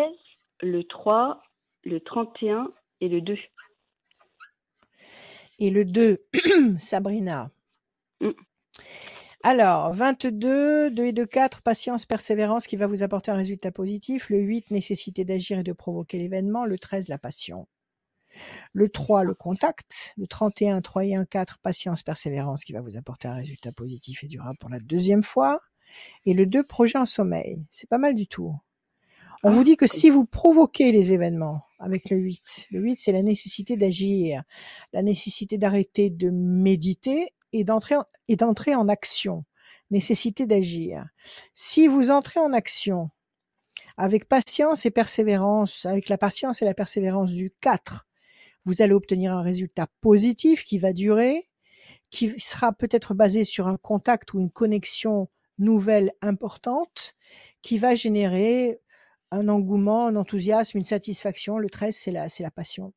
le 0.61 0.83
3, 0.83 1.41
le 1.83 1.99
31 2.01 2.71
et 3.01 3.09
le 3.09 3.21
2. 3.21 3.37
Et 5.59 5.69
le 5.69 5.85
2, 5.85 6.17
Sabrina. 6.77 7.49
Mm. 8.21 8.29
Alors, 9.49 9.93
22, 9.93 10.91
2 10.91 11.05
et 11.05 11.13
2, 11.13 11.25
4, 11.25 11.61
patience, 11.61 12.05
persévérance 12.05 12.67
qui 12.67 12.75
va 12.75 12.85
vous 12.85 13.01
apporter 13.01 13.31
un 13.31 13.35
résultat 13.35 13.71
positif. 13.71 14.29
Le 14.29 14.39
8, 14.39 14.71
nécessité 14.71 15.23
d'agir 15.23 15.59
et 15.59 15.63
de 15.63 15.71
provoquer 15.71 16.17
l'événement. 16.17 16.65
Le 16.65 16.77
13, 16.77 17.07
la 17.07 17.17
passion. 17.17 17.65
Le 18.73 18.89
3, 18.89 19.23
le 19.23 19.33
contact. 19.35 20.13
Le 20.17 20.27
31, 20.27 20.81
3 20.81 21.05
et 21.05 21.15
1, 21.15 21.23
4, 21.23 21.59
patience, 21.59 22.03
persévérance 22.03 22.65
qui 22.65 22.73
va 22.73 22.81
vous 22.81 22.97
apporter 22.97 23.29
un 23.29 23.35
résultat 23.35 23.71
positif 23.71 24.25
et 24.25 24.27
durable 24.27 24.57
pour 24.59 24.69
la 24.69 24.81
deuxième 24.81 25.23
fois. 25.23 25.61
Et 26.25 26.33
le 26.33 26.45
2, 26.45 26.63
projet 26.63 26.97
en 26.97 27.05
sommeil. 27.05 27.57
C'est 27.69 27.87
pas 27.87 27.99
mal 27.99 28.15
du 28.15 28.27
tout. 28.27 28.53
On 29.43 29.49
vous 29.49 29.63
dit 29.63 29.77
que 29.77 29.87
si 29.87 30.09
vous 30.09 30.25
provoquez 30.25 30.91
les 30.91 31.13
événements 31.13 31.61
avec 31.79 32.09
le 32.09 32.17
8, 32.17 32.67
le 32.71 32.81
8 32.81 32.97
c'est 32.97 33.11
la 33.11 33.21
nécessité 33.21 33.77
d'agir, 33.77 34.43
la 34.93 35.03
nécessité 35.03 35.57
d'arrêter 35.59 36.09
de 36.09 36.31
méditer 36.31 37.29
et 37.53 37.63
d'entrer 37.63 38.75
en, 38.75 38.87
action, 38.87 39.45
nécessité 39.91 40.45
d'agir. 40.45 41.05
Si 41.53 41.87
vous 41.87 42.11
entrez 42.11 42.39
en 42.39 42.53
action 42.53 43.09
avec 43.97 44.27
patience 44.27 44.85
et 44.85 44.91
persévérance, 44.91 45.85
avec 45.85 46.09
la 46.09 46.17
patience 46.17 46.61
et 46.61 46.65
la 46.65 46.73
persévérance 46.73 47.31
du 47.31 47.51
4, 47.61 48.05
vous 48.65 48.81
allez 48.81 48.93
obtenir 48.93 49.31
un 49.31 49.41
résultat 49.41 49.87
positif 50.01 50.63
qui 50.63 50.77
va 50.77 50.93
durer, 50.93 51.49
qui 52.09 52.39
sera 52.39 52.73
peut-être 52.73 53.13
basé 53.13 53.43
sur 53.43 53.67
un 53.67 53.77
contact 53.77 54.33
ou 54.33 54.39
une 54.39 54.51
connexion 54.51 55.29
nouvelle 55.57 56.13
importante, 56.21 57.15
qui 57.61 57.77
va 57.77 57.95
générer 57.95 58.79
un 59.31 59.47
engouement, 59.49 60.07
un 60.07 60.15
enthousiasme, 60.15 60.77
une 60.77 60.83
satisfaction. 60.83 61.57
Le 61.57 61.69
13, 61.69 61.95
c'est 61.95 62.11
la, 62.11 62.29
c'est 62.29 62.43
la 62.43 62.51
passion. 62.51 62.93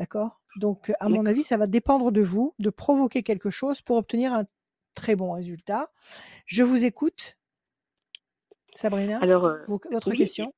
D'accord? 0.00 0.40
Donc, 0.56 0.90
à 0.98 1.08
mon 1.10 1.26
avis, 1.26 1.42
ça 1.42 1.58
va 1.58 1.66
dépendre 1.66 2.10
de 2.10 2.22
vous 2.22 2.54
de 2.58 2.70
provoquer 2.70 3.22
quelque 3.22 3.50
chose 3.50 3.82
pour 3.82 3.96
obtenir 3.96 4.32
un 4.32 4.44
très 4.94 5.14
bon 5.14 5.32
résultat. 5.32 5.90
Je 6.46 6.62
vous 6.62 6.84
écoute. 6.84 7.36
Sabrina, 8.74 9.18
Alors, 9.18 9.44
euh, 9.44 9.58
votre 9.68 10.10
oui. 10.10 10.16
question 10.16 10.52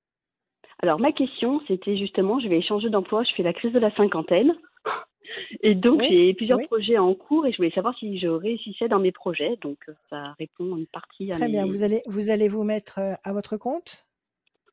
alors 0.84 0.98
ma 0.98 1.12
question, 1.12 1.60
c'était 1.68 1.96
justement, 1.96 2.40
je 2.40 2.48
vais 2.48 2.60
changer 2.60 2.90
d'emploi, 2.90 3.22
je 3.22 3.32
fais 3.36 3.44
la 3.44 3.52
crise 3.52 3.72
de 3.72 3.78
la 3.78 3.94
cinquantaine. 3.94 4.52
Et 5.62 5.76
donc, 5.76 6.00
Oui, 6.00 6.08
j'ai 6.10 6.34
plusieurs 6.34 6.58
oui. 6.58 6.66
projets 6.66 6.98
en 6.98 7.14
cours 7.14 7.46
et 7.46 7.52
je 7.52 7.56
voulais 7.56 7.70
savoir 7.70 7.96
si 7.96 8.18
je 8.18 8.26
réussissais 8.26 8.88
dans 8.88 8.98
mes 8.98 9.12
projets. 9.12 9.56
Donc, 9.62 9.78
euh, 9.88 9.92
ça 10.10 10.34
répond 10.38 10.76
une 10.76 10.86
partie 10.88 11.30
à 11.30 11.36
Très 11.36 11.48
bien. 11.48 11.64
Vous 11.66 11.84
allez, 11.84 12.02
vous 12.06 12.30
allez 12.30 12.48
vous 12.48 12.64
mettre 12.64 12.98
euh, 12.98 13.14
à 13.22 13.32
votre 13.32 13.56
compte 13.56 14.08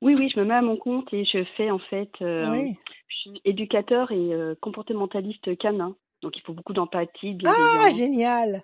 Oui, 0.01 0.15
oui, 0.17 0.31
je 0.33 0.39
me 0.39 0.45
mets 0.45 0.53
à 0.55 0.61
mon 0.61 0.77
compte 0.77 1.13
et 1.13 1.25
je 1.25 1.43
fais 1.57 1.71
en 1.71 1.79
fait, 1.79 2.09
euh, 2.21 2.49
Oui. 2.51 2.77
je 3.09 3.15
suis 3.17 3.41
éducateur 3.43 4.11
et 4.11 4.33
euh, 4.33 4.55
comportementaliste 4.61 5.57
canin. 5.57 5.95
Donc, 6.21 6.37
il 6.37 6.41
faut 6.41 6.53
beaucoup 6.53 6.73
d'empathie, 6.73 7.35
de 7.35 7.47
Ah, 7.47 7.89
génial. 7.91 8.63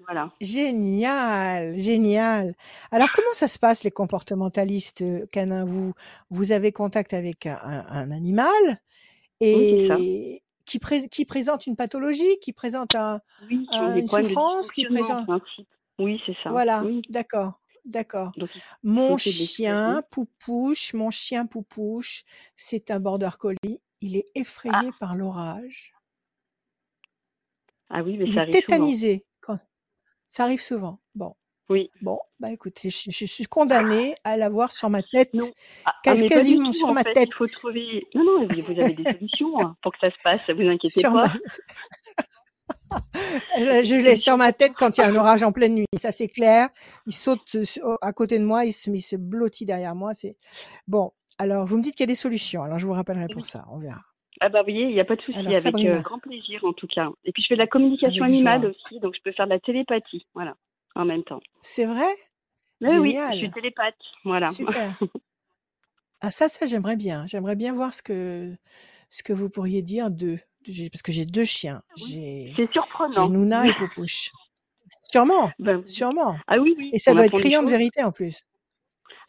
Voilà. 0.00 0.30
Génial, 0.40 1.78
génial. 1.78 2.54
Alors, 2.90 3.10
comment 3.12 3.32
ça 3.32 3.48
se 3.48 3.58
passe, 3.58 3.84
les 3.84 3.90
comportementalistes 3.90 5.02
euh, 5.02 5.26
canins? 5.32 5.64
Vous, 5.64 5.94
vous 6.30 6.52
avez 6.52 6.72
contact 6.72 7.14
avec 7.14 7.46
un, 7.46 8.10
animal 8.10 8.50
Oui, 9.40 9.88
et 9.88 10.42
qui, 10.66 10.78
pré- 10.78 11.08
qui 11.08 11.24
présente 11.24 11.66
une 11.66 11.76
pathologie, 11.76 12.38
qui 12.40 12.52
présente 12.52 12.94
un, 12.94 13.20
Oui, 13.48 13.66
un- 13.70 13.96
une 13.96 14.08
souffrance, 14.08 14.72
qui 14.72 14.84
présente. 14.84 15.26
Oui, 15.98 16.20
c'est 16.26 16.36
ça. 16.42 16.50
Voilà, 16.50 16.82
Oui. 16.84 17.02
d'accord, 17.08 17.60
d'accord. 17.84 18.32
Mon 18.82 19.16
chien. 19.18 20.02
Poupouche, 20.10 20.94
mon 20.94 21.10
chien 21.10 21.46
Poupouche, 21.46 22.24
c'est 22.56 22.90
un 22.90 23.00
border 23.00 23.30
collie. 23.38 23.80
Il 24.00 24.16
est 24.16 24.26
Ah, 24.34 24.40
effrayé 24.40 24.90
par 25.00 25.14
l'orage. 25.16 25.94
ah 27.90 28.02
oui, 28.02 28.16
mais 28.18 28.24
Il 28.26 28.34
ça 28.34 28.40
est 28.40 28.42
arrive 28.42 28.54
souvent. 28.54 28.66
tétanisé. 28.66 29.24
Quand... 29.40 29.58
Ça 30.28 30.44
arrive 30.44 30.60
souvent. 30.62 31.00
Bon. 31.14 31.34
Oui. 31.70 31.90
Bon, 32.02 32.18
bah 32.40 32.50
écoutez, 32.52 32.90
je, 32.90 33.10
je 33.10 33.24
suis 33.24 33.44
condamnée 33.46 34.16
à 34.22 34.36
l'avoir 34.36 34.70
sur 34.70 34.90
ma 34.90 35.02
tête, 35.02 35.32
Non. 35.32 35.50
Ah, 35.86 35.94
ah, 36.06 36.14
quasiment 36.28 36.72
tout, 36.72 36.78
sur 36.78 36.92
ma 36.92 37.02
fait. 37.02 37.14
tête, 37.14 37.28
Il 37.32 37.34
faut 37.36 37.46
trouver. 37.46 38.06
Non, 38.14 38.22
non, 38.22 38.46
vous 38.46 38.62
vous 38.62 38.78
avez 38.80 38.92
des 38.92 39.02
solutions 39.12 39.58
hein, 39.62 39.74
pour 39.82 39.92
que 39.92 39.98
ça 40.00 40.10
se 40.10 40.20
passe. 40.22 40.42
Vous 40.50 40.60
inquiétez 40.68 41.00
sur 41.00 41.12
pas. 41.14 41.28
ma... 41.28 41.32
Je 43.56 43.96
l'ai 44.02 44.16
sur 44.16 44.36
ma 44.36 44.52
tête 44.52 44.72
quand 44.76 44.96
il 44.96 45.00
y 45.00 45.04
a 45.04 45.08
un 45.08 45.16
orage 45.16 45.42
en 45.42 45.52
pleine 45.52 45.74
nuit, 45.74 45.86
ça 45.96 46.12
c'est 46.12 46.28
clair. 46.28 46.68
Il 47.06 47.12
saute 47.14 47.54
euh, 47.56 47.96
à 48.02 48.12
côté 48.12 48.38
de 48.38 48.44
moi, 48.44 48.64
il 48.64 48.72
se, 48.72 48.90
il 48.90 49.02
se 49.02 49.16
blottit 49.16 49.66
derrière 49.66 49.94
moi. 49.94 50.14
C'est 50.14 50.36
bon. 50.86 51.12
Alors, 51.38 51.66
vous 51.66 51.76
me 51.78 51.82
dites 51.82 51.94
qu'il 51.96 52.04
y 52.04 52.08
a 52.08 52.12
des 52.12 52.14
solutions. 52.14 52.62
Alors, 52.62 52.78
je 52.78 52.86
vous 52.86 52.92
rappellerai 52.92 53.26
pour 53.28 53.42
Oui. 53.42 53.48
ça. 53.48 53.64
On 53.70 53.78
verra. 53.78 54.00
Ah 54.40 54.48
bah 54.48 54.62
voyez, 54.62 54.82
il 54.82 54.92
n'y 54.94 55.00
a 55.00 55.04
pas 55.04 55.14
de 55.16 55.22
souci, 55.22 55.38
avec 55.38 55.56
Sabrina, 55.56 55.98
euh, 55.98 56.00
grand 56.00 56.18
plaisir 56.18 56.64
en 56.64 56.72
tout 56.72 56.88
cas. 56.88 57.08
Et 57.24 57.30
puis 57.32 57.42
je 57.42 57.48
fais 57.48 57.54
de 57.54 57.60
la 57.60 57.68
communication 57.68 58.24
avec 58.24 58.34
animale 58.34 58.60
joie. 58.62 58.70
aussi, 58.70 58.98
donc 59.00 59.14
je 59.16 59.20
peux 59.22 59.30
faire 59.32 59.46
de 59.46 59.50
la 59.52 59.60
télépathie, 59.60 60.26
voilà, 60.34 60.56
en 60.96 61.04
même 61.04 61.22
temps. 61.22 61.40
C'est 61.62 61.84
vrai? 61.86 62.12
Mais 62.80 62.98
oui, 62.98 63.16
je 63.32 63.36
suis 63.38 63.50
télépathe, 63.52 63.94
voilà. 64.24 64.50
Super. 64.50 64.98
Ah 66.20 66.30
ça, 66.30 66.48
ça 66.48 66.66
j'aimerais 66.66 66.96
bien. 66.96 67.26
J'aimerais 67.26 67.54
bien 67.56 67.74
voir 67.74 67.92
ce 67.92 68.02
que 68.02 68.54
ce 69.10 69.22
que 69.22 69.32
vous 69.34 69.50
pourriez 69.50 69.82
dire 69.82 70.10
de 70.10 70.36
j'ai- 70.36 70.40
parce 70.90 71.02
que 71.02 71.12
j'ai 71.12 71.24
deux 71.26 71.44
chiens. 71.44 71.82
Oui, 71.96 72.02
J'ai 72.10 72.52
c'est 72.56 72.62
j'ai 72.66 72.72
surprenant. 72.72 73.28
Nouna 73.28 73.68
et 73.68 73.74
Poupouche. 73.78 74.30
Sûrement, 75.10 75.50
Ben 75.58 75.84
sûrement. 75.84 76.36
Ah 76.46 76.58
oui, 76.58 76.74
oui, 76.76 76.90
Et 76.92 76.98
ça 76.98 77.12
on 77.12 77.14
doit 77.14 77.26
être 77.26 77.38
criant 77.38 77.62
de 77.62 77.70
vérité 77.70 78.02
en 78.02 78.12
plus. 78.12 78.42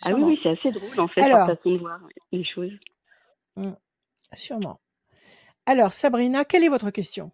Ah 0.04 0.14
oui, 0.14 0.22
oui, 0.24 0.40
c'est 0.44 0.50
assez 0.50 0.72
drôle 0.72 1.00
en 1.00 1.08
fait, 1.08 1.22
Alors, 1.22 1.48
façon 1.48 1.72
de 1.72 1.78
voir 1.78 2.00
les 2.32 2.44
choses. 2.44 2.74
hmm, 3.56 3.72
sûrement. 4.34 4.80
Alors, 5.66 5.94
Sabrina, 5.94 6.46
quelle 6.46 6.64
est 6.64 6.70
votre 6.70 6.92
question? 6.92 7.32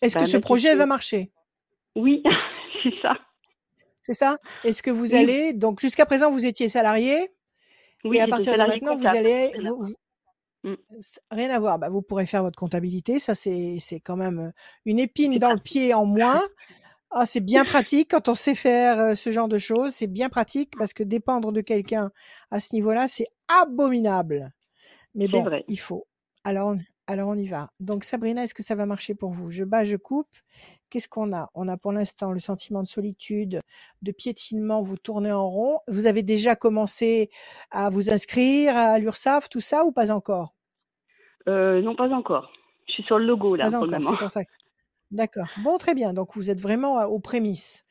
Est-ce 0.00 0.14
que 0.14 0.20
Bah, 0.20 0.26
ce 0.26 0.36
ma 0.36 0.40
projet 0.40 0.62
question, 0.68 0.78
va 0.78 0.86
marcher? 0.86 1.30
Oui, 1.96 2.22
c'est 2.82 2.94
ça. 3.02 3.16
C'est 4.02 4.14
ça? 4.14 4.38
Est-ce 4.64 4.82
que 4.82 4.90
vous 4.90 5.12
Oui, 5.12 5.14
allez 5.14 5.52
donc 5.52 5.80
jusqu'à 5.80 6.06
présent 6.06 6.30
vous 6.30 6.46
étiez 6.46 6.68
salarié? 6.68 7.30
Oui, 8.04 8.16
et 8.16 8.20
à 8.20 8.28
partir 8.28 8.54
de 8.54 8.58
maintenant 8.58 8.96
vous 8.96 9.06
allez 9.06 9.52
vous- 9.58 9.94
Mm, 10.64 10.74
s- 10.98 11.20
rien 11.30 11.50
à 11.50 11.58
voir. 11.58 11.78
Bah, 11.78 11.88
vous 11.88 12.02
pourrez 12.02 12.26
faire 12.26 12.42
votre 12.42 12.58
comptabilité. 12.58 13.18
Ça 13.18 13.34
c'est 13.34 13.78
quand 14.04 14.16
même 14.16 14.52
une 14.84 14.98
épine 14.98 15.38
dans 15.38 15.52
le 15.52 15.60
pied 15.60 15.94
en 15.94 16.04
moins. 16.04 16.42
Ah, 17.10 17.26
c'est 17.26 17.40
bien 17.40 17.64
pratique 17.64 18.10
quand 18.12 18.28
on 18.28 18.34
sait 18.34 18.54
faire 18.54 18.98
euh, 19.00 19.14
ce 19.14 19.32
genre 19.32 19.48
de 19.48 19.58
choses. 19.58 19.94
C'est 19.94 20.06
bien 20.08 20.28
pratique 20.28 20.74
parce 20.78 20.92
que 20.92 21.02
dépendre 21.04 21.52
de 21.52 21.60
quelqu'un 21.62 22.12
à 22.50 22.60
ce 22.60 22.74
niveau-là, 22.74 23.08
c'est 23.08 23.28
abominable. 23.62 24.52
Mais 25.14 25.28
bon, 25.28 25.42
vrai. 25.44 25.64
il 25.68 25.78
faut. 25.80 26.06
Alors, 26.44 26.70
on, 26.70 26.78
alors 27.06 27.28
on 27.30 27.36
y 27.36 27.46
va. 27.48 27.70
Donc 27.80 28.04
Sabrina, 28.04 28.44
est-ce 28.44 28.54
que 28.54 28.62
ça 28.62 28.74
va 28.76 28.86
marcher 28.86 29.14
pour 29.14 29.32
vous? 29.32 29.50
Je 29.50 29.64
bats, 29.64 29.84
je 29.84 29.96
coupe. 29.96 30.28
Qu'est-ce 30.90 31.08
qu'on 31.08 31.34
a? 31.34 31.50
On 31.54 31.68
a 31.68 31.76
pour 31.76 31.92
l'instant 31.92 32.32
le 32.32 32.40
sentiment 32.40 32.82
de 32.82 32.88
solitude, 32.88 33.60
de 34.02 34.12
piétinement, 34.12 34.82
vous 34.82 34.96
tournez 34.96 35.32
en 35.32 35.48
rond. 35.48 35.80
Vous 35.86 36.06
avez 36.06 36.22
déjà 36.22 36.56
commencé 36.56 37.30
à 37.70 37.90
vous 37.90 38.10
inscrire 38.10 38.74
à 38.76 38.98
l'URSSAF, 38.98 39.48
tout 39.48 39.60
ça 39.60 39.84
ou 39.84 39.92
pas 39.92 40.10
encore? 40.10 40.54
Euh, 41.48 41.82
non, 41.82 41.94
pas 41.94 42.08
encore. 42.08 42.52
Je 42.86 42.94
suis 42.94 43.02
sur 43.02 43.18
le 43.18 43.26
logo 43.26 43.54
là 43.54 43.70
Pas 43.70 43.76
encore, 43.76 44.18
pour 44.18 44.30
ça. 44.30 44.42
D'accord. 45.10 45.46
Bon, 45.62 45.76
très 45.78 45.94
bien. 45.94 46.12
Donc 46.12 46.36
vous 46.36 46.50
êtes 46.50 46.60
vraiment 46.60 47.00
euh, 47.00 47.06
aux 47.06 47.20
prémices. 47.20 47.84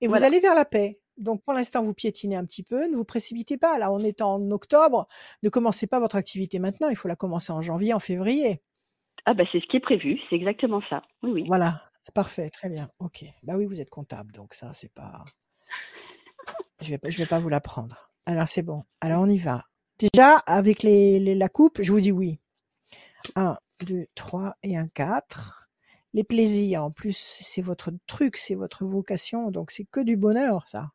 Et 0.00 0.08
vous 0.08 0.22
allez 0.22 0.40
vers 0.40 0.54
la 0.54 0.64
paix. 0.64 1.00
Donc 1.18 1.42
pour 1.42 1.52
l'instant, 1.52 1.82
vous 1.82 1.94
piétinez 1.94 2.36
un 2.36 2.44
petit 2.44 2.62
peu. 2.62 2.88
Ne 2.88 2.96
vous 2.96 3.04
précipitez 3.04 3.58
pas. 3.58 3.78
Là, 3.78 3.92
on 3.92 3.98
est 4.00 4.22
en 4.22 4.50
octobre. 4.50 5.06
Ne 5.42 5.48
commencez 5.48 5.86
pas 5.86 5.98
votre 6.00 6.16
activité 6.16 6.58
maintenant. 6.58 6.88
Il 6.88 6.96
faut 6.96 7.08
la 7.08 7.16
commencer 7.16 7.52
en 7.52 7.60
janvier, 7.60 7.92
en 7.92 7.98
février. 7.98 8.62
Ah 9.24 9.34
bah 9.34 9.44
c'est 9.52 9.60
ce 9.60 9.66
qui 9.66 9.76
est 9.76 9.80
prévu, 9.80 10.18
c'est 10.30 10.36
exactement 10.36 10.80
ça. 10.88 11.02
Oui, 11.22 11.30
oui. 11.32 11.44
Voilà. 11.46 11.87
Parfait. 12.14 12.50
Très 12.50 12.68
bien. 12.68 12.90
OK. 12.98 13.24
Bah 13.42 13.56
oui, 13.56 13.66
vous 13.66 13.80
êtes 13.80 13.90
comptable. 13.90 14.32
Donc 14.32 14.54
ça, 14.54 14.72
c'est 14.72 14.92
pas. 14.92 15.24
Je 16.80 16.90
vais 16.90 16.98
pas, 16.98 17.10
je 17.10 17.18
vais 17.18 17.26
pas 17.26 17.38
vous 17.38 17.48
l'apprendre. 17.48 18.10
Alors 18.26 18.48
c'est 18.48 18.62
bon. 18.62 18.84
Alors 19.00 19.22
on 19.22 19.28
y 19.28 19.38
va. 19.38 19.64
Déjà, 19.98 20.36
avec 20.46 20.82
la 20.84 21.48
coupe, 21.48 21.82
je 21.82 21.92
vous 21.92 22.00
dis 22.00 22.12
oui. 22.12 22.40
1, 23.34 23.58
2, 23.86 24.06
3 24.14 24.56
et 24.62 24.76
un 24.76 24.88
4. 24.88 25.68
Les 26.14 26.24
plaisirs, 26.24 26.84
en 26.84 26.90
plus, 26.90 27.16
c'est 27.16 27.62
votre 27.62 27.92
truc, 28.06 28.36
c'est 28.36 28.54
votre 28.54 28.84
vocation, 28.84 29.50
donc 29.50 29.70
c'est 29.70 29.84
que 29.84 30.00
du 30.00 30.16
bonheur, 30.16 30.66
ça. 30.68 30.90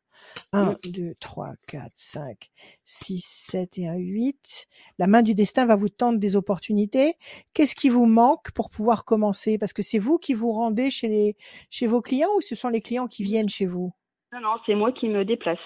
1, 0.52 0.72
Mm. 0.72 0.76
2, 0.90 1.14
3, 1.20 1.54
4, 1.68 1.90
5, 1.94 2.50
6, 2.84 3.24
7 3.24 3.78
et 3.78 3.88
un 3.88 3.96
8. 3.96 4.66
La 4.98 5.06
main 5.06 5.22
du 5.22 5.34
destin 5.34 5.66
va 5.66 5.76
vous 5.76 5.88
tendre 5.88 6.18
des 6.18 6.36
opportunités. 6.36 7.14
Qu'est-ce 7.52 7.74
qui 7.74 7.88
vous 7.88 8.06
manque 8.06 8.50
pour 8.52 8.70
pouvoir 8.70 9.04
commencer? 9.04 9.58
Parce 9.58 9.72
que 9.72 9.82
c'est 9.82 9.98
vous 9.98 10.18
qui 10.18 10.34
vous 10.34 10.52
rendez 10.52 10.90
chez, 10.90 11.08
les, 11.08 11.36
chez 11.70 11.86
vos 11.86 12.00
clients 12.02 12.30
ou 12.36 12.40
ce 12.40 12.54
sont 12.54 12.68
les 12.68 12.80
clients 12.80 13.06
qui 13.06 13.22
viennent 13.22 13.48
chez 13.48 13.66
vous? 13.66 13.92
Non, 14.32 14.40
non, 14.40 14.56
c'est 14.66 14.74
moi 14.74 14.92
qui 14.92 15.08
me 15.08 15.24
déplace. 15.24 15.58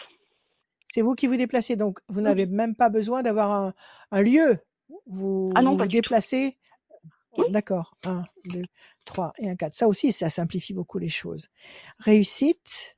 C'est 0.84 1.02
vous 1.02 1.14
qui 1.14 1.26
vous 1.26 1.36
déplacez, 1.36 1.76
donc 1.76 1.98
vous 2.08 2.18
Oui. 2.20 2.24
n'avez 2.24 2.46
même 2.46 2.74
pas 2.74 2.88
besoin 2.88 3.22
d'avoir 3.22 3.50
un, 3.52 3.74
un 4.10 4.22
lieu. 4.22 4.58
Vous 5.06 5.52
Ah 5.54 5.62
non, 5.62 5.76
vous, 5.76 5.86
déplacez. 5.86 6.56
Oui. 7.36 7.44
D'accord. 7.50 7.94
1, 8.04 8.24
2, 8.46 8.62
3 9.04 9.32
et 9.38 9.48
un 9.50 9.54
4. 9.56 9.74
Ça 9.74 9.86
aussi, 9.86 10.12
ça 10.12 10.28
simplifie 10.30 10.72
beaucoup 10.74 10.98
les 10.98 11.08
choses. 11.10 11.48
Réussite. 11.98 12.96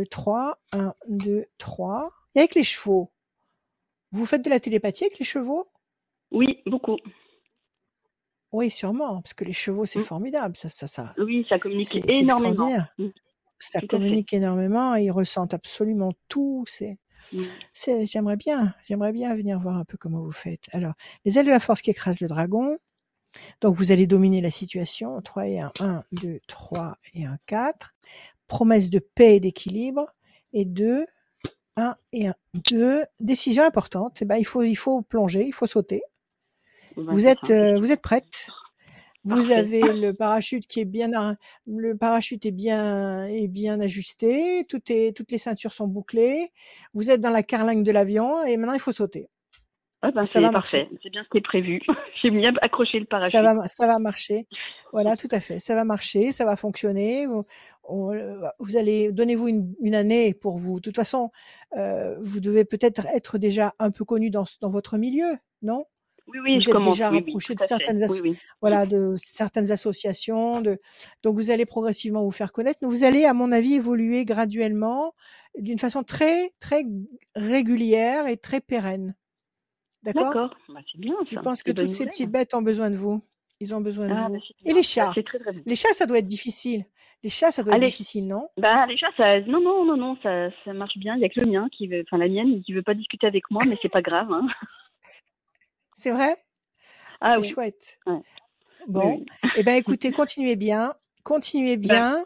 Le 0.00 0.06
3. 0.06 0.58
1, 0.72 0.94
2, 1.08 1.44
3. 1.58 2.10
Et 2.34 2.38
avec 2.38 2.54
les 2.54 2.64
chevaux. 2.64 3.12
Vous 4.12 4.24
faites 4.24 4.42
de 4.42 4.48
la 4.48 4.58
télépathie 4.58 5.04
avec 5.04 5.18
les 5.18 5.26
chevaux? 5.26 5.68
Oui, 6.30 6.62
beaucoup. 6.64 6.96
Oui, 8.50 8.70
sûrement, 8.70 9.20
parce 9.20 9.34
que 9.34 9.44
les 9.44 9.52
chevaux, 9.52 9.84
c'est 9.84 9.98
Mm. 9.98 10.04
formidable. 10.04 10.56
Ça, 10.56 10.70
ça, 10.70 10.86
ça. 10.86 11.12
Oui, 11.18 11.44
ça 11.50 11.58
communique 11.58 11.94
énormément. 12.10 12.70
Mm, 12.98 13.08
Ça 13.58 13.80
Tout 13.80 13.88
communique 13.88 14.32
énormément 14.32 14.96
et 14.96 15.04
ils 15.04 15.10
ressentent 15.10 15.52
absolument 15.52 16.12
tout. 16.28 16.64
C'est 16.66 16.96
Mm. 17.34 17.42
C'est, 17.74 18.06
j'aimerais 18.06 18.36
bien, 18.36 18.74
j'aimerais 18.84 19.12
bien 19.12 19.34
venir 19.34 19.58
voir 19.60 19.76
un 19.76 19.84
peu 19.84 19.98
comment 19.98 20.22
vous 20.22 20.32
faites. 20.32 20.64
Alors, 20.72 20.94
les 21.26 21.38
ailes 21.38 21.44
de 21.44 21.50
la 21.50 21.60
force 21.60 21.82
qui 21.82 21.90
écrasent 21.90 22.20
le 22.22 22.28
dragon. 22.28 22.78
Donc, 23.60 23.76
vous 23.76 23.92
allez 23.92 24.06
dominer 24.06 24.40
la 24.40 24.50
situation. 24.50 25.20
3 25.20 25.46
et 25.46 25.60
1. 25.60 25.72
1, 25.78 26.04
2, 26.12 26.40
3 26.48 26.96
et 27.12 27.26
1, 27.26 27.36
4. 27.44 27.94
Promesse 28.50 28.90
de 28.90 28.98
paix 28.98 29.36
et 29.36 29.40
d'équilibre. 29.40 30.12
Et 30.52 30.64
2, 30.64 31.06
1 31.76 31.96
et 32.12 32.26
1, 32.26 32.34
2. 32.70 33.04
Décision 33.20 33.62
importante. 33.62 34.18
Eh 34.20 34.24
ben, 34.24 34.36
il 34.36 34.44
faut, 34.44 34.62
il 34.62 34.74
faut 34.74 35.02
plonger, 35.02 35.44
il 35.44 35.52
faut 35.54 35.66
sauter. 35.68 36.02
Eh 36.96 37.02
ben, 37.02 37.12
Vous 37.12 37.26
êtes, 37.28 37.50
euh, 37.50 37.78
vous 37.78 37.92
êtes 37.92 38.02
prête? 38.02 38.48
Vous 39.24 39.36
Parfait. 39.36 39.54
avez 39.54 39.80
le 39.92 40.12
parachute 40.14 40.66
qui 40.66 40.80
est 40.80 40.84
bien, 40.86 41.36
le 41.66 41.96
parachute 41.96 42.44
est 42.46 42.50
bien, 42.50 43.26
est 43.26 43.48
bien 43.48 43.78
ajusté. 43.80 44.64
Tout 44.68 44.80
est, 44.90 45.14
toutes 45.16 45.30
les 45.30 45.38
ceintures 45.38 45.72
sont 45.72 45.86
bouclées. 45.86 46.52
Vous 46.94 47.10
êtes 47.10 47.20
dans 47.20 47.30
la 47.30 47.42
carlingue 47.42 47.84
de 47.84 47.92
l'avion 47.92 48.42
et 48.44 48.56
maintenant 48.56 48.74
il 48.74 48.80
faut 48.80 48.92
sauter. 48.92 49.28
Ah 50.02 50.10
ben, 50.12 50.24
Ça 50.24 50.40
va 50.40 50.50
parfait. 50.50 50.84
marcher. 50.84 50.98
C'est 51.02 51.10
bien 51.10 51.22
ce 51.24 51.28
qui 51.28 51.38
est 51.38 51.42
prévu. 51.42 51.80
J'ai 52.22 52.30
bien 52.30 52.52
accroché 52.62 52.98
le 53.00 53.04
parachute. 53.04 53.32
Ça 53.32 53.42
va, 53.42 53.66
ça 53.66 53.86
va 53.86 53.98
marcher. 53.98 54.46
Voilà, 54.92 55.16
tout 55.16 55.28
à 55.30 55.40
fait. 55.40 55.58
Ça 55.60 55.74
va 55.74 55.84
marcher, 55.84 56.32
ça 56.32 56.44
va 56.44 56.56
fonctionner. 56.56 57.26
On- 57.84 58.12
euh, 58.14 58.48
vous 58.58 58.76
allez, 58.76 59.12
donnez-vous 59.12 59.48
une, 59.48 59.74
une 59.80 59.94
année 59.94 60.32
pour 60.34 60.56
vous. 60.58 60.76
De 60.76 60.80
toute 60.84 60.96
façon, 60.96 61.30
euh, 61.76 62.16
vous 62.20 62.40
devez 62.40 62.64
peut-être 62.64 63.06
être 63.14 63.36
déjà 63.38 63.74
un 63.78 63.90
peu 63.90 64.04
connu 64.04 64.30
dans, 64.30 64.44
dans 64.60 64.70
votre 64.70 64.96
milieu, 64.98 65.36
non? 65.62 65.84
Oui, 66.28 66.38
oui, 66.44 66.54
Vous 66.54 66.60
je 66.60 66.68
êtes 66.70 66.72
commence. 66.74 66.94
déjà 66.94 67.10
Oui, 67.10 67.18
rapproché 67.18 67.54
de 67.56 67.62
certaines, 67.64 68.06
Oui, 68.08 68.36
voilà, 68.60 68.86
de 68.86 69.16
certaines 69.18 69.70
associations. 69.72 70.60
De, 70.60 70.78
donc 71.24 71.34
vous 71.36 71.50
allez 71.50 71.66
progressivement 71.66 72.22
vous 72.24 72.30
faire 72.30 72.52
connaître. 72.52 72.78
Mais 72.82 72.88
vous 72.88 73.02
allez, 73.04 73.24
à 73.24 73.34
mon 73.34 73.50
avis, 73.52 73.74
évoluer 73.74 74.24
graduellement, 74.24 75.12
d'une 75.58 75.78
façon 75.78 76.04
très, 76.04 76.52
très 76.60 76.84
régulière 77.34 78.26
et 78.28 78.36
très 78.36 78.60
pérenne. 78.60 79.14
D'accord? 80.02 80.24
D'accord. 80.32 80.54
Bah, 80.68 80.80
c'est 80.90 80.98
bien 81.00 81.14
Je 81.26 81.34
ça. 81.34 81.40
pense 81.42 81.62
que 81.62 81.72
toutes 81.72 81.90
ces 81.90 82.06
petites 82.06 82.30
bêtes 82.30 82.54
ont 82.54 82.62
besoin 82.62 82.90
de 82.90 82.96
vous? 82.96 83.22
Ils 83.60 83.74
ont 83.74 83.80
besoin 83.80 84.08
de 84.08 84.14
Ah, 84.14 84.28
vous. 84.28 84.34
bah, 84.34 84.40
Et 84.64 84.72
les 84.72 84.82
chats? 84.82 85.10
Très 85.10 85.22
très. 85.22 85.38
Les 85.66 85.76
chats, 85.76 85.92
ça 85.92 86.06
doit 86.06 86.18
être 86.18 86.26
difficile. 86.26 86.86
Les 87.22 87.28
chats, 87.28 87.50
ça 87.50 87.62
doit 87.62 87.74
être 87.76 87.82
difficile, 87.82 88.24
non? 88.26 88.48
Bah, 88.56 88.86
les 88.86 88.96
chats, 88.96 89.12
ça, 89.16 89.40
non, 89.42 89.60
non, 89.60 89.84
non, 89.84 89.96
non, 89.98 90.16
ça, 90.22 90.48
ça 90.64 90.72
marche 90.72 90.96
bien. 90.96 91.14
Il 91.16 91.20
y 91.20 91.24
a 91.26 91.28
que 91.28 91.40
le 91.40 91.46
mien 91.50 91.68
qui 91.70 91.86
veut, 91.86 92.02
enfin 92.06 92.16
la 92.16 92.28
mienne, 92.28 92.62
qui 92.62 92.72
veut 92.72 92.82
pas 92.82 92.94
discuter 92.94 93.26
avec 93.26 93.50
moi, 93.50 93.62
mais 93.66 93.76
c'est 93.82 93.90
pas 93.90 94.00
grave. 94.02 94.32
Hein. 94.32 94.46
C'est 95.92 96.10
vrai? 96.10 96.36
Ah 97.20 97.34
C'est 97.34 97.40
oui. 97.42 97.48
chouette. 97.50 97.98
Ouais. 98.06 98.20
Bon, 98.86 99.16
Oui, 99.18 99.26
eh 99.58 99.62
ben 99.62 99.74
écoutez, 99.74 100.10
continuez 100.10 100.56
bien, 100.56 100.94
continuez 101.22 101.76
bien. 101.76 102.24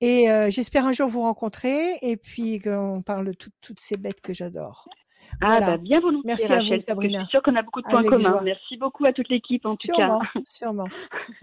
Et 0.00 0.30
euh, 0.30 0.50
j'espère 0.50 0.86
un 0.86 0.92
jour 0.92 1.08
vous 1.08 1.20
rencontrer 1.20 1.98
et 2.00 2.16
puis 2.16 2.58
qu'on 2.58 3.02
parle 3.02 3.26
de 3.26 3.32
tout- 3.34 3.50
toutes 3.60 3.80
ces 3.80 3.96
bêtes 3.98 4.22
que 4.22 4.32
j'adore. 4.32 4.88
Ah 5.40 5.46
Voilà. 5.58 5.66
bah 5.66 5.76
bien 5.78 6.00
volontiers, 6.00 6.22
Merci 6.26 6.44
à 6.44 6.48
vous, 6.56 6.62
Rachel. 6.62 6.80
Sabrina. 6.80 7.18
Je 7.20 7.24
suis 7.24 7.30
sûre 7.32 7.42
qu'on 7.42 7.56
a 7.56 7.62
beaucoup 7.62 7.80
de 7.82 7.86
points 7.86 7.98
Avec 7.98 8.10
communs. 8.10 8.30
joie. 8.30 8.42
Merci 8.42 8.76
beaucoup 8.76 9.04
à 9.04 9.12
toute 9.12 9.28
l'équipe 9.28 9.66
en 9.66 9.76
Sûrement, 9.76 10.20
tout 10.20 10.24
cas. 10.24 10.40
sûrement. 10.44 10.86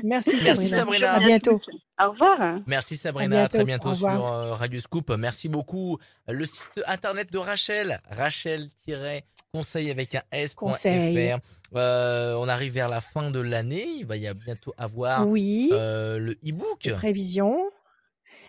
Merci 0.04 0.32
Merci, 0.44 0.68
Sabrina. 0.68 0.78
Sabrina. 0.78 1.12
À 1.14 1.20
bientôt. 1.20 1.60
Au 2.04 2.12
revoir. 2.12 2.60
Merci 2.68 2.96
Sabrina, 2.96 3.36
à 3.36 3.40
bientôt. 3.42 3.58
très 3.58 3.66
bientôt 3.66 3.94
sur 3.94 4.08
euh, 4.08 4.54
Radio 4.54 4.80
Scoop. 4.80 5.12
Merci 5.18 5.50
beaucoup. 5.50 5.98
Le 6.28 6.46
site 6.46 6.82
internet 6.88 7.32
de 7.32 7.38
Rachel, 7.38 8.00
rachel-conseil 8.10 9.92
avec 9.92 10.16
un 10.16 10.22
s.fr. 10.32 10.56
Conseil. 10.56 11.36
Euh, 11.76 12.36
on 12.38 12.48
arrive 12.48 12.74
vers 12.74 12.90
la 12.90 13.02
fin 13.02 13.32
de 13.32 13.40
l'année. 13.40 13.86
Il 13.98 14.06
va 14.06 14.18
y 14.18 14.28
a 14.28 14.34
bientôt 14.34 14.74
avoir 14.78 15.28
Oui, 15.28 15.70
euh, 15.74 16.18
le 16.20 16.34
e-book. 16.48 16.90
prévision. 16.96 17.58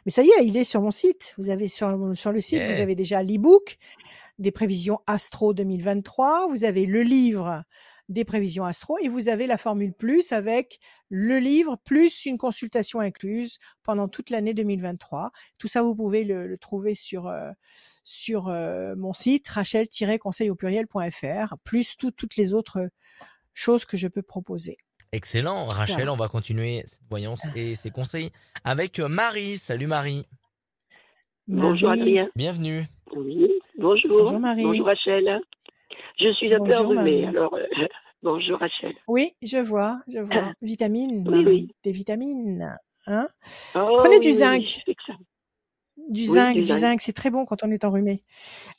Mais 0.04 0.10
ça 0.12 0.22
y 0.22 0.28
est, 0.28 0.44
il 0.46 0.56
est 0.56 0.64
sur 0.64 0.80
mon 0.82 0.90
site. 0.90 1.34
Vous 1.38 1.48
avez 1.48 1.68
sur, 1.68 1.86
sur 2.16 2.32
le 2.32 2.40
site, 2.40 2.58
Yes. 2.58 2.74
vous 2.76 2.82
avez 2.82 2.96
déjà 2.96 3.22
l'e-book 3.22 3.76
des 4.42 4.52
prévisions 4.52 5.00
Astro 5.06 5.54
2023. 5.54 6.48
Vous 6.48 6.64
avez 6.64 6.84
le 6.84 7.02
livre 7.02 7.62
des 8.08 8.24
prévisions 8.24 8.64
Astro 8.64 8.98
et 8.98 9.08
vous 9.08 9.28
avez 9.28 9.46
la 9.46 9.56
formule 9.56 9.94
plus 9.94 10.32
avec 10.32 10.80
le 11.08 11.38
livre 11.38 11.76
plus 11.84 12.26
une 12.26 12.36
consultation 12.36 13.00
incluse 13.00 13.58
pendant 13.84 14.08
toute 14.08 14.28
l'année 14.28 14.52
2023. 14.52 15.30
Tout 15.56 15.68
ça, 15.68 15.82
vous 15.82 15.94
pouvez 15.94 16.24
le, 16.24 16.46
le 16.46 16.58
trouver 16.58 16.94
sur 16.94 17.28
euh, 17.28 17.50
sur 18.04 18.48
euh, 18.48 18.94
mon 18.96 19.12
site 19.14 19.48
rachel-conseil 19.48 20.50
au 20.50 20.56
pluriel.fr 20.56 21.54
plus 21.64 21.96
tout- 21.96 22.10
toutes 22.10 22.36
les 22.36 22.52
autres 22.52 22.90
choses 23.54 23.84
que 23.84 23.96
je 23.96 24.08
peux 24.08 24.22
proposer. 24.22 24.76
Excellent. 25.12 25.66
Rachel, 25.66 25.96
Voilà. 25.96 26.12
on 26.14 26.16
va 26.16 26.28
continuer 26.28 26.82
cette 26.86 26.98
voyance 27.08 27.46
et 27.54 27.74
ses 27.76 27.90
conseils 27.90 28.30
avec 28.64 28.98
Marie. 28.98 29.58
Salut 29.58 29.86
Marie. 29.86 30.26
Bonjour 31.46 31.90
Adrien. 31.90 32.28
Bienvenue. 32.34 32.84
Oui. 33.16 33.50
Bonjour. 33.78 34.22
Bonjour, 34.24 34.38
Marie. 34.40 34.62
Bonjour 34.64 34.86
Rachel. 34.86 35.40
Je 36.18 36.32
suis 36.34 36.52
un 36.54 36.58
peu 36.58 36.74
enrhumée, 36.76 37.26
alors 37.26 37.54
euh, 37.54 37.64
bonjour 38.22 38.58
Rachel. 38.58 38.94
Oui, 39.08 39.32
je 39.42 39.58
vois, 39.58 40.00
je 40.08 40.18
vois. 40.20 40.52
Vitamines, 40.62 41.24
Oui, 41.28 41.42
Marie, 41.42 41.44
oui. 41.46 41.68
des 41.84 41.92
vitamines. 41.92 42.76
Hein 43.06 43.28
Oh, 43.74 43.96
Prenez 43.98 44.20
du 44.20 44.28
oui, 44.28 44.34
zinc. 44.34 44.82
que 44.86 44.92
ça. 45.06 45.14
du 46.08 46.24
zinc, 46.24 46.54
du 46.56 46.62
du 46.62 46.66
zinc. 46.68 46.78
zinc, 46.80 47.00
c'est 47.00 47.12
très 47.12 47.30
bon 47.30 47.44
quand 47.44 47.62
on 47.64 47.70
est 47.70 47.84
enrhumé. 47.84 48.22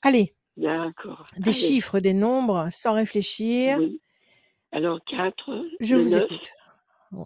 Allez, 0.01 0.36
D'accord. 0.57 1.25
des 1.38 1.49
Allez. 1.49 1.53
chiffres, 1.53 1.99
des 1.99 2.13
nombres, 2.13 2.67
sans 2.71 2.93
réfléchir. 2.93 3.79
Alors 4.71 4.99
4, 5.05 5.65
Je 5.79 5.95
le 5.95 6.01
vous 6.01 6.09
9, 6.11 6.23
écoute. 6.23 6.53
Bon. 7.11 7.25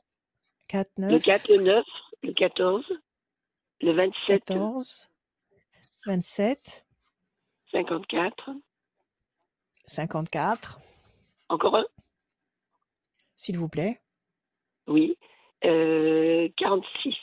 4, 0.67 0.89
le 0.97 1.07
9, 1.11 1.23
4, 1.23 1.49
le 1.49 1.63
9, 1.63 1.85
le 2.23 2.33
14, 2.33 2.83
le 3.81 3.91
27, 3.93 4.45
14, 4.45 5.09
27, 6.05 6.85
54, 7.77 8.49
54, 9.85 10.79
encore 11.49 11.75
un, 11.75 11.85
s'il 13.35 13.59
vous 13.59 13.69
plaît. 13.69 14.01
oui, 14.87 15.15
euh, 15.63 16.49
46. 16.57 17.13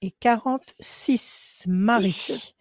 Et 0.00 0.10
46, 0.10 1.66
Marie. 1.68 2.54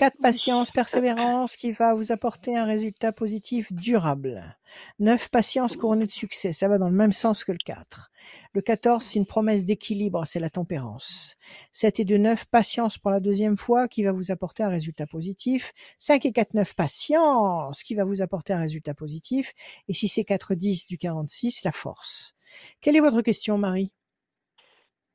4, 0.00 0.16
patience, 0.22 0.70
persévérance 0.70 1.56
qui 1.56 1.72
va 1.72 1.92
vous 1.92 2.10
apporter 2.10 2.56
un 2.56 2.64
résultat 2.64 3.12
positif 3.12 3.70
durable. 3.70 4.56
9, 4.98 5.28
patience 5.28 5.76
couronnée 5.76 6.06
de 6.06 6.10
succès, 6.10 6.54
ça 6.54 6.68
va 6.68 6.78
dans 6.78 6.88
le 6.88 6.96
même 6.96 7.12
sens 7.12 7.44
que 7.44 7.52
le 7.52 7.58
4. 7.62 8.10
Le 8.54 8.62
14, 8.62 9.04
c'est 9.04 9.18
une 9.18 9.26
promesse 9.26 9.66
d'équilibre, 9.66 10.24
c'est 10.24 10.40
la 10.40 10.48
tempérance. 10.48 11.36
7 11.72 12.00
et 12.00 12.04
2, 12.06 12.16
9, 12.16 12.46
patience 12.46 12.96
pour 12.96 13.10
la 13.10 13.20
deuxième 13.20 13.58
fois 13.58 13.88
qui 13.88 14.02
va 14.02 14.12
vous 14.12 14.30
apporter 14.30 14.62
un 14.62 14.70
résultat 14.70 15.06
positif. 15.06 15.74
5 15.98 16.24
et 16.24 16.32
4, 16.32 16.54
9, 16.54 16.74
patience 16.74 17.82
qui 17.82 17.94
va 17.94 18.04
vous 18.04 18.22
apporter 18.22 18.54
un 18.54 18.60
résultat 18.60 18.94
positif. 18.94 19.52
Et 19.88 19.92
6 19.92 20.16
et 20.16 20.24
4, 20.24 20.54
10 20.54 20.86
du 20.86 20.96
46, 20.96 21.62
la 21.62 21.72
force. 21.72 22.34
Quelle 22.80 22.96
est 22.96 23.00
votre 23.00 23.20
question, 23.20 23.58
Marie? 23.58 23.92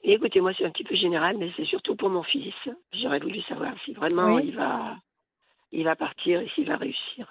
Et 0.07 0.13
écoutez, 0.13 0.39
moi 0.39 0.53
c'est 0.55 0.63
un 0.65 0.69
petit 0.69 0.83
peu 0.83 0.95
général, 0.95 1.35
mais 1.37 1.49
c'est 1.57 1.65
surtout 1.65 1.95
pour 1.95 2.09
mon 2.09 2.21
fils. 2.21 2.53
J'aurais 2.93 3.19
voulu 3.19 3.41
savoir 3.43 3.73
si 3.83 3.93
vraiment 3.93 4.35
Oui. 4.35 4.43
il 4.45 4.55
va, 4.55 4.95
il 5.71 5.83
va 5.83 5.95
partir 5.95 6.41
et 6.41 6.49
s'il 6.53 6.67
va 6.67 6.77
réussir. 6.77 7.27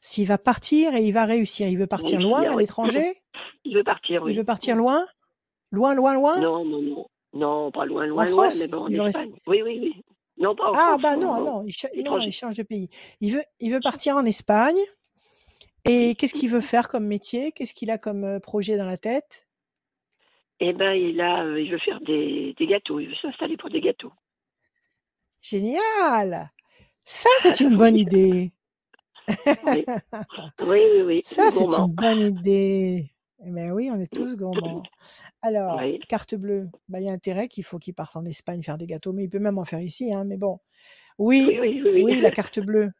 S'il 0.00 0.28
va 0.28 0.38
partir 0.38 0.94
et 0.94 1.02
il 1.02 1.12
va 1.12 1.24
réussir, 1.24 1.66
il 1.66 1.76
veut 1.76 1.88
partir 1.88 2.20
loin 2.20 2.42
à 2.42 2.54
oui. 2.54 2.62
l'étranger? 2.62 3.20
Il 3.64 3.76
veut 3.76 3.84
partir, 3.84 4.22
oui. 4.22 4.32
Il 4.32 4.38
veut 4.38 4.44
partir 4.44 4.74
loin? 4.74 5.04
Loin, 5.70 5.94
loin, 5.94 6.14
loin? 6.14 6.40
Non, 6.40 6.64
non, 6.64 6.80
non. 6.80 7.06
Non, 7.34 7.70
pas 7.70 7.84
loin, 7.84 8.06
loin, 8.06 8.24
En 8.24 8.30
loin, 8.30 8.44
France 8.48 8.58
mais 8.58 8.68
bon, 8.68 8.84
en 8.84 8.88
Il. 8.88 9.00
Oui, 9.46 9.62
oui, 9.62 9.78
oui. 9.82 10.02
Non, 10.38 10.54
pas 10.56 10.70
en 10.70 10.72
Ah 10.72 10.96
France. 10.96 11.02
bah 11.02 11.16
non, 11.16 11.44
non, 11.44 11.64
il, 11.66 11.72
cha- 11.72 11.90
non, 11.94 12.18
il 12.18 12.32
change 12.32 12.56
de 12.56 12.62
pays. 12.62 12.88
Il 13.20 13.34
veut, 13.34 13.44
il 13.60 13.70
veut 13.70 13.80
partir 13.80 14.16
en 14.16 14.24
Espagne. 14.24 14.78
Et 15.84 16.14
qu'est-ce 16.14 16.32
qu'il 16.34 16.48
veut 16.48 16.62
faire 16.62 16.88
comme 16.88 17.04
métier? 17.06 17.52
Qu'est-ce 17.52 17.74
qu'il 17.74 17.90
a 17.90 17.98
comme 17.98 18.24
euh, 18.24 18.40
projet 18.40 18.76
dans 18.78 18.86
la 18.86 18.96
tête? 18.96 19.46
Eh 20.60 20.72
ben, 20.74 20.92
il 20.92 21.20
a, 21.20 21.44
euh, 21.44 21.60
il 21.60 21.70
veut 21.72 21.78
faire 21.78 22.00
des, 22.02 22.54
des 22.58 22.66
gâteaux. 22.66 23.00
Il 23.00 23.08
veut 23.08 23.14
s'installer 23.22 23.56
pour 23.56 23.70
des 23.70 23.80
gâteaux. 23.80 24.12
Génial 25.40 26.50
Ça, 27.02 27.30
c'est 27.38 27.60
une 27.60 27.76
bonne 27.76 27.96
idée. 27.96 28.52
Oui, 29.64 29.84
oui, 30.62 30.80
oui. 30.96 31.02
oui. 31.06 31.20
Ça, 31.22 31.50
c'est 31.50 31.64
Gourmand. 31.66 31.86
une 31.86 31.92
bonne 31.94 32.20
idée. 32.20 33.10
Eh 33.46 33.50
ben 33.50 33.70
oui, 33.70 33.88
on 33.90 33.98
est 34.00 34.12
tous 34.12 34.36
gourmands. 34.36 34.82
Alors, 35.40 35.78
Oui. 35.78 35.98
carte 36.08 36.34
bleue, 36.34 36.68
bah, 36.88 37.00
il 37.00 37.06
y 37.06 37.08
a 37.08 37.12
intérêt 37.12 37.46
qu'il 37.48 37.64
faut 37.64 37.78
qu'il 37.78 37.94
parte 37.94 38.16
en 38.16 38.24
Espagne 38.26 38.60
faire 38.62 38.76
des 38.76 38.86
gâteaux, 38.86 39.12
mais 39.12 39.24
il 39.24 39.30
peut 39.30 39.38
même 39.38 39.56
en 39.58 39.64
faire 39.64 39.80
ici, 39.80 40.12
hein, 40.12 40.24
mais 40.24 40.36
bon. 40.36 40.58
Oui, 41.16 41.56
Oui, 41.60 41.80
oui, 41.84 42.20
la 42.20 42.30
carte 42.30 42.58
bleue. 42.60 42.90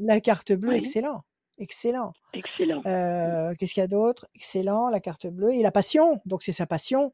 La 0.00 0.20
carte 0.20 0.52
bleue, 0.52 0.74
excellent. 0.74 1.22
Excellent. 1.58 2.12
Excellent. 2.34 2.82
Euh, 2.86 3.54
Qu'est-ce 3.58 3.74
qu'il 3.74 3.80
y 3.80 3.84
a 3.84 3.88
d'autre? 3.88 4.26
Excellent, 4.34 4.88
la 4.90 5.00
carte 5.00 5.26
bleue. 5.26 5.54
Et 5.54 5.62
la 5.62 5.72
passion, 5.72 6.20
donc 6.26 6.42
c'est 6.42 6.52
sa 6.52 6.66
passion. 6.66 7.12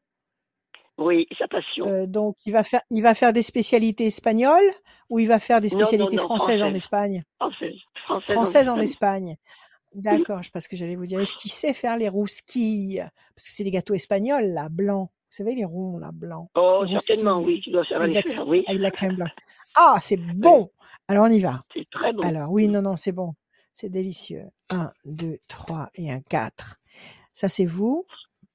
Oui, 0.97 1.27
sa 1.39 1.47
passion. 1.47 1.85
Euh, 1.87 2.05
donc 2.05 2.35
il 2.45 2.53
va 2.53 2.63
faire, 2.63 2.81
il 2.91 3.01
va 3.01 3.15
faire 3.15 3.33
des 3.33 3.41
spécialités 3.41 4.05
espagnoles 4.05 4.69
ou 5.09 5.17
il 5.19 5.27
va 5.27 5.39
faire 5.39 5.59
des 5.59 5.69
Non, 5.69 5.79
non, 5.79 5.85
spécialités 5.87 6.15
non, 6.17 6.23
françaises 6.23 6.61
en 6.61 6.65
françaises. 6.65 6.77
Espagne? 6.77 7.23
Française. 7.39 7.75
Française, 8.05 8.33
Françaises 8.35 8.69
en 8.69 8.79
Espagne. 8.79 9.29
Espagne. 9.29 9.37
D'accord, 9.95 10.41
je- 10.43 10.51
parce 10.51 10.67
que 10.67 10.75
j'allais 10.75 10.95
vous 10.95 11.05
dire, 11.05 11.19
est-ce 11.19 11.33
qu'il 11.35 11.51
sait 11.51 11.73
faire 11.73 11.97
les 11.97 12.09
rousquilles 12.09 12.97
Parce 13.35 13.47
que 13.47 13.53
c'est 13.53 13.63
des 13.63 13.71
gâteaux 13.71 13.93
espagnols, 13.93 14.45
là, 14.47 14.67
blancs. 14.69 15.09
Vous 15.09 15.37
savez, 15.37 15.55
les 15.55 15.65
ronds, 15.65 15.97
là, 15.97 16.09
blancs, 16.13 16.49
Oh, 16.55 16.85
certainement, 16.99 17.39
oui. 17.41 17.59
Tu 17.63 17.71
dois 17.71 17.85
savoir 17.85 18.07
les 18.07 18.21
faire, 18.21 18.47
oui. 18.47 18.63
avec 18.67 18.77
de 18.77 18.83
la 18.83 18.91
crème 18.91 19.15
blanche. 19.15 19.31
Ah, 19.75 19.95
c'est 19.99 20.17
bon 20.17 20.69
Alors 21.07 21.25
on 21.25 21.31
y 21.31 21.39
va. 21.39 21.59
C'est 21.73 21.87
très 21.89 22.13
bon. 22.13 22.21
Alors, 22.23 22.51
oui, 22.51 22.67
non, 22.67 22.81
non, 22.83 22.95
c'est 22.97 23.11
bon. 23.11 23.33
C'est 23.73 23.89
délicieux. 23.89 24.45
1, 24.69 24.91
2, 25.05 25.39
3 25.47 25.89
et 25.95 26.11
un 26.11 26.21
4. 26.21 26.77
Ça, 27.33 27.49
c'est 27.49 27.65
vous. 27.65 28.05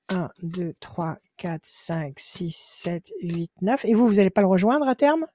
1, 0.08 0.30
2, 0.42 0.74
3, 0.80 1.16
4, 1.36 1.60
5, 1.64 2.14
6, 2.18 2.56
7, 2.56 3.12
8, 3.22 3.50
9. 3.62 3.84
Et 3.84 3.94
vous, 3.94 4.06
vous 4.06 4.14
n'allez 4.14 4.30
pas 4.30 4.40
le 4.40 4.46
rejoindre 4.46 4.86
à 4.88 4.94
terme? 4.94 5.26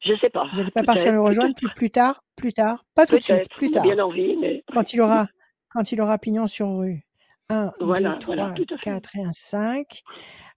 Je 0.00 0.14
sais 0.20 0.30
pas. 0.30 0.46
Vous 0.52 0.58
n'allez 0.58 0.70
pas 0.70 0.82
partir 0.82 1.12
le 1.12 1.20
rejoindre 1.20 1.54
plus, 1.54 1.68
plus 1.74 1.90
tard 1.90 2.22
Plus 2.36 2.52
tard? 2.52 2.84
Pas 2.94 3.06
tout 3.06 3.16
de 3.16 3.22
suite, 3.22 3.48
plus 3.54 3.70
tard. 3.70 3.82
bien 3.82 3.98
envie, 3.98 4.36
mais 4.36 4.62
Quand 4.72 4.92
il 4.92 5.00
aura, 5.00 5.28
quand 5.68 5.92
il 5.92 6.00
aura 6.00 6.18
pignon 6.18 6.46
sur 6.46 6.68
rue. 6.78 7.06
1, 7.50 7.72
Voilà, 7.80 8.14
2, 8.14 8.18
3, 8.18 8.36
voilà, 8.36 8.54
tout 8.54 8.66
à 8.74 8.78
fait. 8.78 8.84
4 8.84 9.16
et 9.16 9.22
un 9.22 9.32
5. 9.32 10.02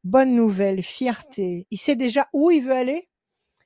Bonne 0.04 0.34
nouvelle, 0.36 0.82
fierté. 0.82 1.68
Il 1.70 1.78
sait 1.78 1.96
déjà 1.96 2.28
où 2.34 2.50
il 2.50 2.64
veut 2.64 2.72
aller? 2.74 3.08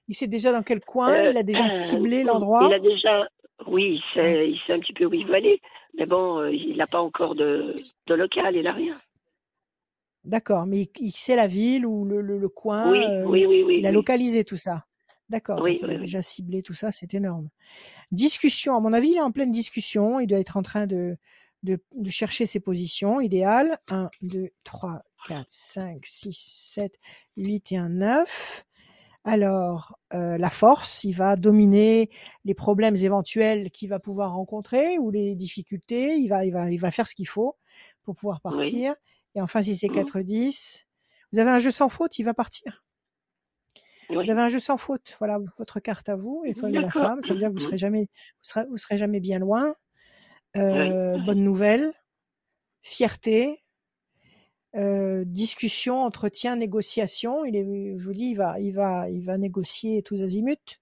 Il 0.07 0.15
sait 0.15 0.27
déjà 0.27 0.51
dans 0.51 0.63
quel 0.63 0.81
coin? 0.81 1.09
Euh, 1.11 1.31
Il 1.31 1.37
a 1.37 1.43
déjà 1.43 1.65
euh, 1.65 1.69
ciblé 1.69 2.19
il 2.21 2.25
l'endroit? 2.25 2.65
A 2.73 2.79
déjà, 2.79 3.27
oui, 3.67 3.99
il 3.99 4.03
sait, 4.13 4.49
il 4.49 4.59
sait 4.65 4.73
un 4.73 4.79
petit 4.79 4.93
peu 4.93 5.05
où 5.05 5.13
il 5.13 5.25
veut 5.25 5.35
aller, 5.35 5.61
mais 5.97 6.05
bon, 6.05 6.39
euh, 6.39 6.51
il 6.51 6.77
n'a 6.77 6.87
pas 6.87 7.01
encore 7.01 7.35
de, 7.35 7.75
de 8.07 8.13
local, 8.13 8.55
il 8.55 8.63
n'a 8.63 8.71
rien. 8.71 8.95
D'accord, 10.23 10.65
mais 10.67 10.81
il, 10.81 10.89
il 10.99 11.11
sait 11.11 11.35
la 11.35 11.47
ville 11.47 11.85
ou 11.85 12.05
le, 12.05 12.21
le, 12.21 12.37
le 12.37 12.49
coin. 12.49 12.91
Oui, 12.91 13.03
euh, 13.03 13.25
oui, 13.25 13.45
oui, 13.45 13.63
oui. 13.65 13.77
il 13.79 13.85
a 13.85 13.89
oui. 13.89 13.95
localisé 13.95 14.43
tout 14.43 14.57
ça. 14.57 14.85
D'accord, 15.29 15.61
Oui, 15.61 15.79
il 15.81 15.89
a 15.89 15.97
déjà 15.97 16.21
ciblé 16.21 16.61
tout 16.61 16.73
ça, 16.73 16.91
c'est 16.91 17.13
énorme. 17.13 17.49
Discussion, 18.11 18.75
à 18.75 18.81
mon 18.81 18.91
avis, 18.91 19.11
il 19.11 19.17
est 19.17 19.21
en 19.21 19.31
pleine 19.31 19.51
discussion. 19.51 20.19
Il 20.19 20.27
doit 20.27 20.39
être 20.39 20.57
en 20.57 20.61
train 20.61 20.87
de, 20.87 21.15
de, 21.63 21.79
de 21.95 22.09
chercher 22.09 22.45
ses 22.45 22.59
positions 22.59 23.21
idéales. 23.21 23.77
1, 23.89 24.09
2, 24.23 24.49
3, 24.65 25.01
4, 25.29 25.45
5, 25.47 26.05
6, 26.05 26.37
7, 26.37 26.99
8 27.37 27.71
et 27.71 27.77
un 27.77 27.87
9. 27.87 28.65
Alors, 29.23 29.99
euh, 30.13 30.37
la 30.37 30.49
force, 30.49 31.03
il 31.03 31.13
va 31.13 31.35
dominer 31.35 32.09
les 32.43 32.55
problèmes 32.55 32.95
éventuels 32.95 33.69
qu'il 33.71 33.89
va 33.89 33.99
pouvoir 33.99 34.33
rencontrer 34.33 34.97
ou 34.97 35.11
les 35.11 35.35
difficultés. 35.35 36.15
Il 36.17 36.27
va, 36.29 36.43
il 36.45 36.51
va, 36.51 36.71
il 36.71 36.79
va 36.79 36.89
faire 36.91 37.07
ce 37.07 37.13
qu'il 37.15 37.27
faut 37.27 37.55
pour 38.03 38.15
pouvoir 38.15 38.41
Oui. 38.49 38.81
partir. 38.81 38.95
Et 39.35 39.41
enfin, 39.41 39.61
si 39.61 39.77
c'est 39.77 39.89
Mhm. 39.89 39.91
4-10, 39.91 40.85
vous 41.31 41.39
avez 41.39 41.51
un 41.51 41.59
jeu 41.59 41.71
sans 41.71 41.89
faute, 41.89 42.17
il 42.19 42.23
va 42.23 42.33
partir. 42.33 42.83
Oui. 44.09 44.25
Vous 44.25 44.29
avez 44.29 44.41
un 44.41 44.49
jeu 44.49 44.59
sans 44.59 44.77
faute. 44.77 45.15
Voilà 45.19 45.39
votre 45.57 45.79
carte 45.79 46.09
à 46.09 46.15
vous, 46.15 46.43
l'étoile 46.45 46.73
de 46.73 46.79
la 46.79 46.91
femme. 46.91 47.21
Ça 47.21 47.33
veut 47.33 47.39
dire 47.39 47.49
que 47.49 47.53
vous 47.53 47.59
Mhm. 47.59 47.59
serez 47.59 47.77
jamais, 47.77 48.03
vous 48.03 48.07
serez, 48.43 48.65
vous 48.69 48.77
serez 48.77 48.97
jamais 48.97 49.19
bien 49.19 49.39
loin. 49.39 49.75
Euh, 50.57 51.17
oui. 51.17 51.19
bonne 51.19 51.43
nouvelle, 51.43 51.93
fierté, 52.83 53.60
euh, 54.75 55.23
discussion, 55.25 56.03
entretien, 56.03 56.55
négociation. 56.55 57.45
Il 57.45 57.55
est, 57.55 57.97
je 57.97 58.03
vous 58.03 58.13
dis, 58.13 58.29
il 58.31 58.35
va, 58.35 58.59
il 58.59 58.71
va, 58.73 59.09
il 59.09 59.23
va 59.25 59.37
négocier 59.37 60.01
tous 60.03 60.21
azimuts. 60.21 60.79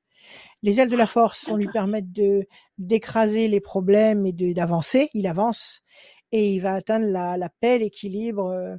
Les 0.64 0.80
ailes 0.80 0.90
de 0.90 0.96
la 0.98 1.08
force 1.08 1.48
vont 1.48 1.56
lui 1.56 1.66
D'accord. 1.68 1.82
permettre 1.84 2.08
de 2.12 2.48
d'écraser 2.78 3.48
les 3.48 3.60
problèmes 3.62 4.26
et 4.26 4.34
de 4.34 4.54
d'avancer. 4.54 5.10
Il 5.14 5.28
avance 5.28 5.82
et 6.32 6.54
il 6.54 6.60
va 6.60 6.76
atteindre 6.76 7.06
la, 7.08 7.38
la 7.38 7.50
paix, 7.50 7.80
l'équilibre, 7.80 8.48
euh, 8.52 8.76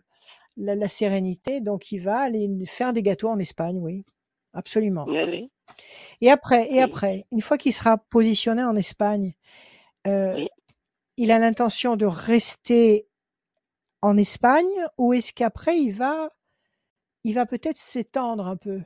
la, 0.56 0.74
la 0.76 0.88
sérénité. 0.88 1.60
Donc 1.60 1.92
il 1.92 2.00
va 2.00 2.20
aller 2.20 2.48
faire 2.66 2.92
des 2.92 3.02
gâteaux 3.02 3.28
en 3.30 3.38
Espagne, 3.38 3.78
oui, 3.80 4.04
absolument. 4.54 5.06
Et 6.20 6.30
après, 6.30 6.68
et 6.72 6.76
Oui. 6.76 6.82
après, 6.82 7.26
une 7.32 7.40
fois 7.40 7.58
qu'il 7.58 7.72
sera 7.72 7.98
positionné 7.98 8.62
en 8.64 8.76
Espagne, 8.76 9.34
euh, 10.06 10.34
Oui. 10.36 10.48
il 11.16 11.30
a 11.30 11.38
l'intention 11.38 11.96
de 11.96 12.06
rester 12.06 13.06
en 14.02 14.16
Espagne 14.16 14.66
ou 14.98 15.12
est-ce 15.12 15.32
qu'après 15.32 15.78
il 15.78 15.92
va, 15.92 16.30
il 17.24 17.34
va 17.34 17.46
peut-être 17.46 17.76
s'étendre 17.76 18.46
un 18.46 18.56
peu? 18.56 18.82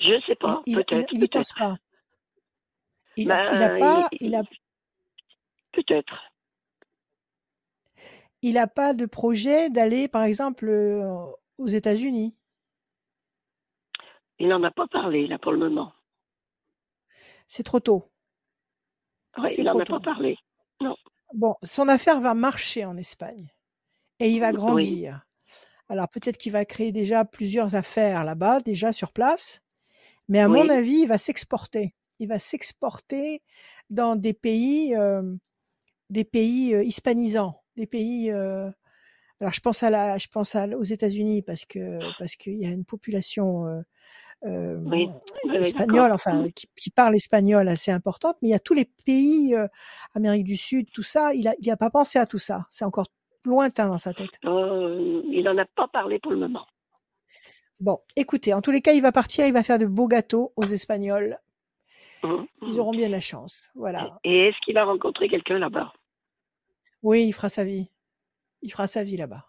Je 0.00 0.20
sais 0.26 0.36
Il, 0.46 0.58
pas, 0.58 0.62
il, 0.66 0.76
peut-être, 0.76 1.12
il 1.12 1.22
y 1.22 1.28
pense 1.28 1.52
peut-être. 1.52 1.58
pas. 1.58 1.76
Il, 3.16 3.30
a, 3.32 3.52
il 3.52 3.62
a 3.62 3.68
Ben, 3.70 3.78
pas, 3.78 4.08
il- 4.12 4.28
il 4.28 4.34
a, 4.34 4.42
peut-être. 5.72 6.14
il 8.42 8.58
a 8.58 8.66
pas 8.68 8.94
de 8.94 9.06
projet 9.06 9.70
d'aller, 9.70 10.06
par 10.06 10.22
exemple, 10.22 10.68
euh, 10.68 11.24
aux 11.58 11.66
États-Unis? 11.66 12.36
Il 14.38 14.46
n'en 14.46 14.62
a 14.62 14.70
pas 14.70 14.86
parlé, 14.86 15.26
là, 15.26 15.40
pour 15.40 15.50
le 15.50 15.58
moment. 15.58 15.92
C'est 17.46 17.62
trop 17.62 17.80
tôt. 17.80 18.10
Oui, 19.38 19.48
il 19.58 19.64
n'en 19.64 19.78
a 19.78 19.84
pas 19.84 20.00
parlé. 20.00 20.36
Non. 20.80 20.96
Bon, 21.34 21.56
son 21.62 21.88
affaire 21.88 22.20
va 22.20 22.34
marcher 22.34 22.84
en 22.84 22.96
Espagne 22.96 23.48
et 24.20 24.30
il 24.30 24.40
va 24.40 24.52
Oui. 24.66 24.98
grandir. 24.98 25.26
Alors 25.88 26.08
peut-être 26.08 26.38
qu'il 26.38 26.52
va 26.52 26.64
créer 26.64 26.92
déjà 26.92 27.24
plusieurs 27.24 27.74
affaires 27.76 28.24
là-bas, 28.24 28.60
déjà 28.60 28.92
sur 28.92 29.12
place, 29.12 29.62
mais 30.28 30.40
à 30.40 30.48
mon 30.48 30.68
avis, 30.70 31.02
il 31.02 31.08
va 31.08 31.18
s'exporter. 31.18 31.94
Il 32.20 32.28
va 32.28 32.38
s'exporter 32.40 33.42
dans 33.90 34.16
des 34.16 34.34
pays, 34.34 34.96
euh, 34.96 35.22
des 36.10 36.24
pays 36.24 36.74
euh, 36.74 36.84
hispanisants, 36.84 37.62
des 37.76 37.86
pays. 37.86 38.30
euh, 38.32 38.70
alors 39.40 39.52
je 39.54 39.60
pense 39.60 39.82
à 39.84 39.90
la, 39.90 40.18
je 40.18 40.28
pense 40.28 40.54
à, 40.56 40.66
aux 40.68 40.84
États-Unis 40.84 41.42
parce 41.42 41.64
que 41.66 42.12
parce 42.18 42.36
qu'il 42.36 42.58
y 42.58 42.66
a 42.66 42.70
une 42.70 42.84
population 42.86 43.84
euh, 44.44 44.76
Oui. 44.84 45.08
Espagnole, 45.54 46.12
enfin 46.12 46.42
Mhm. 46.42 46.52
qui, 46.52 46.68
qui 46.76 46.90
parle 46.90 47.14
espagnol 47.16 47.68
assez 47.68 47.90
importante, 47.90 48.36
mais 48.42 48.48
il 48.48 48.52
y 48.52 48.54
a 48.54 48.58
tous 48.58 48.74
les 48.74 48.84
pays 49.06 49.54
euh, 49.54 49.66
Amérique 50.14 50.44
du 50.44 50.56
Sud, 50.56 50.90
tout 50.92 51.02
ça. 51.02 51.32
Il 51.34 51.48
a, 51.48 51.54
il 51.60 51.70
a 51.70 51.76
pas 51.76 51.90
pensé 51.90 52.18
à 52.18 52.26
tout 52.26 52.38
ça. 52.38 52.66
C'est 52.70 52.84
encore 52.84 53.06
lointain 53.44 53.88
dans 53.88 53.98
sa 53.98 54.12
tête. 54.12 54.38
Euh, 54.44 55.22
il 55.30 55.42
n'en 55.44 55.56
a 55.58 55.64
pas 55.64 55.88
parlé 55.88 56.18
pour 56.18 56.32
le 56.32 56.38
moment. 56.38 56.66
Bon, 57.80 57.98
écoutez, 58.16 58.54
en 58.54 58.60
tous 58.60 58.70
les 58.70 58.80
cas, 58.80 58.92
il 58.92 59.02
va 59.02 59.12
partir, 59.12 59.46
il 59.46 59.52
va 59.52 59.62
faire 59.62 59.78
de 59.78 59.86
beaux 59.86 60.08
gâteaux 60.08 60.52
aux 60.56 60.64
Espagnols. 60.64 61.38
Mhm. 62.22 62.46
Ils 62.66 62.80
auront 62.80 62.92
bien 62.92 63.08
la 63.08 63.20
chance. 63.20 63.70
Voilà. 63.74 64.18
Et 64.24 64.48
est-ce 64.48 64.56
qu'il 64.64 64.74
va 64.74 64.84
rencontrer 64.84 65.28
quelqu'un 65.28 65.58
là-bas? 65.58 65.92
Oui, 67.02 67.26
il 67.26 67.32
fera 67.32 67.48
sa 67.50 67.64
vie. 67.64 67.90
Il 68.62 68.70
fera 68.70 68.86
sa 68.86 69.04
vie 69.04 69.18
là-bas. 69.18 69.44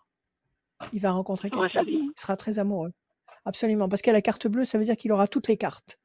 Il 0.92 1.00
va 1.00 1.12
rencontrer 1.12 1.50
quelqu'un. 1.50 1.84
Il 1.88 2.12
sera 2.18 2.36
très 2.36 2.60
amoureux. 2.60 2.92
Absolument. 3.46 3.88
Parce 3.90 4.02
qu'il 4.02 4.10
a 4.12 4.14
la 4.14 4.22
carte 4.22 4.48
bleue, 4.48 4.66
ça 4.66 4.78
veut 4.78 4.84
dire 4.86 4.96
qu'il 4.98 5.12
aura 5.12 5.28
toutes 5.28 5.48
les 5.48 5.58
cartes. 5.58 6.00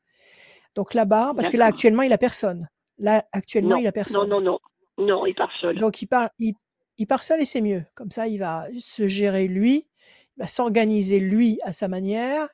Donc 0.75 0.95
là-bas, 0.95 1.33
parce 1.35 1.49
que 1.49 1.57
là, 1.57 1.67
actuellement, 1.67 2.03
il 2.03 2.13
a 2.13 2.19
personne. 2.19 2.69
Là, 2.99 3.25
actuellement, 3.33 3.71
Non, 3.71 3.77
il 3.79 3.87
a 3.87 3.89
non, 3.89 3.93
personne. 3.93 4.29
non, 4.29 4.41
non. 4.41 4.59
Non, 4.99 5.27
il 5.27 5.35
part 5.35 5.51
seul. 5.61 5.79
Donc 5.79 6.03
il 6.03 6.07
part, 6.07 6.29
il, 6.39 6.55
il 6.99 7.07
part 7.07 7.23
seul 7.23 7.41
et 7.41 7.47
c'est 7.47 7.63
mieux. 7.63 7.83
Comme 7.95 8.11
ça, 8.11 8.29
il 8.29 8.39
va 8.39 8.67
se 8.79 9.09
gérer 9.09 9.49
lui, 9.49 9.89
il 10.37 10.41
va 10.41 10.47
s'organiser 10.47 11.19
lui 11.19 11.59
à 11.65 11.73
sa 11.73 11.89
manière. 11.89 12.49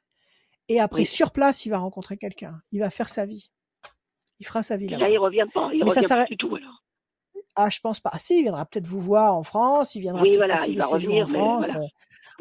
Et 0.68 0.80
après, 0.80 1.00
Oui. 1.00 1.06
sur 1.06 1.32
place, 1.32 1.66
il 1.66 1.70
va 1.70 1.78
rencontrer 1.78 2.16
quelqu'un. 2.16 2.60
Il 2.72 2.78
va 2.80 2.90
faire 2.90 3.08
sa 3.08 3.26
vie. 3.26 3.50
Il 4.38 4.46
fera 4.46 4.62
sa 4.62 4.76
vie 4.76 4.86
Et 4.86 4.88
là-bas. 4.90 5.04
là, 5.04 5.10
il 5.10 5.18
revient 5.18 5.46
pas. 5.52 5.70
Il 5.72 5.80
Mais 5.84 5.90
ça 5.90 5.96
revient 5.96 6.02
pas 6.02 6.08
s'arrête. 6.08 6.28
du 6.28 6.36
tout, 6.36 6.54
alors. 6.54 6.82
Ah, 7.56 7.68
je 7.70 7.80
pense 7.80 8.00
pas. 8.00 8.10
Ah, 8.12 8.18
si, 8.18 8.38
il 8.38 8.42
viendra 8.42 8.64
peut-être 8.66 8.86
vous 8.86 9.00
voir 9.00 9.34
en 9.34 9.42
France. 9.42 9.94
Il 9.94 10.00
viendra 10.00 10.22
Oui, 10.22 10.36
voilà, 10.36 10.64
il 10.66 10.76
va 10.78 10.86
revenir, 10.86 11.24
en 11.24 11.28
France. 11.28 11.66
voilà. 11.68 11.86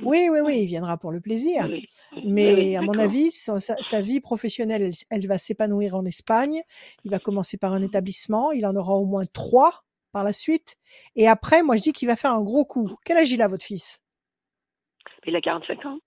Oui, 0.04 0.28
oui, 0.30 0.40
oui, 0.44 0.62
il 0.62 0.66
viendra 0.66 0.98
pour 0.98 1.12
le 1.12 1.22
plaisir. 1.22 1.68
Oui, 1.70 1.88
Mais 2.26 2.54
oui, 2.54 2.76
à 2.76 2.82
mon 2.82 2.98
avis, 2.98 3.32
sa, 3.32 3.60
sa 3.60 4.02
vie 4.02 4.20
professionnelle, 4.20 4.82
elle, 4.82 4.94
elle 5.10 5.28
va 5.28 5.38
s'épanouir 5.38 5.96
en 5.96 6.06
Espagne. 6.06 6.62
Il 7.04 7.12
va 7.12 7.20
commencer 7.20 7.58
par 7.58 7.74
un 7.74 7.82
établissement. 7.82 8.52
Il 8.52 8.66
en 8.66 8.76
aura 8.76 8.94
au 8.94 9.06
moins 9.06 9.26
trois 9.26 9.86
par 10.12 10.24
la 10.24 10.34
suite. 10.34 10.78
Et 11.16 11.28
après, 11.28 11.62
moi, 11.62 11.76
je 11.76 11.82
dis 11.82 11.94
qu'il 11.94 12.08
va 12.08 12.16
faire 12.16 12.32
un 12.32 12.42
gros 12.42 12.66
coup. 12.66 12.96
Quel 13.04 13.18
âge 13.18 13.32
il 13.32 13.42
a, 13.42 13.48
votre 13.48 13.66
fils? 13.66 14.02
Il 15.26 15.36
a 15.36 15.42
45 15.42 15.86
ans. 15.86 16.00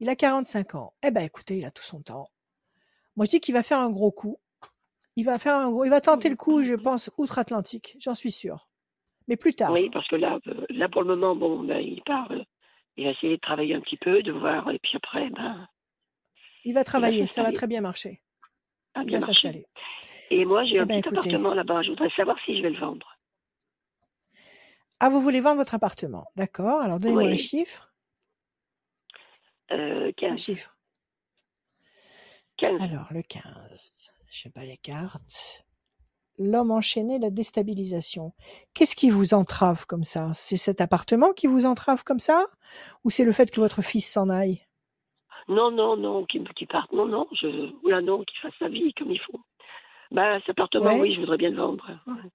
Il 0.00 0.08
a 0.08 0.16
45 0.16 0.74
ans. 0.74 0.94
Eh 1.04 1.10
ben, 1.10 1.22
écoutez, 1.22 1.58
il 1.58 1.64
a 1.64 1.70
tout 1.70 1.82
son 1.82 2.02
temps. 2.02 2.28
Moi, 3.14 3.26
je 3.26 3.30
dis 3.30 3.40
qu'il 3.40 3.54
va 3.54 3.62
faire 3.62 3.78
un 3.78 3.90
gros 3.90 4.10
coup. 4.10 4.38
Il 5.16 5.24
va 5.24 5.38
faire 5.38 5.56
un 5.56 5.70
gros, 5.70 5.84
il 5.84 5.90
va 5.90 6.00
tenter 6.00 6.28
le 6.28 6.36
coup, 6.36 6.62
je 6.62 6.74
pense, 6.74 7.10
outre-Atlantique. 7.16 7.96
J'en 8.00 8.14
suis 8.14 8.32
sûre. 8.32 8.68
Mais 9.28 9.36
plus 9.36 9.54
tard. 9.54 9.72
Oui, 9.72 9.90
parce 9.90 10.06
que 10.08 10.16
là, 10.16 10.38
euh, 10.46 10.66
là 10.70 10.88
pour 10.88 11.02
le 11.02 11.08
moment, 11.16 11.34
bon, 11.34 11.62
ben, 11.64 11.78
il 11.80 12.02
part. 12.02 12.30
euh, 12.30 12.42
Il 12.96 13.04
va 13.04 13.10
essayer 13.10 13.36
de 13.36 13.40
travailler 13.40 13.74
un 13.74 13.80
petit 13.80 13.96
peu, 13.96 14.22
de 14.22 14.32
voir, 14.32 14.70
et 14.70 14.78
puis 14.78 14.92
après, 14.96 15.28
ben, 15.30 15.68
Il 16.64 16.74
va 16.74 16.84
travailler. 16.84 17.26
Ça 17.26 17.42
va 17.42 17.52
très 17.52 17.66
bien 17.66 17.80
marcher. 17.80 18.22
ça 18.94 19.00
a 19.00 19.02
Il 19.02 19.06
bien 19.08 19.18
va 19.18 19.26
s'installer. 19.26 19.66
Et 20.30 20.44
moi, 20.44 20.64
j'ai 20.64 20.76
Eh 20.76 20.80
un 20.80 20.86
ben, 20.86 21.00
petit 21.00 21.08
écoutez. 21.08 21.18
appartement 21.34 21.54
là-bas. 21.54 21.82
Je 21.82 21.90
voudrais 21.90 22.10
savoir 22.10 22.36
si 22.44 22.56
je 22.56 22.62
vais 22.62 22.70
le 22.70 22.78
vendre. 22.80 23.06
Ah, 25.00 25.08
vous 25.10 25.20
voulez 25.20 25.40
vendre 25.42 25.56
votre 25.58 25.74
appartement. 25.74 26.26
D'accord. 26.36 26.80
Alors, 26.80 26.98
donnez-moi 27.00 27.24
un 27.24 27.30
Oui. 27.32 27.36
chiffre. 27.36 27.92
Euh, 29.72 30.08
Un 30.08 30.12
15. 30.12 30.40
chiffre. 30.40 30.74
15. 32.56 32.80
Alors, 32.80 33.06
le 33.12 33.22
15. 33.22 34.14
Je 34.30 34.38
sais 34.38 34.50
pas 34.50 34.64
les 34.64 34.78
cartes. 34.78 35.65
L'homme 36.38 36.70
enchaîné, 36.70 37.18
la 37.18 37.30
déstabilisation. 37.30 38.32
Qu'est-ce 38.74 38.94
qui 38.94 39.10
vous 39.10 39.32
entrave 39.32 39.86
comme 39.86 40.04
ça? 40.04 40.32
C'est 40.34 40.58
cet 40.58 40.80
appartement 40.82 41.32
qui 41.32 41.46
vous 41.46 41.64
entrave 41.64 42.04
comme 42.04 42.18
ça? 42.18 42.44
Ou 43.04 43.10
c'est 43.10 43.24
le 43.24 43.32
fait 43.32 43.50
que 43.50 43.60
votre 43.60 43.80
fils 43.82 44.10
s'en 44.12 44.28
aille? 44.28 44.60
Non, 45.48 45.70
non, 45.70 45.96
non, 45.96 46.26
qu'il 46.26 46.46
qu'il 46.54 46.66
parte. 46.66 46.92
Non, 46.92 47.06
non, 47.06 47.26
je, 47.32 47.46
oula, 47.84 48.02
non, 48.02 48.22
qu'il 48.24 48.38
fasse 48.40 48.52
sa 48.58 48.68
vie 48.68 48.92
comme 48.94 49.10
il 49.12 49.20
faut. 49.20 49.40
Ben, 50.10 50.38
cet 50.40 50.50
appartement, 50.50 50.86
Ouais. 50.94 51.00
oui, 51.00 51.14
je 51.14 51.20
voudrais 51.20 51.38
bien 51.38 51.50
le 51.50 51.56
vendre. 51.56 51.88
Ouais. 52.06 52.30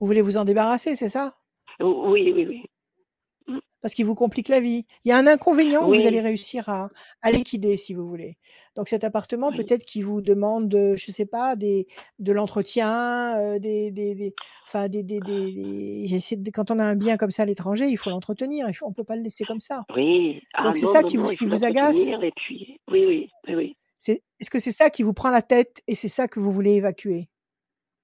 Vous 0.00 0.06
voulez 0.06 0.22
vous 0.22 0.36
en 0.36 0.44
débarrasser, 0.44 0.94
c'est 0.94 1.08
ça? 1.08 1.36
Oui, 1.80 2.32
oui, 2.32 2.46
oui. 2.46 3.58
Parce 3.82 3.92
qu'il 3.94 4.06
vous 4.06 4.14
complique 4.14 4.48
la 4.48 4.60
vie. 4.60 4.86
Il 5.04 5.10
y 5.10 5.12
a 5.12 5.18
un 5.18 5.26
inconvénient 5.26 5.86
Oui. 5.86 6.00
vous 6.00 6.06
allez 6.06 6.20
réussir 6.20 6.68
à, 6.70 6.88
à 7.20 7.30
liquider, 7.30 7.76
si 7.76 7.92
vous 7.92 8.08
voulez. 8.08 8.38
Donc 8.76 8.88
cet 8.88 9.04
appartement, 9.04 9.48
Oui. 9.50 9.56
peut-être 9.56 9.84
qu'il 9.84 10.04
vous 10.04 10.20
demande, 10.20 10.68
de, 10.68 10.96
je 10.96 11.12
sais 11.12 11.26
pas, 11.26 11.54
des, 11.56 11.86
de 12.18 12.32
l'entretien, 12.32 13.38
euh, 13.38 13.58
des, 13.58 13.90
des, 13.90 14.14
des, 14.14 14.34
enfin 14.66 14.88
des, 14.88 15.02
des, 15.02 15.20
quand 16.52 16.70
on 16.70 16.78
a 16.80 16.84
un 16.84 16.96
bien 16.96 17.16
comme 17.16 17.30
ça 17.30 17.44
à 17.44 17.46
l'étranger, 17.46 17.86
il 17.86 17.96
faut 17.96 18.10
l'entretenir. 18.10 18.66
On 18.82 18.92
peut 18.92 19.04
pas 19.04 19.16
le 19.16 19.22
laisser 19.22 19.44
comme 19.44 19.60
ça. 19.60 19.84
Oui. 19.94 20.42
Ah, 20.54 20.64
Donc 20.64 20.76
c'est 20.76 20.86
ça 20.86 21.02
non, 21.02 21.08
qui 21.08 21.16
vous, 21.16 21.28
qui 21.28 21.44
agace? 21.44 21.96
l'entretenir, 22.08 22.24
Et 22.24 22.32
puis, 22.34 22.80
oui, 22.90 23.06
oui, 23.06 23.54
oui, 23.54 23.76
est-ce 24.06 24.50
que 24.50 24.58
c'est 24.58 24.72
ça 24.72 24.90
qui 24.90 25.02
vous 25.02 25.14
prend 25.14 25.30
la 25.30 25.42
tête 25.42 25.82
et 25.86 25.94
c'est 25.94 26.08
ça 26.08 26.28
que 26.28 26.40
vous 26.40 26.50
voulez 26.50 26.72
évacuer? 26.72 27.28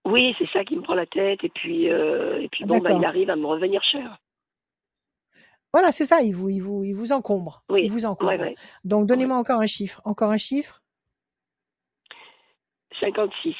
Oui, 0.06 0.34
c'est 0.38 0.48
ça 0.52 0.64
qui 0.64 0.76
me 0.76 0.82
prend 0.82 0.94
la 0.94 1.06
tête. 1.06 1.44
Et 1.44 1.50
puis, 1.50 1.90
euh, 1.90 2.40
et 2.40 2.48
puis 2.48 2.64
bon, 2.64 2.78
D'accord. 2.78 3.00
il 3.00 3.04
arrive 3.04 3.30
à 3.30 3.36
me 3.36 3.46
revenir 3.46 3.82
cher. 3.82 4.18
Voilà, 5.72 5.92
c'est 5.92 6.06
ça. 6.06 6.20
Il 6.22 6.34
vous, 6.34 6.48
il 6.48 6.60
vous, 6.60 6.84
il 6.84 6.94
vous 6.94 7.12
encombre. 7.12 7.62
Oui. 7.68 7.82
Il 7.84 7.92
vous 7.92 8.06
encombre. 8.06 8.30
Ouais, 8.30 8.40
ouais. 8.40 8.54
Donc 8.84 9.06
donnez-moi 9.06 9.36
encore 9.36 9.60
un 9.60 9.66
chiffre. 9.66 10.00
Encore 10.04 10.30
un 10.30 10.36
chiffre. 10.36 10.82
56. 13.00 13.54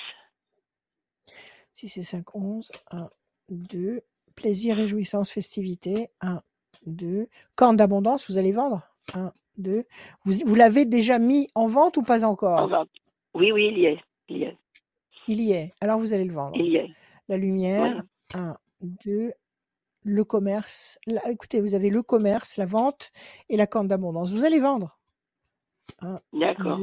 Si 1.73 1.89
c'est 1.89 2.03
5, 2.03 2.35
11, 2.35 2.73
1, 2.91 3.09
2. 3.49 4.03
Plaisir, 4.35 4.77
réjouissance, 4.77 5.31
festivité. 5.31 6.09
1, 6.21 6.43
2. 6.87 7.29
Corne 7.55 7.77
d'abondance, 7.77 8.31
vous 8.31 8.39
allez 8.39 8.53
vendre? 8.53 8.83
1, 9.15 9.33
2. 9.59 9.85
Vous, 10.25 10.33
vous 10.45 10.55
l'avez 10.55 10.85
déjà 10.85 11.19
mis 11.19 11.49
en 11.55 11.69
vente 11.69 11.97
ou 11.97 12.03
pas 12.03 12.25
En 12.25 12.31
encore 12.31 12.67
vente. 12.67 12.91
Oui, 13.35 13.53
oui, 13.53 13.69
il 13.73 13.79
y 13.79 13.87
est. 13.87 14.01
Il 14.29 14.37
y 14.39 14.43
est. 14.45 14.57
Il 15.29 15.41
y 15.41 15.53
est. 15.53 15.73
Alors 15.81 15.99
vous 15.99 16.13
allez 16.13 16.25
le 16.25 16.35
vendre. 16.35 16.57
Il 16.57 16.67
y 16.67 16.77
est. 16.77 16.91
La 17.29 17.37
lumière. 17.37 18.03
1, 18.35 18.57
2. 18.81 19.33
Le 20.03 20.25
commerce. 20.25 20.99
Là, 21.07 21.21
écoutez, 21.31 21.61
vous 21.61 21.75
avez 21.75 21.91
le 21.91 22.03
commerce, 22.03 22.57
la 22.57 22.67
vente 22.67 23.11
et 23.49 23.57
la 23.57 23.67
corne 23.67 23.89
d'abondance. 23.89 24.33
Vous 24.33 24.45
allez 24.45 24.61
vendre. 24.61 24.99
D'accord. 26.33 26.81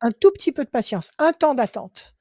Un 0.00 0.12
tout 0.12 0.30
petit 0.30 0.52
peu 0.52 0.64
de 0.64 0.70
patience. 0.70 1.10
Un 1.18 1.32
temps 1.32 1.54
d'attente. 1.54 2.14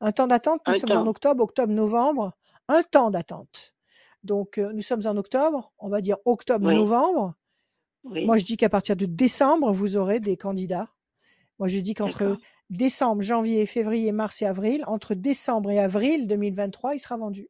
Un 0.00 0.12
temps 0.12 0.26
d'attente. 0.26 0.60
Nous 0.66 0.74
Un 0.74 0.78
sommes 0.78 0.92
en 0.92 1.06
octobre, 1.06 1.42
octobre, 1.42 1.72
novembre. 1.72 2.32
Un 2.68 2.82
temps 2.82 3.10
d'attente. 3.10 3.74
Donc, 4.22 4.58
euh, 4.58 4.72
nous 4.72 4.82
sommes 4.82 5.06
en 5.06 5.16
octobre, 5.16 5.72
on 5.78 5.88
va 5.88 6.00
dire 6.00 6.16
Oui. 6.24 6.32
octobre-novembre. 6.32 7.34
Oui. 8.04 8.24
Moi, 8.24 8.38
je 8.38 8.44
dis 8.44 8.56
qu'à 8.56 8.68
partir 8.68 8.96
de 8.96 9.06
décembre, 9.06 9.72
vous 9.72 9.96
aurez 9.96 10.20
des 10.20 10.36
candidats. 10.36 10.88
Moi, 11.58 11.68
je 11.68 11.78
dis 11.80 11.94
qu'entre 11.94 12.38
décembre, 12.70 13.22
janvier, 13.22 13.66
février, 13.66 14.12
mars 14.12 14.42
et 14.42 14.46
avril, 14.46 14.84
entre 14.86 15.14
décembre 15.14 15.70
et 15.70 15.78
avril 15.78 16.26
2023, 16.26 16.94
il 16.94 16.98
sera 16.98 17.16
vendu. 17.16 17.48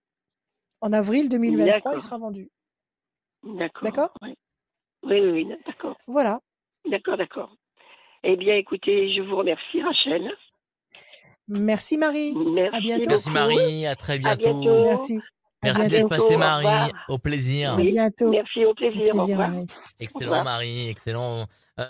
En 0.81 0.93
avril 0.93 1.29
2023, 1.29 1.95
il 1.95 2.01
sera 2.01 2.19
vendu. 2.19 2.51
D'accord. 3.43 3.83
D'accord? 3.83 4.15
Oui. 4.23 4.35
Oui, 5.05 5.21
oui, 5.21 5.31
oui, 5.33 5.57
d'accord. 5.67 5.97
Voilà. 6.07 6.41
D'accord, 6.91 7.17
d'accord. 7.17 7.55
Eh 8.23 8.37
bien, 8.37 8.55
écoutez, 8.57 9.15
je 9.15 9.21
vous 9.23 9.37
remercie, 9.37 9.83
Rachel. 9.83 10.31
Merci 11.49 11.99
Marie. 11.99 12.35
Merci. 12.35 12.77
À 12.77 12.81
bientôt. 12.81 13.09
Merci. 13.11 13.31
Marie, 13.31 13.87
à 13.87 13.97
très 13.97 14.15
À 14.15 14.19
bientôt. 14.19 14.61
bientôt. 14.61 14.85
Merci. 14.85 15.21
Merci 15.63 15.81
d'être 15.83 15.91
bientôt. 15.91 16.09
passé 16.09 16.35
Au 16.35 16.39
Marie, 16.39 16.67
revoir. 16.67 16.91
au 17.09 17.19
plaisir. 17.19 17.73
À 17.75 17.77
bientôt. 17.77 18.31
Merci, 18.31 18.65
au 18.65 18.71
Au 18.71 18.75
plaisir. 18.75 19.01
Au 19.15 19.19
plaisir, 19.19 19.21
revoir. 19.21 19.51
Marie. 19.51 19.67
Excellent. 20.01 20.45
Marie, 20.45 20.89
excellent. 20.89 21.47
Euh, 21.81 21.85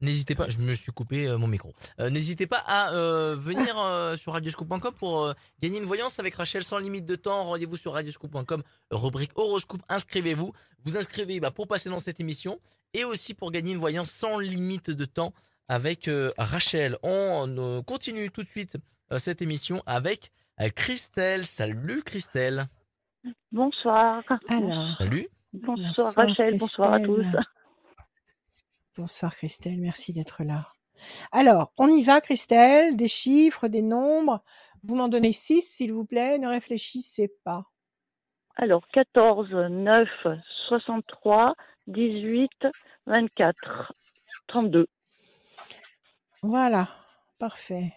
N'hésitez 0.00 0.34
pas, 0.34 0.48
je 0.48 0.58
me 0.58 0.74
suis 0.74 0.92
coupé 0.92 1.26
euh, 1.28 1.36
mon 1.36 1.46
micro. 1.46 1.72
Euh, 2.00 2.08
N'hésitez 2.08 2.46
pas 2.46 2.62
à 2.66 2.94
euh, 2.94 3.36
venir 3.38 3.78
euh, 3.78 4.16
sur 4.16 4.32
radioscoop.com 4.32 4.94
pour 4.98 5.24
euh, 5.24 5.34
gagner 5.60 5.78
une 5.78 5.84
voyance 5.84 6.18
avec 6.18 6.34
Rachel 6.36 6.64
sans 6.64 6.78
limite 6.78 7.04
de 7.04 7.16
temps. 7.16 7.44
Rendez-vous 7.44 7.76
sur 7.76 7.92
radioscoop.com, 7.92 8.62
rubrique 8.90 9.32
horoscope, 9.34 9.82
inscrivez-vous. 9.90 10.52
Vous 10.84 10.96
inscrivez 10.96 11.38
bah, 11.38 11.50
pour 11.50 11.68
passer 11.68 11.90
dans 11.90 12.00
cette 12.00 12.18
émission 12.18 12.58
et 12.94 13.04
aussi 13.04 13.34
pour 13.34 13.50
gagner 13.50 13.72
une 13.72 13.78
voyance 13.78 14.10
sans 14.10 14.38
limite 14.38 14.90
de 14.90 15.04
temps 15.04 15.34
avec 15.68 16.08
euh, 16.08 16.32
Rachel. 16.38 16.96
On 17.02 17.54
euh, 17.58 17.82
continue 17.82 18.30
tout 18.30 18.42
de 18.42 18.48
suite 18.48 18.76
euh, 19.12 19.18
cette 19.18 19.40
émission 19.42 19.82
avec 19.86 20.32
euh, 20.60 20.68
Christelle. 20.74 21.46
Salut 21.46 22.02
Christelle. 22.02 22.66
Bonsoir. 23.52 24.22
Alors, 24.48 24.96
Salut. 24.98 25.28
Bonsoir 25.52 25.76
bonsoir 25.76 26.14
Rachel, 26.14 26.58
bonsoir 26.58 26.94
à 26.94 27.00
tous. 27.00 27.24
Bonsoir 29.00 29.34
Christelle, 29.34 29.80
merci 29.80 30.12
d'être 30.12 30.44
là. 30.44 30.68
Alors, 31.32 31.72
on 31.78 31.88
y 31.88 32.02
va 32.02 32.20
Christelle, 32.20 32.98
des 32.98 33.08
chiffres, 33.08 33.66
des 33.66 33.80
nombres. 33.80 34.44
Vous 34.84 34.94
m'en 34.94 35.08
donnez 35.08 35.32
six, 35.32 35.62
s'il 35.62 35.94
vous 35.94 36.04
plaît, 36.04 36.36
ne 36.36 36.46
réfléchissez 36.46 37.32
pas. 37.42 37.64
Alors 38.56 38.86
14, 38.92 39.48
9, 39.70 40.06
63, 40.68 41.54
18, 41.86 42.50
24, 43.06 43.94
32. 44.48 44.86
Voilà, 46.42 46.90
parfait. 47.38 47.94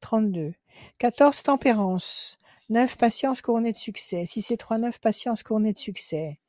32. 0.00 0.54
14 0.96 1.42
tempérance. 1.42 2.38
9 2.70 2.96
patience 2.96 3.42
couronnée 3.42 3.72
de 3.72 3.76
succès. 3.76 4.24
6 4.24 4.52
et 4.52 4.56
3, 4.56 4.78
9 4.78 5.00
patience 5.02 5.42
couronnée 5.42 5.74
de 5.74 5.78
succès. 5.78 6.40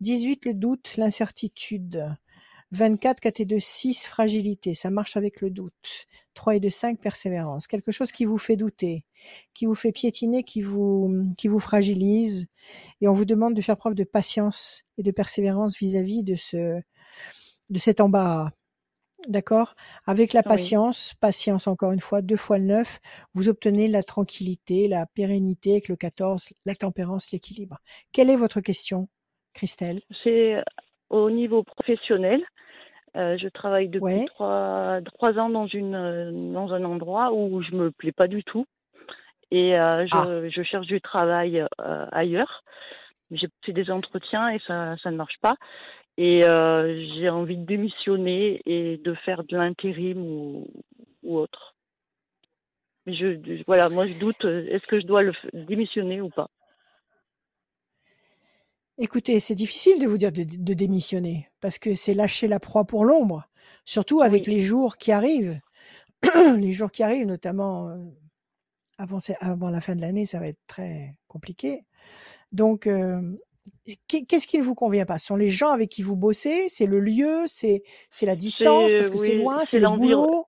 18 0.00 0.46
le 0.46 0.54
doute, 0.54 0.96
l'incertitude. 0.96 2.16
24 2.72 3.20
4 3.20 3.40
et 3.40 3.44
2 3.44 3.60
6 3.60 4.06
fragilité, 4.06 4.74
ça 4.74 4.90
marche 4.90 5.16
avec 5.16 5.40
le 5.40 5.50
doute. 5.50 6.06
3 6.34 6.56
et 6.56 6.60
2 6.60 6.70
5 6.70 7.00
persévérance, 7.00 7.66
quelque 7.66 7.92
chose 7.92 8.12
qui 8.12 8.24
vous 8.24 8.38
fait 8.38 8.56
douter, 8.56 9.04
qui 9.54 9.66
vous 9.66 9.74
fait 9.74 9.92
piétiner, 9.92 10.42
qui 10.44 10.62
vous 10.62 11.14
qui 11.38 11.48
vous 11.48 11.60
fragilise 11.60 12.46
et 13.00 13.08
on 13.08 13.12
vous 13.12 13.24
demande 13.24 13.54
de 13.54 13.62
faire 13.62 13.76
preuve 13.76 13.94
de 13.94 14.04
patience 14.04 14.84
et 14.98 15.02
de 15.02 15.10
persévérance 15.10 15.76
vis-à-vis 15.78 16.22
de 16.24 16.34
ce 16.36 16.80
de 17.70 17.78
cet 17.78 18.00
embarras. 18.00 18.50
D'accord? 19.28 19.74
Avec 20.06 20.32
la 20.34 20.40
Oui. 20.40 20.48
patience, 20.48 21.14
patience 21.20 21.66
encore 21.66 21.92
une 21.92 22.00
fois, 22.00 22.20
deux 22.22 22.36
fois 22.36 22.58
le 22.58 22.64
neuf, 22.66 23.00
vous 23.32 23.48
obtenez 23.48 23.88
la 23.88 24.02
tranquillité, 24.02 24.86
la 24.88 25.06
pérennité 25.06 25.72
avec 25.72 25.88
le 25.88 25.96
14, 25.96 26.50
la 26.66 26.74
tempérance, 26.74 27.32
l'équilibre. 27.32 27.78
Quelle 28.12 28.28
est 28.30 28.36
votre 28.36 28.60
question, 28.60 29.08
Christelle? 29.54 30.02
C'est 30.22 30.62
au 31.10 31.30
niveau 31.30 31.62
professionnel. 31.62 32.44
Euh, 33.16 33.36
je 33.38 33.48
travaille 33.48 33.88
depuis 33.88 34.24
trois, 34.26 35.00
ans 35.38 35.48
dans, 35.48 35.66
une, 35.66 35.94
euh, 35.94 36.52
dans 36.52 36.72
un 36.72 36.84
endroit 36.84 37.32
où 37.32 37.62
je 37.62 37.74
me 37.74 37.90
plais 37.90 38.12
pas 38.12 38.26
du 38.26 38.42
tout. 38.42 38.66
Et 39.50 39.78
euh, 39.78 40.06
je, 40.06 40.16
Ah. 40.16 40.48
je 40.48 40.62
cherche 40.62 40.86
du 40.86 41.00
travail 41.00 41.60
euh, 41.80 42.06
ailleurs. 42.10 42.64
J'ai 43.30 43.48
fait 43.64 43.72
des 43.72 43.90
entretiens 43.90 44.48
et 44.48 44.58
ça, 44.66 44.96
ça 45.02 45.10
ne 45.10 45.16
marche 45.16 45.38
pas. 45.40 45.56
Et 46.16 46.42
j'ai 46.42 47.28
envie 47.28 47.56
de 47.56 47.64
démissionner 47.64 48.62
et 48.66 48.98
de 48.98 49.14
faire 49.14 49.42
de 49.42 49.56
l'intérim 49.56 50.18
ou, 50.18 50.68
ou 51.24 51.38
autre. 51.38 51.74
Mais 53.06 53.14
je, 53.14 53.34
je- 53.44 53.64
voilà, 53.66 53.88
moi 53.88 54.06
je 54.06 54.12
doute, 54.14 54.44
est-ce 54.44 54.86
que 54.86 55.00
je 55.00 55.06
dois 55.06 55.22
le 55.22 55.32
démissionner 55.52 56.20
ou 56.20 56.30
pas 56.30 56.48
Écoutez, 58.98 59.40
c'est 59.40 59.54
difficile 59.56 59.98
de 60.00 60.06
vous 60.06 60.18
dire 60.18 60.30
de, 60.32 60.44
de 60.44 60.74
démissionner 60.74 61.48
parce 61.60 61.78
que 61.78 61.94
c'est 61.94 62.14
lâcher 62.14 62.46
la 62.46 62.60
proie 62.60 62.84
pour 62.84 63.04
l'ombre, 63.04 63.48
surtout 63.84 64.20
avec 64.22 64.46
Oui. 64.46 64.54
les 64.54 64.60
jours 64.60 64.96
qui 64.96 65.10
arrivent. 65.10 65.58
les 66.58 66.72
jours 66.72 66.92
qui 66.92 67.02
arrivent, 67.02 67.26
notamment 67.26 67.88
euh, 67.88 67.96
avant, 68.98 69.70
la 69.70 69.80
fin 69.80 69.96
de 69.96 70.00
l'année, 70.00 70.26
ça 70.26 70.38
va 70.38 70.46
être 70.46 70.60
très 70.68 71.16
compliqué. 71.26 71.84
Donc, 72.52 72.86
euh, 72.86 73.20
qu'est- 74.06 74.24
qu'est-ce 74.26 74.46
qui 74.46 74.58
ne 74.58 74.62
vous 74.62 74.76
convient 74.76 75.04
pas? 75.06 75.18
Ce 75.18 75.26
sont 75.26 75.36
les 75.36 75.50
gens 75.50 75.70
avec 75.72 75.90
qui 75.90 76.02
vous 76.02 76.16
bossez? 76.16 76.68
C'est 76.68 76.86
le 76.86 77.00
lieu? 77.00 77.44
C'est 77.48 77.82
la 78.22 78.36
distance? 78.36 78.92
Parce 78.92 79.10
que 79.10 79.18
c'est 79.18 79.34
loin? 79.34 79.64
c'est 79.64 79.80
le 79.80 79.88
boulot? 79.88 80.46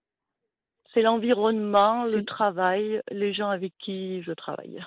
C'est 0.94 1.03
l'environnement, 1.03 2.07
le 2.07 2.24
travail, 2.24 3.03
les 3.11 3.34
gens 3.34 3.51
avec 3.51 3.74
qui 3.84 4.22
je 4.22 4.32
travaille. 4.32 4.82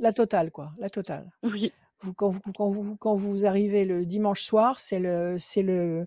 La 0.00 0.12
totale, 0.12 0.50
quoi. 0.50 0.72
La 0.78 0.88
totale. 0.88 1.30
Oui, 1.42 1.72
Vous, 2.00 2.12
quand, 2.14 2.28
vous, 2.28 2.40
quand, 2.54 2.68
vous, 2.68 2.96
quand 2.96 3.14
vous 3.14 3.46
arrivez 3.46 3.84
le 3.84 4.04
dimanche 4.04 4.42
soir, 4.42 4.80
c'est 4.80 4.98
le, 4.98 5.36
c'est 5.38 5.62
le, 5.62 6.06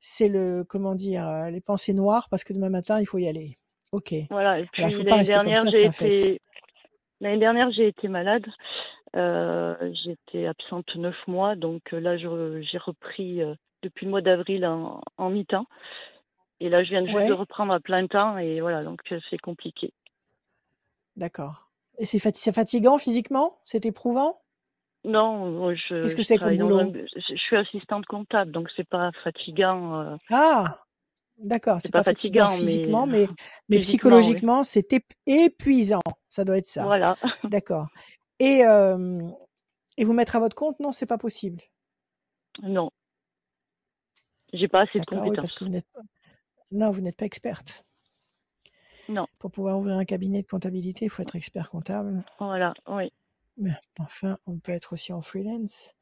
c'est 0.00 0.28
le, 0.28 0.64
comment 0.64 0.94
dire, 0.94 1.28
euh, 1.28 1.50
les 1.50 1.60
pensées 1.60 1.92
noires 1.92 2.28
parce 2.28 2.42
que 2.44 2.52
demain 2.52 2.68
matin 2.68 3.00
il 3.00 3.06
faut 3.06 3.18
y 3.18 3.28
aller. 3.28 3.58
Ok. 3.92 4.12
voilà. 4.30 4.58
Et 4.60 4.66
puis 4.72 4.82
l'année 4.82 5.24
dernière, 5.24 5.68
j'ai 5.70 5.86
été 5.86 6.40
l'année 7.20 7.38
dernière 7.38 7.70
j'ai 7.70 7.88
été 7.88 8.08
malade. 8.08 8.46
Euh, 9.16 9.92
J'étais 10.04 10.46
absente 10.46 10.94
neuf 10.94 11.16
mois, 11.26 11.56
donc 11.56 11.82
euh, 11.92 11.98
là 12.00 12.16
je- 12.16 12.60
j'ai 12.62 12.78
repris 12.78 13.42
euh, 13.42 13.54
depuis 13.82 14.04
le 14.06 14.10
mois 14.10 14.20
d'avril 14.22 14.64
en, 14.64 15.00
en 15.16 15.30
mi-temps. 15.30 15.66
Et 16.60 16.68
là, 16.68 16.84
je 16.84 16.90
viens 16.90 17.04
juste 17.04 17.16
Ouais. 17.16 17.26
de 17.28 17.32
reprendre 17.32 17.72
à 17.72 17.80
plein 17.80 18.06
temps 18.06 18.36
et 18.36 18.60
voilà, 18.60 18.84
donc 18.84 19.00
c'est 19.30 19.38
compliqué. 19.38 19.92
D'accord. 21.16 21.70
Et 21.98 22.04
c'est 22.06 22.18
fatigant 22.52 22.98
physiquement? 22.98 23.58
C'est 23.64 23.86
éprouvant? 23.86 24.39
Non, 25.04 25.74
je, 25.74 26.02
Qu'est-ce 26.02 26.16
que 26.16 26.22
c'est 26.22 26.36
comme 26.36 26.48
un 26.48 26.56
boulot? 26.56 26.92
je 26.94 27.34
suis 27.36 27.56
assistante 27.56 28.04
comptable, 28.06 28.52
donc 28.52 28.68
c'est 28.76 28.88
pas 28.88 29.10
fatigant. 29.24 30.00
euh, 30.00 30.16
Ah, 30.30 30.82
d'accord. 31.38 31.80
C'est 31.80 31.90
pas 31.90 32.00
pas 32.00 32.10
fatigant 32.10 32.48
fatigant, 32.48 32.64
mais, 32.64 32.66
physiquement, 32.72 33.06
mais, 33.06 33.26
mais 33.68 33.76
physiquement, 33.78 33.78
oui. 33.78 33.80
psychologiquement, 34.22 34.62
c'est 34.62 34.92
ép- 34.92 35.16
épuisant. 35.26 36.02
Ça 36.28 36.44
doit 36.44 36.58
être 36.58 36.66
ça. 36.66 36.84
Voilà. 36.84 37.16
D'accord. 37.44 37.86
Et, 38.38 38.64
euh, 38.66 39.20
et 39.96 40.04
vous 40.04 40.12
mettre 40.12 40.36
à 40.36 40.38
votre 40.38 40.54
compte? 40.54 40.78
Non, 40.80 40.92
c'est 40.92 41.06
pas 41.06 41.18
possible. 41.18 41.62
Non. 42.62 42.90
J'ai 44.52 44.68
pas 44.68 44.80
assez 44.82 44.98
de 44.98 45.04
oui, 45.12 45.16
compétences. 45.18 45.36
parce 45.36 45.52
que 45.52 45.64
vous 45.64 45.70
n'êtes 45.70 45.90
pas. 45.94 46.00
Non, 46.72 46.90
vous 46.90 47.00
n'êtes 47.00 47.16
pas 47.16 47.24
experte. 47.24 47.84
Non. 49.08 49.26
Pour 49.38 49.50
pouvoir 49.50 49.78
ouvrir 49.78 49.96
un 49.96 50.04
cabinet 50.04 50.42
de 50.42 50.46
comptabilité, 50.46 51.06
il 51.06 51.08
faut 51.08 51.22
être 51.22 51.36
expert 51.36 51.70
comptable. 51.70 52.22
Voilà, 52.38 52.74
oui. 52.86 53.10
Enfin, 53.98 54.36
on 54.46 54.58
peut 54.58 54.72
être 54.72 54.92
aussi 54.92 55.12
en 55.12 55.20
freelance. 55.22 55.94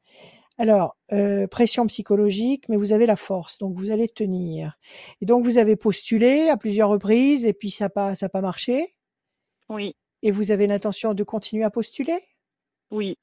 Alors, 0.57 0.97
euh, 1.13 1.47
pression 1.47 1.87
psychologique, 1.87 2.67
mais 2.67 2.75
vous 2.75 2.91
avez 2.91 3.05
la 3.05 3.15
force, 3.15 3.57
donc 3.59 3.77
vous 3.77 3.91
allez 3.91 4.09
tenir. 4.09 4.77
Et 5.21 5.25
donc, 5.25 5.45
vous 5.45 5.57
avez 5.57 5.77
postulé 5.77 6.49
à 6.49 6.57
plusieurs 6.57 6.89
reprises 6.89 7.45
et 7.45 7.53
puis 7.53 7.71
ça 7.71 7.85
n'a 7.85 7.89
pas, 7.89 8.13
ça 8.13 8.25
a 8.25 8.29
pas 8.29 8.41
marché? 8.41 8.93
Oui, 9.69 9.95
Et 10.21 10.31
vous 10.31 10.51
avez 10.51 10.67
l'intention 10.67 11.13
de 11.13 11.23
continuer 11.23 11.63
à 11.63 11.69
postuler? 11.69 12.19
Oui. 12.91 13.17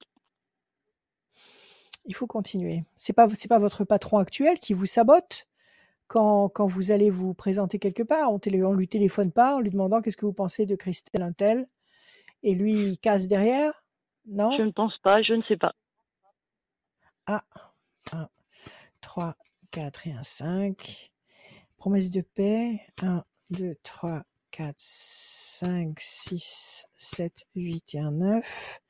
Il 2.06 2.14
faut 2.14 2.26
continuer. 2.26 2.84
C'est 2.96 3.12
pas, 3.12 3.28
c'est 3.34 3.48
pas 3.48 3.58
votre 3.58 3.84
patron 3.84 4.16
actuel 4.16 4.58
qui 4.58 4.72
vous 4.72 4.86
sabote 4.86 5.46
quand, 6.06 6.48
quand 6.48 6.66
vous 6.66 6.90
allez 6.90 7.10
vous 7.10 7.34
présenter 7.34 7.78
quelque 7.78 8.02
part. 8.04 8.32
On, 8.32 8.38
télé, 8.38 8.62
on 8.64 8.72
lui 8.72 8.88
téléphone 8.88 9.32
pas 9.32 9.56
en 9.56 9.60
lui 9.60 9.70
demandant 9.70 10.00
qu'est-ce 10.00 10.16
que 10.16 10.24
vous 10.24 10.32
pensez 10.32 10.64
de 10.64 10.76
Christelle 10.76 11.22
Intel. 11.22 11.68
Et 12.42 12.54
lui, 12.54 12.74
il 12.74 12.98
casse 12.98 13.28
derrière 13.28 13.85
Non? 14.26 14.56
Je 14.56 14.62
ne 14.62 14.70
pense 14.70 14.96
pas, 14.98 15.22
je 15.22 15.34
ne 15.34 15.42
sais 15.42 15.56
pas. 15.56 15.74
Ah, 17.26 17.44
1, 18.12 18.28
3, 19.00 19.36
4 19.70 20.06
et 20.06 20.12
un 20.12 20.22
5. 20.22 21.10
Promesse 21.76 22.10
de 22.10 22.20
paix. 22.20 22.80
1, 23.02 23.24
2, 23.50 23.76
3, 23.82 24.24
4, 24.50 24.74
5, 24.78 25.98
6, 25.98 26.86
7, 26.96 27.46
8 27.54 27.94
et 27.94 27.98
un 28.00 28.12
9. 28.12 28.80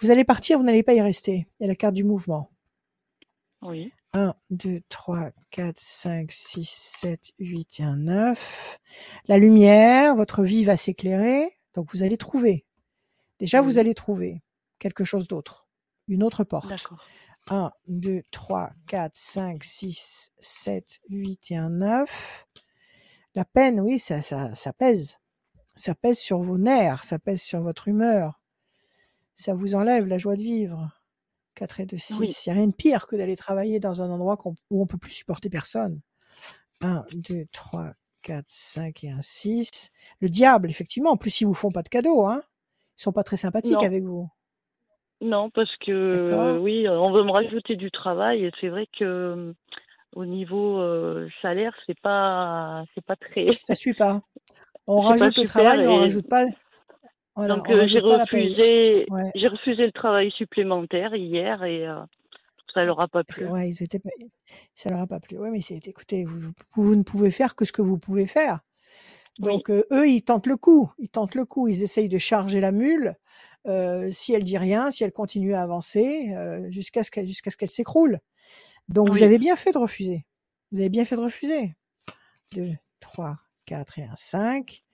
Vous 0.00 0.10
allez 0.10 0.24
partir, 0.24 0.58
vous 0.58 0.64
n'allez 0.64 0.82
pas 0.82 0.94
y 0.94 1.00
rester. 1.00 1.46
Il 1.58 1.62
y 1.62 1.64
a 1.64 1.68
la 1.68 1.76
carte 1.76 1.94
du 1.94 2.04
mouvement. 2.04 2.50
Oui, 3.62 3.92
1, 4.12 4.34
2, 4.50 4.82
3, 4.88 5.30
4, 5.50 5.78
5, 5.78 6.32
6, 6.32 6.68
7, 6.68 7.32
8 7.38 7.80
et 7.80 7.82
un 7.82 7.96
9. 7.96 8.78
La 9.28 9.38
lumière, 9.38 10.14
votre 10.14 10.42
vie 10.42 10.64
va 10.64 10.76
s'éclairer. 10.76 11.56
Donc 11.74 11.92
vous 11.92 12.02
allez 12.02 12.16
trouver. 12.16 12.64
Déjà, 13.38 13.60
vous 13.60 13.78
allez 13.78 13.94
trouver 13.94 14.42
quelque 14.86 15.04
chose 15.04 15.26
d'autre. 15.28 15.66
une 16.08 16.22
autre 16.22 16.44
porte. 16.44 16.68
D'accord. 16.68 17.04
1, 17.48 17.72
2, 17.88 18.22
3, 18.30 18.70
4, 18.86 19.12
5, 19.14 19.64
6, 19.64 20.30
7, 20.38 21.00
8 21.08 21.50
et 21.50 21.56
un 21.56 21.70
9. 21.70 22.46
La 23.34 23.44
peine, 23.44 23.80
oui, 23.80 23.98
ça, 23.98 24.20
ça, 24.20 24.54
ça 24.54 24.72
pèse. 24.72 25.18
Ça 25.74 25.94
pèse 25.94 26.18
sur 26.18 26.40
vos 26.40 26.58
nerfs, 26.58 27.04
ça 27.04 27.18
pèse 27.18 27.42
sur 27.42 27.60
votre 27.62 27.88
humeur. 27.88 28.40
Ça 29.34 29.52
vous 29.54 29.74
enlève 29.74 30.06
la 30.06 30.18
joie 30.18 30.36
de 30.36 30.42
vivre. 30.42 30.90
4 31.54 31.80
et 31.80 31.86
2, 31.86 31.96
6. 31.98 32.14
Oui. 32.18 32.34
Il 32.46 32.48
n'y 32.48 32.52
a 32.52 32.60
rien 32.60 32.66
de 32.68 32.74
pire 32.74 33.06
que 33.06 33.16
d'aller 33.16 33.36
travailler 33.36 33.80
dans 33.80 34.00
un 34.02 34.10
endroit 34.10 34.38
où 34.70 34.82
on 34.82 34.86
peut 34.86 34.98
plus 34.98 35.10
supporter 35.12 35.50
personne. 35.50 36.00
1, 36.82 37.04
2, 37.12 37.46
3, 37.52 37.92
4, 38.22 38.44
5 38.48 39.04
et 39.04 39.10
un 39.10 39.20
6. 39.20 39.90
Le 40.20 40.28
diable, 40.28 40.70
effectivement. 40.70 41.10
En 41.10 41.16
plus, 41.16 41.40
ils 41.40 41.46
vous 41.46 41.54
font 41.54 41.70
pas 41.72 41.82
de 41.82 41.88
cadeaux, 41.88 42.26
hein. 42.26 42.42
Ils 42.98 43.02
sont 43.02 43.12
pas 43.12 43.24
très 43.24 43.36
sympathiques 43.36 43.72
Non. 43.72 43.80
avec 43.80 44.02
vous. 44.04 44.28
Non, 45.20 45.50
parce 45.50 45.74
que 45.76 46.58
oui, 46.58 46.88
on 46.88 47.10
veut 47.12 47.24
me 47.24 47.30
rajouter 47.30 47.76
du 47.76 47.90
travail 47.90 48.44
et 48.44 48.52
c'est 48.60 48.68
vrai 48.68 48.86
que 48.98 49.04
euh, 49.04 49.52
au 50.14 50.26
niveau 50.26 50.78
euh, 50.78 51.28
salaire, 51.40 51.74
c'est 51.86 51.98
pas 52.00 52.84
c'est 52.94 53.04
pas 53.04 53.16
très. 53.16 53.46
Ça 53.62 53.74
suit 53.74 53.94
pas. 53.94 54.20
On 54.86 55.00
pas 55.02 55.08
rajoute 55.08 55.38
le 55.38 55.44
travail, 55.44 55.78
mais 55.80 55.88
on 55.88 55.98
et- 55.98 56.00
rajoute 56.02 56.28
pas. 56.28 56.44
Voilà, 57.34 57.54
Donc 57.56 57.66
on 57.68 57.72
euh, 57.72 57.84
j'ai 57.84 57.98
refusé 58.00 59.06
Ouais. 59.10 59.30
j'ai 59.34 59.48
refusé 59.48 59.86
le 59.86 59.92
travail 59.92 60.30
supplémentaire 60.30 61.14
hier 61.14 61.62
et 61.64 61.86
ça 62.72 62.84
leur 62.84 63.00
a 63.00 63.08
pas 63.08 63.24
plu. 63.24 63.46
Ouais, 63.46 63.68
ils 63.70 63.82
étaient 63.82 63.98
pas... 63.98 64.10
ça 64.74 64.90
leur 64.90 65.00
a 65.00 65.06
pas 65.06 65.20
plu. 65.20 65.38
Ouais, 65.38 65.50
mais 65.50 65.60
c'est, 65.62 65.86
écoutez, 65.88 66.24
vous, 66.24 66.50
vous 66.74 66.94
ne 66.94 67.02
pouvez 67.02 67.30
faire 67.30 67.54
que 67.54 67.64
ce 67.64 67.72
que 67.72 67.82
vous 67.82 67.98
pouvez 67.98 68.26
faire. 68.26 68.60
Oui. 69.38 69.46
Donc 69.48 69.70
euh, 69.70 69.84
eux, 69.92 70.08
ils 70.08 70.22
tentent 70.22 70.46
le 70.46 70.56
coup. 70.56 70.90
Ils 70.98 71.08
tentent 71.08 71.34
le 71.34 71.44
coup. 71.44 71.68
Ils 71.68 71.82
essayent 71.82 72.08
de 72.08 72.18
charger 72.18 72.60
la 72.60 72.72
mule. 72.72 73.14
Euh, 73.66 74.10
si 74.12 74.32
elle 74.32 74.44
dit 74.44 74.58
rien, 74.58 74.90
si 74.90 75.02
elle 75.04 75.12
continue 75.12 75.54
à 75.54 75.62
avancer, 75.62 76.32
euh, 76.34 76.70
jusqu'à 76.70 77.02
ce 77.02 77.10
qu'elle, 77.10 77.26
jusqu'à 77.26 77.50
ce 77.50 77.56
qu'elle 77.56 77.70
s'écroule. 77.70 78.20
Donc 78.88 79.10
vous 79.10 79.22
avez 79.24 79.38
bien 79.38 79.56
fait 79.56 79.72
de 79.72 79.78
refuser. 79.78 80.24
Vous 80.70 80.78
avez 80.80 80.88
bien 80.88 81.04
fait 81.04 81.16
de 81.16 81.20
refuser. 81.22 81.74
2, 82.52 82.72
3, 83.00 83.38
4 83.64 83.98
et 83.98 84.04
un 84.04 84.14
5. 84.16 84.84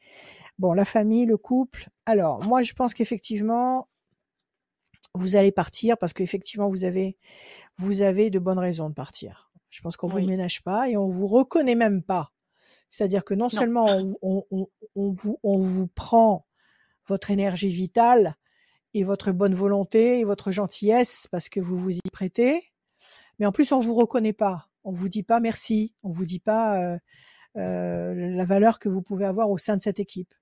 Bon, 0.59 0.73
la 0.73 0.85
famille, 0.87 1.27
le 1.27 1.37
couple. 1.37 1.89
Alors, 2.07 2.43
moi, 2.45 2.63
je 2.63 2.73
pense 2.73 2.95
qu'effectivement, 2.95 3.89
vous 5.15 5.37
allez 5.37 5.53
partir 5.53 5.99
parce 5.99 6.13
qu'effectivement, 6.15 6.69
vous 6.71 6.85
avez, 6.85 7.19
vous 7.77 8.01
avez 8.01 8.31
de 8.31 8.39
bonnes 8.39 8.59
raisons 8.59 8.89
de 8.89 8.95
partir. 8.95 9.51
Je 9.69 9.81
pense 9.83 9.97
qu'on 9.97 10.09
vous 10.09 10.17
Oui. 10.17 10.27
ménage 10.27 10.63
pas 10.63 10.89
et 10.89 10.97
on 10.97 11.09
vous 11.09 11.27
reconnaît 11.27 11.75
même 11.75 12.03
pas. 12.03 12.33
C'est-à-dire 12.89 13.25
que 13.25 13.35
non, 13.35 13.49
seulement 13.49 13.87
on, 13.87 14.15
on- 14.23 14.45
on- 14.51 14.69
on 14.95 15.11
vous, 15.11 15.39
on 15.43 15.59
vous 15.59 15.87
prend 15.89 16.47
votre 17.09 17.31
énergie 17.31 17.69
vitale 17.69 18.37
et 18.95 19.05
votre 19.05 19.33
bonne 19.33 19.55
volonté 19.55 20.21
et 20.21 20.25
votre 20.25 20.51
gentillesse 20.51 21.27
parce 21.31 21.49
que 21.49 21.61
vous 21.61 21.79
vous 21.79 21.97
y 21.97 22.11
prêtez, 22.13 22.73
mais 23.39 23.47
en 23.47 23.53
plus 23.53 23.73
on 23.73 23.81
vous 23.81 23.95
reconnaît 23.95 24.33
pas. 24.33 24.69
On 24.85 24.93
vous 24.93 25.09
dit 25.09 25.23
pas 25.23 25.41
merci. 25.41 25.95
On 26.03 26.11
vous 26.11 26.25
dit 26.25 26.41
pas 26.41 26.81
euh, 26.81 26.99
euh, 27.57 28.15
la 28.15 28.45
valeur 28.45 28.79
que 28.79 28.89
vous 28.89 29.03
pouvez 29.03 29.25
avoir 29.25 29.51
au 29.51 29.59
sein 29.59 29.77
de 29.77 29.81
cette 29.81 30.01
équipe. 30.01 30.35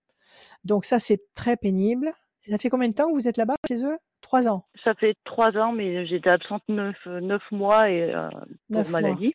Donc 0.65 0.85
ça 0.85 0.99
c'est 0.99 1.23
très 1.35 1.57
pénible. 1.57 2.13
Ça 2.41 2.57
fait 2.59 2.71
combien 2.71 2.89
de 2.89 2.95
temps 2.95 3.09
que 3.09 3.15
vous 3.15 3.29
êtes 3.29 3.37
là-bas 3.37 3.57
chez 3.69 3.85
eux? 3.85 3.99
Trois 4.23 4.49
ans. 4.49 4.67
Ça 4.85 4.95
fait 4.95 5.15
trois 5.25 5.57
ans, 5.57 5.73
mais 5.73 6.07
j'étais 6.07 6.31
absente 6.31 6.63
neuf, 6.69 6.97
euh, 7.07 7.21
neuf 7.21 7.43
mois 7.51 7.91
et 7.91 8.15
euh, 8.15 8.29
pour 8.31 8.41
Neuf 8.71 8.91
maladie. 8.91 9.35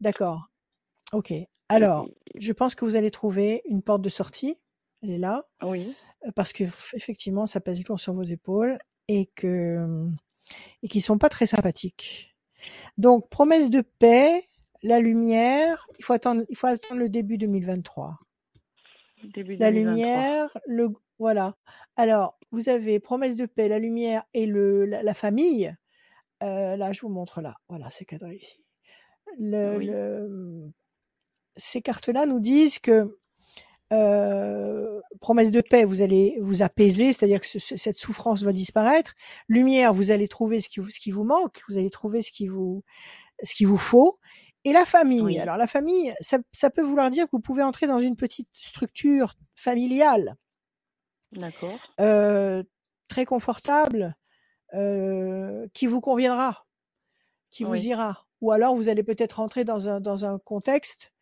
D'accord. 0.00 0.48
Ok. 1.12 1.32
Alors, 1.68 2.08
je 2.38 2.52
pense 2.52 2.74
que 2.74 2.84
vous 2.84 2.96
allez 2.96 3.10
trouver 3.10 3.62
une 3.68 3.82
porte 3.82 4.02
de 4.02 4.08
sortie. 4.08 4.56
Elle 5.04 5.10
est 5.10 5.18
là. 5.18 5.46
Oui, 5.62 5.94
euh, 6.26 6.30
Parce 6.34 6.52
que 6.54 6.64
effectivement, 6.94 7.44
ça 7.46 7.60
pèse 7.60 7.86
lourd 7.86 8.00
sur 8.00 8.14
vos 8.14 8.22
épaules 8.22 8.78
et 9.08 9.26
que 9.34 10.06
et 10.82 10.88
qu'ils 10.88 11.02
sont 11.02 11.18
pas 11.18 11.28
très 11.28 11.46
sympathiques. 11.46 12.34
Donc, 12.96 13.28
promesse 13.28 13.68
de 13.70 13.82
paix, 13.82 14.42
la 14.82 15.00
lumière. 15.00 15.86
Il 15.98 16.04
faut 16.04 16.14
attendre. 16.14 16.44
Il 16.48 16.56
faut 16.56 16.66
attendre 16.66 17.00
le 17.00 17.08
début 17.10 17.36
2023. 17.38 18.18
début 19.34 19.56
La 19.56 19.70
2023. 19.70 19.72
lumière, 19.92 20.58
le 20.66 20.88
voilà. 21.18 21.56
Alors, 21.96 22.38
vous 22.50 22.68
avez 22.70 22.98
promesse 23.00 23.36
de 23.36 23.46
paix, 23.46 23.68
la 23.68 23.78
lumière 23.78 24.24
et 24.32 24.46
le 24.46 24.86
la, 24.86 25.02
la 25.02 25.14
famille. 25.14 25.74
Euh, 26.42 26.76
là, 26.76 26.92
je 26.92 27.00
vous 27.02 27.08
montre 27.10 27.40
là. 27.42 27.56
Voilà, 27.68 27.90
c'est 27.90 28.04
cadré 28.06 28.36
ici. 28.36 28.64
Le, 29.38 29.76
Oui. 29.78 29.86
le- 29.86 30.70
ces 31.56 31.82
cartes-là 31.82 32.26
nous 32.26 32.40
disent 32.40 32.78
que 32.78 33.18
euh, 33.92 35.00
promesse 35.20 35.50
de 35.52 35.60
paix, 35.60 35.84
vous 35.84 36.02
allez 36.02 36.38
vous 36.40 36.62
apaiser, 36.62 37.12
c'est-à-dire 37.12 37.40
que 37.40 37.46
ce- 37.46 37.58
ce- 37.58 37.76
cette 37.76 37.96
souffrance 37.96 38.42
va 38.42 38.52
disparaître. 38.52 39.14
Lumière, 39.48 39.92
vous 39.94 40.10
allez 40.10 40.28
trouver 40.28 40.60
ce 40.60 40.68
qui 40.68 40.80
vous, 40.80 40.90
ce 40.90 40.98
qui 41.00 41.10
vous 41.10 41.24
manque, 41.24 41.62
vous 41.68 41.76
allez 41.78 41.90
trouver 41.90 42.22
ce 42.22 42.30
qui 42.32 42.48
vous, 42.48 42.82
ce 43.42 43.54
qui 43.54 43.64
vous 43.64 43.78
faut. 43.78 44.18
Et 44.64 44.72
la 44.72 44.86
famille. 44.86 45.20
Oui. 45.20 45.38
Alors 45.38 45.56
la 45.58 45.66
famille, 45.66 46.14
ça, 46.20 46.38
ça 46.52 46.70
peut 46.70 46.82
vouloir 46.82 47.10
dire 47.10 47.26
que 47.26 47.30
vous 47.32 47.40
pouvez 47.40 47.62
entrer 47.62 47.86
dans 47.86 48.00
une 48.00 48.16
petite 48.16 48.48
structure 48.52 49.34
familiale 49.54 50.36
D'accord. 51.32 51.78
euh, 52.00 52.62
très 53.08 53.26
confortable, 53.26 54.16
euh, 54.72 55.66
qui 55.74 55.86
vous 55.86 56.00
conviendra, 56.00 56.64
qui 57.50 57.64
vous 57.64 57.76
ira. 57.86 58.26
Ou 58.40 58.52
alors 58.52 58.74
vous 58.74 58.88
allez 58.88 59.02
peut-être 59.02 59.34
rentrer 59.34 59.64
dans 59.64 59.88
un, 59.88 60.00
dans 60.00 60.24
un 60.26 60.38
contexte 60.38 61.12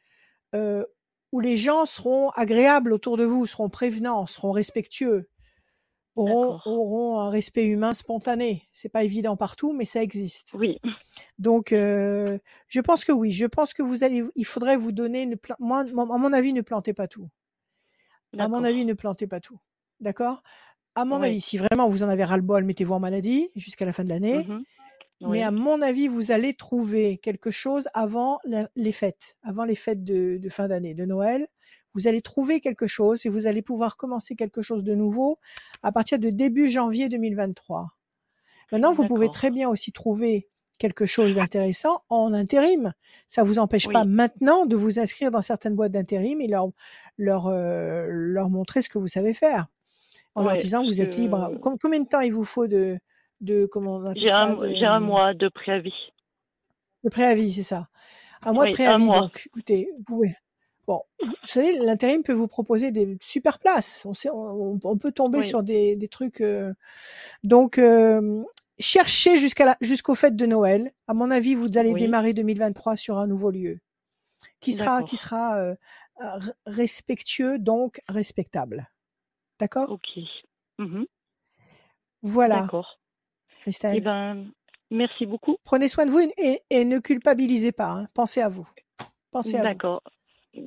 euh, 0.54 0.84
où 1.32 1.40
les 1.40 1.56
gens 1.56 1.86
seront 1.86 2.30
agréables 2.30 2.92
autour 2.92 3.16
de 3.16 3.24
vous, 3.24 3.46
seront 3.46 3.68
prévenants, 3.68 4.26
seront 4.26 4.52
respectueux, 4.52 5.28
auront, 6.14 7.18
un 7.20 7.30
respect 7.30 7.66
humain 7.66 7.94
spontané. 7.94 8.68
C'est 8.72 8.90
pas 8.90 9.02
évident 9.02 9.36
partout, 9.36 9.72
mais 9.72 9.86
ça 9.86 10.02
existe. 10.02 10.50
Oui, 10.54 10.78
Donc, 11.38 11.72
euh, 11.72 12.38
je 12.68 12.80
pense 12.80 13.04
que 13.04 13.12
oui. 13.12 13.32
Je 13.32 13.46
pense 13.46 13.72
que 13.72 13.82
vous 13.82 14.04
allez. 14.04 14.22
Il 14.36 14.44
faudrait 14.44 14.76
vous 14.76 14.92
donner. 14.92 15.22
Une 15.22 15.36
moi, 15.58 15.80
à 15.80 16.18
mon 16.18 16.32
avis, 16.32 16.52
ne 16.52 16.60
plantez 16.60 16.92
pas 16.92 17.08
tout. 17.08 17.28
À 18.38 18.48
mon 18.48 18.60
d'accord. 18.60 18.64
avis, 18.66 18.84
ne 18.84 18.92
plantez 18.94 19.26
pas 19.26 19.40
tout. 19.40 19.58
D'accord? 20.00 20.42
À 20.94 21.06
mon 21.06 21.20
Oui. 21.20 21.28
avis, 21.28 21.40
si 21.40 21.56
vraiment 21.56 21.88
vous 21.88 22.02
en 22.02 22.08
avez 22.08 22.24
ras-le-bol, 22.24 22.64
mettez-vous 22.64 22.92
en 22.94 23.00
maladie 23.00 23.50
jusqu'à 23.56 23.86
la 23.86 23.94
fin 23.94 24.04
de 24.04 24.10
l'année. 24.10 24.44
Mais 24.46 24.54
Oui. 25.30 25.42
à 25.42 25.50
mon 25.50 25.82
avis, 25.82 26.08
vous 26.08 26.30
allez 26.32 26.54
trouver 26.54 27.18
quelque 27.18 27.50
chose 27.50 27.88
avant 27.94 28.38
la- 28.44 28.68
les 28.76 28.92
fêtes, 28.92 29.36
avant 29.42 29.64
les 29.64 29.74
fêtes 29.74 30.02
de, 30.04 30.36
de 30.38 30.48
fin 30.48 30.68
d'année, 30.68 30.94
de 30.94 31.04
Noël. 31.04 31.48
Vous 31.94 32.08
allez 32.08 32.22
trouver 32.22 32.60
quelque 32.60 32.86
chose 32.86 33.26
et 33.26 33.28
vous 33.28 33.46
allez 33.46 33.60
pouvoir 33.62 33.96
commencer 33.96 34.34
quelque 34.34 34.62
chose 34.62 34.82
de 34.82 34.94
nouveau 34.94 35.38
à 35.82 35.92
partir 35.92 36.18
de 36.18 36.30
début 36.30 36.68
janvier 36.68 37.08
2023. 37.08 37.88
Maintenant, 38.72 38.92
vous 38.94 39.06
pouvez 39.06 39.26
très 39.30 39.50
bien 39.50 39.68
aussi 39.68 39.92
trouver 39.92 40.48
quelque 40.78 41.04
chose 41.06 41.34
d'intéressant 41.36 42.02
en 42.08 42.32
intérim. 42.32 42.92
Ça 43.26 43.44
vous 43.44 43.58
empêche 43.58 43.86
Oui. 43.86 43.92
pas 43.92 44.04
maintenant 44.06 44.64
de 44.66 44.74
vous 44.74 44.98
inscrire 44.98 45.30
dans 45.30 45.42
certaines 45.42 45.74
boîtes 45.74 45.92
d'intérim 45.92 46.40
et 46.40 46.48
leur, 46.48 46.70
leur, 47.18 47.46
euh, 47.48 48.06
leur 48.08 48.48
montrer 48.48 48.80
ce 48.82 48.88
que 48.88 48.98
vous 48.98 49.06
savez 49.08 49.34
faire. 49.34 49.66
En 50.34 50.42
leur 50.44 50.56
disant 50.62 50.82
vous 50.82 51.00
êtes 51.02 51.16
libre. 51.18 51.58
Com- 51.60 51.76
Combien 51.80 52.00
de 52.00 52.08
temps 52.08 52.20
il 52.22 52.32
vous 52.32 52.44
faut 52.44 52.66
de, 52.66 52.98
de 53.42 53.66
comment 53.66 54.14
J'ai 54.14 54.28
ça, 54.28 54.44
un, 54.44 54.54
de- 54.54 54.84
un 54.84 55.00
mois 55.00 55.34
de 55.34 55.48
préavis. 55.48 55.94
de 57.04 57.10
préavis, 57.10 57.52
c'est 57.52 57.62
ça. 57.62 57.88
Un 58.42 58.52
mois 58.52 58.64
de 58.64 58.70
Oui, 58.70 58.74
préavis, 58.74 59.04
mois. 59.04 59.20
donc 59.22 59.42
écoutez, 59.46 59.90
vous 59.98 60.02
pouvez. 60.04 60.34
Bon, 60.86 61.02
vous 61.22 61.34
savez, 61.44 61.78
l'intérim 61.78 62.22
peut 62.22 62.32
vous 62.32 62.48
proposer 62.48 62.90
des 62.90 63.16
super 63.20 63.58
places. 63.58 64.04
On, 64.04 64.14
sait, 64.14 64.30
on, 64.30 64.78
on 64.82 64.98
peut 64.98 65.12
tomber 65.12 65.38
Oui. 65.38 65.44
sur 65.46 65.62
des, 65.62 65.94
des 65.96 66.08
trucs. 66.08 66.40
euh, 66.40 66.72
Donc, 67.44 67.78
euh, 67.78 68.42
cherchez 68.80 69.38
jusqu'à 69.38 69.64
la, 69.64 69.76
jusqu'aux 69.80 70.16
fêtes 70.16 70.34
de 70.36 70.46
Noël. 70.46 70.92
À 71.06 71.14
mon 71.14 71.30
avis, 71.30 71.54
vous 71.54 71.78
allez 71.78 71.92
Oui. 71.92 72.00
démarrer 72.00 72.32
2023 72.34 72.96
sur 72.96 73.18
un 73.18 73.26
nouveau 73.28 73.50
lieu 73.52 73.78
qui 74.60 74.72
sera, 74.72 75.02
qui 75.04 75.16
sera 75.16 75.56
euh, 75.58 75.74
respectueux, 76.66 77.58
donc 77.58 78.00
respectable. 78.08 78.90
D'accord? 79.60 79.90
Ok. 79.90 80.18
Mhm. 80.78 81.06
Voilà, 82.22 82.62
D'accord. 82.62 82.98
Christelle. 83.62 83.96
Eh 83.96 84.00
ben, 84.00 84.44
merci 84.90 85.24
beaucoup. 85.26 85.56
Prenez 85.64 85.88
soin 85.88 86.04
de 86.06 86.10
vous 86.10 86.20
et, 86.36 86.60
et 86.70 86.84
ne 86.84 86.98
culpabilisez 86.98 87.72
pas. 87.72 87.90
hein. 87.92 88.08
Pensez 88.14 88.40
à 88.42 88.48
vous. 88.48 88.68
Pensez 89.30 89.54
à 89.56 89.58
vous. 89.60 89.64
D'accord. 89.64 90.02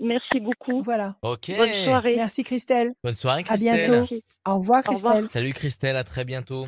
Merci 0.01 0.39
beaucoup. 0.39 0.81
Voilà. 0.81 1.15
Ok. 1.21 1.51
Bonne 1.55 1.69
soirée. 1.85 2.15
Merci 2.15 2.43
Christelle. 2.43 2.93
Bonne 3.03 3.13
soirée, 3.13 3.41
À 3.41 3.43
Christelle. 3.43 3.85
bientôt. 3.85 3.99
Merci. 3.99 4.23
Au 4.47 4.55
revoir 4.57 4.83
Au 4.87 4.91
revoir. 4.93 5.13
Christelle. 5.13 5.31
Salut 5.31 5.53
Christelle, 5.53 5.95
à 5.95 6.03
très 6.03 6.25
bientôt. 6.25 6.65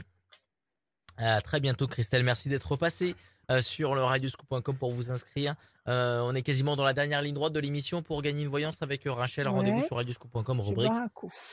À 1.17 1.41
très 1.41 1.59
bientôt 1.59 1.87
Christelle, 1.87 2.21
merci 2.23 2.47
d'être 2.47 2.75
passée 2.75 3.15
euh, 3.51 3.61
sur 3.61 3.95
le 3.95 4.03
radioscoop.com 4.03 4.77
pour 4.77 4.91
vous 4.91 5.11
inscrire. 5.11 5.55
Euh, 5.87 6.21
on 6.21 6.35
est 6.35 6.41
quasiment 6.41 6.75
dans 6.75 6.83
la 6.83 6.93
dernière 6.93 7.21
ligne 7.21 7.33
droite 7.33 7.53
de 7.53 7.59
l'émission 7.59 8.01
pour 8.01 8.21
gagner 8.21 8.43
une 8.43 8.49
voyance 8.49 8.81
avec 8.81 9.07
euh, 9.07 9.13
Rachel. 9.13 9.47
Ouais. 9.47 9.53
Rendez-vous 9.53 9.85
sur 9.85 9.95
radioscoop.com, 9.95 10.59
rubrique 10.59 10.91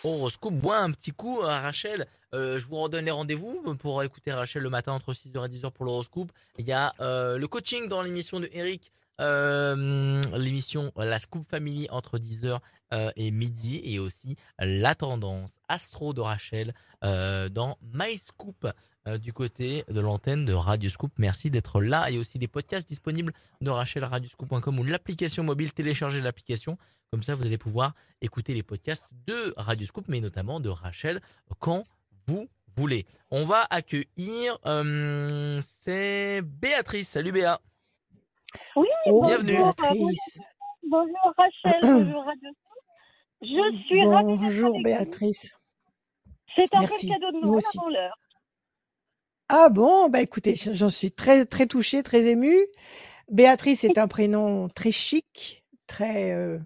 horoscope. 0.02 0.54
Bois 0.54 0.78
un 0.78 0.90
petit 0.90 1.12
coup, 1.12 1.40
euh, 1.40 1.46
Rachel. 1.46 2.06
Euh, 2.34 2.58
je 2.58 2.66
vous 2.66 2.76
redonne 2.76 3.04
les 3.04 3.12
rendez-vous 3.12 3.76
pour 3.78 4.02
écouter 4.02 4.32
Rachel 4.32 4.62
le 4.62 4.70
matin 4.70 4.92
entre 4.92 5.12
6h 5.12 5.46
et 5.46 5.48
10h 5.48 5.70
pour 5.70 5.84
l'horoscope. 5.84 6.32
Il 6.58 6.66
y 6.66 6.72
a 6.72 6.92
le 6.98 7.46
coaching 7.46 7.86
dans 7.88 8.02
l'émission 8.02 8.40
de 8.40 8.48
Eric, 8.52 8.92
l'émission 9.20 10.90
La 10.96 11.20
Scoop 11.20 11.46
Family 11.48 11.86
entre 11.90 12.18
10h 12.18 12.58
euh, 12.92 13.10
et 13.14 13.30
midi, 13.30 13.80
et 13.84 14.00
aussi 14.00 14.36
la 14.58 14.96
tendance 14.96 15.60
astro 15.68 16.12
de 16.12 16.20
Rachel 16.20 16.74
dans 17.02 17.78
My 17.92 18.18
Scoop 18.18 18.66
euh, 19.06 19.18
du 19.18 19.32
côté 19.32 19.84
de 19.88 20.00
l'antenne 20.00 20.44
de 20.44 20.52
Radio 20.52 20.88
Scoop. 20.90 21.12
Merci 21.18 21.50
d'être 21.50 21.80
là. 21.80 22.08
Il 22.10 22.14
y 22.14 22.18
a 22.18 22.20
aussi 22.20 22.38
des 22.38 22.48
podcasts 22.48 22.88
disponibles 22.88 23.32
de 23.60 23.70
Rachel 23.70 24.04
radioscoop.com 24.04 24.78
ou 24.78 24.84
l'application 24.84 25.42
mobile. 25.44 25.72
Téléchargez 25.72 26.20
l'application. 26.20 26.78
Comme 27.10 27.22
ça, 27.22 27.34
vous 27.34 27.44
allez 27.46 27.58
pouvoir 27.58 27.92
écouter 28.22 28.54
les 28.54 28.62
podcasts 28.62 29.06
de 29.26 29.54
Radio 29.56 29.86
Scoop, 29.86 30.06
mais 30.08 30.20
notamment 30.20 30.58
de 30.60 30.68
Rachel 30.68 31.20
quand 31.60 31.84
vous 32.26 32.48
voulez. 32.76 33.06
On 33.30 33.44
va 33.44 33.66
accueillir, 33.70 34.58
euh, 34.66 35.60
c'est 35.80 36.42
Béatrice. 36.42 37.08
Salut 37.08 37.30
Béa. 37.32 37.60
Oui, 38.76 38.86
Oh, 39.06 39.24
Bienvenue. 39.24 39.56
bonjour, 39.58 39.74
Béatrice. 39.74 40.40
bonjour 40.88 41.34
Rachel, 41.36 41.80
bonjour 41.82 42.24
Radio 42.24 42.50
Scoop. 42.50 42.60
Je 43.42 43.76
suis 43.86 44.02
Bonjour. 44.06 44.82
Béatrice. 44.82 45.52
C'est 46.56 46.74
un 46.74 46.80
Merci. 46.80 47.08
cadeau 47.08 47.30
de 47.32 47.36
Nous 47.36 47.46
Noël 47.48 47.56
aussi. 47.58 47.78
avant 47.78 47.88
l'heure. 47.90 48.16
Ah 49.48 49.68
bon, 49.68 50.08
bah 50.08 50.20
écoutez, 50.22 50.54
j'en 50.56 50.90
suis 50.90 51.12
très 51.12 51.44
très 51.44 51.66
touchée, 51.66 52.02
très 52.02 52.26
émue. 52.26 52.66
Béatrice 53.30 53.84
est 53.84 53.98
un 53.98 54.08
prénom 54.08 54.68
très 54.68 54.90
chic, 54.92 55.64
très 55.86 56.32
euh, 56.32 56.58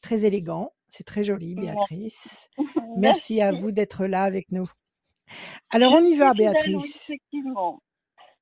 très 0.00 0.24
élégant. 0.24 0.72
C'est 0.88 1.04
très 1.04 1.24
joli, 1.24 1.54
Béatrice. 1.54 2.48
Merci 2.96 3.40
à 3.40 3.52
vous 3.52 3.70
d'être 3.72 4.06
là 4.06 4.22
avec 4.24 4.50
nous. 4.50 4.68
Alors 5.72 5.92
on 5.94 6.04
y 6.04 6.16
va, 6.16 6.32
Béatrice. 6.34 7.10
effectivement. 7.10 7.80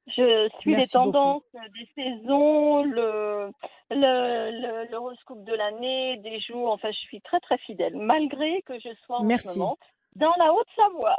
Je 0.07 0.49
suis 0.61 0.71
les 0.73 0.79
Merci 0.79 0.97
beaucoup. 0.99 1.13
tendances 1.13 1.43
des 1.53 2.03
saisons, 2.03 2.83
le 2.83 3.51
le- 3.91 4.51
le- 4.51 4.91
l'horoscope 4.91 5.45
de 5.45 5.55
l'année, 5.55 6.17
des 6.19 6.41
jours. 6.41 6.71
Enfin, 6.73 6.91
je 6.91 6.99
suis 6.99 7.21
très 7.21 7.39
très 7.41 7.59
fidèle, 7.59 7.95
malgré 7.97 8.63
que 8.63 8.79
je 8.81 8.89
sois 9.05 9.19
en 9.19 9.25
Merci. 9.25 9.49
ce 9.55 9.59
moment 9.59 9.79
dans 10.17 10.33
la 10.39 10.53
Haute-Savoie. 10.53 11.17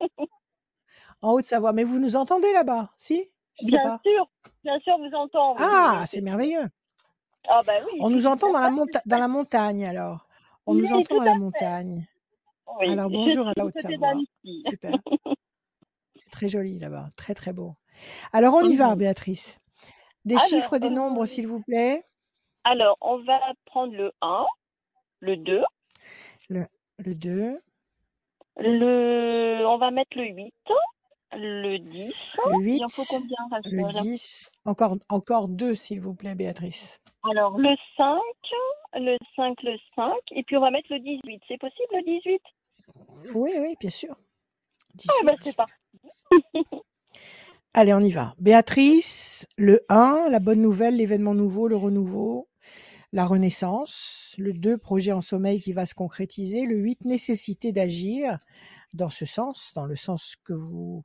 En 1.24 1.32
Haute-Savoie, 1.32 1.72
mais 1.72 1.84
vous 1.84 2.00
nous 2.00 2.16
entendez 2.16 2.52
là-bas, 2.52 2.90
si? 2.96 3.30
Je 3.58 3.64
sais 3.64 3.70
Bien 3.70 3.82
pas. 3.82 4.00
sûr, 4.04 4.28
bien 4.62 4.78
sûr, 4.80 4.98
vous 4.98 5.16
entend. 5.16 5.52
oui, 5.54 5.58
Ah, 5.62 6.04
c'est 6.06 6.20
merveilleux. 6.20 6.68
Ah 7.48 7.62
bah 7.66 7.72
oui. 7.86 7.98
On 8.02 8.10
nous 8.10 8.26
entend 8.26 8.52
dans 8.52 8.60
la, 8.60 8.70
dans 9.06 9.28
montagne 9.30 9.86
alors. 9.86 10.28
On 10.66 10.74
nous 10.74 10.92
entend 10.92 11.16
dans 11.16 11.22
la 11.22 11.34
montagne. 11.38 12.06
Oui, 12.78 12.92
Alors, 12.92 13.08
bonjour 13.08 13.48
à 13.48 13.52
la 13.56 13.64
Haute-Savoie. 13.64 14.12
Super. 14.68 14.92
C'est 16.16 16.30
très 16.30 16.50
joli 16.50 16.78
là-bas, 16.78 17.08
très 17.16 17.32
très 17.32 17.54
beau. 17.54 17.74
Alors 18.34 18.54
on 18.54 18.60
y 18.66 18.76
va. 18.76 18.94
Béatrice. 18.94 19.58
Des 20.26 20.34
Alors, 20.34 20.46
chiffres, 20.46 20.76
des 20.76 20.88
euh, 20.88 20.90
nombres, 20.90 21.24
s'il 21.24 21.48
vous 21.48 21.62
plaît. 21.62 22.04
Alors, 22.64 22.98
on 23.00 23.16
va 23.24 23.40
prendre 23.64 23.94
le 23.94 24.12
1, 24.20 24.44
le 25.20 25.36
2, 25.38 25.62
Le 26.50 26.66
2, 27.14 27.60
le... 28.58 29.64
on 29.66 29.78
va 29.78 29.90
mettre 29.90 30.18
le 30.18 30.26
8, 30.26 30.54
le 31.36 31.78
10. 31.78 32.12
le 32.52 32.58
8, 32.58 32.76
Il 32.76 32.84
en 32.84 32.88
faut 32.88 33.04
combien, 33.08 33.36
le 33.64 33.84
Rachel 33.84 34.02
10. 34.02 34.50
Encore, 34.64 34.96
encore 35.08 35.48
deux, 35.48 35.74
s'il 35.74 36.00
vous 36.00 36.14
plaît, 36.14 36.34
Béatrice. 36.34 37.00
Alors, 37.30 37.58
le 37.58 37.74
5, 37.96 38.20
le 38.94 39.16
5, 39.36 39.62
le 39.62 39.76
5, 39.96 40.12
et 40.32 40.42
puis 40.42 40.56
on 40.56 40.60
va 40.60 40.70
mettre 40.70 40.88
le 40.90 41.00
18. 41.00 41.42
C'est 41.48 41.58
possible, 41.58 41.88
le 41.92 42.02
18 42.04 42.42
Oui, 43.34 43.50
oui, 43.58 43.74
bien 43.80 43.90
sûr. 43.90 44.16
Ah, 45.08 45.12
ben 45.24 45.34
18. 45.36 45.42
c'est 45.42 45.56
pas. 45.56 45.66
Allez, 47.74 47.92
on 47.92 48.00
y 48.00 48.10
va. 48.10 48.34
Béatrice, 48.38 49.48
le 49.56 49.80
1, 49.88 50.28
la 50.30 50.38
bonne 50.38 50.62
nouvelle, 50.62 50.96
l'événement 50.96 51.34
nouveau, 51.34 51.66
le 51.66 51.76
renouveau, 51.76 52.48
la 53.12 53.26
renaissance. 53.26 54.34
Le 54.38 54.52
2, 54.52 54.78
projet 54.78 55.12
en 55.12 55.20
sommeil 55.20 55.60
qui 55.60 55.72
va 55.72 55.86
se 55.86 55.94
concrétiser. 55.94 56.66
Le 56.66 56.76
8, 56.76 57.04
nécessité 57.04 57.72
d'agir 57.72 58.38
dans 58.94 59.08
ce 59.10 59.26
sens, 59.26 59.72
dans 59.74 59.86
le 59.86 59.96
sens 59.96 60.36
que 60.44 60.52
vous, 60.54 61.04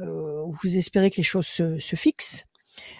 euh, 0.00 0.42
vous 0.62 0.76
espérez 0.76 1.10
que 1.10 1.16
les 1.16 1.22
choses 1.22 1.46
se, 1.46 1.78
se 1.78 1.96
fixent. 1.96 2.44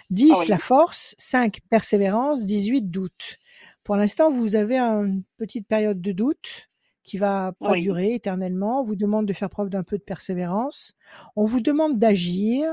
10, 0.09 0.31
Ah 0.33 0.39
oui. 0.41 0.47
la 0.47 0.57
force. 0.57 1.15
5, 1.17 1.59
persévérance. 1.69 2.45
18, 2.45 2.89
doute. 2.89 3.37
Pour 3.83 3.95
l'instant, 3.95 4.31
vous 4.31 4.55
avez 4.55 4.77
une 4.79 5.23
petite 5.37 5.67
période 5.67 6.01
de 6.01 6.11
doute 6.11 6.69
qui 7.03 7.17
va 7.17 7.53
pas 7.59 7.71
Oui. 7.71 7.81
durer 7.81 8.13
éternellement. 8.15 8.81
On 8.81 8.83
vous 8.83 8.95
demande 8.97 9.25
de 9.27 9.33
faire 9.33 9.49
preuve 9.49 9.69
d'un 9.69 9.83
peu 9.83 9.97
de 9.97 10.03
persévérance. 10.03 10.93
On 11.35 11.45
vous 11.45 11.61
demande 11.61 11.97
d'agir 11.99 12.67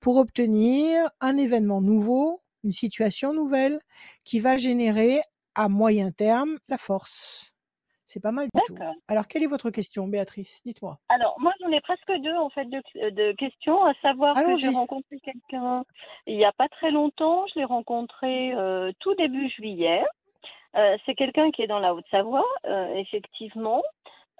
pour 0.00 0.18
obtenir 0.18 1.10
un 1.20 1.36
événement 1.38 1.80
nouveau, 1.80 2.42
une 2.62 2.72
situation 2.72 3.32
nouvelle 3.34 3.80
qui 4.22 4.38
va 4.38 4.58
générer 4.58 5.20
à 5.56 5.68
moyen 5.68 6.12
terme 6.12 6.58
la 6.68 6.78
force. 6.78 7.53
C'est 8.14 8.22
pas 8.22 8.30
mal 8.30 8.44
du 8.44 8.60
tout. 8.68 8.76
Alors, 9.08 9.26
quelle 9.26 9.42
est 9.42 9.48
votre 9.48 9.70
question, 9.70 10.06
Béatrice? 10.06 10.62
Dites-moi. 10.64 10.98
Alors, 11.08 11.34
moi, 11.40 11.52
j'en 11.60 11.68
ai 11.72 11.80
presque 11.80 12.12
deux, 12.22 12.36
en 12.36 12.48
fait, 12.48 12.64
de, 12.66 12.80
de 13.10 13.32
questions, 13.32 13.84
à 13.84 13.92
savoir 14.02 14.36
que 14.36 14.54
j'ai 14.54 14.68
rencontré 14.68 15.18
quelqu'un 15.18 15.82
il 16.28 16.36
n'y 16.36 16.44
a 16.44 16.52
pas 16.52 16.68
très 16.68 16.92
longtemps. 16.92 17.44
Je 17.48 17.58
l'ai 17.58 17.64
rencontré 17.64 18.54
euh, 18.54 18.92
tout 19.00 19.16
début 19.16 19.48
juillet. 19.48 20.04
Euh, 20.76 20.96
c'est 21.04 21.16
quelqu'un 21.16 21.50
qui 21.50 21.62
est 21.62 21.66
dans 21.66 21.80
la 21.80 21.92
Haute-Savoie, 21.92 22.46
euh, 22.66 22.94
effectivement, 22.94 23.82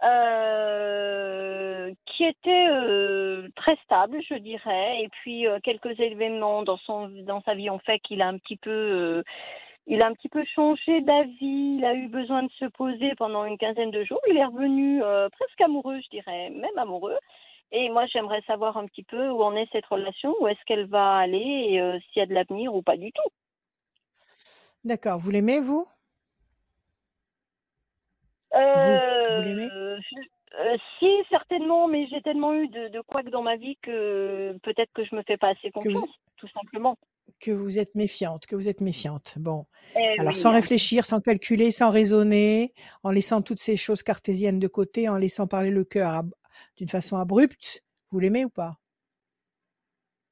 euh, 0.05 1.93
qui 2.07 2.23
était 2.27 2.69
euh, 2.71 3.49
très 3.57 3.75
stable, 3.85 4.21
je 4.23 4.35
dirais. 4.35 5.03
Et 5.03 5.09
puis, 5.09 5.49
euh, 5.49 5.59
quelques 5.65 5.99
événements 5.99 6.63
dans, 6.63 6.77
son, 6.77 7.09
dans 7.09 7.43
sa 7.43 7.55
vie 7.55 7.71
ont 7.71 7.81
fait 7.81 7.99
qu'il 7.99 8.23
a 8.23 8.29
un 8.29 8.39
petit 8.39 8.57
peu... 8.57 9.25
il 9.87 10.01
a 10.03 10.07
un 10.07 10.15
petit 10.15 10.29
peu 10.29 10.45
changé 10.55 11.01
d'avis, 11.03 11.77
il 11.79 11.85
a 11.85 11.95
eu 11.95 12.09
besoin 12.09 12.43
de 12.43 12.51
se 12.53 12.65
poser 12.67 13.15
pendant 13.17 13.45
une 13.45 13.59
quinzaine 13.59 13.91
de 13.91 14.05
jours. 14.05 14.21
Il 14.29 14.37
est 14.37 14.45
revenu 14.45 15.03
euh, 15.03 15.29
presque 15.31 15.61
amoureux, 15.61 16.01
je 16.03 16.09
dirais, 16.11 16.51
même 16.51 16.79
amoureux. 16.79 17.19
Et 17.73 17.91
moi, 17.91 18.07
j'aimerais 18.07 18.43
savoir 18.47 18.77
un 18.77 18.87
petit 18.87 19.03
peu 19.03 19.31
où 19.31 19.43
en 19.43 19.55
est 19.57 19.69
cette 19.73 19.87
relation, 19.87 20.35
où 20.41 20.49
est-ce 20.49 20.65
qu'elle 20.67 20.87
va 20.87 21.17
aller, 21.17 21.67
et 21.71 21.81
euh, 21.81 21.99
s'il 22.01 22.21
y 22.21 22.23
a 22.23 22.27
de 22.27 22.35
l'avenir 22.35 22.75
ou 22.75 22.83
pas 22.83 22.97
du 22.97 23.11
tout. 23.13 23.31
D'accord. 24.85 25.19
Vous 25.19 25.31
l'aimez, 25.31 25.61
vous? 25.61 25.87
Euh, 28.55 29.43
l'aimez? 29.43 29.69
je- 29.71 30.34
euh, 30.61 30.77
Si, 30.99 31.09
certainement, 31.31 31.89
mais 31.89 32.07
j'ai 32.09 32.21
tellement 32.23 32.55
eu 32.55 32.69
de, 32.69 32.89
de 32.89 33.01
couacs 33.01 33.31
dans 33.31 33.43
ma 33.43 33.57
vie 33.57 33.77
que 33.83 34.57
peut-être 34.63 34.93
que 34.95 35.05
je 35.05 35.15
me 35.15 35.23
fais 35.23 35.37
pas 35.37 35.49
assez 35.49 35.71
vous- 35.75 35.81
confiance, 35.81 36.11
tout 36.37 36.49
simplement. 36.49 36.97
Que 37.41 37.51
vous 37.51 37.79
êtes 37.79 37.95
méfiante, 37.95 38.47
que 38.47 38.55
vous 38.55 38.69
êtes 38.69 38.81
méfiante. 38.81 39.35
Bon. 39.39 39.67
Eh 39.97 40.21
Alors, 40.21 40.33
oui, 40.33 40.39
sans 40.39 40.51
hein. 40.51 40.55
réfléchir, 40.55 41.05
sans 41.05 41.21
calculer, 41.21 41.71
sans 41.71 41.91
raisonner, 41.91 42.73
en 43.03 43.11
laissant 43.11 43.43
toutes 43.43 43.59
ces 43.59 43.77
choses 43.77 44.03
cartésiennes 44.03 44.59
de 44.59 44.69
côté, 44.69 45.09
en 45.09 45.17
laissant 45.17 45.47
parler 45.47 45.71
le 45.71 45.85
cœur 45.85 46.11
ab- 46.13 46.35
d'une 46.77 46.89
façon 46.89 47.17
abrupte, 47.17 47.83
vous 48.11 48.21
l'aimez 48.21 48.45
ou 48.45 48.51
pas? 48.51 48.79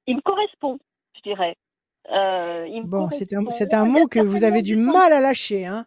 Il 0.06 0.16
me 0.16 0.20
correspond, 0.20 0.78
je 1.16 1.22
dirais. 1.22 1.56
Euh, 2.18 2.66
il 2.68 2.82
me 2.82 2.86
Bon, 2.86 3.08
c'est 3.10 3.32
un, 3.34 3.44
un 3.82 3.84
mot 3.84 4.06
que 4.06 4.18
vous 4.18 4.44
avez 4.44 4.62
du 4.62 4.76
mal 4.76 5.12
à 5.12 5.20
lâcher. 5.20 5.66
Hein 5.66 5.86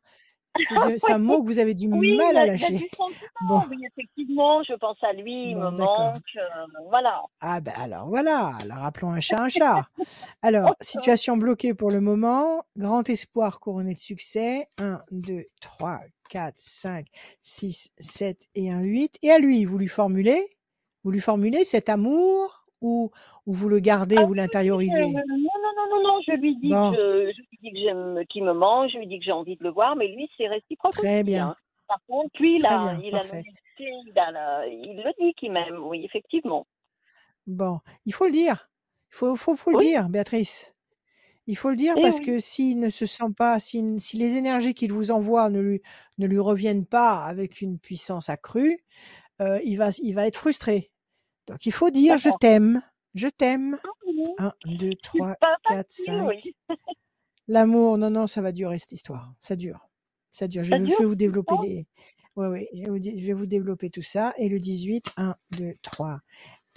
c'est, 0.59 1.11
un 1.11 1.17
mot 1.19 1.41
que 1.41 1.47
vous 1.47 1.59
avez 1.59 1.73
du 1.73 1.87
Oui, 1.87 2.15
mal 2.17 2.37
à 2.37 2.45
lâcher. 2.45 2.73
du 2.73 2.89
sentiment, 2.95 3.15
Bon. 3.49 3.61
oui, 3.69 3.77
effectivement, 3.85 4.63
je 4.63 4.73
pense 4.73 4.97
à 5.03 5.13
lui, 5.13 5.51
il 5.51 5.55
Bon, 5.55 5.61
me 5.71 5.71
manque, 5.71 6.21
euh, 6.37 6.65
voilà. 6.89 7.21
Ah 7.41 7.59
ben 7.61 7.73
alors 7.77 8.07
voilà, 8.07 8.55
alors 8.61 8.77
rappelons 8.77 9.11
un 9.11 9.19
chat 9.19 9.39
un 9.41 9.49
chat. 9.49 9.87
Alors, 10.41 10.75
situation 10.81 11.37
bloquée 11.37 11.73
pour 11.73 11.91
le 11.91 11.99
moment, 12.01 12.63
grand 12.77 13.07
espoir 13.09 13.59
couronné 13.59 13.93
de 13.93 13.99
succès, 13.99 14.67
1, 14.77 15.01
2, 15.11 15.45
3, 15.61 16.01
4, 16.29 16.53
5, 16.57 17.07
6, 17.41 17.91
7 17.99 18.47
et 18.55 18.71
un 18.71 18.81
8. 18.81 19.17
Et 19.23 19.31
à 19.31 19.39
lui, 19.39 19.65
vous 19.65 19.77
lui 19.77 19.87
formulez, 19.87 20.57
vous 21.03 21.11
lui 21.11 21.19
formulez 21.19 21.63
cet 21.63 21.89
amour 21.89 22.65
ou, 22.81 23.11
ou 23.45 23.53
vous 23.53 23.69
le 23.69 23.79
gardez, 23.79 24.17
Ah 24.17 24.25
vous 24.25 24.33
oui, 24.33 24.37
l'intériorisez? 24.37 25.01
Euh, 25.01 25.05
non, 25.05 25.13
non, 25.27 25.71
non, 25.75 25.97
non, 25.97 26.03
non, 26.03 26.21
je 26.27 26.33
lui 26.33 26.55
dis 26.57 26.69
Bon. 26.69 26.91
que 26.91 27.31
je, 27.31 27.41
dis 27.65 27.73
que 27.73 27.79
j'aime, 27.79 28.25
qu'il 28.29 28.43
me 28.43 28.53
manque, 28.53 28.89
je 28.91 28.97
lui 28.97 29.07
dis 29.07 29.19
que 29.19 29.25
j'ai 29.25 29.31
envie 29.31 29.55
de 29.57 29.63
le 29.63 29.71
voir, 29.71 29.95
mais 29.95 30.07
lui, 30.07 30.29
c'est 30.37 30.47
réciproque 30.47 30.93
Très 30.93 31.21
aussi, 31.21 31.23
bien. 31.23 31.49
hein. 31.49 31.55
Par 31.87 31.99
contre, 32.07 32.41
lui, 32.41 32.57
bien, 32.57 32.69
il 32.69 33.15
a 33.15 33.19
il, 33.79 34.19
a 34.19 34.31
la- 34.31 34.67
il 34.67 34.95
le 35.03 35.23
dit 35.23 35.33
qu'il 35.35 35.51
m'aime, 35.51 35.83
oui, 35.85 36.03
effectivement. 36.05 36.65
Bon, 37.47 37.79
il 38.05 38.13
faut 38.13 38.25
le 38.25 38.31
dire. 38.31 38.69
Il 39.11 39.15
faut, 39.17 39.35
faut, 39.35 39.55
faut 39.55 39.71
le 39.71 39.77
dire, 39.77 40.09
Béatrice. 40.09 40.73
Il 41.47 41.55
faut 41.55 41.69
le 41.69 41.75
dire 41.75 41.93
Eh 41.97 42.01
parce 42.01 42.19
oui. 42.19 42.25
que 42.25 42.39
s'il 42.39 42.79
ne 42.79 42.89
se 42.89 43.05
sent 43.05 43.31
pas, 43.37 43.59
si, 43.59 43.83
si 43.99 44.17
les 44.17 44.35
énergies 44.35 44.73
qu'il 44.73 44.91
vous 44.91 45.11
envoie 45.11 45.49
ne 45.49 45.59
lui, 45.61 45.81
ne 46.17 46.25
lui 46.27 46.39
reviennent 46.39 46.87
pas 46.87 47.23
avec 47.23 47.61
une 47.61 47.77
puissance 47.77 48.29
accrue, 48.29 48.83
euh, 49.41 49.59
il, 49.63 49.77
va, 49.77 49.89
il 50.01 50.13
va 50.15 50.25
être 50.25 50.37
frustré. 50.37 50.91
Donc 51.47 51.65
il 51.67 51.71
faut 51.71 51.91
dire 51.91 52.17
je 52.17 52.29
t'aime, 52.39 52.81
je 53.13 53.27
t'aime. 53.27 53.77
Mhm. 54.07 54.33
1, 54.39 54.53
2, 54.65 54.89
C'est 54.89 55.01
3, 55.03 55.35
pas 55.39 55.57
4, 55.63 55.85
facile, 55.91 56.15
5. 56.15 56.49
L'amour, 57.47 57.97
non, 57.97 58.09
non, 58.09 58.27
ça 58.27 58.41
va 58.41 58.51
durer 58.51 58.79
cette 58.79 58.91
histoire. 58.91 59.33
Ça 59.39 59.55
dure. 59.55 59.87
Ça 60.31 60.47
dure. 60.47 60.63
Je 60.63 60.69
Ça 60.71 60.77
vais, 60.77 60.85
je 60.85 60.89
dure, 60.89 60.99
vais 60.99 61.05
vous 61.05 61.15
développer 61.15 61.55
les. 61.63 61.87
Oui, 62.35 62.47
oui, 62.47 62.67
je 62.73 62.81
vais, 62.81 62.89
vous, 62.89 62.97
je 63.03 63.25
vais 63.25 63.33
vous 63.33 63.45
développer 63.45 63.89
tout 63.89 64.01
ça. 64.01 64.33
Et 64.37 64.49
le 64.49 64.59
18, 64.59 65.13
1, 65.15 65.35
2, 65.51 65.75
3, 65.81 66.19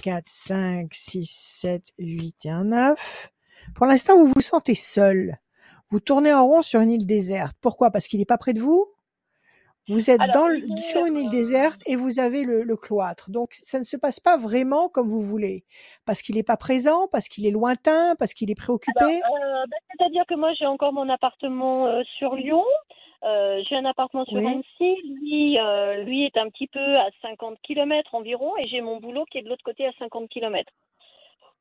4, 0.02 0.24
5, 0.28 0.94
6, 0.94 1.30
7, 1.30 1.92
8 1.98 2.46
et 2.46 2.50
un 2.50 2.64
9. 2.64 3.32
Pour 3.74 3.86
l'instant, 3.86 4.16
vous 4.18 4.32
vous 4.34 4.40
sentez 4.40 4.74
seul. 4.74 5.38
Vous 5.90 6.00
tournez 6.00 6.32
en 6.32 6.46
rond 6.46 6.62
sur 6.62 6.80
une 6.80 6.90
île 6.90 7.06
déserte. 7.06 7.56
Pourquoi? 7.60 7.90
Parce 7.90 8.06
qu'il 8.06 8.20
n'est 8.20 8.26
pas 8.26 8.38
près 8.38 8.52
de 8.52 8.60
vous? 8.60 8.86
Vous 9.88 10.10
êtes 10.10 10.20
Alors, 10.20 10.34
dans 10.34 10.48
le- 10.48 10.58
il 10.58 10.78
est, 10.78 10.80
sur 10.80 11.06
une 11.06 11.16
île 11.16 11.30
déserte 11.30 11.80
et 11.86 11.96
vous 11.96 12.18
avez 12.20 12.44
le, 12.44 12.62
le 12.62 12.76
cloître. 12.76 13.30
Donc, 13.30 13.52
ça 13.54 13.78
ne 13.78 13.84
se 13.84 13.96
passe 13.96 14.20
pas 14.20 14.36
vraiment 14.36 14.88
comme 14.88 15.08
vous 15.08 15.22
voulez. 15.22 15.64
Parce 16.04 16.20
qu'il 16.22 16.36
n'est 16.36 16.42
pas 16.42 16.56
présent, 16.56 17.08
parce 17.10 17.28
qu'il 17.28 17.46
est 17.46 17.50
lointain, 17.50 18.14
parce 18.16 18.34
qu'il 18.34 18.50
est 18.50 18.54
préoccupé. 18.54 19.02
Euh, 19.04 19.66
bah, 19.70 19.76
C'est-à-dire 19.98 20.24
que 20.28 20.34
moi, 20.34 20.52
j'ai 20.54 20.66
encore 20.66 20.92
mon 20.92 21.08
appartement 21.08 21.86
euh, 21.86 22.02
sur 22.18 22.34
Lyon. 22.34 22.64
Euh, 23.24 23.60
j'ai 23.68 23.76
un 23.76 23.84
appartement 23.84 24.24
sur 24.26 24.36
Oui. 24.38 24.46
Annecy. 24.46 24.96
Lui, 25.20 25.58
lui 26.04 26.24
est 26.24 26.36
un 26.36 26.48
petit 26.50 26.68
peu 26.68 26.96
à 26.98 27.08
50 27.22 27.58
km 27.62 28.14
environ 28.14 28.56
et 28.58 28.68
j'ai 28.68 28.80
mon 28.80 28.98
boulot 28.98 29.24
qui 29.30 29.38
est 29.38 29.42
de 29.42 29.48
l'autre 29.48 29.64
côté 29.64 29.86
à 29.86 29.92
50 29.98 30.28
km. 30.28 30.70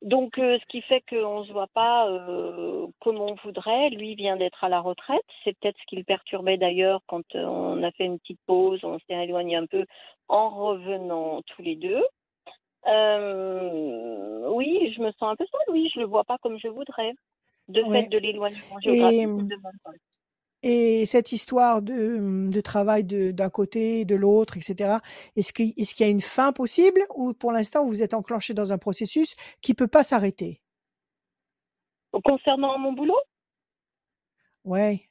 Donc, 0.02 0.38
euh, 0.38 0.58
ce 0.60 0.66
qui 0.66 0.80
fait 0.82 1.02
qu'on 1.08 1.40
ne 1.40 1.44
se 1.44 1.52
voit 1.52 1.66
pas 1.66 2.08
euh, 2.08 2.86
comme 3.00 3.20
on 3.20 3.34
voudrait. 3.42 3.90
Lui 3.90 4.14
vient 4.14 4.36
d'être 4.36 4.62
à 4.62 4.68
la 4.68 4.80
retraite. 4.80 5.24
C'est 5.42 5.58
peut-être 5.58 5.76
ce 5.80 5.86
qui 5.86 5.96
le 5.96 6.04
perturbait 6.04 6.56
d'ailleurs 6.56 7.00
quand 7.06 7.34
euh, 7.34 7.44
on 7.44 7.82
a 7.82 7.90
fait 7.92 8.04
une 8.04 8.18
petite 8.20 8.40
pause, 8.46 8.80
on 8.84 8.98
s'est 9.00 9.24
éloigné 9.24 9.56
un 9.56 9.66
peu 9.66 9.84
en 10.28 10.50
revenant 10.50 11.42
tous 11.42 11.62
les 11.62 11.74
deux. 11.76 12.02
Oui, 12.86 14.92
je 14.94 15.00
me 15.02 15.10
sens 15.12 15.32
un 15.32 15.36
peu 15.36 15.46
seule. 15.50 15.74
Oui, 15.74 15.90
je 15.92 16.00
le 16.00 16.06
vois 16.06 16.24
pas 16.24 16.38
comme 16.38 16.58
je 16.58 16.68
voudrais. 16.68 17.12
De 17.66 17.82
Ouais. 17.82 18.02
fait 18.02 18.08
de 18.08 18.18
l'éloignement 18.18 18.78
Et, 18.82 18.82
géographique. 18.82 19.48
de. 19.48 19.56
Et 20.62 21.06
cette 21.06 21.32
histoire 21.32 21.82
de, 21.82 22.48
de 22.50 22.60
travail 22.60 23.04
d'un 23.04 23.50
côté, 23.50 24.04
de 24.04 24.14
l'autre, 24.16 24.56
etc., 24.56 24.98
est-ce 25.36 25.52
qu'il 25.52 25.72
est 25.76 26.00
y 26.00 26.04
a 26.04 26.08
une 26.08 26.20
fin 26.20 26.52
possible 26.52 27.00
ou 27.14 27.32
pour 27.34 27.52
l'instant 27.52 27.84
vous 27.86 28.02
êtes 28.02 28.14
enclenché 28.14 28.54
dans 28.54 28.72
un 28.72 28.78
processus 28.78 29.36
qui 29.62 29.74
peut 29.74 29.88
pas 29.88 30.02
s'arrêter? 30.04 30.60
Concernant 32.24 32.78
mon 32.78 32.92
boulot, 32.92 33.18
Ouais. 34.64 35.08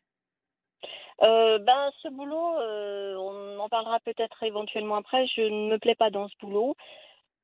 euh, 1.24 1.58
ben 1.60 1.92
ce 2.04 2.10
boulot, 2.10 2.58
euh, 2.60 3.16
on 3.18 3.60
en 3.60 3.70
parlera 3.70 4.00
peut-être 4.02 4.44
éventuellement 4.44 4.96
après. 4.98 5.26
Je 5.28 5.42
ne 5.42 5.72
me 5.72 5.80
plais 5.80 5.96
pas 5.96 6.10
dans 6.12 6.28
ce 6.28 6.34
boulot, 6.40 6.76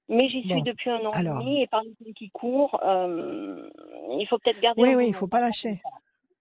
mais 0.09 0.29
j'y 0.29 0.43
suis 0.43 0.49
Bon, 0.49 0.63
depuis 0.63 0.89
un 0.91 1.05
an 1.05 1.11
alors. 1.13 1.41
et 1.41 1.43
demi 1.43 1.61
et 1.61 1.67
par 1.67 1.83
le 1.83 1.89
temps 1.91 2.11
qui 2.15 2.29
court, 2.31 2.79
euh, 2.83 3.69
il 4.19 4.27
faut 4.27 4.37
peut-être 4.39 4.59
garder. 4.59 4.81
Oui, 4.81 4.89
oui, 4.95 5.07
il 5.07 5.07
boulot, 5.07 5.19
faut 5.19 5.27
pas 5.27 5.41
lâcher. 5.41 5.81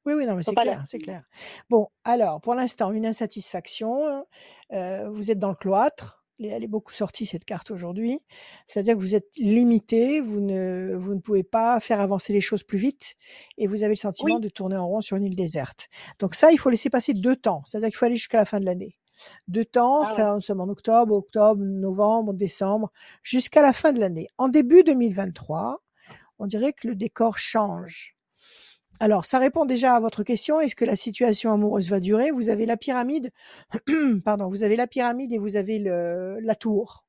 Oui, 0.04 0.14
oui, 0.14 0.26
non, 0.26 0.34
mais 0.34 0.42
c'est 0.42 0.52
clair, 0.62 0.82
c'est 0.86 0.98
clair. 0.98 1.22
Bon, 1.70 1.88
alors, 2.04 2.40
pour 2.40 2.54
l'instant, 2.54 2.90
une 2.92 3.06
insatisfaction. 3.06 4.24
euh, 4.72 5.08
vous 5.10 5.30
êtes 5.30 5.38
dans 5.38 5.50
le 5.50 5.54
cloître. 5.54 6.24
Elle 6.38 6.46
est- 6.46 6.48
Elle 6.50 6.64
est 6.64 6.68
beaucoup 6.68 6.92
sortie, 6.92 7.24
cette 7.26 7.44
carte, 7.44 7.70
aujourd'hui. 7.70 8.18
C'est-à-dire 8.66 8.94
que 8.96 9.00
vous 9.00 9.14
êtes 9.14 9.28
limité, 9.36 10.20
vous 10.20 10.40
ne, 10.40 10.92
vous 10.94 11.14
ne 11.14 11.20
pouvez 11.20 11.42
pas 11.44 11.78
faire 11.78 12.00
avancer 12.00 12.32
les 12.32 12.40
choses 12.40 12.64
plus 12.64 12.78
vite 12.78 13.14
et 13.58 13.66
vous 13.68 13.82
avez 13.84 13.92
le 13.92 13.98
sentiment 14.00 14.36
Oui. 14.36 14.40
de 14.40 14.48
tourner 14.48 14.76
en 14.76 14.88
rond 14.88 15.00
sur 15.02 15.16
une 15.16 15.24
île 15.24 15.36
déserte. 15.36 15.88
Donc 16.18 16.34
ça, 16.34 16.50
il 16.50 16.58
faut 16.58 16.70
laisser 16.70 16.90
passer 16.90 17.12
deux 17.14 17.36
temps. 17.36 17.62
C'est-à-dire 17.64 17.90
qu'il 17.90 17.96
faut 17.96 18.06
aller 18.06 18.16
jusqu'à 18.16 18.38
la 18.38 18.44
fin 18.44 18.58
de 18.58 18.64
l'année. 18.64 18.98
Deux 19.46 19.64
temps, 19.66 20.00
Ah 20.02 20.04
ça, 20.06 20.34
nous 20.34 20.40
sommes 20.40 20.60
en 20.62 20.68
octobre, 20.68 21.14
octobre, 21.14 21.62
novembre, 21.62 22.32
décembre, 22.32 22.90
jusqu'à 23.22 23.62
la 23.62 23.72
fin 23.72 23.92
de 23.92 24.00
l'année. 24.00 24.26
En 24.38 24.48
début 24.48 24.82
2023, 24.82 25.80
on 26.40 26.46
dirait 26.46 26.72
que 26.72 26.88
le 26.88 26.96
décor 26.96 27.38
change. 27.38 28.16
Alors, 29.02 29.24
ça 29.24 29.40
répond 29.40 29.64
déjà 29.64 29.96
à 29.96 30.00
votre 30.00 30.22
question. 30.22 30.60
Est-ce 30.60 30.76
que 30.76 30.84
la 30.84 30.94
situation 30.94 31.52
amoureuse 31.52 31.90
va 31.90 31.98
durer? 31.98 32.30
Vous 32.30 32.50
avez 32.50 32.66
la 32.66 32.76
pyramide, 32.76 33.32
pardon, 34.24 34.48
vous 34.48 34.62
avez 34.62 34.76
la 34.76 34.86
pyramide 34.86 35.32
et 35.32 35.38
vous 35.38 35.56
avez 35.56 35.80
le, 35.80 36.38
la 36.40 36.54
tour, 36.54 37.04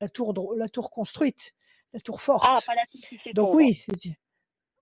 la 0.00 0.08
tour, 0.08 0.32
dro- 0.32 0.54
la 0.56 0.70
tour 0.70 0.90
construite, 0.90 1.52
la 1.92 2.00
tour 2.00 2.22
forte. 2.22 2.46
Ah, 2.48 2.58
pas 2.66 2.74
la 2.74 2.86
tour 2.90 3.00
qui 3.22 3.32
Donc 3.34 3.52
oui, 3.52 3.78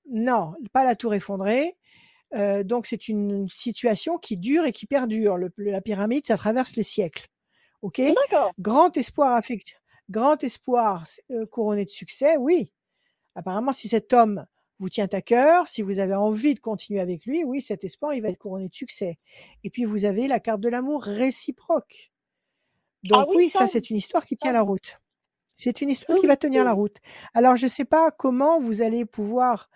non, 0.08 0.54
pas 0.72 0.84
la 0.84 0.94
tour 0.94 1.12
effondrée. 1.14 1.76
Euh, 2.36 2.62
donc 2.62 2.86
c'est 2.86 3.08
une 3.08 3.48
situation 3.48 4.16
qui 4.16 4.36
dure 4.36 4.64
et 4.64 4.70
qui 4.70 4.86
perdure. 4.86 5.36
Le- 5.36 5.52
la 5.56 5.80
pyramide, 5.80 6.24
ça 6.24 6.36
traverse 6.36 6.76
les 6.76 6.84
siècles. 6.84 7.26
Ok? 7.82 8.00
D'accord. 8.00 8.52
Grand 8.60 8.96
espoir 8.96 9.34
affectif, 9.34 9.80
grand 10.08 10.40
espoir 10.44 11.02
euh, 11.32 11.46
couronné 11.46 11.82
de 11.84 11.90
succès, 11.90 12.36
oui. 12.36 12.70
Apparemment, 13.34 13.72
si 13.72 13.88
cet 13.88 14.12
homme 14.12 14.46
vous 14.78 14.88
tient 14.88 15.08
à 15.12 15.20
cœur, 15.20 15.68
si 15.68 15.82
vous 15.82 15.98
avez 16.00 16.14
envie 16.14 16.54
de 16.54 16.60
continuer 16.60 17.00
avec 17.00 17.26
lui, 17.26 17.44
oui, 17.44 17.60
cet 17.60 17.84
espoir, 17.84 18.14
il 18.14 18.22
va 18.22 18.28
être 18.28 18.38
couronné 18.38 18.68
de 18.68 18.74
succès. 18.74 19.18
Et 19.62 19.70
puis, 19.70 19.84
vous 19.84 20.04
avez 20.04 20.26
la 20.28 20.40
carte 20.40 20.60
de 20.60 20.68
l'amour 20.68 21.02
réciproque. 21.02 22.12
Donc 23.04 23.18
Ah 23.22 23.26
oui, 23.28 23.36
oui, 23.36 23.50
ça, 23.50 23.66
c'est 23.66 23.90
une 23.90 23.96
histoire 23.96 24.24
qui 24.24 24.36
tient 24.36 24.52
la 24.52 24.62
route. 24.62 24.98
C'est 25.56 25.80
une 25.80 25.90
histoire 25.90 26.16
Oui, 26.16 26.22
qui 26.22 26.26
va 26.26 26.32
oui, 26.34 26.38
tenir 26.38 26.64
la 26.64 26.72
route. 26.72 26.96
Alors, 27.34 27.54
je 27.56 27.64
ne 27.66 27.70
sais 27.70 27.84
pas 27.84 28.10
comment 28.10 28.58
vous 28.58 28.82
allez 28.82 29.04
pouvoir 29.04 29.70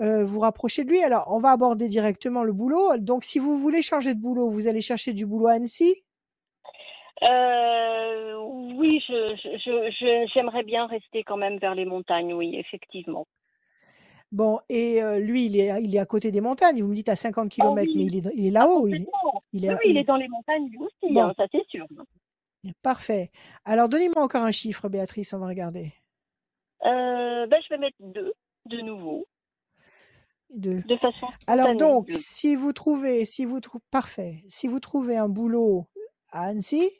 euh, 0.00 0.24
vous 0.24 0.40
rapprocher 0.40 0.82
de 0.82 0.90
lui. 0.90 1.02
Alors, 1.02 1.26
on 1.28 1.38
va 1.38 1.50
aborder 1.50 1.86
directement 1.88 2.42
le 2.42 2.52
boulot. 2.52 2.96
Donc, 2.98 3.22
si 3.22 3.38
vous 3.38 3.58
voulez 3.58 3.82
changer 3.82 4.14
de 4.14 4.20
boulot, 4.20 4.50
vous 4.50 4.66
allez 4.66 4.80
chercher 4.80 5.12
du 5.12 5.26
boulot 5.26 5.46
à 5.46 5.52
Annecy? 5.52 6.04
Euh, 7.22 8.36
oui, 8.76 9.00
je, 9.06 9.28
je, 9.36 9.58
je- 9.58 9.90
je- 10.00 10.30
j'aimerais 10.34 10.64
bien 10.64 10.86
rester 10.86 11.22
quand 11.22 11.36
même 11.36 11.58
vers 11.58 11.74
les 11.74 11.84
montagnes, 11.84 12.34
oui, 12.34 12.56
effectivement. 12.56 13.26
Bon, 14.34 14.58
et 14.68 15.00
euh, 15.00 15.20
lui, 15.20 15.46
il 15.46 15.56
est, 15.60 15.80
il 15.84 15.94
est 15.94 15.98
à 16.00 16.06
côté 16.06 16.32
des 16.32 16.40
montagnes. 16.40 16.82
Vous 16.82 16.88
me 16.88 16.94
dites 16.94 17.08
à 17.08 17.14
50 17.14 17.46
Ah 17.46 17.48
km, 17.54 17.74
mais 17.76 17.82
oui, 18.02 18.06
il 18.10 18.16
est, 18.16 18.32
il 18.34 18.46
est 18.46 18.50
là-haut. 18.50 18.88
Il, 18.88 18.94
est- 18.96 19.06
il 19.52 19.62
Oui, 19.62 19.68
est, 19.68 19.74
oui, 19.74 19.80
il 19.90 19.96
est 19.96 20.02
dans 20.04 20.16
les 20.16 20.26
montagnes 20.26 20.68
lui 20.68 20.78
aussi, 20.78 21.14
Bon, 21.14 21.22
hein, 21.26 21.34
ça 21.36 21.44
c'est 21.52 21.64
sûr. 21.68 21.86
parfait. 22.82 23.30
Alors, 23.64 23.88
donnez-moi 23.88 24.20
encore 24.24 24.42
un 24.42 24.50
chiffre, 24.50 24.88
Béatrice, 24.88 25.32
on 25.34 25.38
va 25.38 25.46
regarder. 25.46 25.92
Euh, 26.84 27.46
ben, 27.46 27.62
je 27.62 27.68
vais 27.74 27.78
mettre 27.78 27.96
deux, 28.00 28.34
de 28.66 28.80
nouveau, 28.80 29.24
Deux. 30.50 30.82
de 30.82 30.96
façon 30.96 31.28
Alors 31.46 31.76
donc, 31.76 32.08
deux. 32.08 32.14
si 32.16 32.56
vous 32.56 32.72
trouvez, 32.72 33.24
si 33.26 33.44
vous 33.44 33.60
trouvez, 33.60 33.84
parfait, 33.92 34.42
si 34.48 34.66
vous 34.66 34.80
trouvez 34.80 35.16
un 35.16 35.28
boulot 35.28 35.86
à 36.32 36.46
Annecy, 36.46 36.90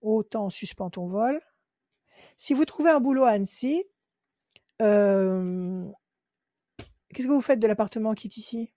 autant 0.00 0.48
suspend 0.48 0.88
ton 0.88 1.06
vol. 1.06 1.42
Si 2.38 2.54
vous 2.54 2.64
trouvez 2.64 2.88
un 2.90 3.00
boulot 3.00 3.24
à 3.24 3.32
Annecy, 3.32 3.84
euh, 4.82 5.84
qu'est-ce 7.14 7.26
que 7.26 7.32
vous 7.32 7.40
faites 7.40 7.60
de 7.60 7.66
l'appartement 7.66 8.14
qui 8.14 8.26
est 8.28 8.36
ici? 8.36 8.72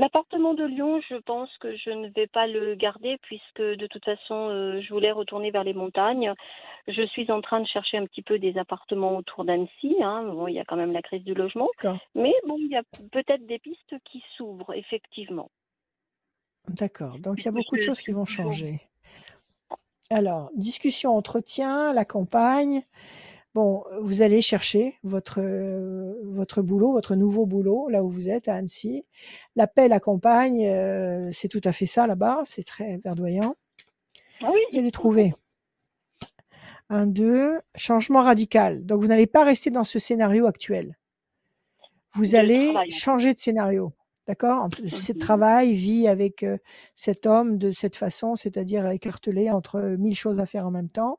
L'appartement 0.00 0.54
de 0.54 0.64
Lyon, 0.64 0.98
je 1.10 1.16
pense 1.16 1.50
que 1.58 1.76
je 1.76 1.90
ne 1.90 2.08
vais 2.16 2.26
pas 2.26 2.46
le 2.46 2.74
garder 2.74 3.18
puisque 3.20 3.60
de 3.60 3.86
toute 3.86 4.02
façon, 4.02 4.48
euh, 4.48 4.80
je 4.80 4.88
voulais 4.94 5.12
retourner 5.12 5.50
vers 5.50 5.62
les 5.62 5.74
montagnes. 5.74 6.32
Je 6.88 7.06
suis 7.08 7.30
en 7.30 7.42
train 7.42 7.60
de 7.60 7.66
chercher 7.66 7.98
un 7.98 8.06
petit 8.06 8.22
peu 8.22 8.38
des 8.38 8.56
appartements 8.56 9.14
autour 9.18 9.44
d'Annecy. 9.44 9.96
Hein. 10.00 10.24
Bon, 10.32 10.48
il 10.48 10.54
y 10.54 10.58
a 10.58 10.64
quand 10.64 10.76
même 10.76 10.92
la 10.92 11.02
crise 11.02 11.22
du 11.22 11.34
logement, 11.34 11.68
mais 12.14 12.32
bon, 12.46 12.56
il 12.56 12.68
y 12.68 12.76
a 12.76 12.82
peut-être 13.12 13.44
des 13.46 13.58
pistes 13.58 13.94
qui 14.06 14.24
s'ouvrent, 14.38 14.72
effectivement. 14.72 15.50
d'accord. 16.66 17.18
Donc 17.18 17.40
il 17.40 17.44
y 17.44 17.48
a 17.48 17.52
beaucoup 17.52 17.76
de 17.76 17.82
choses 17.82 18.00
qui 18.00 18.12
vont 18.12 18.24
changer. 18.24 18.80
Alors, 20.08 20.50
discussion, 20.56 21.14
entretien, 21.14 21.92
la 21.92 22.06
campagne. 22.06 22.84
Bon, 23.54 23.82
vous 24.00 24.22
allez 24.22 24.42
chercher 24.42 24.96
votre 25.02 25.40
euh, 25.40 26.14
votre 26.22 26.62
boulot, 26.62 26.92
votre 26.92 27.16
nouveau 27.16 27.46
boulot, 27.46 27.88
là 27.88 28.04
où 28.04 28.08
vous 28.08 28.28
êtes 28.28 28.46
à 28.46 28.54
Annecy. 28.54 29.04
L'appel 29.56 29.92
à 29.92 29.98
campagne, 29.98 30.66
euh, 30.66 31.30
c'est 31.32 31.48
tout 31.48 31.60
à 31.64 31.72
fait 31.72 31.86
ça 31.86 32.06
là-bas, 32.06 32.42
c'est 32.44 32.62
très 32.62 32.98
verdoyant. 32.98 33.56
Ah 34.42 34.50
oui, 34.52 34.60
Vous 34.72 34.78
allez 34.78 34.92
trouver 34.92 35.34
un, 36.88 37.06
deux, 37.06 37.60
changement 37.74 38.20
radical. 38.20 38.86
Donc 38.86 39.00
vous 39.02 39.08
n'allez 39.08 39.26
pas 39.26 39.44
rester 39.44 39.70
dans 39.70 39.84
ce 39.84 39.98
scénario 39.98 40.46
actuel. 40.46 40.96
Vous 42.14 42.34
allez 42.34 42.72
changer 42.90 43.34
de 43.34 43.38
scénario. 43.38 43.92
D'accord? 44.26 44.68
Plus, 44.70 44.90
C'est 44.90 45.14
Mhm. 45.14 45.20
travail, 45.20 45.74
vie 45.74 46.06
avec 46.06 46.44
euh, 46.44 46.56
cet 46.94 47.26
homme 47.26 47.58
de 47.58 47.72
cette 47.72 47.96
façon, 47.96 48.36
c'est-à-dire 48.36 48.86
écartelé 48.88 49.50
entre 49.50 49.96
mille 49.98 50.14
choses 50.14 50.38
à 50.38 50.46
faire 50.46 50.66
en 50.66 50.70
même 50.70 50.88
temps. 50.88 51.18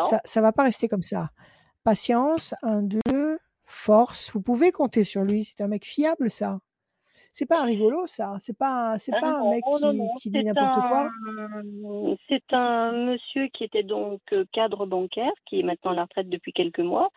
Ça 0.00 0.20
ça 0.24 0.40
va 0.40 0.52
pas 0.52 0.64
rester 0.64 0.88
comme 0.88 1.02
ça. 1.02 1.30
Patience, 1.84 2.54
un, 2.62 2.82
deux, 2.82 3.38
force. 3.64 4.30
Vous 4.32 4.40
pouvez 4.42 4.70
compter 4.72 5.04
sur 5.04 5.24
lui. 5.24 5.44
C'est 5.44 5.62
un 5.62 5.68
mec 5.68 5.84
fiable, 5.84 6.30
ça. 6.30 6.58
C'est 7.34 7.46
pas 7.46 7.62
un 7.62 7.64
rigolo, 7.64 8.06
ça. 8.06 8.36
C'est 8.40 8.56
pas, 8.56 8.92
un- 8.92 8.98
c'est 8.98 9.12
Ah 9.14 9.20
pas 9.20 9.28
un 9.36 9.40
non, 9.40 9.50
mec 9.52 9.64
non, 9.66 9.78
qui, 9.78 9.96
non, 9.96 10.14
qui 10.20 10.30
dit 10.30 10.44
n'importe 10.44 10.74
quoi. 10.86 11.08
c'est 12.28 12.52
un 12.52 12.92
monsieur 12.92 13.48
qui 13.48 13.64
était 13.64 13.82
donc 13.82 14.20
euh, 14.34 14.44
cadre 14.52 14.84
bancaire, 14.84 15.32
qui 15.46 15.60
est 15.60 15.62
maintenant 15.62 15.92
à 15.92 15.94
la 15.94 16.02
retraite 16.02 16.28
depuis 16.28 16.52
quelques 16.52 16.80
mois. 16.80 17.08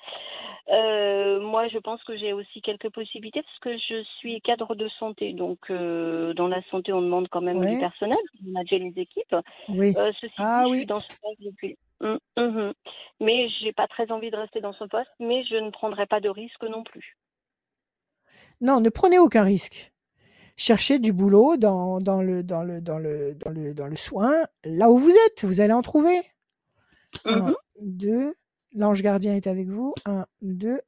Euh, 0.70 1.42
moi, 1.42 1.68
je 1.68 1.78
pense 1.80 2.02
que 2.06 2.16
j'ai 2.18 2.32
aussi 2.34 2.62
quelques 2.62 2.90
possibilités 2.92 3.42
parce 3.44 3.60
que 3.60 3.78
je 3.78 4.04
suis 4.20 4.40
cadre 4.42 4.74
de 4.74 4.88
santé. 5.00 5.34
Donc, 5.34 5.60
euh, 5.70 6.34
dans 6.34 6.48
la 6.48 6.62
santé, 6.72 6.94
on 6.94 7.02
demande 7.02 7.28
quand 7.30 7.42
même 7.42 7.60
du 7.60 7.78
personnel, 7.80 8.18
on 8.42 8.52
manager 8.52 8.80
les 8.80 8.94
équipes. 8.96 9.36
Oui. 9.68 9.94
Euh, 9.98 10.12
ceci 10.22 10.34
Ah 10.38 10.64
dit, 10.66 10.72
je 10.72 10.76
suis 10.76 10.80
oui. 10.82 10.86
dans 10.86 11.02
ce 11.02 11.08
poste 11.22 11.42
depuis. 11.42 11.78
Hum, 12.00 12.20
hum. 12.38 12.74
Mais 13.20 13.50
j'ai 13.62 13.74
pas 13.74 13.88
très 13.88 14.10
envie 14.12 14.32
de 14.32 14.38
rester 14.38 14.62
dans 14.62 14.74
ce 14.74 14.86
poste, 14.86 15.12
mais 15.20 15.44
je 15.44 15.56
ne 15.56 15.72
prendrai 15.72 16.06
pas 16.06 16.22
de 16.22 16.30
risque 16.30 16.64
non 16.64 16.84
plus. 16.84 17.18
Non, 18.62 18.80
ne 18.82 18.90
prenez 18.90 19.20
aucun 19.20 19.44
risque. 19.44 19.92
Cherchez 20.57 20.99
du 20.99 21.11
boulot 21.11 21.57
dans, 21.57 21.99
dans, 21.99 22.22
le, 22.22 22.41
dans, 22.44 22.64
le, 22.64 22.80
dans, 22.82 22.98
le, 22.98 23.34
dans, 23.36 23.49
le, 23.52 23.73
dans 23.73 23.88
le 23.88 23.95
soin, 23.95 24.34
là 24.64 24.90
où 24.90 24.98
vous 24.98 25.11
êtes. 25.27 25.44
Vous 25.44 25.60
allez 25.61 25.73
en 25.73 25.82
trouver. 25.82 26.22
Un, 27.26 27.40
Mhm. 27.40 27.56
deux. 27.82 28.36
L'ange 28.73 29.02
gardien 29.02 29.36
est 29.36 29.48
avec 29.48 29.68
vous. 29.68 29.94
Un, 30.06 30.26
deux. 30.41 30.80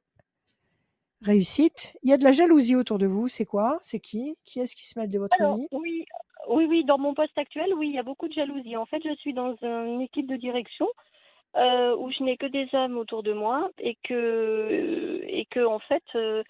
Réussite. 1.22 1.96
Il 2.02 2.10
y 2.10 2.12
a 2.12 2.16
de 2.16 2.24
la 2.24 2.32
jalousie 2.32 2.76
autour 2.76 2.98
de 2.98 3.06
vous. 3.06 3.28
C'est 3.28 3.44
quoi? 3.44 3.78
C'est 3.82 3.98
qui? 4.00 4.36
Qui 4.44 4.60
est-ce 4.60 4.76
qui 4.76 4.86
se 4.86 4.98
mêle 4.98 5.10
de 5.10 5.18
votre 5.18 5.36
Alors, 5.40 5.56
vie? 5.56 5.66
oui, 5.72 6.04
oui, 6.48 6.64
oui, 6.68 6.84
dans 6.84 6.98
mon 6.98 7.12
poste 7.12 7.36
actuel, 7.36 7.74
oui, 7.74 7.88
il 7.88 7.94
y 7.94 7.98
a 7.98 8.02
beaucoup 8.04 8.28
de 8.28 8.32
jalousie. 8.32 8.76
En 8.76 8.86
fait, 8.86 9.02
je 9.04 9.14
suis 9.16 9.34
dans 9.34 9.54
une 9.62 10.00
équipe 10.00 10.28
de 10.28 10.36
direction 10.36 10.86
euh, 11.56 11.96
où 11.96 12.10
je 12.12 12.22
n'ai 12.22 12.36
que 12.36 12.46
des 12.46 12.68
hommes 12.72 12.96
autour 12.98 13.22
de 13.24 13.32
moi 13.32 13.68
et 13.78 13.98
que, 14.04 15.20
et 15.24 15.46
que 15.50 15.64
en 15.66 15.80
fait, 15.80 16.04
euh, 16.14 16.42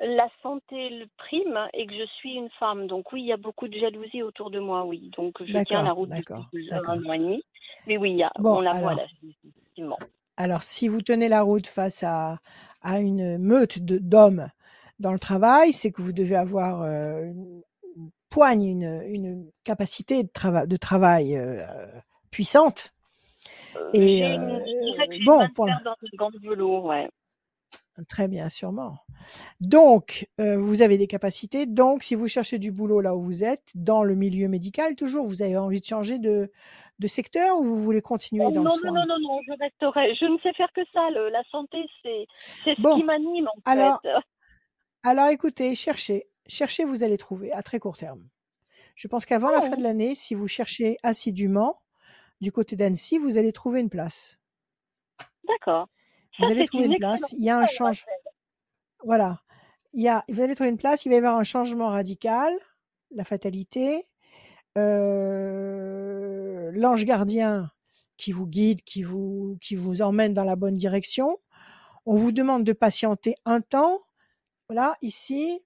la 0.00 0.28
santé 0.42 0.90
le 0.90 1.06
prime 1.16 1.58
et 1.72 1.86
que 1.86 1.94
je 1.94 2.06
suis 2.18 2.34
une 2.34 2.50
femme. 2.58 2.86
Donc 2.86 3.12
oui, 3.12 3.22
il 3.22 3.26
y 3.26 3.32
a 3.32 3.36
beaucoup 3.36 3.68
de 3.68 3.78
jalousie 3.78 4.22
autour 4.22 4.50
de 4.50 4.58
moi, 4.58 4.84
oui. 4.84 5.10
Donc 5.16 5.42
je 5.44 5.58
tiens 5.66 5.82
la 5.82 5.92
route 5.92 6.10
d'accord, 6.10 6.50
depuis 6.50 6.72
un 6.72 6.82
et 6.82 6.98
demi. 7.18 7.44
Mais 7.86 7.96
oui, 7.96 8.10
il 8.12 8.16
y 8.18 8.22
a, 8.22 8.32
Bon, 8.38 8.56
on 8.56 8.60
la 8.60 8.72
voit, 8.74 8.90
alors, 8.90 9.00
la 9.00 9.06
jalousie, 9.06 9.36
effectivement. 9.56 9.98
alors 10.36 10.62
si 10.62 10.88
vous 10.88 11.02
tenez 11.02 11.28
la 11.28 11.42
route 11.42 11.66
face 11.66 12.02
à, 12.02 12.38
à 12.82 12.98
une 13.00 13.38
meute 13.38 13.78
d'hommes 13.80 14.48
dans 14.98 15.12
le 15.12 15.18
travail, 15.18 15.72
c'est 15.72 15.90
que 15.92 16.02
vous 16.02 16.12
devez 16.12 16.36
avoir 16.36 16.82
euh, 16.82 17.22
une 17.24 17.62
poigne, 18.30 18.64
une, 18.64 19.02
une 19.06 19.50
capacité 19.64 20.22
de, 20.24 20.28
trava- 20.28 20.66
de 20.66 20.76
travail 20.76 21.36
euh, 21.36 21.64
puissante. 22.30 22.92
Euh, 23.76 23.90
Et 23.94 24.24
une, 24.24 24.64
je 24.66 25.06
que 25.06 25.24
bon, 25.24 25.48
pour 25.54 25.66
fer 25.66 25.80
dans 25.84 25.94
une 26.02 26.16
gant 26.18 26.30
de 26.30 26.38
velours, 26.38 26.84
ouais. 26.84 27.08
Très 28.08 28.26
bien, 28.26 28.48
sûrement. 28.48 28.98
Donc, 29.60 30.28
euh, 30.40 30.58
vous 30.58 30.82
avez 30.82 30.98
des 30.98 31.06
capacités. 31.06 31.66
Donc, 31.66 32.02
si 32.02 32.14
vous 32.16 32.26
cherchez 32.28 32.58
du 32.58 32.72
boulot 32.72 33.00
là 33.00 33.14
où 33.14 33.22
vous 33.22 33.44
êtes, 33.44 33.70
dans 33.74 34.02
le 34.02 34.14
milieu 34.16 34.48
médical, 34.48 34.96
toujours, 34.96 35.26
vous 35.26 35.42
avez 35.42 35.56
envie 35.56 35.80
de 35.80 35.86
changer 35.86 36.18
de, 36.18 36.50
de 36.98 37.06
secteur 37.08 37.56
ou 37.58 37.64
vous 37.64 37.80
voulez 37.82 38.02
continuer 38.02 38.46
Oh, 38.46 38.50
dans 38.50 38.62
le 38.64 38.68
non, 38.68 38.76
non, 38.76 38.80
soin? 38.80 38.92
non, 38.92 39.06
non, 39.06 39.18
non, 39.20 39.40
je 39.46 39.52
resterai. 39.60 40.14
Je 40.16 40.24
ne 40.26 40.38
sais 40.40 40.52
faire 40.54 40.72
que 40.74 40.82
ça. 40.92 41.08
le- 41.10 41.28
la 41.30 41.42
santé, 41.50 41.78
c'est 42.02 42.26
ce 42.64 42.70
Bon, 42.78 42.96
qui 42.96 43.04
m'anime, 43.04 43.48
en 43.48 43.60
alors, 43.64 44.02
fait. 44.02 44.08
alors 45.04 45.28
écoutez, 45.28 45.74
cherchez. 45.74 46.26
Cherchez, 46.46 46.84
vous 46.84 47.02
allez 47.04 47.16
trouver 47.16 47.52
à 47.52 47.62
très 47.62 47.78
court 47.78 47.96
terme. 47.96 48.28
Je 48.96 49.08
pense 49.08 49.24
qu'avant 49.26 49.50
la 49.50 49.60
fin 49.60 49.76
de 49.76 49.82
l'année, 49.82 50.14
si 50.14 50.34
vous 50.34 50.48
cherchez 50.48 50.98
assidûment 51.02 51.80
du 52.40 52.52
côté 52.52 52.76
d'Annecy, 52.76 53.18
vous 53.18 53.38
allez 53.38 53.52
trouver 53.52 53.80
une 53.80 53.90
place. 53.90 54.40
D'accord. 55.44 55.88
Vous 56.38 56.50
allez 56.50 56.64
trouver 56.64 56.84
une 56.86 56.92
une 56.92 56.98
place. 56.98 57.32
Il 57.32 57.44
y 57.44 57.50
a 57.50 57.56
un 57.56 57.60
nouvelle, 57.60 57.74
change. 57.74 58.00
Rachel. 58.00 58.14
Voilà. 59.04 59.40
Il 59.92 60.02
y 60.02 60.08
a, 60.08 60.24
vous 60.28 60.40
allez 60.40 60.54
trouver 60.54 60.70
une 60.70 60.78
place. 60.78 61.04
Il 61.04 61.10
va 61.10 61.14
y 61.16 61.18
avoir 61.18 61.36
un 61.36 61.44
changement 61.44 61.88
radical. 61.88 62.52
La 63.10 63.24
fatalité. 63.24 64.06
euh, 64.78 66.70
l'ange 66.74 67.04
gardien 67.04 67.70
qui 68.16 68.32
vous 68.32 68.46
guide, 68.46 68.82
qui 68.82 69.02
vous, 69.02 69.56
qui 69.60 69.76
vous 69.76 70.02
emmène 70.02 70.34
dans 70.34 70.44
la 70.44 70.56
bonne 70.56 70.76
direction. 70.76 71.38
On 72.06 72.16
vous 72.16 72.32
demande 72.32 72.64
de 72.64 72.72
patienter 72.72 73.36
un 73.44 73.60
temps. 73.60 74.00
Voilà, 74.68 74.96
ici. 75.02 75.60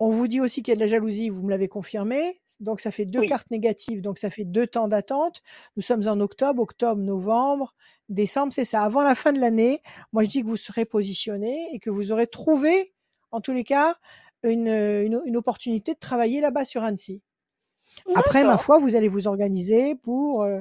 On 0.00 0.10
vous 0.10 0.26
dit 0.28 0.40
aussi 0.40 0.62
qu'il 0.62 0.72
y 0.72 0.74
a 0.74 0.76
de 0.76 0.80
la 0.80 0.86
jalousie, 0.88 1.30
vous 1.30 1.42
me 1.44 1.50
l'avez 1.50 1.68
confirmé. 1.68 2.40
Donc 2.60 2.80
ça 2.80 2.90
fait 2.90 3.06
deux 3.06 3.20
Oui. 3.20 3.26
cartes 3.28 3.50
négatives, 3.50 4.00
donc 4.02 4.18
ça 4.18 4.28
fait 4.30 4.44
deux 4.44 4.66
temps 4.66 4.88
d'attente. 4.88 5.42
Nous 5.76 5.82
sommes 5.82 6.06
en 6.08 6.18
octobre, 6.20 6.60
octobre, 6.62 7.00
novembre, 7.00 7.74
décembre, 8.08 8.52
c'est 8.52 8.64
ça. 8.64 8.82
Avant 8.82 9.02
la 9.02 9.14
fin 9.14 9.32
de 9.32 9.40
l'année, 9.40 9.82
moi 10.12 10.24
je 10.24 10.28
dis 10.28 10.42
que 10.42 10.46
vous 10.46 10.56
serez 10.56 10.84
positionné 10.84 11.68
et 11.72 11.78
que 11.78 11.90
vous 11.90 12.12
aurez 12.12 12.26
trouvé, 12.26 12.94
en 13.30 13.40
tous 13.40 13.52
les 13.52 13.64
cas, 13.64 13.96
une, 14.42 14.68
une, 14.68 15.22
une 15.24 15.36
opportunité 15.36 15.94
de 15.94 15.98
travailler 15.98 16.40
là-bas 16.40 16.64
sur 16.64 16.82
Annecy. 16.82 17.22
Après, 18.14 18.44
ma 18.44 18.58
foi, 18.58 18.78
vous 18.78 18.96
allez 18.96 19.08
vous 19.08 19.26
organiser 19.26 19.94
pour, 19.94 20.42
euh, 20.42 20.60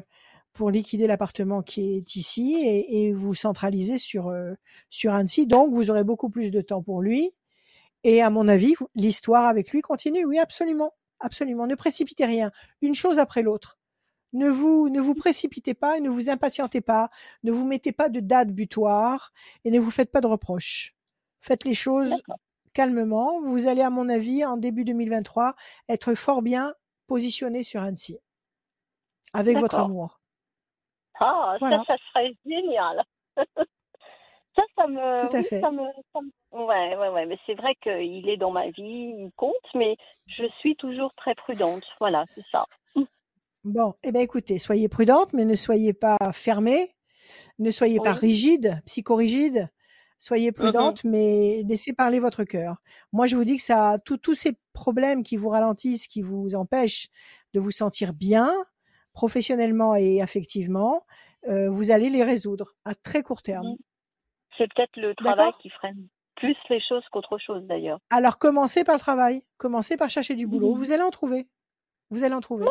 pour 0.53 0.71
liquider 0.71 1.07
l'appartement 1.07 1.61
qui 1.61 1.97
est 1.97 2.15
ici 2.15 2.55
et, 2.61 3.07
et 3.07 3.13
vous 3.13 3.33
centraliser 3.33 3.97
sur, 3.97 4.27
euh, 4.27 4.53
sur 4.89 5.13
Annecy. 5.13 5.47
Donc, 5.47 5.73
vous 5.73 5.89
aurez 5.89 6.03
beaucoup 6.03 6.29
plus 6.29 6.51
de 6.51 6.61
temps 6.61 6.83
pour 6.83 7.01
lui. 7.01 7.31
Et 8.03 8.21
à 8.21 8.29
mon 8.29 8.47
avis, 8.47 8.75
l'histoire 8.95 9.47
avec 9.47 9.71
lui 9.71 9.81
continue. 9.81 10.25
Oui, 10.25 10.37
absolument. 10.37 10.93
Absolument. 11.19 11.67
Ne 11.67 11.75
précipitez 11.75 12.25
rien. 12.25 12.51
Une 12.81 12.95
chose 12.95 13.17
après 13.17 13.41
l'autre. 13.41 13.77
Ne 14.33 14.49
vous, 14.49 14.89
ne 14.89 14.99
vous 14.99 15.13
précipitez 15.15 15.73
pas 15.75 15.97
et 15.97 16.01
ne 16.01 16.09
vous 16.09 16.29
impatientez 16.29 16.81
pas. 16.81 17.09
Ne 17.43 17.51
vous 17.51 17.65
mettez 17.65 17.91
pas 17.91 18.09
de 18.09 18.19
date 18.19 18.49
butoir 18.49 19.31
et 19.63 19.71
ne 19.71 19.79
vous 19.79 19.91
faites 19.91 20.11
pas 20.11 20.21
de 20.21 20.27
reproches. 20.27 20.95
Faites 21.41 21.63
les 21.65 21.73
choses 21.75 22.21
calmement. 22.73 23.39
Vous 23.41 23.67
allez, 23.67 23.81
à 23.83 23.89
mon 23.91 24.09
avis, 24.09 24.43
en 24.43 24.57
début 24.57 24.83
2023, 24.85 25.55
être 25.89 26.15
fort 26.15 26.41
bien 26.41 26.73
positionné 27.07 27.63
sur 27.63 27.81
Annecy. 27.81 28.17
Avec 29.33 29.57
votre 29.57 29.75
amour. 29.75 30.19
Ah, 31.19 31.57
Voilà. 31.59 31.77
ça, 31.79 31.95
ça 31.95 31.95
serait 32.09 32.33
génial. 32.45 33.03
ça, 34.55 34.63
ça 34.75 34.87
me, 34.87 35.29
Tout 35.29 35.35
à 35.35 35.39
oui, 35.39 35.45
fait. 35.45 35.61
ça 35.61 35.71
me, 35.71 35.83
ça 36.11 36.19
me- 36.21 36.59
ouais, 36.65 36.95
ouais, 36.97 37.09
ouais, 37.09 37.25
mais 37.25 37.37
c'est 37.45 37.53
vrai 37.55 37.75
qu'il 37.75 38.27
est 38.29 38.37
dans 38.37 38.51
ma 38.51 38.69
vie, 38.71 39.13
il 39.17 39.31
compte, 39.35 39.53
mais 39.75 39.95
je 40.27 40.45
suis 40.59 40.75
toujours 40.75 41.13
très 41.15 41.35
prudente. 41.35 41.83
Voilà, 41.99 42.25
c'est 42.35 42.45
ça. 42.51 42.65
Bon, 43.63 43.93
eh 44.03 44.11
bien 44.11 44.21
écoutez, 44.21 44.57
soyez 44.59 44.89
prudente, 44.89 45.31
mais 45.33 45.45
ne 45.45 45.53
soyez 45.55 45.93
pas 45.93 46.17
fermée, 46.33 46.95
ne 47.59 47.71
soyez 47.71 47.99
pas 47.99 48.13
rigide, 48.13 48.81
psychorigide. 48.85 49.69
Soyez 50.19 50.51
Mhm. 50.51 50.53
prudente, 50.55 51.03
mais 51.05 51.63
laissez 51.67 51.93
parler 51.93 52.19
votre 52.19 52.45
cœur. 52.45 52.77
Moi, 53.13 53.27
je 53.27 53.35
vous 53.35 53.43
dis 53.45 53.57
que 53.57 53.63
ça, 53.63 53.97
tous 54.05 54.35
ces 54.35 54.53
problèmes 54.73 55.23
qui 55.23 55.37
vous 55.37 55.49
ralentissent, 55.49 56.07
qui 56.07 56.21
vous 56.21 56.55
empêchent 56.55 57.09
de 57.53 57.59
vous 57.59 57.71
sentir 57.71 58.13
bien, 58.13 58.53
professionnellement 59.13 59.95
et 59.95 60.21
affectivement, 60.21 61.05
euh, 61.49 61.69
vous 61.69 61.91
allez 61.91 62.09
les 62.09 62.23
résoudre 62.23 62.75
à 62.85 62.95
très 62.95 63.21
court 63.23 63.41
terme. 63.43 63.67
Mhm. 63.67 63.77
C'est 64.57 64.73
peut-être 64.73 64.97
le 64.97 65.13
travail 65.15 65.51
qui 65.61 65.69
freine 65.69 66.07
plus 66.35 66.55
les 66.69 66.81
choses 66.81 67.03
qu'autre 67.11 67.37
chose 67.37 67.63
d'ailleurs. 67.65 67.99
Alors, 68.09 68.37
commencez 68.39 68.83
par 68.83 68.95
le 68.95 68.99
travail, 68.99 69.43
commencez 69.57 69.97
par 69.97 70.09
chercher 70.09 70.35
du 70.35 70.47
boulot. 70.47 70.73
Vous 70.73 70.91
allez 70.91 71.03
en 71.03 71.11
trouver. 71.11 71.47
Vous 72.11 72.23
allez 72.23 72.35
en 72.35 72.41
trouver. 72.41 72.67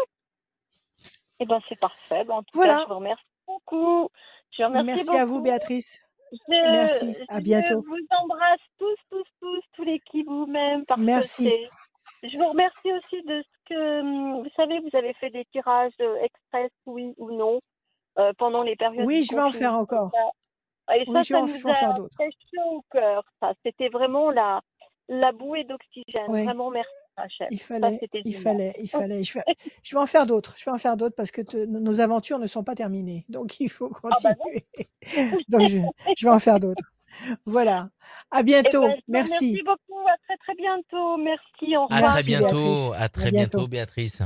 Eh 1.43 1.47
ben, 1.47 1.61
c'est 1.69 1.79
parfait. 1.79 2.25
Ben, 2.25 2.35
en 2.35 2.43
tout 2.43 2.51
Voilà. 2.55 2.75
cas, 2.75 2.81
je 2.83 2.89
vous 2.89 2.95
remercie 2.95 3.25
beaucoup. 3.47 4.09
Je 4.57 4.63
remercie 4.63 4.87
Merci 4.87 5.07
beaucoup. 5.07 5.19
à 5.19 5.25
vous, 5.25 5.41
Béatrice. 5.41 6.01
Je, 6.31 6.39
Merci. 6.49 7.17
À 7.29 7.39
je 7.39 7.43
bientôt. 7.43 7.83
vous 7.83 8.07
embrasse 8.23 8.61
tous, 8.79 8.95
tous, 9.11 9.25
tous, 9.41 9.61
tous 9.75 9.83
l'équipe 9.85 10.27
vous-même 10.27 10.85
parce 10.87 11.01
Merci. 11.01 11.51
que. 11.51 12.29
Je 12.29 12.39
vous 12.39 12.49
remercie 12.49 12.93
aussi 12.93 13.23
de 13.25 13.43
ce 13.43 13.75
que 13.75 14.01
hum, 14.01 14.43
vous 14.45 14.51
savez, 14.55 14.79
vous 14.79 14.97
avez 14.97 15.13
fait 15.15 15.31
des 15.31 15.45
tirages 15.47 15.93
express, 16.23 16.71
oui 16.87 17.13
ou 17.19 17.33
non, 17.33 17.61
euh, 18.21 18.33
pendant 18.39 18.63
les 18.63 18.77
périodes. 18.77 19.05
Oui, 19.07 19.25
je 19.29 19.35
vais 19.35 19.43
en 19.43 19.51
faire 19.51 19.75
encore. 19.75 20.11
Et 20.95 21.05
Oui, 21.09 21.13
ça, 21.15 21.23
je 21.23 21.33
vais 21.35 21.35
ça 21.35 21.39
en- 21.39 21.41
nous 21.43 21.49
je 21.49 21.75
faire 21.75 21.95
d'autres. 21.95 22.17
fait 22.17 22.31
chaud 22.55 22.77
au 22.77 22.85
cœur. 22.93 23.25
Ça, 23.41 23.53
c'était 23.65 23.89
vraiment 23.89 24.31
la 24.31 24.61
la 25.09 25.33
bouée 25.33 25.65
d'oxygène. 25.65 26.27
Oui. 26.29 26.45
Vraiment, 26.45 26.71
merci, 26.71 26.89
Rachel. 27.17 27.49
Il 27.51 27.61
fallait, 27.61 28.01
il 28.25 28.33
génial. 28.33 28.41
fallait, 28.43 28.75
il 28.81 28.89
fallait. 28.89 29.23
Je 29.23 29.35
vais, 29.35 29.45
je 29.83 29.95
vais 29.95 30.01
en 30.01 30.07
faire 30.07 30.27
d'autres. 30.27 30.55
Je 30.59 30.65
vais 30.65 30.71
en 30.71 30.79
faire 30.79 30.97
d'autres 30.97 31.15
parce 31.15 31.31
que 31.31 31.43
te- 31.43 31.65
nos 31.67 32.01
aventures 32.01 32.39
ne 32.39 32.47
sont 32.47 32.65
pas 32.65 32.75
terminées. 32.75 33.25
Donc 33.29 33.61
il 33.61 33.69
faut 33.71 33.93
Ah 34.05 34.09
bah 34.23 34.35
continuer. 34.35 34.65
Donc 35.49 35.69
je, 35.69 35.79
je 36.17 36.27
vais 36.27 36.33
en 36.33 36.39
faire 36.39 36.59
d'autres. 36.61 36.93
Voilà. 37.45 37.91
À 38.31 38.41
Eh 38.41 38.43
bientôt. 38.45 38.83
ben, 38.89 38.97
Merci. 39.09 39.35
remercie 39.35 39.63
beaucoup. 39.63 40.01
À 40.09 40.17
très 40.27 40.37
très 40.39 40.55
bientôt. 40.55 41.17
Merci. 41.19 41.77
Au 41.77 41.81
À 41.83 41.85
revoir. 41.97 42.01
très 42.01 42.13
Merci, 42.13 42.27
bientôt, 42.29 42.57
Béatrice. 42.57 43.03
à 43.03 43.09
très 43.09 43.27
À 43.27 43.31
bientôt, 43.31 43.57
bientôt. 43.59 43.69
Béatrice. 43.69 44.23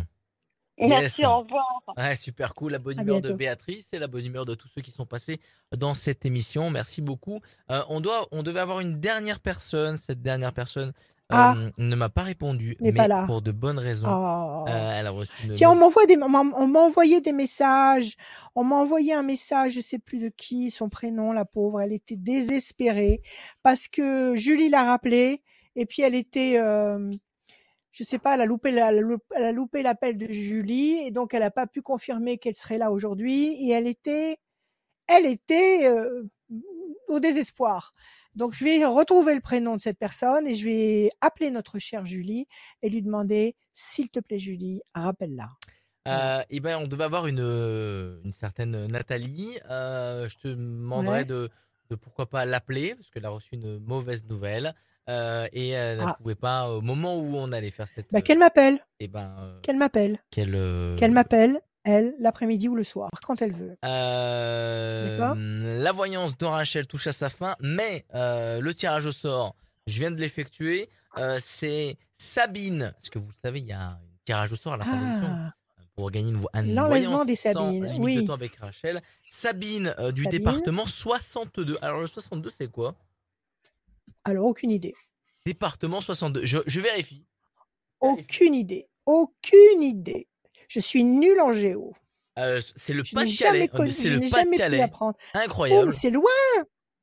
Merci. 0.78 1.22
Yes. 1.22 1.28
Au 1.28 1.38
revoir. 1.40 1.64
Ouais, 1.96 2.14
super 2.16 2.54
cool, 2.54 2.72
la 2.72 2.78
bonne 2.78 2.98
À 2.98 3.02
humeur 3.02 3.20
de. 3.22 3.32
Béatrice 3.32 3.92
et 3.94 3.98
la 3.98 4.06
bonne 4.08 4.26
humeur 4.26 4.44
de 4.44 4.54
tous 4.54 4.68
ceux 4.68 4.82
qui 4.82 4.90
sont 4.90 5.06
passés 5.06 5.40
dans 5.76 5.94
cette 5.94 6.26
émission. 6.26 6.70
Merci 6.70 7.00
beaucoup. 7.02 7.40
Euh, 7.70 7.82
on 7.88 8.00
doit, 8.00 8.26
on 8.30 8.42
devait 8.42 8.60
avoir 8.60 8.80
une 8.80 9.00
dernière 9.00 9.40
personne. 9.40 9.96
Cette 9.96 10.20
dernière 10.20 10.52
personne 10.52 10.92
euh, 11.32 11.34
Ah. 11.36 11.56
ne 11.76 11.96
m'a 11.96 12.08
pas 12.08 12.22
répondu, 12.22 12.76
mais 12.80 12.92
pas 12.92 13.08
là. 13.08 13.24
pour 13.26 13.42
de 13.42 13.50
bonnes 13.50 13.78
raisons. 13.80 14.06
Oh. 14.08 14.64
Euh, 14.68 14.92
elle 15.00 15.06
a 15.08 15.10
reçu 15.10 15.32
une 15.46 15.54
Tiens, 15.54 15.70
on 15.70 15.74
m'envoie 15.74 16.06
des, 16.06 16.16
on 16.22 16.28
m'a 16.68 16.80
envoyé 16.80 17.20
des 17.20 17.32
messages. 17.32 18.14
On 18.54 18.62
m'a 18.62 18.76
envoyé 18.76 19.12
un 19.12 19.22
message, 19.24 19.72
je 19.72 19.80
sais 19.80 19.98
plus 19.98 20.18
de 20.18 20.28
qui, 20.28 20.70
son 20.70 20.88
prénom, 20.88 21.32
la 21.32 21.44
pauvre. 21.44 21.80
Elle 21.80 21.92
était 21.92 22.14
désespérée 22.16 23.22
parce 23.64 23.88
que 23.88 24.36
Julie 24.36 24.68
l'a 24.68 24.84
rappelé 24.84 25.42
et 25.74 25.84
puis 25.84 26.02
elle 26.02 26.14
était, 26.14 26.58
euh, 26.58 27.10
je 27.90 28.04
sais 28.04 28.18
pas, 28.18 28.34
elle 28.34 28.42
a 28.42 28.46
loupé, 28.46 28.70
la- 28.70 28.92
elle 28.92 29.44
a 29.44 29.52
loupé- 29.52 29.82
l'appel 29.82 30.16
de 30.16 30.26
Julie 30.32 30.98
et 31.06 31.10
donc 31.10 31.34
elle 31.34 31.42
a 31.42 31.50
pas 31.50 31.66
pu 31.66 31.82
confirmer 31.82 32.38
qu'elle 32.38 32.54
serait 32.54 32.78
là 32.78 32.92
aujourd'hui 32.92 33.48
et 33.66 33.70
elle 33.70 33.88
était, 33.88 34.38
elle 35.08 35.26
était 35.26 35.86
euh, 35.90 36.22
au 37.08 37.18
désespoir. 37.20 37.94
Donc 38.36 38.52
je 38.52 38.64
vais 38.64 38.84
retrouver 38.84 39.34
le 39.34 39.40
prénom 39.40 39.76
de 39.76 39.80
cette 39.80 39.98
personne 39.98 40.46
et 40.46 40.54
je 40.54 40.64
vais 40.66 41.10
appeler 41.20 41.50
notre 41.50 41.78
chère 41.78 42.04
Julie 42.06 42.46
et 42.82 42.90
lui 42.90 43.02
demander, 43.02 43.56
s'il 43.72 44.08
te 44.10 44.20
plaît 44.20 44.38
Julie, 44.38 44.82
rappelle-la. 44.94 45.48
Euh, 46.08 46.42
eh 46.50 46.60
ben, 46.60 46.78
on 46.80 46.86
devait 46.86 47.04
avoir 47.04 47.26
une, 47.26 47.40
euh, 47.40 48.20
une 48.24 48.32
certaine 48.32 48.86
Nathalie. 48.86 49.58
Euh, 49.70 50.28
je 50.28 50.36
te 50.36 50.48
demanderais 50.48 51.18
Ouais. 51.20 51.24
de, 51.24 51.48
de 51.90 51.96
pourquoi 51.96 52.26
pas 52.28 52.44
l'appeler, 52.44 52.94
parce 52.94 53.10
qu'elle 53.10 53.24
a 53.26 53.30
reçu 53.30 53.54
une 53.54 53.78
mauvaise 53.78 54.24
nouvelle. 54.26 54.74
euh, 55.08 55.46
et 55.52 55.68
elle 55.70 55.98
ne 55.98 56.02
Ah. 56.04 56.16
pouvait 56.20 56.34
pas, 56.34 56.68
au 56.68 56.80
moment 56.80 57.16
où 57.16 57.36
on 57.36 57.52
allait 57.52 57.70
faire 57.70 57.86
cette. 57.86 58.10
Bah, 58.12 58.22
qu'elle 58.22 58.40
m'appelle, 58.40 58.84
eh 58.98 59.06
ben, 59.06 59.34
euh, 59.38 59.60
qu'elle 59.62 59.76
m'appelle, 59.76 60.20
qu'elle. 60.32 60.54
euh, 60.56 60.96
qu'elle 60.96 61.12
m'appelle, 61.12 61.60
elle, 61.86 62.14
l'après-midi 62.18 62.68
ou 62.68 62.74
le 62.74 62.82
soir, 62.84 63.08
quand 63.26 63.40
elle 63.40 63.52
veut. 63.52 63.76
Euh, 63.84 65.82
la 65.82 65.92
voyance 65.92 66.36
de 66.36 66.44
Rachel 66.44 66.86
touche 66.86 67.06
à 67.06 67.12
sa 67.12 67.30
fin, 67.30 67.54
mais 67.60 68.04
euh, 68.14 68.60
le 68.60 68.74
tirage 68.74 69.06
au 69.06 69.12
sort, 69.12 69.54
je 69.86 69.98
viens 70.00 70.10
de 70.10 70.20
l'effectuer. 70.20 70.88
euh, 71.18 71.38
c'est 71.42 71.96
Sabine, 72.18 72.92
parce 72.94 73.08
que 73.10 73.18
vous 73.18 73.28
le 73.28 73.34
savez, 73.42 73.60
il 73.60 73.66
y 73.66 73.72
a 73.72 73.78
une 74.02 74.18
tirage 74.24 74.52
au 74.52 74.56
sort 74.56 74.72
à 74.74 74.76
la 74.78 74.84
fin. 74.84 75.20
Ah, 75.24 75.52
Pour 75.94 76.10
gagner 76.10 76.30
une, 76.30 76.36
vo- 76.38 76.48
un 76.52 76.62
L'enlèvement 76.62 76.88
voyance 76.88 77.26
des 77.26 77.36
sans 77.36 77.52
Sabines, 77.52 77.84
limite 77.84 78.00
oui. 78.00 78.16
de 78.16 78.26
temps 78.26 78.32
avec 78.34 78.56
Rachel. 78.56 79.00
Sabine 79.22 79.94
du 80.12 80.24
Sabine. 80.24 80.30
département 80.30 80.86
62. 80.86 81.78
Alors 81.82 82.00
le 82.00 82.06
62 82.06 82.50
c'est 82.56 82.70
quoi? 82.70 82.94
Alors 84.24 84.46
aucune 84.46 84.70
idée. 84.72 84.94
Département 85.44 86.00
62. 86.00 86.44
Je, 86.44 86.58
je 86.66 86.80
vérifie. 86.80 87.24
Aucune 88.00 88.54
idée. 88.54 88.88
Aucune 89.06 89.82
idée. 89.82 90.26
Je 90.68 90.80
suis 90.80 91.04
nulle 91.04 91.40
en 91.40 91.52
géo. 91.52 91.92
Euh, 92.38 92.60
c'est 92.76 92.92
le 92.92 93.02
Pas-de-Calais. 93.02 93.70
Oh, 93.72 93.78
mais 93.82 93.90
C'est 93.92 94.08
je 94.08 94.14
le 94.14 94.20
n'ai 94.20 94.28
jamais 94.28 94.42
pu 94.44 94.50
Pas-de-Calais. 94.50 94.82
apprendre. 94.82 95.16
Oh, 95.34 95.38
Incroyable. 95.38 95.86
mais 95.86 95.92
c'est 95.92 96.10
loin. 96.10 96.24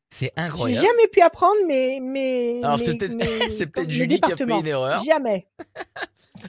C'est 0.09 0.25
J'ai 0.25 0.43
incroyable. 0.43 0.85
jamais 0.87 1.07
pu 1.07 1.21
apprendre 1.21 1.65
mes, 1.67 1.99
mes, 1.99 2.63
Alors 2.63 2.77
c'est 2.77 2.95
peut-être 2.97 3.13
mes 3.15 3.89
Julie 3.89 4.21
qui 4.21 4.31
a 4.31 4.37
fait 4.37 4.43
une 4.43 4.67
erreur. 4.67 5.03
Jamais. 5.03 5.47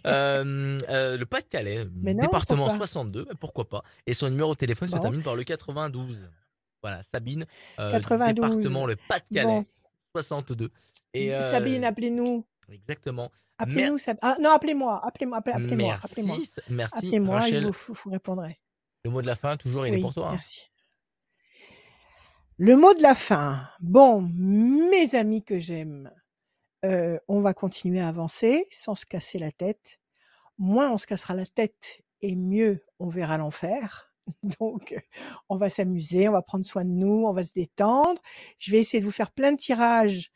Euh, 0.07 0.77
euh, 0.89 1.17
le 1.17 1.25
Pas-de-Calais, 1.25 1.85
Mais 2.03 2.15
département 2.15 2.65
pourquoi 2.65 2.79
62, 2.79 3.27
mais 3.29 3.35
pourquoi 3.39 3.69
pas. 3.69 3.85
Et 4.09 4.13
son 4.13 4.29
numéro 4.29 4.53
de 4.53 4.59
téléphone 4.59 4.89
se 4.89 4.97
termine 4.97 5.23
par 5.23 5.37
le 5.37 5.45
92. 5.45 6.29
Voilà, 6.83 7.01
Sabine, 7.05 7.47
euh, 7.79 7.91
du 7.93 8.01
92. 8.01 8.35
département 8.59 8.87
le 8.87 8.97
Pas-de-Calais, 8.97 9.45
Bon. 9.47 9.65
62. 10.17 10.71
Et 11.13 11.31
Sabine, 11.43 11.85
appelez-nous. 11.85 12.45
Exactement. 12.73 13.31
Appelez-nous. 13.59 13.99
Sab- 13.99 14.19
Ah, 14.23 14.37
non, 14.41 14.51
appelez-moi. 14.51 15.05
Appelez-moi. 15.07 15.39
appelez- 15.39 15.55
Appelez-moi. 15.55 15.89
merci, 16.01 16.07
Appelez-moi. 16.21 16.37
merci 16.71 16.95
Appelez-moi. 16.99 17.41
Je 17.41 17.59
vous, 17.67 17.95
vous- 17.95 18.11
répondrai. 18.11 18.61
Le 19.05 19.11
mot 19.11 19.21
de 19.23 19.27
la 19.27 19.35
fin, 19.35 19.57
toujours, 19.57 19.87
il 19.87 19.95
est 19.95 20.01
pour 20.01 20.15
toi. 20.15 20.29
hein. 20.29 20.33
merci. 20.33 20.63
Le 22.57 22.77
mot 22.77 22.95
de 22.95 23.03
la 23.03 23.15
fin. 23.15 23.69
Bon, 23.81 24.21
mes 24.23 25.15
amis 25.15 25.43
que 25.43 25.59
j'aime, 25.59 26.11
euh, 26.85 27.19
on 27.29 27.41
va 27.41 27.53
continuer 27.55 28.01
à 28.01 28.09
avancer 28.09 28.67
sans 28.71 28.95
se 28.95 29.05
casser 29.07 29.39
la 29.39 29.51
tête. 29.51 29.99
Moins 30.59 30.91
on 30.93 30.99
se 30.99 31.07
cassera 31.07 31.35
la 31.35 31.47
tête 31.47 32.03
et 32.23 32.37
mieux 32.37 32.85
on 33.01 33.09
verra 33.09 33.39
l'enfer. 33.39 34.13
Donc, 34.61 34.95
on 35.49 35.57
va 35.57 35.69
s'amuser, 35.69 36.29
on 36.29 36.33
va 36.33 36.43
prendre 36.43 36.65
soin 36.65 36.85
de 36.85 36.91
nous, 36.91 37.25
on 37.27 37.33
va 37.33 37.43
se 37.43 37.53
détendre. 37.53 38.21
Je 38.59 38.71
vais 38.71 38.79
essayer 38.79 39.01
de 39.01 39.05
vous 39.05 39.11
faire 39.13 39.33
plein 39.33 39.53
de 39.53 39.57
tirages 39.59 40.31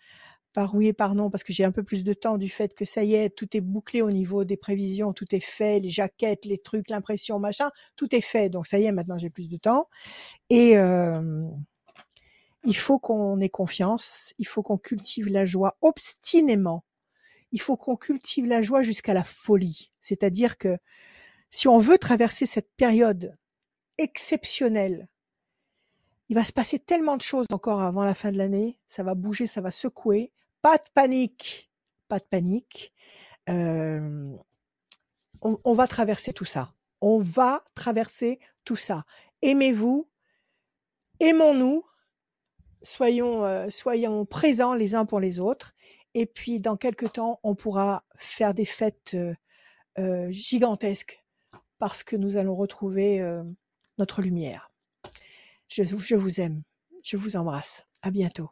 par 0.59 0.75
oui 0.75 0.89
et 0.89 0.93
par 0.93 1.15
non 1.15 1.31
parce 1.31 1.45
que 1.45 1.53
j'ai 1.53 1.63
un 1.63 1.71
peu 1.71 1.85
plus 1.85 2.03
de 2.03 2.13
temps 2.13 2.37
du 2.37 2.49
fait 2.49 2.75
que 2.75 2.85
ça 2.85 3.05
y 3.05 3.15
est, 3.15 3.31
tout 3.31 3.57
est 3.57 3.61
bouclé 3.61 4.03
au 4.03 4.11
niveau 4.11 4.43
des 4.43 4.57
prévisions, 4.57 5.13
tout 5.13 5.33
est 5.33 5.39
fait, 5.39 5.79
les 5.79 5.89
jaquettes, 5.89 6.45
les 6.47 6.59
trucs, 6.59 6.91
l'impression, 6.91 7.39
machin, 7.39 7.71
tout 7.95 8.13
est 8.13 8.21
fait. 8.21 8.51
Donc 8.51 8.67
ça 8.67 8.81
y 8.81 8.85
est, 8.87 8.91
maintenant 8.91 9.17
j'ai 9.17 9.31
plus 9.31 9.49
de 9.49 9.57
temps. 9.57 9.89
Et 10.51 10.73
il 12.65 12.77
faut 12.77 12.99
qu'on 12.99 13.39
ait 13.39 13.49
confiance, 13.49 14.35
il 14.39 14.49
faut 14.49 14.65
qu'on 14.65 14.79
cultive 14.79 15.29
la 15.29 15.47
joie 15.47 15.77
obstinément. 15.81 16.83
Il 17.53 17.61
faut 17.61 17.77
qu'on 17.77 17.95
cultive 17.95 18.47
la 18.47 18.61
joie 18.61 18.83
jusqu'à 18.83 19.15
la 19.15 19.23
folie. 19.23 19.93
C'est-à-dire 20.01 20.59
que 20.59 20.77
si 21.51 21.69
on 21.69 21.79
veut 21.79 21.99
traverser 21.99 22.47
cette 22.47 22.73
période 22.77 23.39
exceptionnelle, 23.97 25.07
il 26.29 26.35
va 26.35 26.43
se 26.43 26.53
passer 26.53 26.81
tellement 26.81 27.17
de 27.17 27.23
choses 27.23 27.47
encore 27.53 27.81
avant 27.81 28.03
la 28.03 28.15
fin 28.15 28.33
de 28.33 28.39
l'année, 28.39 28.81
ça 28.89 29.05
va 29.05 29.15
bouger, 29.15 29.47
ça 29.47 29.61
va 29.61 29.71
secouer. 29.71 30.33
Pas 30.63 30.79
de 30.79 30.91
panique, 30.95 31.71
pas 32.09 32.19
de 32.19 32.25
panique. 32.25 32.93
On, 35.41 35.75
va 35.75 35.87
traverser 35.87 36.33
tout 36.33 36.45
ça. 36.45 36.75
On 37.01 37.19
va 37.19 37.65
traverser 37.75 38.41
tout 38.65 38.77
ça. 38.77 39.05
Aimez-vous, 39.43 40.09
aimons-nous, 41.21 41.85
soyons, 42.83 43.45
euh, 43.45 44.25
présents 44.25 44.75
les 44.75 44.95
uns 44.95 45.05
pour 45.05 45.21
les 45.21 45.41
autres. 45.41 45.75
Et 46.15 46.27
puis, 46.27 46.59
dans 46.59 46.77
quelques 46.77 47.13
temps, 47.13 47.39
on 47.43 47.55
pourra 47.55 48.05
faire 48.17 48.55
des 48.55 48.65
fêtes 48.65 49.13
euh, 49.15 49.35
euh, 49.99 50.31
gigantesques 50.31 51.25
parce 51.79 52.03
que 52.03 52.17
nous 52.17 52.37
allons 52.37 52.57
retrouver 52.57 53.23
notre 53.99 54.21
lumière. 54.21 54.73
Je, 55.69 55.85
je 55.85 56.17
vous 56.17 56.41
aime. 56.41 56.63
Je 57.05 57.17
vous 57.17 57.37
embrasse. 57.37 57.87
À 58.03 58.11
bientôt. 58.11 58.51